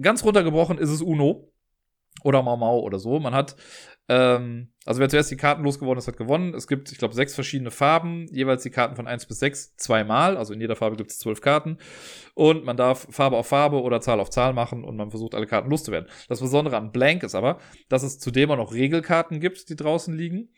[0.00, 1.52] Ganz runtergebrochen ist es Uno
[2.22, 3.18] oder Mau Mau oder so.
[3.20, 3.56] Man hat
[4.08, 6.54] ähm, also wer zuerst die Karten losgeworden ist, hat gewonnen.
[6.54, 10.38] Es gibt, ich glaube, sechs verschiedene Farben, jeweils die Karten von eins bis sechs zweimal.
[10.38, 11.76] Also in jeder Farbe gibt es zwölf Karten.
[12.34, 15.46] Und man darf Farbe auf Farbe oder Zahl auf Zahl machen und man versucht, alle
[15.46, 16.08] Karten loszuwerden.
[16.28, 17.58] Das Besondere an Blank ist aber,
[17.90, 20.48] dass es zudem auch noch Regelkarten gibt, die draußen liegen.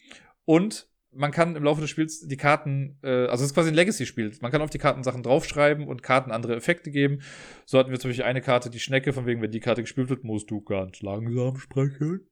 [0.45, 3.75] Und man kann im Laufe des Spiels die Karten, äh, also es ist quasi ein
[3.75, 4.33] Legacy-Spiel.
[4.43, 7.21] Man kann auf die Karten Sachen draufschreiben und Karten andere Effekte geben.
[7.67, 10.09] So hatten wir zum Beispiel eine Karte, die Schnecke, von wegen, wenn die Karte gespielt
[10.09, 12.30] wird, musst du ganz langsam sprechen.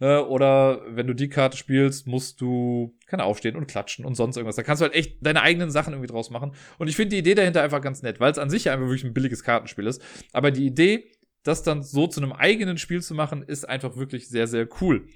[0.00, 4.36] Äh, oder wenn du die Karte spielst, musst du, keine aufstehen und klatschen und sonst
[4.36, 4.56] irgendwas.
[4.56, 6.52] Da kannst du halt echt deine eigenen Sachen irgendwie draus machen.
[6.78, 8.86] Und ich finde die Idee dahinter einfach ganz nett, weil es an sich ja einfach
[8.86, 10.02] wirklich ein billiges Kartenspiel ist.
[10.32, 11.12] Aber die Idee,
[11.42, 15.06] das dann so zu einem eigenen Spiel zu machen, ist einfach wirklich sehr, sehr cool.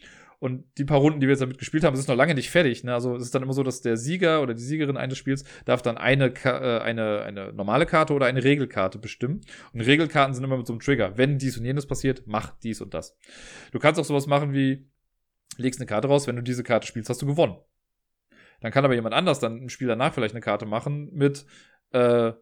[0.40, 2.84] Und die paar Runden, die wir jetzt damit gespielt haben, ist noch lange nicht fertig.
[2.84, 2.94] Ne?
[2.94, 5.82] Also es ist dann immer so, dass der Sieger oder die Siegerin eines Spiels darf
[5.82, 9.40] dann eine, äh, eine, eine normale Karte oder eine Regelkarte bestimmen.
[9.72, 11.18] Und Regelkarten sind immer mit so einem Trigger.
[11.18, 13.16] Wenn dies und jenes passiert, mach dies und das.
[13.72, 14.86] Du kannst auch sowas machen wie,
[15.56, 17.56] legst eine Karte raus, wenn du diese Karte spielst, hast du gewonnen.
[18.60, 21.46] Dann kann aber jemand anders dann im Spiel danach vielleicht eine Karte machen mit,
[21.92, 22.32] äh,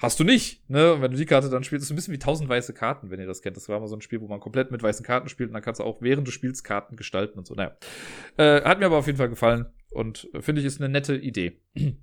[0.00, 0.94] Hast du nicht, ne?
[0.94, 3.10] Und wenn du die Karte dann spielst, ist es ein bisschen wie tausend weiße Karten,
[3.10, 3.56] wenn ihr das kennt.
[3.56, 5.62] Das war mal so ein Spiel, wo man komplett mit weißen Karten spielt und dann
[5.62, 7.54] kannst du auch während du spielst Karten gestalten und so.
[7.54, 7.76] Naja.
[8.36, 11.16] Äh, hat mir aber auf jeden Fall gefallen und äh, finde ich ist eine nette
[11.16, 11.60] Idee.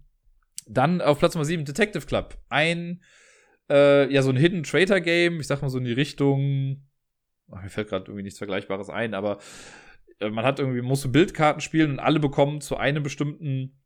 [0.67, 2.37] dann auf Platz Nummer 7 Detective Club.
[2.49, 3.01] Ein,
[3.69, 5.39] äh, ja, so ein Hidden Traitor Game.
[5.39, 6.85] Ich sag mal so in die Richtung,
[7.49, 9.37] ach, mir fällt gerade irgendwie nichts Vergleichbares ein, aber
[10.19, 13.81] äh, man hat irgendwie, muss so Bildkarten spielen und alle bekommen zu einem bestimmten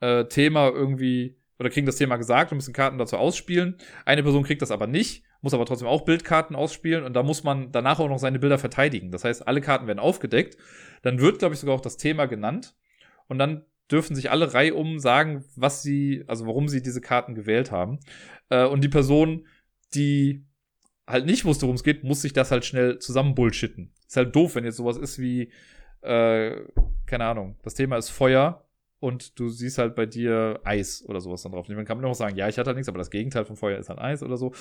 [0.00, 3.76] äh, Thema irgendwie oder kriegen das Thema gesagt und müssen Karten dazu ausspielen.
[4.06, 7.44] Eine Person kriegt das aber nicht, muss aber trotzdem auch Bildkarten ausspielen und da muss
[7.44, 9.12] man danach auch noch seine Bilder verteidigen.
[9.12, 10.56] Das heißt, alle Karten werden aufgedeckt.
[11.02, 12.74] Dann wird, glaube ich, sogar auch das Thema genannt
[13.28, 17.70] und dann dürfen sich alle reihum sagen, was sie, also warum sie diese Karten gewählt
[17.70, 18.00] haben.
[18.48, 19.46] Äh, und die Person,
[19.94, 20.46] die
[21.06, 23.92] halt nicht wusste, worum es geht, muss sich das halt schnell zusammen bullshitten.
[24.06, 25.52] Ist halt doof, wenn jetzt sowas ist wie,
[26.00, 26.56] äh,
[27.04, 28.64] keine Ahnung, das Thema ist Feuer
[29.00, 31.68] und du siehst halt bei dir Eis oder sowas dann drauf.
[31.68, 33.88] Man kann auch sagen, ja, ich hatte halt nichts, aber das Gegenteil von Feuer ist
[33.88, 34.52] halt Eis oder so.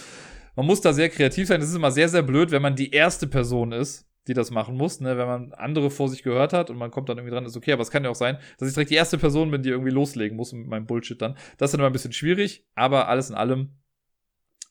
[0.56, 1.60] Man muss da sehr kreativ sein.
[1.60, 4.76] Das ist immer sehr, sehr blöd, wenn man die erste Person ist, die das machen
[4.76, 5.18] muss, ne?
[5.18, 7.74] wenn man andere vor sich gehört hat und man kommt dann irgendwie dran, ist okay,
[7.74, 9.92] aber es kann ja auch sein, dass ich direkt die erste Person bin, die irgendwie
[9.92, 11.36] loslegen muss mit meinem Bullshit dann.
[11.58, 13.80] Das ist dann immer ein bisschen schwierig, aber alles in allem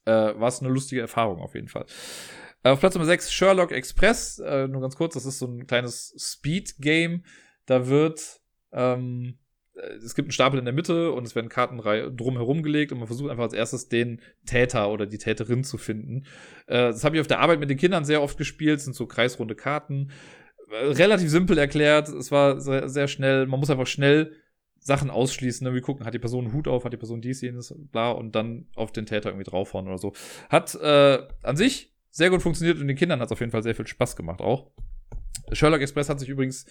[0.05, 1.86] äh, war es eine lustige Erfahrung auf jeden Fall.
[2.62, 5.66] Äh, auf Platz Nummer 6 Sherlock Express, äh, nur ganz kurz, das ist so ein
[5.66, 7.24] kleines Speed-Game.
[7.66, 8.40] Da wird
[8.73, 9.39] ähm,
[10.05, 11.79] es gibt einen Stapel in der Mitte und es werden Karten
[12.17, 16.25] drumherum gelegt und man versucht einfach als erstes den Täter oder die Täterin zu finden.
[16.67, 19.07] Äh, das habe ich auf der Arbeit mit den Kindern sehr oft gespielt, sind so
[19.07, 20.11] kreisrunde Karten.
[20.71, 24.33] Äh, relativ simpel erklärt, es war sehr, sehr schnell, man muss einfach schnell
[24.81, 27.75] Sachen ausschließen, wir gucken, hat die Person einen Hut auf, hat die Person dies, jenes,
[27.77, 30.15] bla, und dann auf den Täter irgendwie draufhauen oder so.
[30.49, 33.63] Hat äh, an sich sehr gut funktioniert und den Kindern hat es auf jeden Fall
[33.63, 34.71] sehr viel Spaß gemacht auch.
[35.53, 36.67] Sherlock Express hat sich übrigens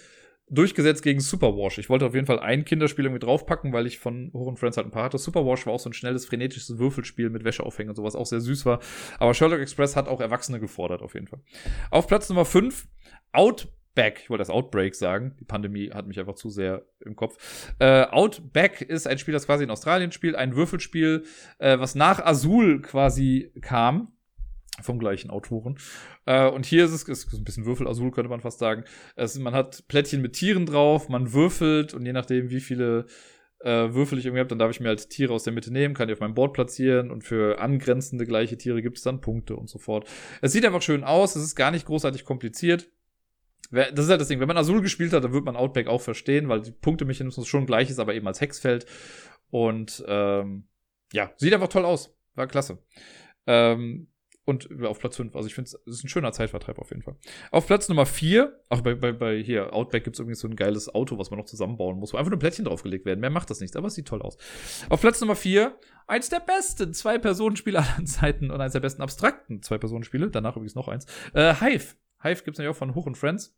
[0.49, 1.77] durchgesetzt gegen Superwash.
[1.77, 4.87] Ich wollte auf jeden Fall ein Kinderspiel irgendwie draufpacken, weil ich von und Friends halt
[4.87, 5.17] ein paar hatte.
[5.17, 8.65] Superwash war auch so ein schnelles, frenetisches Würfelspiel mit Wäscheaufhängen und sowas, auch sehr süß
[8.65, 8.79] war.
[9.19, 11.39] Aber Sherlock Express hat auch Erwachsene gefordert, auf jeden Fall.
[11.91, 12.87] Auf Platz Nummer 5,
[13.33, 14.21] Outback.
[14.23, 15.35] Ich wollte das Outbreak sagen.
[15.39, 17.73] Die Pandemie hat mich einfach zu sehr im Kopf.
[17.79, 21.23] Äh, Outback ist ein Spiel, das quasi in Australien spielt, ein Würfelspiel,
[21.57, 24.13] äh, was nach Azul quasi kam
[24.81, 25.77] vom gleichen Autoren.
[26.25, 28.83] Äh, und hier ist es ist ein bisschen Würfel-Azul, könnte man fast sagen.
[29.15, 33.05] Es, man hat Plättchen mit Tieren drauf, man würfelt und je nachdem, wie viele
[33.59, 35.93] äh, Würfel ich irgendwie habe, dann darf ich mir halt Tiere aus der Mitte nehmen,
[35.93, 39.55] kann die auf meinem Board platzieren und für angrenzende gleiche Tiere gibt es dann Punkte
[39.55, 40.07] und so fort.
[40.41, 42.89] Es sieht einfach schön aus, es ist gar nicht großartig kompliziert.
[43.71, 46.01] Das ist halt das Ding, wenn man Azul gespielt hat, dann wird man Outback auch
[46.01, 48.85] verstehen, weil die Punktemechanismus schon gleich ist, aber eben als Hexfeld.
[49.49, 50.67] Und ähm,
[51.11, 52.15] ja, sieht einfach toll aus.
[52.35, 52.77] War klasse.
[53.45, 54.07] Ähm,
[54.47, 55.35] und auf Platz 5.
[55.35, 57.15] Also ich finde, es ist ein schöner Zeitvertreib auf jeden Fall.
[57.51, 60.55] Auf Platz Nummer 4, auch bei, bei, bei hier, Outback gibt es übrigens so ein
[60.55, 63.19] geiles Auto, was man noch zusammenbauen muss, wo einfach nur Plättchen draufgelegt werden.
[63.19, 64.37] Mehr macht das nichts, aber es sieht toll aus.
[64.89, 69.61] Auf Platz Nummer 4, eins der besten Zwei-Personen-Spiele aller Zeiten und eins der besten abstrakten
[69.61, 70.31] Zwei-Personen-Spiele.
[70.31, 71.05] Danach übrigens noch eins.
[71.33, 71.95] Äh, Hive.
[72.23, 73.53] Hive gibt es nämlich auch von Hoch und Friends.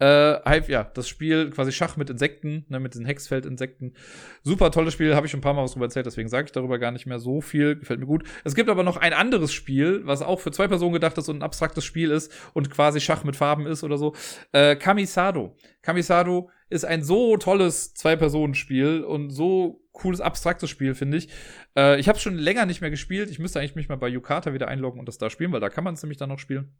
[0.00, 3.94] Äh, ja, das Spiel quasi Schach mit Insekten, ne, mit den Hexfeld-Insekten.
[4.42, 6.52] Super tolles Spiel, habe ich schon ein paar Mal was drüber erzählt, deswegen sage ich
[6.52, 7.76] darüber gar nicht mehr so viel.
[7.76, 8.24] Gefällt mir gut.
[8.44, 11.38] Es gibt aber noch ein anderes Spiel, was auch für zwei Personen gedacht ist und
[11.38, 14.14] ein abstraktes Spiel ist und quasi Schach mit Farben ist oder so.
[14.52, 15.56] Äh, Kamisado.
[15.82, 21.28] Kamisado ist ein so tolles Zwei-Personen-Spiel und so cooles, abstraktes Spiel, finde ich.
[21.76, 23.30] Äh, ich habe es schon länger nicht mehr gespielt.
[23.30, 25.70] Ich müsste eigentlich mich mal bei Yukata wieder einloggen und das da spielen, weil da
[25.70, 26.76] kann man es nämlich dann noch spielen.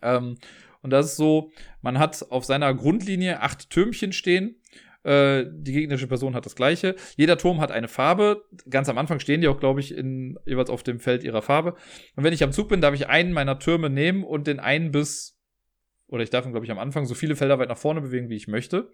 [0.00, 0.38] Ähm,
[0.82, 4.56] und das ist so, man hat auf seiner Grundlinie acht Türmchen stehen.
[5.04, 6.94] Äh, die gegnerische Person hat das gleiche.
[7.16, 8.44] Jeder Turm hat eine Farbe.
[8.70, 11.74] Ganz am Anfang stehen die auch, glaube ich, in, jeweils auf dem Feld ihrer Farbe.
[12.14, 14.92] Und wenn ich am Zug bin, darf ich einen meiner Türme nehmen und den einen
[14.92, 15.38] bis,
[16.06, 18.28] oder ich darf ihn, glaube ich, am Anfang so viele Felder weit nach vorne bewegen,
[18.28, 18.90] wie ich möchte.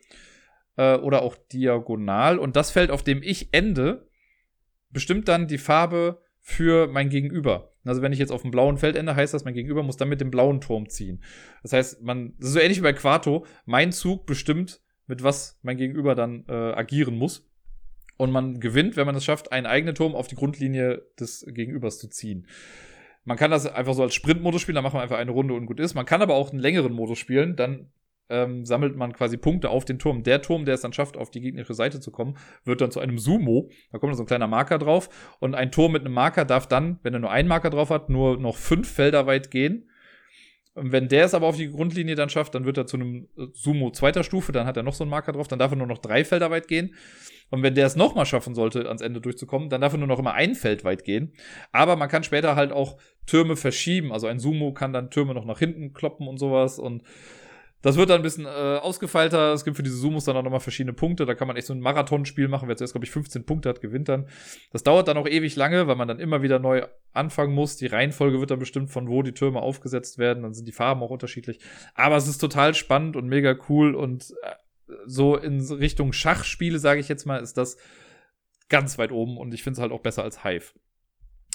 [0.76, 2.38] Äh, oder auch diagonal.
[2.38, 4.08] Und das Feld, auf dem ich ende,
[4.90, 7.74] bestimmt dann die Farbe für mein Gegenüber.
[7.88, 10.08] Also wenn ich jetzt auf dem blauen Feld ende, heißt das, mein Gegenüber muss dann
[10.08, 11.22] mit dem blauen Turm ziehen.
[11.62, 15.58] Das heißt, man, das ist so ähnlich wie bei Quarto, mein Zug bestimmt, mit was
[15.62, 17.48] mein Gegenüber dann äh, agieren muss.
[18.16, 21.98] Und man gewinnt, wenn man es schafft, einen eigenen Turm auf die Grundlinie des Gegenübers
[21.98, 22.46] zu ziehen.
[23.24, 25.66] Man kann das einfach so als Sprintmodus spielen, dann macht man einfach eine Runde und
[25.66, 25.94] gut ist.
[25.94, 27.90] Man kann aber auch einen längeren Modus spielen, dann
[28.30, 30.22] ähm, sammelt man quasi Punkte auf den Turm.
[30.22, 33.00] Der Turm, der es dann schafft, auf die gegnerische Seite zu kommen, wird dann zu
[33.00, 33.70] einem Sumo.
[33.92, 35.08] Da kommt dann so ein kleiner Marker drauf.
[35.40, 38.10] Und ein Turm mit einem Marker darf dann, wenn er nur einen Marker drauf hat,
[38.10, 39.88] nur noch fünf Felder weit gehen.
[40.74, 43.28] Und wenn der es aber auf die Grundlinie dann schafft, dann wird er zu einem
[43.36, 45.76] äh, Sumo zweiter Stufe, dann hat er noch so einen Marker drauf, dann darf er
[45.76, 46.94] nur noch drei Felder weit gehen.
[47.50, 50.18] Und wenn der es nochmal schaffen sollte, ans Ende durchzukommen, dann darf er nur noch
[50.18, 51.32] immer ein Feld weit gehen.
[51.72, 54.12] Aber man kann später halt auch Türme verschieben.
[54.12, 56.78] Also ein Sumo kann dann Türme noch nach hinten kloppen und sowas.
[56.78, 57.02] Und
[57.82, 59.52] das wird dann ein bisschen äh, ausgefeilter.
[59.52, 61.26] Es gibt für diese Sumos dann auch nochmal verschiedene Punkte.
[61.26, 62.68] Da kann man echt so ein Marathonspiel machen.
[62.68, 64.28] Wer zuerst, glaube ich, 15 Punkte hat, gewinnt dann.
[64.72, 67.76] Das dauert dann auch ewig lange, weil man dann immer wieder neu anfangen muss.
[67.76, 70.42] Die Reihenfolge wird dann bestimmt, von wo die Türme aufgesetzt werden.
[70.42, 71.60] Dann sind die Farben auch unterschiedlich.
[71.94, 73.94] Aber es ist total spannend und mega cool.
[73.94, 77.76] Und äh, so in Richtung Schachspiele, sage ich jetzt mal, ist das
[78.68, 79.38] ganz weit oben.
[79.38, 80.72] Und ich finde es halt auch besser als Hive.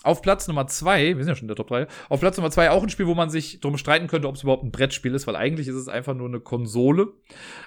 [0.03, 2.51] Auf Platz Nummer zwei, wir sind ja schon in der Top 3, auf Platz Nummer
[2.51, 5.15] zwei auch ein Spiel, wo man sich drum streiten könnte, ob es überhaupt ein Brettspiel
[5.15, 7.13] ist, weil eigentlich ist es einfach nur eine Konsole.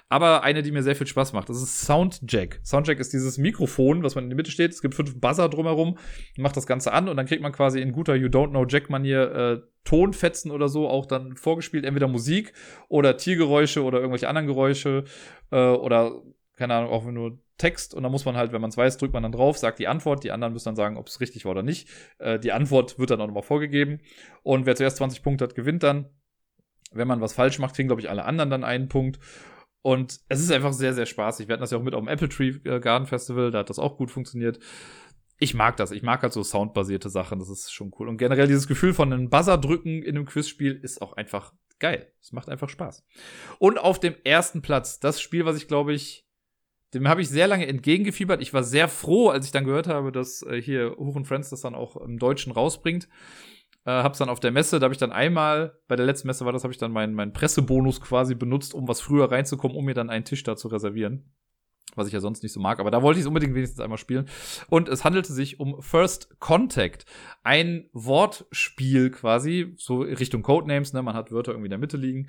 [0.09, 1.49] Aber eine, die mir sehr viel Spaß macht.
[1.49, 2.61] Das ist Soundjack.
[2.63, 4.73] Soundjack ist dieses Mikrofon, was man in der Mitte steht.
[4.73, 5.99] Es gibt fünf Buzzer drumherum,
[6.37, 9.33] macht das Ganze an und dann kriegt man quasi in guter You Don't Know Jack-Manier
[9.33, 11.85] äh, Tonfetzen oder so auch dann vorgespielt.
[11.85, 12.53] Entweder Musik
[12.89, 15.05] oder Tiergeräusche oder irgendwelche anderen Geräusche
[15.51, 16.21] äh, oder
[16.57, 19.15] keine Ahnung, auch nur Text und dann muss man halt, wenn man es weiß, drückt
[19.15, 21.53] man dann drauf, sagt die Antwort, die anderen müssen dann sagen, ob es richtig war
[21.53, 21.89] oder nicht.
[22.19, 24.01] Äh, die Antwort wird dann auch nochmal vorgegeben
[24.43, 26.11] und wer zuerst 20 Punkte hat, gewinnt dann.
[26.93, 29.19] Wenn man was falsch macht, kriegen, glaube ich, alle anderen dann einen Punkt.
[29.83, 31.49] Und es ist einfach sehr, sehr spaßig.
[31.49, 33.71] Wir hatten das ja auch mit auf dem Apple Tree äh, Garden Festival, da hat
[33.71, 34.59] das auch gut funktioniert.
[35.39, 35.91] Ich mag das.
[35.91, 37.39] Ich mag halt so soundbasierte Sachen.
[37.39, 38.09] Das ist schon cool.
[38.09, 42.13] Und generell dieses Gefühl von einem Buzzer drücken in einem Quizspiel ist auch einfach geil.
[42.21, 43.05] Es macht einfach Spaß.
[43.59, 46.26] Und auf dem ersten Platz, das Spiel, was ich glaube ich
[46.95, 48.41] dem habe ich sehr lange entgegengefiebert.
[48.41, 51.51] Ich war sehr froh, als ich dann gehört habe, dass äh, hier Huch und Friends
[51.51, 53.09] das dann auch im Deutschen rausbringt.
[53.85, 56.45] Äh, hab's dann auf der Messe, da habe ich dann einmal, bei der letzten Messe
[56.45, 59.85] war das, habe ich dann meinen, meinen Pressebonus quasi benutzt, um was früher reinzukommen, um
[59.85, 61.31] mir dann einen Tisch da zu reservieren.
[61.95, 63.99] was ich ja sonst nicht so mag, aber da wollte ich es unbedingt wenigstens einmal
[63.99, 64.29] spielen.
[64.69, 67.07] Und es handelte sich um First Contact,
[67.43, 71.03] ein Wortspiel quasi, so Richtung Codenames, ne?
[71.03, 72.29] Man hat Wörter irgendwie in der Mitte liegen.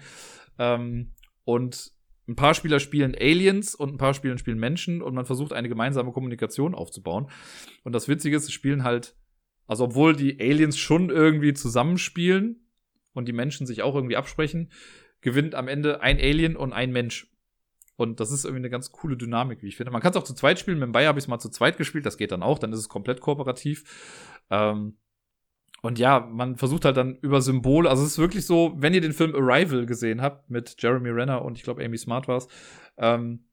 [0.59, 1.13] Ähm,
[1.43, 1.91] und
[2.27, 5.69] ein paar Spieler spielen Aliens und ein paar Spieler spielen Menschen und man versucht eine
[5.69, 7.29] gemeinsame Kommunikation aufzubauen.
[7.83, 9.15] Und das Witzige ist, sie spielen halt,
[9.65, 12.67] also obwohl die Aliens schon irgendwie zusammenspielen
[13.13, 14.71] und die Menschen sich auch irgendwie absprechen,
[15.21, 17.31] gewinnt am Ende ein Alien und ein Mensch.
[17.95, 19.91] Und das ist irgendwie eine ganz coole Dynamik, wie ich finde.
[19.91, 20.77] Man kann es auch zu zweit spielen.
[20.77, 22.05] Mit dem Bayer habe ich es mal zu zweit gespielt.
[22.05, 22.59] Das geht dann auch.
[22.59, 24.37] Dann ist es komplett kooperativ.
[24.51, 24.97] Ähm,
[25.87, 28.99] und ja, man versucht halt dann über Symbole, also es ist wirklich so, wenn ihr
[28.99, 32.49] den Film Arrival gesehen habt mit Jeremy Renner und ich glaube Amy Smart war es,
[32.97, 33.45] ähm,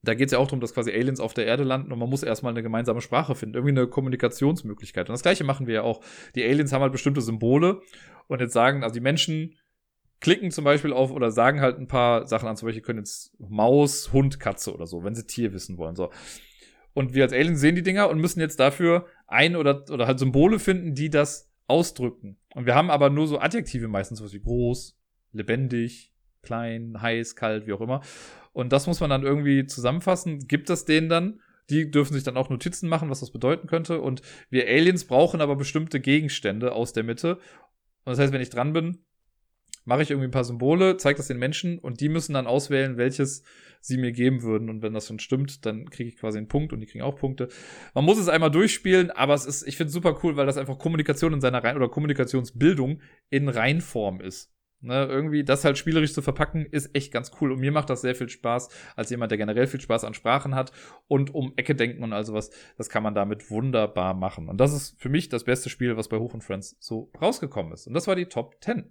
[0.00, 2.08] da geht es ja auch darum, dass quasi Aliens auf der Erde landen und man
[2.08, 5.10] muss erstmal eine gemeinsame Sprache finden, irgendwie eine Kommunikationsmöglichkeit.
[5.10, 6.00] Und das gleiche machen wir ja auch.
[6.36, 7.82] Die Aliens haben halt bestimmte Symbole
[8.28, 9.56] und jetzt sagen, also die Menschen
[10.20, 13.38] klicken zum Beispiel auf oder sagen halt ein paar Sachen an, zum Beispiel können jetzt
[13.38, 15.96] Maus, Hund, Katze oder so, wenn sie Tier wissen wollen.
[15.96, 16.10] So.
[16.94, 20.18] Und wir als Aliens sehen die Dinger und müssen jetzt dafür ein oder, oder halt
[20.18, 22.38] Symbole finden, die das ausdrücken.
[22.54, 24.96] Und wir haben aber nur so Adjektive meistens, was wie groß,
[25.32, 26.12] lebendig,
[26.42, 28.02] klein, heiß, kalt, wie auch immer.
[28.52, 31.40] Und das muss man dann irgendwie zusammenfassen, gibt es denen dann.
[31.68, 34.00] Die dürfen sich dann auch Notizen machen, was das bedeuten könnte.
[34.00, 37.34] Und wir Aliens brauchen aber bestimmte Gegenstände aus der Mitte.
[38.04, 38.98] Und das heißt, wenn ich dran bin,
[39.86, 42.98] mache ich irgendwie ein paar Symbole, zeige das den Menschen und die müssen dann auswählen,
[42.98, 43.42] welches
[43.80, 44.68] sie mir geben würden.
[44.68, 47.16] Und wenn das schon stimmt, dann kriege ich quasi einen Punkt und die kriegen auch
[47.16, 47.48] Punkte.
[47.94, 50.58] Man muss es einmal durchspielen, aber es ist, ich finde es super cool, weil das
[50.58, 53.00] einfach Kommunikation in seiner Rein- oder Kommunikationsbildung
[53.30, 54.52] in Reinform ist.
[54.82, 57.50] Ne, irgendwie das halt spielerisch zu verpacken, ist echt ganz cool.
[57.50, 60.54] Und mir macht das sehr viel Spaß, als jemand, der generell viel Spaß an Sprachen
[60.54, 60.70] hat
[61.08, 62.50] und um Ecke denken und all sowas.
[62.76, 64.48] Das kann man damit wunderbar machen.
[64.50, 67.72] Und das ist für mich das beste Spiel, was bei Hoch und Friends so rausgekommen
[67.72, 67.86] ist.
[67.86, 68.90] Und das war die Top 10.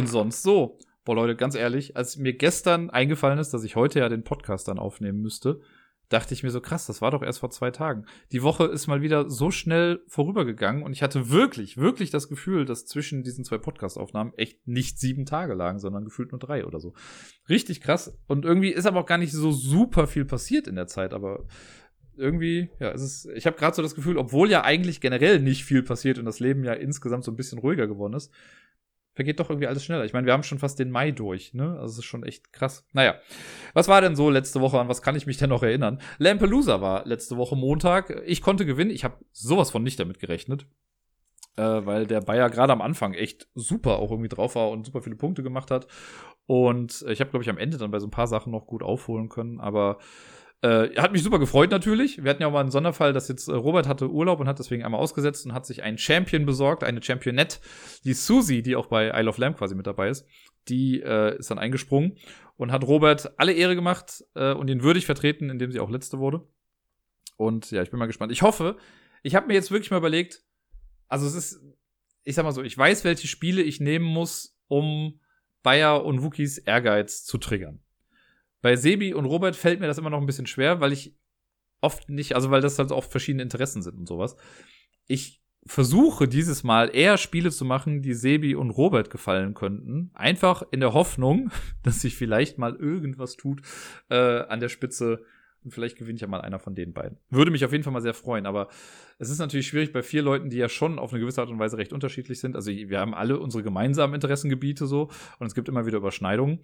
[0.00, 0.78] Und sonst so.
[1.04, 4.68] Boah, Leute, ganz ehrlich, als mir gestern eingefallen ist, dass ich heute ja den Podcast
[4.68, 5.60] dann aufnehmen müsste,
[6.08, 8.04] dachte ich mir so krass, das war doch erst vor zwei Tagen.
[8.32, 12.64] Die Woche ist mal wieder so schnell vorübergegangen und ich hatte wirklich, wirklich das Gefühl,
[12.64, 16.80] dass zwischen diesen zwei Podcast-Aufnahmen echt nicht sieben Tage lagen, sondern gefühlt nur drei oder
[16.80, 16.94] so.
[17.48, 18.18] Richtig krass.
[18.26, 21.44] Und irgendwie ist aber auch gar nicht so super viel passiert in der Zeit, aber
[22.16, 25.64] irgendwie, ja, es ist, ich habe gerade so das Gefühl, obwohl ja eigentlich generell nicht
[25.64, 28.32] viel passiert und das Leben ja insgesamt so ein bisschen ruhiger geworden ist,
[29.14, 30.04] vergeht doch irgendwie alles schneller.
[30.04, 31.72] Ich meine, wir haben schon fast den Mai durch, ne?
[31.78, 32.86] Also es ist schon echt krass.
[32.92, 33.16] Naja,
[33.74, 34.78] was war denn so letzte Woche?
[34.78, 36.00] An was kann ich mich denn noch erinnern?
[36.18, 38.22] Lampelusa war letzte Woche Montag.
[38.26, 38.90] Ich konnte gewinnen.
[38.90, 40.66] Ich habe sowas von nicht damit gerechnet.
[41.56, 45.02] Äh, weil der Bayer gerade am Anfang echt super auch irgendwie drauf war und super
[45.02, 45.88] viele Punkte gemacht hat.
[46.46, 48.82] Und ich habe, glaube ich, am Ende dann bei so ein paar Sachen noch gut
[48.82, 49.60] aufholen können.
[49.60, 49.98] Aber
[50.62, 52.22] äh, hat mich super gefreut natürlich.
[52.22, 54.58] Wir hatten ja auch mal einen Sonderfall, dass jetzt äh, Robert hatte Urlaub und hat
[54.58, 57.58] deswegen einmal ausgesetzt und hat sich einen Champion besorgt, eine Championette,
[58.04, 60.26] die Susie, die auch bei Isle of Lamb quasi mit dabei ist.
[60.68, 62.18] Die äh, ist dann eingesprungen
[62.56, 66.18] und hat Robert alle Ehre gemacht äh, und ihn würdig vertreten, indem sie auch letzte
[66.18, 66.46] wurde.
[67.36, 68.30] Und ja, ich bin mal gespannt.
[68.30, 68.76] Ich hoffe,
[69.22, 70.42] ich habe mir jetzt wirklich mal überlegt,
[71.08, 71.62] also es ist,
[72.22, 75.20] ich sag mal so, ich weiß, welche Spiele ich nehmen muss, um
[75.62, 77.82] Bayer und Wookies Ehrgeiz zu triggern.
[78.62, 81.16] Bei Sebi und Robert fällt mir das immer noch ein bisschen schwer, weil ich
[81.80, 84.36] oft nicht, also weil das halt oft verschiedene Interessen sind und sowas.
[85.06, 90.10] Ich versuche dieses Mal eher Spiele zu machen, die Sebi und Robert gefallen könnten.
[90.14, 91.50] Einfach in der Hoffnung,
[91.82, 93.62] dass sich vielleicht mal irgendwas tut
[94.08, 95.24] äh, an der Spitze.
[95.62, 97.18] Und vielleicht gewinnt ja mal einer von den beiden.
[97.28, 98.46] Würde mich auf jeden Fall mal sehr freuen.
[98.46, 98.68] Aber
[99.18, 101.58] es ist natürlich schwierig bei vier Leuten, die ja schon auf eine gewisse Art und
[101.58, 102.56] Weise recht unterschiedlich sind.
[102.56, 106.60] Also wir haben alle unsere gemeinsamen Interessengebiete so und es gibt immer wieder Überschneidungen.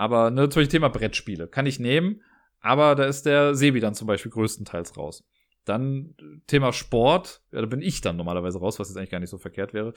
[0.00, 2.22] Aber ne, Beispiel Thema Brettspiele kann ich nehmen,
[2.60, 5.28] aber da ist der Sebi dann zum Beispiel größtenteils raus.
[5.66, 6.14] Dann
[6.46, 9.36] Thema Sport, ja, da bin ich dann normalerweise raus, was jetzt eigentlich gar nicht so
[9.36, 9.92] verkehrt wäre.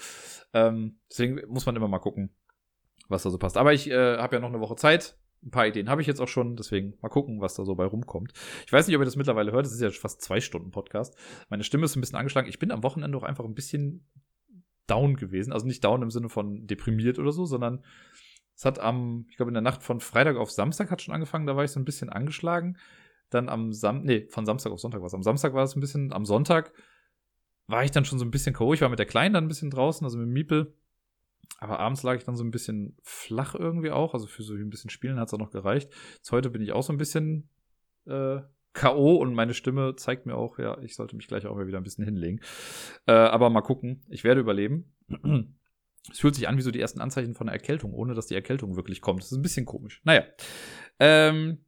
[0.52, 2.36] Ähm, deswegen muss man immer mal gucken,
[3.08, 3.56] was da so passt.
[3.56, 5.18] Aber ich äh, habe ja noch eine Woche Zeit.
[5.42, 7.86] Ein paar Ideen habe ich jetzt auch schon, deswegen mal gucken, was da so bei
[7.86, 8.34] rumkommt.
[8.66, 11.16] Ich weiß nicht, ob ihr das mittlerweile hört, es ist ja fast zwei Stunden Podcast.
[11.48, 12.50] Meine Stimme ist ein bisschen angeschlagen.
[12.50, 14.06] Ich bin am Wochenende auch einfach ein bisschen
[14.86, 15.54] down gewesen.
[15.54, 17.86] Also nicht down im Sinne von deprimiert oder so, sondern
[18.56, 21.48] es hat am, ich glaube, in der Nacht von Freitag auf Samstag hat schon angefangen,
[21.48, 22.78] da war ich so ein bisschen angeschlagen.
[23.30, 25.14] Dann am Sam, nee, von Samstag auf Sonntag war es.
[25.14, 26.72] Am Samstag war es ein bisschen, am Sonntag
[27.68, 28.74] war ich dann schon so ein bisschen K.O.
[28.74, 30.76] Ich war mit der Kleinen dann ein bisschen draußen, also mit Miepel.
[31.60, 34.14] Aber abends lag ich dann so ein bisschen flach irgendwie auch.
[34.14, 35.92] Also für so ein bisschen Spielen hat es auch noch gereicht.
[36.16, 37.50] Jetzt heute bin ich auch so ein bisschen
[38.06, 38.42] äh,
[38.74, 39.16] K.O.
[39.16, 41.84] und meine Stimme zeigt mir auch, ja, ich sollte mich gleich auch mal wieder ein
[41.84, 42.42] bisschen hinlegen.
[43.08, 44.04] Äh, aber mal gucken.
[44.10, 44.94] Ich werde überleben.
[46.12, 48.36] Es fühlt sich an wie so die ersten Anzeichen von einer Erkältung, ohne dass die
[48.36, 49.22] Erkältung wirklich kommt.
[49.22, 50.02] Das ist ein bisschen komisch.
[50.04, 50.26] Naja.
[51.00, 51.66] Ähm,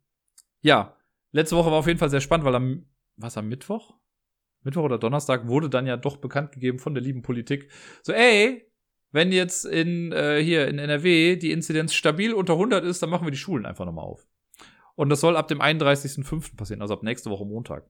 [0.62, 0.98] ja,
[1.32, 2.86] letzte Woche war auf jeden Fall sehr spannend, weil am,
[3.16, 3.96] was am Mittwoch?
[4.64, 7.72] Mittwoch oder Donnerstag wurde dann ja doch bekannt gegeben von der lieben Politik.
[8.02, 8.70] So, ey,
[9.12, 13.26] wenn jetzt in, äh, hier in NRW die Inzidenz stabil unter 100 ist, dann machen
[13.26, 14.28] wir die Schulen einfach nochmal auf.
[14.96, 16.58] Und das soll ab dem 31.05.
[16.58, 17.90] passieren, also ab nächste Woche Montag.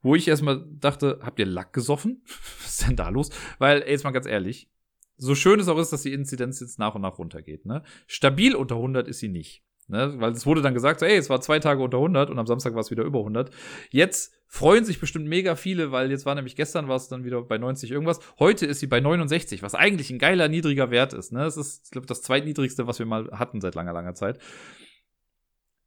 [0.00, 2.22] Wo ich erstmal dachte, habt ihr Lack gesoffen?
[2.62, 3.30] Was ist denn da los?
[3.58, 4.70] Weil, ey, jetzt mal ganz ehrlich,
[5.16, 7.82] so schön es auch ist, dass die Inzidenz jetzt nach und nach runtergeht, ne?
[8.06, 9.62] Stabil unter 100 ist sie nicht.
[9.86, 10.14] Ne?
[10.16, 12.46] Weil es wurde dann gesagt, so, ey, es war zwei Tage unter 100 und am
[12.46, 13.50] Samstag war es wieder über 100.
[13.90, 17.42] Jetzt freuen sich bestimmt mega viele, weil jetzt war nämlich gestern war es dann wieder
[17.42, 18.20] bei 90 irgendwas.
[18.38, 21.32] Heute ist sie bei 69, was eigentlich ein geiler niedriger Wert ist.
[21.32, 21.40] Ne?
[21.40, 24.38] Das ist, glaube das zweitniedrigste, was wir mal hatten seit langer, langer Zeit.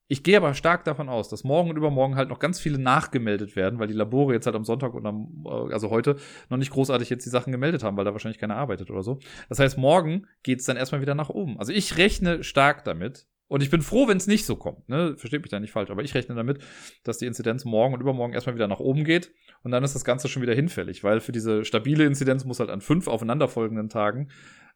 [0.08, 3.56] Ich gehe aber stark davon aus, dass morgen und übermorgen halt noch ganz viele nachgemeldet
[3.56, 6.18] werden, weil die Labore jetzt halt am Sonntag und am, äh, also heute
[6.50, 9.20] noch nicht großartig jetzt die Sachen gemeldet haben, weil da wahrscheinlich keiner arbeitet oder so.
[9.50, 11.60] Das heißt, morgen geht es dann erstmal wieder nach oben.
[11.60, 14.90] Also ich rechne stark damit, und ich bin froh, wenn es nicht so kommt.
[14.90, 15.16] Ne?
[15.18, 15.90] Versteht mich da nicht falsch.
[15.90, 16.60] Aber ich rechne damit,
[17.04, 19.32] dass die Inzidenz morgen und übermorgen erstmal wieder nach oben geht.
[19.64, 22.70] Und dann ist das Ganze schon wieder hinfällig, weil für diese stabile Inzidenz muss halt
[22.70, 24.30] an fünf aufeinanderfolgenden Tagen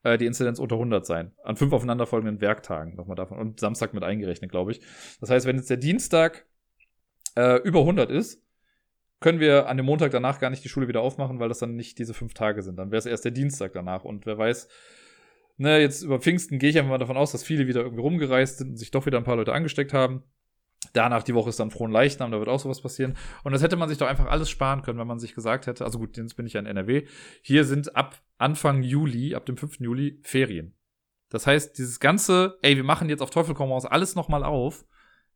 [0.03, 1.31] äh, die Inzidenz unter 100 sein.
[1.43, 3.37] An fünf aufeinanderfolgenden Werktagen nochmal davon.
[3.37, 4.81] Und Samstag mit eingerechnet, glaube ich.
[5.19, 6.45] Das heißt, wenn jetzt der Dienstag
[7.35, 8.43] äh, über 100 ist,
[9.19, 11.75] können wir an dem Montag danach gar nicht die Schule wieder aufmachen, weil das dann
[11.75, 12.77] nicht diese fünf Tage sind.
[12.77, 14.03] Dann wäre es erst der Dienstag danach.
[14.03, 14.67] Und wer weiß,
[15.57, 18.57] ne, jetzt über Pfingsten gehe ich einfach mal davon aus, dass viele wieder irgendwie rumgereist
[18.57, 20.23] sind und sich doch wieder ein paar Leute angesteckt haben.
[20.93, 23.15] Danach die Woche ist dann frohen Leichnam, da wird auch sowas passieren.
[23.43, 25.85] Und das hätte man sich doch einfach alles sparen können, wenn man sich gesagt hätte,
[25.85, 27.05] also gut, jetzt bin ich ja in NRW.
[27.41, 29.79] Hier sind ab Anfang Juli, ab dem 5.
[29.79, 30.75] Juli Ferien.
[31.29, 34.85] Das heißt, dieses ganze, ey, wir machen jetzt auf Teufel komm raus alles nochmal auf,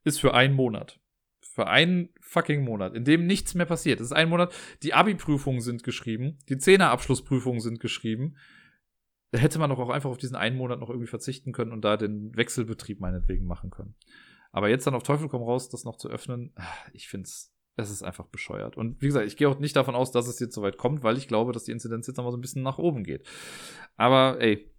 [0.04, 1.00] ist für einen Monat.
[1.40, 4.02] Für einen fucking Monat, in dem nichts mehr passiert.
[4.02, 4.54] Es ist ein Monat,
[4.84, 8.36] die Abi-Prüfungen sind geschrieben, die Zehnerabschlussprüfungen sind geschrieben,
[9.32, 11.84] da hätte man doch auch einfach auf diesen einen Monat noch irgendwie verzichten können und
[11.84, 13.96] da den Wechselbetrieb meinetwegen machen können.
[14.56, 16.64] Aber jetzt dann auf Teufel komm raus, das noch zu öffnen, ah,
[16.94, 18.78] ich finde es, es ist einfach bescheuert.
[18.78, 21.04] Und wie gesagt, ich gehe auch nicht davon aus, dass es jetzt so weit kommt,
[21.04, 23.28] weil ich glaube, dass die Inzidenz jetzt nochmal so ein bisschen nach oben geht.
[23.98, 24.72] Aber ey,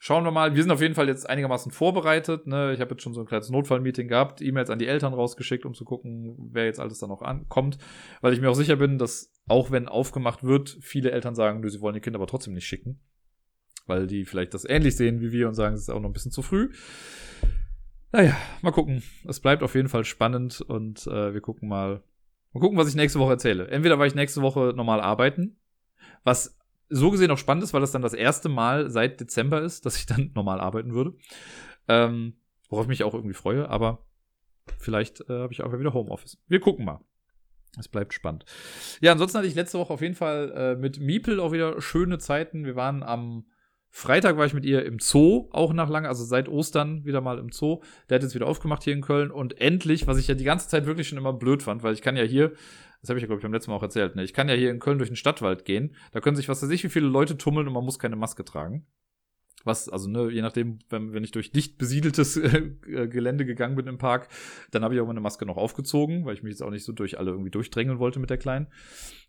[0.00, 0.56] schauen wir mal.
[0.56, 2.48] Wir sind auf jeden Fall jetzt einigermaßen vorbereitet.
[2.48, 2.74] Ne?
[2.74, 5.74] Ich habe jetzt schon so ein kleines Notfallmeeting gehabt, E-Mails an die Eltern rausgeschickt, um
[5.74, 7.78] zu gucken, wer jetzt alles da noch ankommt.
[8.20, 11.70] Weil ich mir auch sicher bin, dass auch wenn aufgemacht wird, viele Eltern sagen, nö,
[11.70, 12.98] sie wollen die Kinder aber trotzdem nicht schicken
[13.86, 16.14] weil die vielleicht das ähnlich sehen wie wir und sagen, es ist auch noch ein
[16.14, 16.70] bisschen zu früh.
[18.14, 19.02] Naja, mal gucken.
[19.26, 22.00] Es bleibt auf jeden Fall spannend und äh, wir gucken mal.
[22.52, 23.66] Mal gucken, was ich nächste Woche erzähle.
[23.66, 25.56] Entweder war ich nächste Woche normal arbeiten,
[26.22, 26.56] was
[26.88, 29.96] so gesehen auch spannend ist, weil das dann das erste Mal seit Dezember ist, dass
[29.96, 31.14] ich dann normal arbeiten würde.
[31.88, 32.34] Ähm,
[32.68, 34.06] worauf ich mich auch irgendwie freue, aber
[34.78, 36.38] vielleicht äh, habe ich auch wieder Homeoffice.
[36.46, 37.00] Wir gucken mal.
[37.76, 38.44] Es bleibt spannend.
[39.00, 42.18] Ja, ansonsten hatte ich letzte Woche auf jeden Fall äh, mit Miepel auch wieder schöne
[42.18, 42.64] Zeiten.
[42.64, 43.46] Wir waren am
[43.96, 47.38] Freitag war ich mit ihr im Zoo, auch nach lange, also seit Ostern wieder mal
[47.38, 47.80] im Zoo.
[48.08, 50.68] Der hat jetzt wieder aufgemacht hier in Köln und endlich, was ich ja die ganze
[50.68, 52.54] Zeit wirklich schon immer blöd fand, weil ich kann ja hier,
[53.00, 54.56] das habe ich ja glaube ich beim letzten Mal auch erzählt, ne, ich kann ja
[54.56, 55.94] hier in Köln durch den Stadtwald gehen.
[56.10, 58.44] Da können sich was weiß ich wie viele Leute tummeln und man muss keine Maske
[58.44, 58.84] tragen.
[59.62, 63.86] Was, also ne, je nachdem, wenn, wenn ich durch dicht besiedeltes äh, Gelände gegangen bin
[63.86, 64.26] im Park,
[64.72, 66.92] dann habe ich auch meine Maske noch aufgezogen, weil ich mich jetzt auch nicht so
[66.92, 68.66] durch alle irgendwie durchdrängeln wollte mit der Kleinen.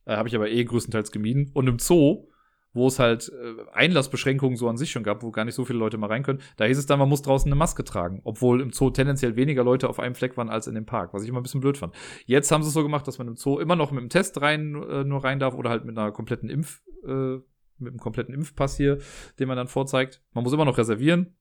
[0.06, 1.52] Äh, habe ich aber eh größtenteils gemieden.
[1.54, 2.30] Und im Zoo
[2.76, 5.80] wo es halt äh, Einlassbeschränkungen so an sich schon gab, wo gar nicht so viele
[5.80, 6.42] Leute mal rein können.
[6.58, 9.64] Da hieß es dann, man muss draußen eine Maske tragen, obwohl im Zoo tendenziell weniger
[9.64, 11.78] Leute auf einem Fleck waren als in dem Park, was ich immer ein bisschen blöd
[11.78, 11.96] fand.
[12.26, 14.42] Jetzt haben sie es so gemacht, dass man im Zoo immer noch mit dem Test
[14.42, 17.38] rein äh, nur rein darf oder halt mit einer kompletten Impf äh,
[17.78, 19.00] mit einem kompletten Impfpass hier,
[19.40, 20.22] den man dann vorzeigt.
[20.34, 21.36] Man muss immer noch reservieren,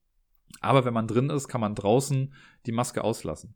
[0.61, 2.33] aber wenn man drin ist, kann man draußen
[2.65, 3.55] die Maske auslassen.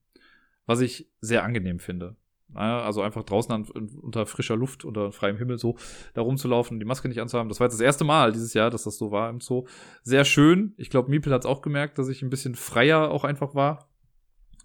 [0.66, 2.16] Was ich sehr angenehm finde.
[2.54, 3.66] Also einfach draußen an,
[4.02, 5.76] unter frischer Luft, unter freiem Himmel so
[6.14, 7.50] da rumzulaufen und die Maske nicht anzuhaben.
[7.50, 9.66] Das war jetzt das erste Mal dieses Jahr, dass das so war im Zoo.
[10.04, 10.74] Sehr schön.
[10.78, 13.89] Ich glaube, Miepel hat es auch gemerkt, dass ich ein bisschen freier auch einfach war.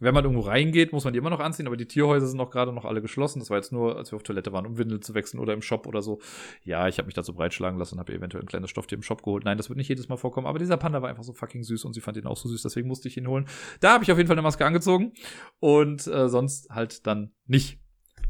[0.01, 2.51] Wenn man irgendwo reingeht, muss man die immer noch anziehen, aber die Tierhäuser sind auch
[2.51, 3.39] gerade noch alle geschlossen.
[3.39, 5.62] Das war jetzt nur, als wir auf Toilette waren, um Windeln zu wechseln oder im
[5.62, 6.21] Shop oder so.
[6.62, 9.23] Ja, ich habe mich dazu breitschlagen lassen und habe eventuell ein kleines Stofftier im Shop
[9.23, 9.45] geholt.
[9.45, 11.85] Nein, das wird nicht jedes Mal vorkommen, aber dieser Panda war einfach so fucking süß
[11.85, 13.47] und sie fand ihn auch so süß, deswegen musste ich ihn holen.
[13.81, 15.12] Da habe ich auf jeden Fall eine Maske angezogen
[15.61, 17.84] und äh, sonst halt dann nicht.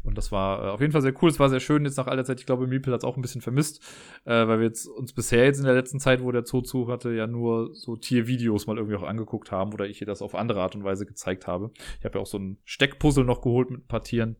[0.05, 1.29] Und das war äh, auf jeden Fall sehr cool.
[1.29, 2.39] Es war sehr schön jetzt nach aller Zeit.
[2.39, 3.81] Ich glaube, Meeple hat es auch ein bisschen vermisst,
[4.25, 6.87] äh, weil wir jetzt uns bisher jetzt in der letzten Zeit, wo der Zoo zu
[6.87, 10.35] hatte, ja nur so Tiervideos mal irgendwie auch angeguckt haben oder ich ihr das auf
[10.35, 11.71] andere Art und Weise gezeigt habe.
[11.99, 14.37] Ich habe ja auch so ein Steckpuzzle noch geholt mit ein paar Tieren.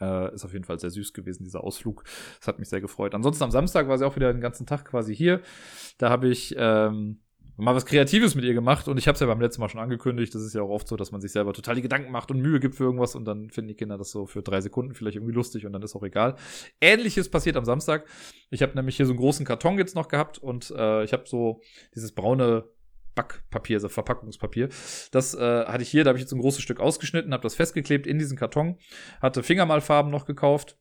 [0.00, 2.04] Äh, ist auf jeden Fall sehr süß gewesen, dieser Ausflug.
[2.38, 3.14] Das hat mich sehr gefreut.
[3.14, 5.40] Ansonsten am Samstag war sie auch wieder den ganzen Tag quasi hier.
[5.98, 7.20] Da habe ich ähm,
[7.58, 9.80] mal was Kreatives mit ihr gemacht und ich habe es ja beim letzten Mal schon
[9.80, 10.32] angekündigt.
[10.32, 12.40] Das ist ja auch oft so, dass man sich selber total die Gedanken macht und
[12.40, 15.16] Mühe gibt für irgendwas und dann finden die Kinder das so für drei Sekunden vielleicht
[15.16, 16.36] irgendwie lustig und dann ist auch egal.
[16.80, 18.06] Ähnliches passiert am Samstag.
[18.50, 21.24] Ich habe nämlich hier so einen großen Karton jetzt noch gehabt und äh, ich habe
[21.26, 21.60] so
[21.96, 22.64] dieses braune
[23.16, 24.68] Backpapier, also Verpackungspapier.
[25.10, 27.56] Das äh, hatte ich hier, da habe ich jetzt ein großes Stück ausgeschnitten, habe das
[27.56, 28.78] festgeklebt in diesen Karton,
[29.20, 30.78] hatte Fingermalfarben noch gekauft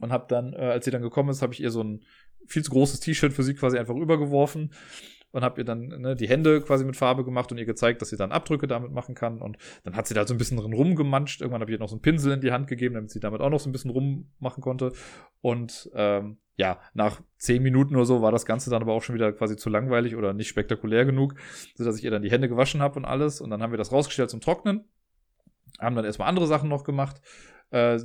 [0.00, 2.02] und habe dann, äh, als sie dann gekommen ist, habe ich ihr so ein
[2.48, 4.72] viel zu großes T-Shirt für sie quasi einfach übergeworfen
[5.32, 8.10] und habe ihr dann ne, die Hände quasi mit Farbe gemacht und ihr gezeigt, dass
[8.10, 9.40] sie dann Abdrücke damit machen kann.
[9.40, 11.40] Und dann hat sie da so ein bisschen drin rumgemanscht.
[11.40, 13.40] Irgendwann habe ich ihr noch so einen Pinsel in die Hand gegeben, damit sie damit
[13.40, 14.92] auch noch so ein bisschen rummachen konnte.
[15.40, 19.14] Und ähm, ja, nach zehn Minuten oder so war das Ganze dann aber auch schon
[19.14, 21.34] wieder quasi zu langweilig oder nicht spektakulär genug,
[21.74, 23.40] sodass ich ihr dann die Hände gewaschen habe und alles.
[23.40, 24.84] Und dann haben wir das rausgestellt zum Trocknen.
[25.80, 27.22] Haben dann erstmal andere Sachen noch gemacht.
[27.70, 27.98] Äh,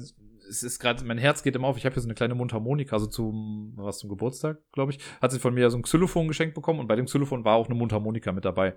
[0.48, 1.78] es ist gerade, mein Herz geht immer auf.
[1.78, 5.32] Ich habe hier so eine kleine Mundharmonika, also zum, was zum Geburtstag, glaube ich, hat
[5.32, 7.76] sie von mir so ein Xylophon geschenkt bekommen und bei dem Xylophon war auch eine
[7.76, 8.76] Mundharmonika mit dabei.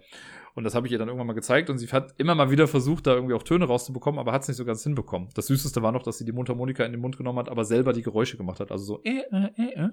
[0.54, 2.66] Und das habe ich ihr dann irgendwann mal gezeigt und sie hat immer mal wieder
[2.66, 5.28] versucht, da irgendwie auch Töne rauszubekommen, aber hat es nicht so ganz hinbekommen.
[5.34, 7.92] Das Süßeste war noch, dass sie die Mundharmonika in den Mund genommen hat, aber selber
[7.92, 8.72] die Geräusche gemacht hat.
[8.72, 9.88] Also so, äh, äh, äh, äh.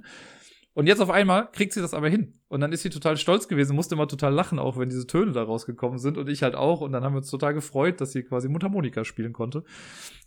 [0.77, 2.39] Und jetzt auf einmal kriegt sie das aber hin.
[2.49, 5.31] Und dann ist sie total stolz gewesen, musste immer total lachen, auch wenn diese Töne
[5.31, 6.19] da rausgekommen sind.
[6.19, 6.81] Und ich halt auch.
[6.81, 9.63] Und dann haben wir uns total gefreut, dass sie quasi Mundharmonika spielen konnte.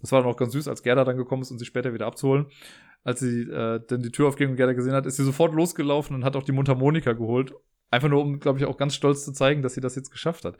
[0.01, 2.07] Das war dann auch ganz süß, als Gerda dann gekommen ist, um sie später wieder
[2.07, 2.47] abzuholen.
[3.05, 6.17] Als sie äh, dann die Tür aufging und Gerda gesehen hat, ist sie sofort losgelaufen
[6.17, 7.55] und hat auch die Mundharmonika geholt.
[7.89, 10.45] Einfach nur, um, glaube ich, auch ganz stolz zu zeigen, dass sie das jetzt geschafft
[10.45, 10.59] hat.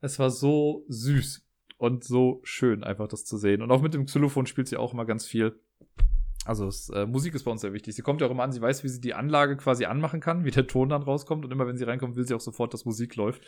[0.00, 1.46] Es war so süß
[1.76, 3.62] und so schön, einfach das zu sehen.
[3.62, 5.60] Und auch mit dem Xylophon spielt sie auch immer ganz viel.
[6.44, 7.94] Also es, äh, Musik ist bei uns sehr wichtig.
[7.94, 10.44] Sie kommt ja auch immer an, sie weiß, wie sie die Anlage quasi anmachen kann,
[10.44, 11.44] wie der Ton dann rauskommt.
[11.44, 13.42] Und immer wenn sie reinkommt, will sie auch sofort, dass Musik läuft.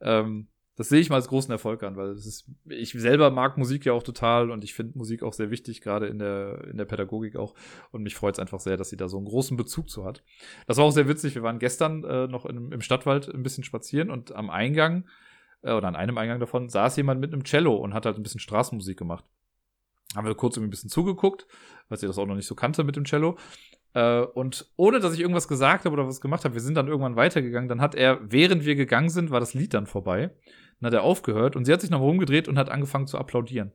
[0.00, 3.58] Ähm, das sehe ich mal als großen Erfolg an, weil das ist, ich selber mag
[3.58, 6.78] Musik ja auch total und ich finde Musik auch sehr wichtig, gerade in der, in
[6.78, 7.54] der Pädagogik auch.
[7.90, 10.22] Und mich freut es einfach sehr, dass sie da so einen großen Bezug zu hat.
[10.66, 11.34] Das war auch sehr witzig.
[11.34, 15.06] Wir waren gestern äh, noch in, im Stadtwald ein bisschen spazieren und am Eingang,
[15.60, 18.22] äh, oder an einem Eingang davon, saß jemand mit einem Cello und hat halt ein
[18.22, 19.26] bisschen Straßenmusik gemacht
[20.16, 21.46] haben wir kurz irgendwie ein bisschen zugeguckt,
[21.90, 23.36] weil sie das auch noch nicht so kannte mit dem Cello.
[23.92, 26.88] Äh, und ohne, dass ich irgendwas gesagt habe oder was gemacht habe, wir sind dann
[26.88, 27.68] irgendwann weitergegangen.
[27.68, 30.30] Dann hat er, während wir gegangen sind, war das Lied dann vorbei.
[30.80, 33.72] Dann hat er aufgehört und sie hat sich nochmal rumgedreht und hat angefangen zu applaudieren.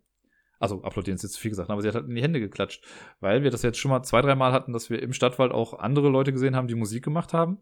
[0.58, 2.84] Also applaudieren ist jetzt zu viel gesagt, aber sie hat halt in die Hände geklatscht,
[3.20, 6.10] weil wir das jetzt schon mal zwei, dreimal hatten, dass wir im Stadtwald auch andere
[6.10, 7.60] Leute gesehen haben, die Musik gemacht haben.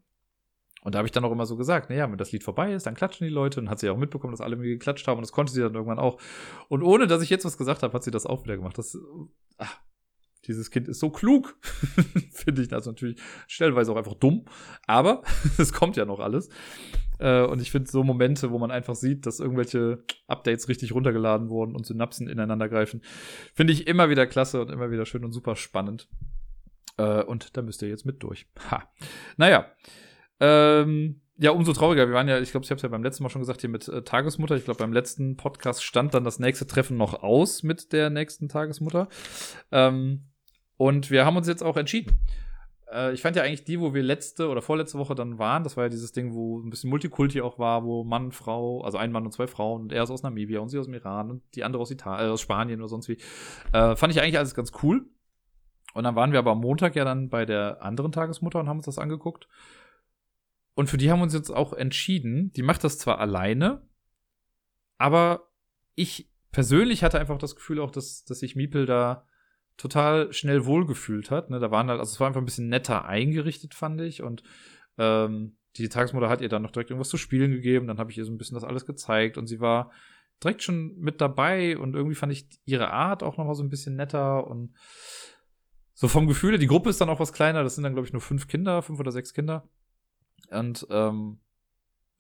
[0.84, 2.86] Und da habe ich dann auch immer so gesagt, naja, wenn das Lied vorbei ist,
[2.86, 3.60] dann klatschen die Leute.
[3.60, 5.18] Und hat sie auch mitbekommen, dass alle mir geklatscht haben.
[5.18, 6.20] Und das konnte sie dann irgendwann auch.
[6.68, 8.78] Und ohne, dass ich jetzt was gesagt habe, hat sie das auch wieder gemacht.
[8.78, 8.98] Das,
[9.58, 9.80] ach,
[10.48, 11.58] dieses Kind ist so klug,
[12.32, 14.46] finde ich das natürlich stellenweise auch einfach dumm.
[14.88, 15.24] Aber
[15.58, 16.50] es kommt ja noch alles.
[17.20, 21.50] Äh, und ich finde so Momente, wo man einfach sieht, dass irgendwelche Updates richtig runtergeladen
[21.50, 23.02] wurden und Synapsen ineinander greifen,
[23.54, 26.10] finde ich immer wieder klasse und immer wieder schön und super spannend.
[26.98, 28.48] Äh, und da müsst ihr jetzt mit durch.
[28.70, 28.84] Ha.
[29.38, 29.72] Naja.
[30.40, 32.08] Ähm, ja, umso trauriger.
[32.08, 33.70] Wir waren ja, ich glaube, ich habe es ja beim letzten Mal schon gesagt, hier
[33.70, 34.56] mit äh, Tagesmutter.
[34.56, 38.50] Ich glaube, beim letzten Podcast stand dann das nächste Treffen noch aus mit der nächsten
[38.50, 39.08] Tagesmutter.
[39.72, 40.26] Ähm,
[40.84, 42.20] und wir haben uns jetzt auch entschieden.
[42.92, 45.78] Äh, ich fand ja eigentlich die, wo wir letzte oder vorletzte Woche dann waren, das
[45.78, 49.14] war ja dieses Ding, wo ein bisschen Multikulti auch war, wo Mann, Frau, also ein
[49.14, 51.42] Mann und zwei Frauen und er ist aus Namibia und sie aus dem Iran und
[51.56, 53.18] die andere aus Italien, äh, aus Spanien oder sonst wie.
[53.72, 55.06] Äh, fand ich eigentlich alles ganz cool.
[55.94, 58.78] Und dann waren wir aber am Montag ja dann bei der anderen Tagesmutter und haben
[58.78, 59.48] uns das angeguckt.
[60.74, 62.52] Und für die haben wir uns jetzt auch entschieden.
[62.58, 63.88] Die macht das zwar alleine,
[64.98, 65.48] aber
[65.96, 69.26] ich persönlich hatte einfach das Gefühl auch, dass, dass sich Miepel da
[69.78, 71.50] total schnell wohlgefühlt hat.
[71.50, 74.22] Ne, da waren halt, also es war einfach ein bisschen netter eingerichtet, fand ich.
[74.22, 74.44] Und
[74.98, 77.88] ähm, die Tagesmutter hat ihr dann noch direkt irgendwas zu spielen gegeben.
[77.88, 79.92] Dann habe ich ihr so ein bisschen das alles gezeigt und sie war
[80.44, 83.70] direkt schon mit dabei und irgendwie fand ich ihre Art auch noch mal so ein
[83.70, 84.74] bisschen netter und
[85.94, 87.64] so vom Gefühl, die Gruppe ist dann auch was kleiner.
[87.64, 89.70] Das sind dann, glaube ich, nur fünf Kinder, fünf oder sechs Kinder.
[90.50, 91.40] Und ähm,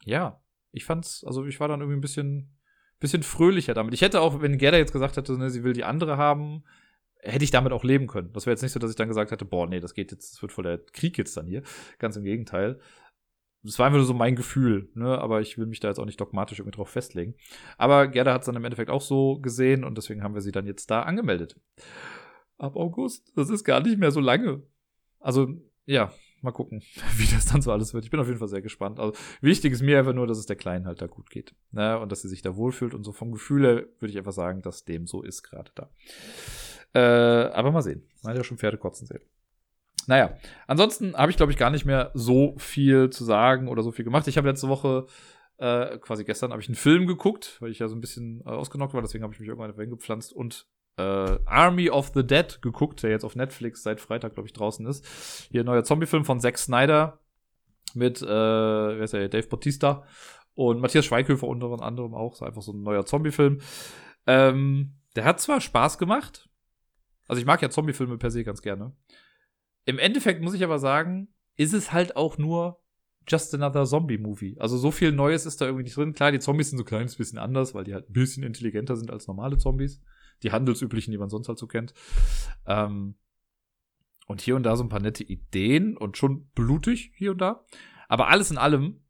[0.06, 2.56] ja, ich fand's, also ich war dann irgendwie ein bisschen,
[3.00, 3.94] bisschen fröhlicher damit.
[3.94, 6.64] Ich hätte auch, wenn Gerda jetzt gesagt hätte, ne, sie will die andere haben,
[7.24, 8.32] hätte ich damit auch leben können.
[8.34, 10.34] Das wäre jetzt nicht so, dass ich dann gesagt hätte, boah, nee, das geht jetzt,
[10.34, 11.64] das wird voll der Krieg jetzt dann hier.
[12.00, 12.80] Ganz im Gegenteil.
[13.64, 15.18] Das war einfach nur so mein Gefühl, ne?
[15.20, 17.36] Aber ich will mich da jetzt auch nicht dogmatisch irgendwie drauf festlegen.
[17.78, 20.52] Aber Gerda hat es dann im Endeffekt auch so gesehen und deswegen haben wir sie
[20.52, 21.56] dann jetzt da angemeldet.
[22.58, 23.32] Ab August.
[23.38, 24.64] Das ist gar nicht mehr so lange.
[25.20, 25.48] Also,
[25.86, 26.84] ja, mal gucken,
[27.18, 28.04] wie das dann so alles wird.
[28.04, 29.00] Ich bin auf jeden Fall sehr gespannt.
[29.00, 31.56] Also wichtig ist mir einfach nur, dass es der Kleinen halt da gut geht.
[31.72, 31.98] Ne?
[32.00, 32.94] Und dass sie sich da wohlfühlt.
[32.94, 35.90] Und so vom Gefühl her würde ich einfach sagen, dass dem so ist gerade da.
[36.94, 38.08] Äh, aber mal sehen.
[38.22, 39.22] Man hat ja schon Pferde kotzen sehen.
[40.08, 40.38] Naja,
[40.68, 44.06] ansonsten habe ich, glaube ich, gar nicht mehr so viel zu sagen oder so viel
[44.06, 44.28] gemacht.
[44.28, 45.08] Ich habe letzte Woche,
[45.58, 48.50] äh, quasi gestern, habe ich einen Film geguckt, weil ich ja so ein bisschen äh,
[48.50, 49.02] ausgenockt war.
[49.02, 50.68] Deswegen habe ich mich irgendwann hingepflanzt und
[50.98, 54.86] äh, Army of the Dead geguckt, der jetzt auf Netflix seit Freitag, glaube ich, draußen
[54.86, 55.48] ist.
[55.52, 57.20] Hier ein neuer Zombie-Film von Zack Snyder
[57.94, 60.04] mit, äh, wer ist der, Dave Bautista
[60.56, 62.36] und Matthias Schweighöfer unter anderem auch.
[62.36, 63.62] So einfach so ein neuer Zombie-Film.
[64.28, 66.50] Ähm, der hat zwar Spaß gemacht,
[67.34, 68.96] also ich mag ja Zombie-Filme per se ganz gerne.
[69.86, 72.80] Im Endeffekt muss ich aber sagen, ist es halt auch nur
[73.28, 74.58] just another Zombie-Movie.
[74.60, 76.14] Also so viel Neues ist da irgendwie nicht drin.
[76.14, 78.96] Klar, die Zombies sind so ein kleines bisschen anders, weil die halt ein bisschen intelligenter
[78.96, 80.00] sind als normale Zombies
[80.44, 81.94] die handelsüblichen, die man sonst halt so kennt.
[82.68, 83.16] Ähm,
[84.28, 87.66] und hier und da so ein paar nette Ideen und schon blutig hier und da.
[88.08, 89.02] Aber alles in allem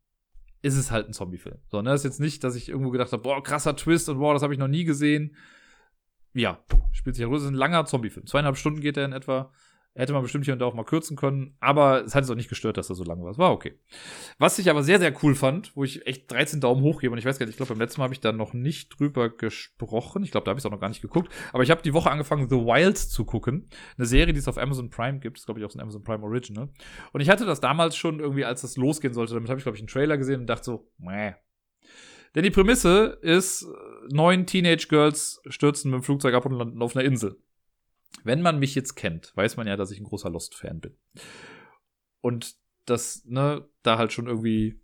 [0.62, 1.58] ist es halt ein Zombie-Film.
[1.68, 4.34] So, ne, ist jetzt nicht, dass ich irgendwo gedacht habe, boah, krasser Twist und boah,
[4.34, 5.36] das habe ich noch nie gesehen.
[6.34, 6.60] Ja,
[6.92, 8.26] spielt sich ja Das ist ein langer Zombie-Film.
[8.26, 9.52] Zweieinhalb Stunden geht er in etwa.
[9.96, 12.36] Hätte man bestimmt hier und da auch mal kürzen können, aber es hat es auch
[12.36, 13.30] nicht gestört, dass er so lang war.
[13.30, 13.80] Es war okay.
[14.40, 17.20] Was ich aber sehr, sehr cool fand, wo ich echt 13 Daumen hoch gebe, und
[17.20, 19.30] ich weiß gar nicht, ich glaube, beim letzten Mal habe ich da noch nicht drüber
[19.30, 20.24] gesprochen.
[20.24, 21.32] Ich glaube, da habe ich es auch noch gar nicht geguckt.
[21.52, 23.70] Aber ich habe die Woche angefangen, The Wilds zu gucken.
[23.96, 25.38] Eine Serie, die es auf Amazon Prime gibt.
[25.38, 26.70] Das glaube ich, auch so ein Amazon Prime Original.
[27.12, 29.36] Und ich hatte das damals schon irgendwie, als das losgehen sollte.
[29.36, 31.34] Damit habe ich, glaube ich, einen Trailer gesehen und dachte so, meh.
[32.36, 33.68] Denn die Prämisse ist,
[34.10, 37.38] neun Teenage Girls stürzen mit dem Flugzeug ab und landen auf einer Insel.
[38.24, 40.96] Wenn man mich jetzt kennt, weiß man ja, dass ich ein großer Lost-Fan bin.
[42.22, 42.56] Und
[42.86, 44.80] das, ne, da halt schon irgendwie,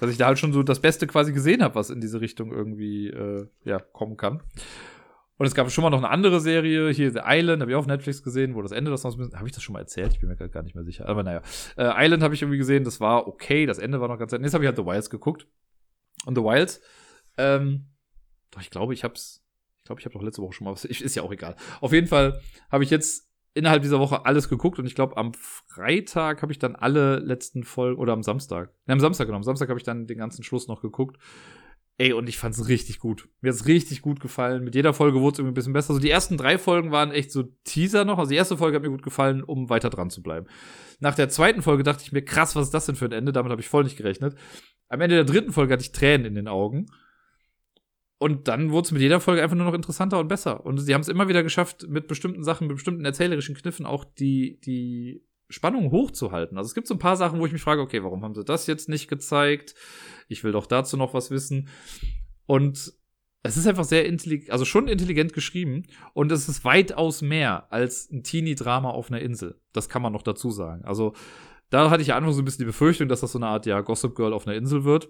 [0.00, 2.52] dass ich da halt schon so das Beste quasi gesehen habe, was in diese Richtung
[2.52, 4.42] irgendwie, äh, ja, kommen kann.
[5.36, 7.80] Und es gab schon mal noch eine andere Serie, hier The Island, habe ich auch
[7.80, 9.80] auf Netflix gesehen, wo das Ende das noch ein bisschen, habe ich das schon mal
[9.80, 10.12] erzählt?
[10.12, 11.08] Ich bin mir gar nicht mehr sicher.
[11.08, 11.42] Aber naja,
[11.76, 14.42] äh, Island habe ich irgendwie gesehen, das war okay, das Ende war noch ganz nett.
[14.42, 15.48] Jetzt habe ich halt The Wilds geguckt.
[16.26, 16.80] Und The Wilds,
[17.36, 17.86] ähm,
[18.50, 19.42] doch, ich glaube, ich hab's,
[19.78, 20.84] ich glaube, ich habe doch letzte Woche schon mal was.
[20.84, 21.56] Ist ja auch egal.
[21.80, 22.40] Auf jeden Fall
[22.70, 26.58] habe ich jetzt innerhalb dieser Woche alles geguckt und ich glaube, am Freitag habe ich
[26.58, 28.72] dann alle letzten Folgen oder am Samstag.
[28.86, 29.28] Ne, am Samstag.
[29.28, 31.18] Am Samstag habe ich dann den ganzen Schluss noch geguckt.
[31.96, 33.28] Ey, und ich fand es richtig gut.
[33.40, 34.64] Mir hat es richtig gut gefallen.
[34.64, 35.90] Mit jeder Folge wurde es irgendwie ein bisschen besser.
[35.90, 38.18] Also die ersten drei Folgen waren echt so Teaser noch.
[38.18, 40.48] Also die erste Folge hat mir gut gefallen, um weiter dran zu bleiben.
[40.98, 43.30] Nach der zweiten Folge dachte ich mir, krass, was ist das denn für ein Ende?
[43.32, 44.34] Damit habe ich voll nicht gerechnet.
[44.88, 46.86] Am Ende der dritten Folge hatte ich Tränen in den Augen.
[48.18, 50.64] Und dann wurde es mit jeder Folge einfach nur noch interessanter und besser.
[50.64, 54.04] Und sie haben es immer wieder geschafft, mit bestimmten Sachen, mit bestimmten erzählerischen Kniffen auch
[54.04, 56.56] die, die Spannung hochzuhalten.
[56.56, 58.44] Also es gibt so ein paar Sachen, wo ich mich frage, okay, warum haben sie
[58.44, 59.74] das jetzt nicht gezeigt?
[60.28, 61.68] Ich will doch dazu noch was wissen.
[62.46, 62.94] Und
[63.42, 65.82] es ist einfach sehr intelligent, also schon intelligent geschrieben.
[66.14, 69.60] Und es ist weitaus mehr als ein Teenie-Drama auf einer Insel.
[69.72, 70.84] Das kann man noch dazu sagen.
[70.84, 71.14] Also
[71.74, 73.66] da hatte ich ja Anfang so ein bisschen die Befürchtung, dass das so eine Art,
[73.66, 75.08] ja, Gossip Girl auf einer Insel wird.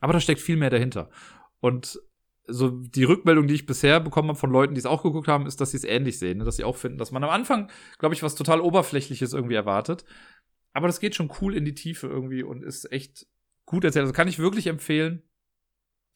[0.00, 1.10] Aber da steckt viel mehr dahinter.
[1.60, 2.00] Und
[2.48, 5.46] so die Rückmeldung, die ich bisher bekommen habe von Leuten, die es auch geguckt haben,
[5.46, 6.44] ist, dass sie es ähnlich sehen, ne?
[6.44, 10.04] dass sie auch finden, dass man am Anfang, glaube ich, was total oberflächliches irgendwie erwartet.
[10.72, 13.26] Aber das geht schon cool in die Tiefe irgendwie und ist echt
[13.64, 14.04] gut erzählt.
[14.04, 15.22] Also kann ich wirklich empfehlen.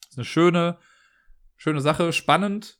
[0.09, 0.77] Ist eine schöne,
[1.55, 2.79] schöne Sache, spannend,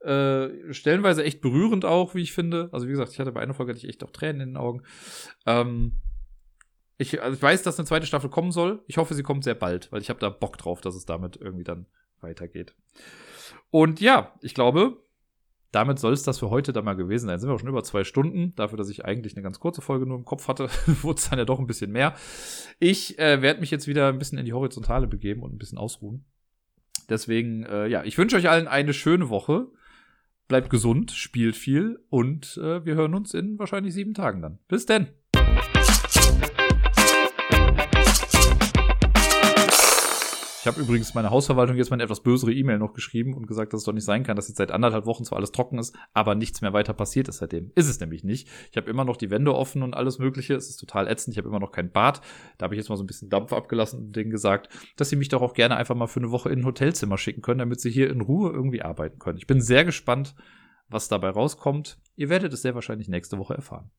[0.00, 2.68] äh, stellenweise echt berührend auch, wie ich finde.
[2.72, 4.56] Also wie gesagt, ich hatte bei einer Folge hatte ich echt auch Tränen in den
[4.56, 4.82] Augen.
[5.46, 6.00] Ähm,
[6.96, 8.82] ich, also ich weiß, dass eine zweite Staffel kommen soll.
[8.86, 11.36] Ich hoffe, sie kommt sehr bald, weil ich habe da Bock drauf, dass es damit
[11.36, 11.86] irgendwie dann
[12.20, 12.74] weitergeht.
[13.70, 15.04] Und ja, ich glaube,
[15.74, 17.40] damit soll es das für heute dann mal gewesen sein.
[17.40, 18.54] Sind wir auch schon über zwei Stunden.
[18.54, 20.68] Dafür, dass ich eigentlich eine ganz kurze Folge nur im Kopf hatte,
[21.02, 22.14] wurde es dann ja doch ein bisschen mehr.
[22.78, 25.78] Ich äh, werde mich jetzt wieder ein bisschen in die Horizontale begeben und ein bisschen
[25.78, 26.24] ausruhen.
[27.08, 29.66] Deswegen, äh, ja, ich wünsche euch allen eine schöne Woche.
[30.46, 34.58] Bleibt gesund, spielt viel und äh, wir hören uns in wahrscheinlich sieben Tagen dann.
[34.68, 35.08] Bis denn!
[40.64, 43.74] Ich habe übrigens meine Hausverwaltung jetzt mal eine etwas bösere E-Mail noch geschrieben und gesagt,
[43.74, 45.94] dass es doch nicht sein kann, dass jetzt seit anderthalb Wochen zwar alles trocken ist,
[46.14, 47.70] aber nichts mehr weiter passiert ist seitdem.
[47.74, 48.48] Ist es nämlich nicht.
[48.70, 50.54] Ich habe immer noch die Wände offen und alles Mögliche.
[50.54, 51.34] Es ist total ätzend.
[51.34, 52.22] Ich habe immer noch kein Bad.
[52.56, 55.16] Da habe ich jetzt mal so ein bisschen Dampf abgelassen und denen gesagt, dass sie
[55.16, 57.82] mich doch auch gerne einfach mal für eine Woche in ein Hotelzimmer schicken können, damit
[57.82, 59.36] sie hier in Ruhe irgendwie arbeiten können.
[59.36, 60.34] Ich bin sehr gespannt,
[60.88, 61.98] was dabei rauskommt.
[62.16, 63.90] Ihr werdet es sehr wahrscheinlich nächste Woche erfahren.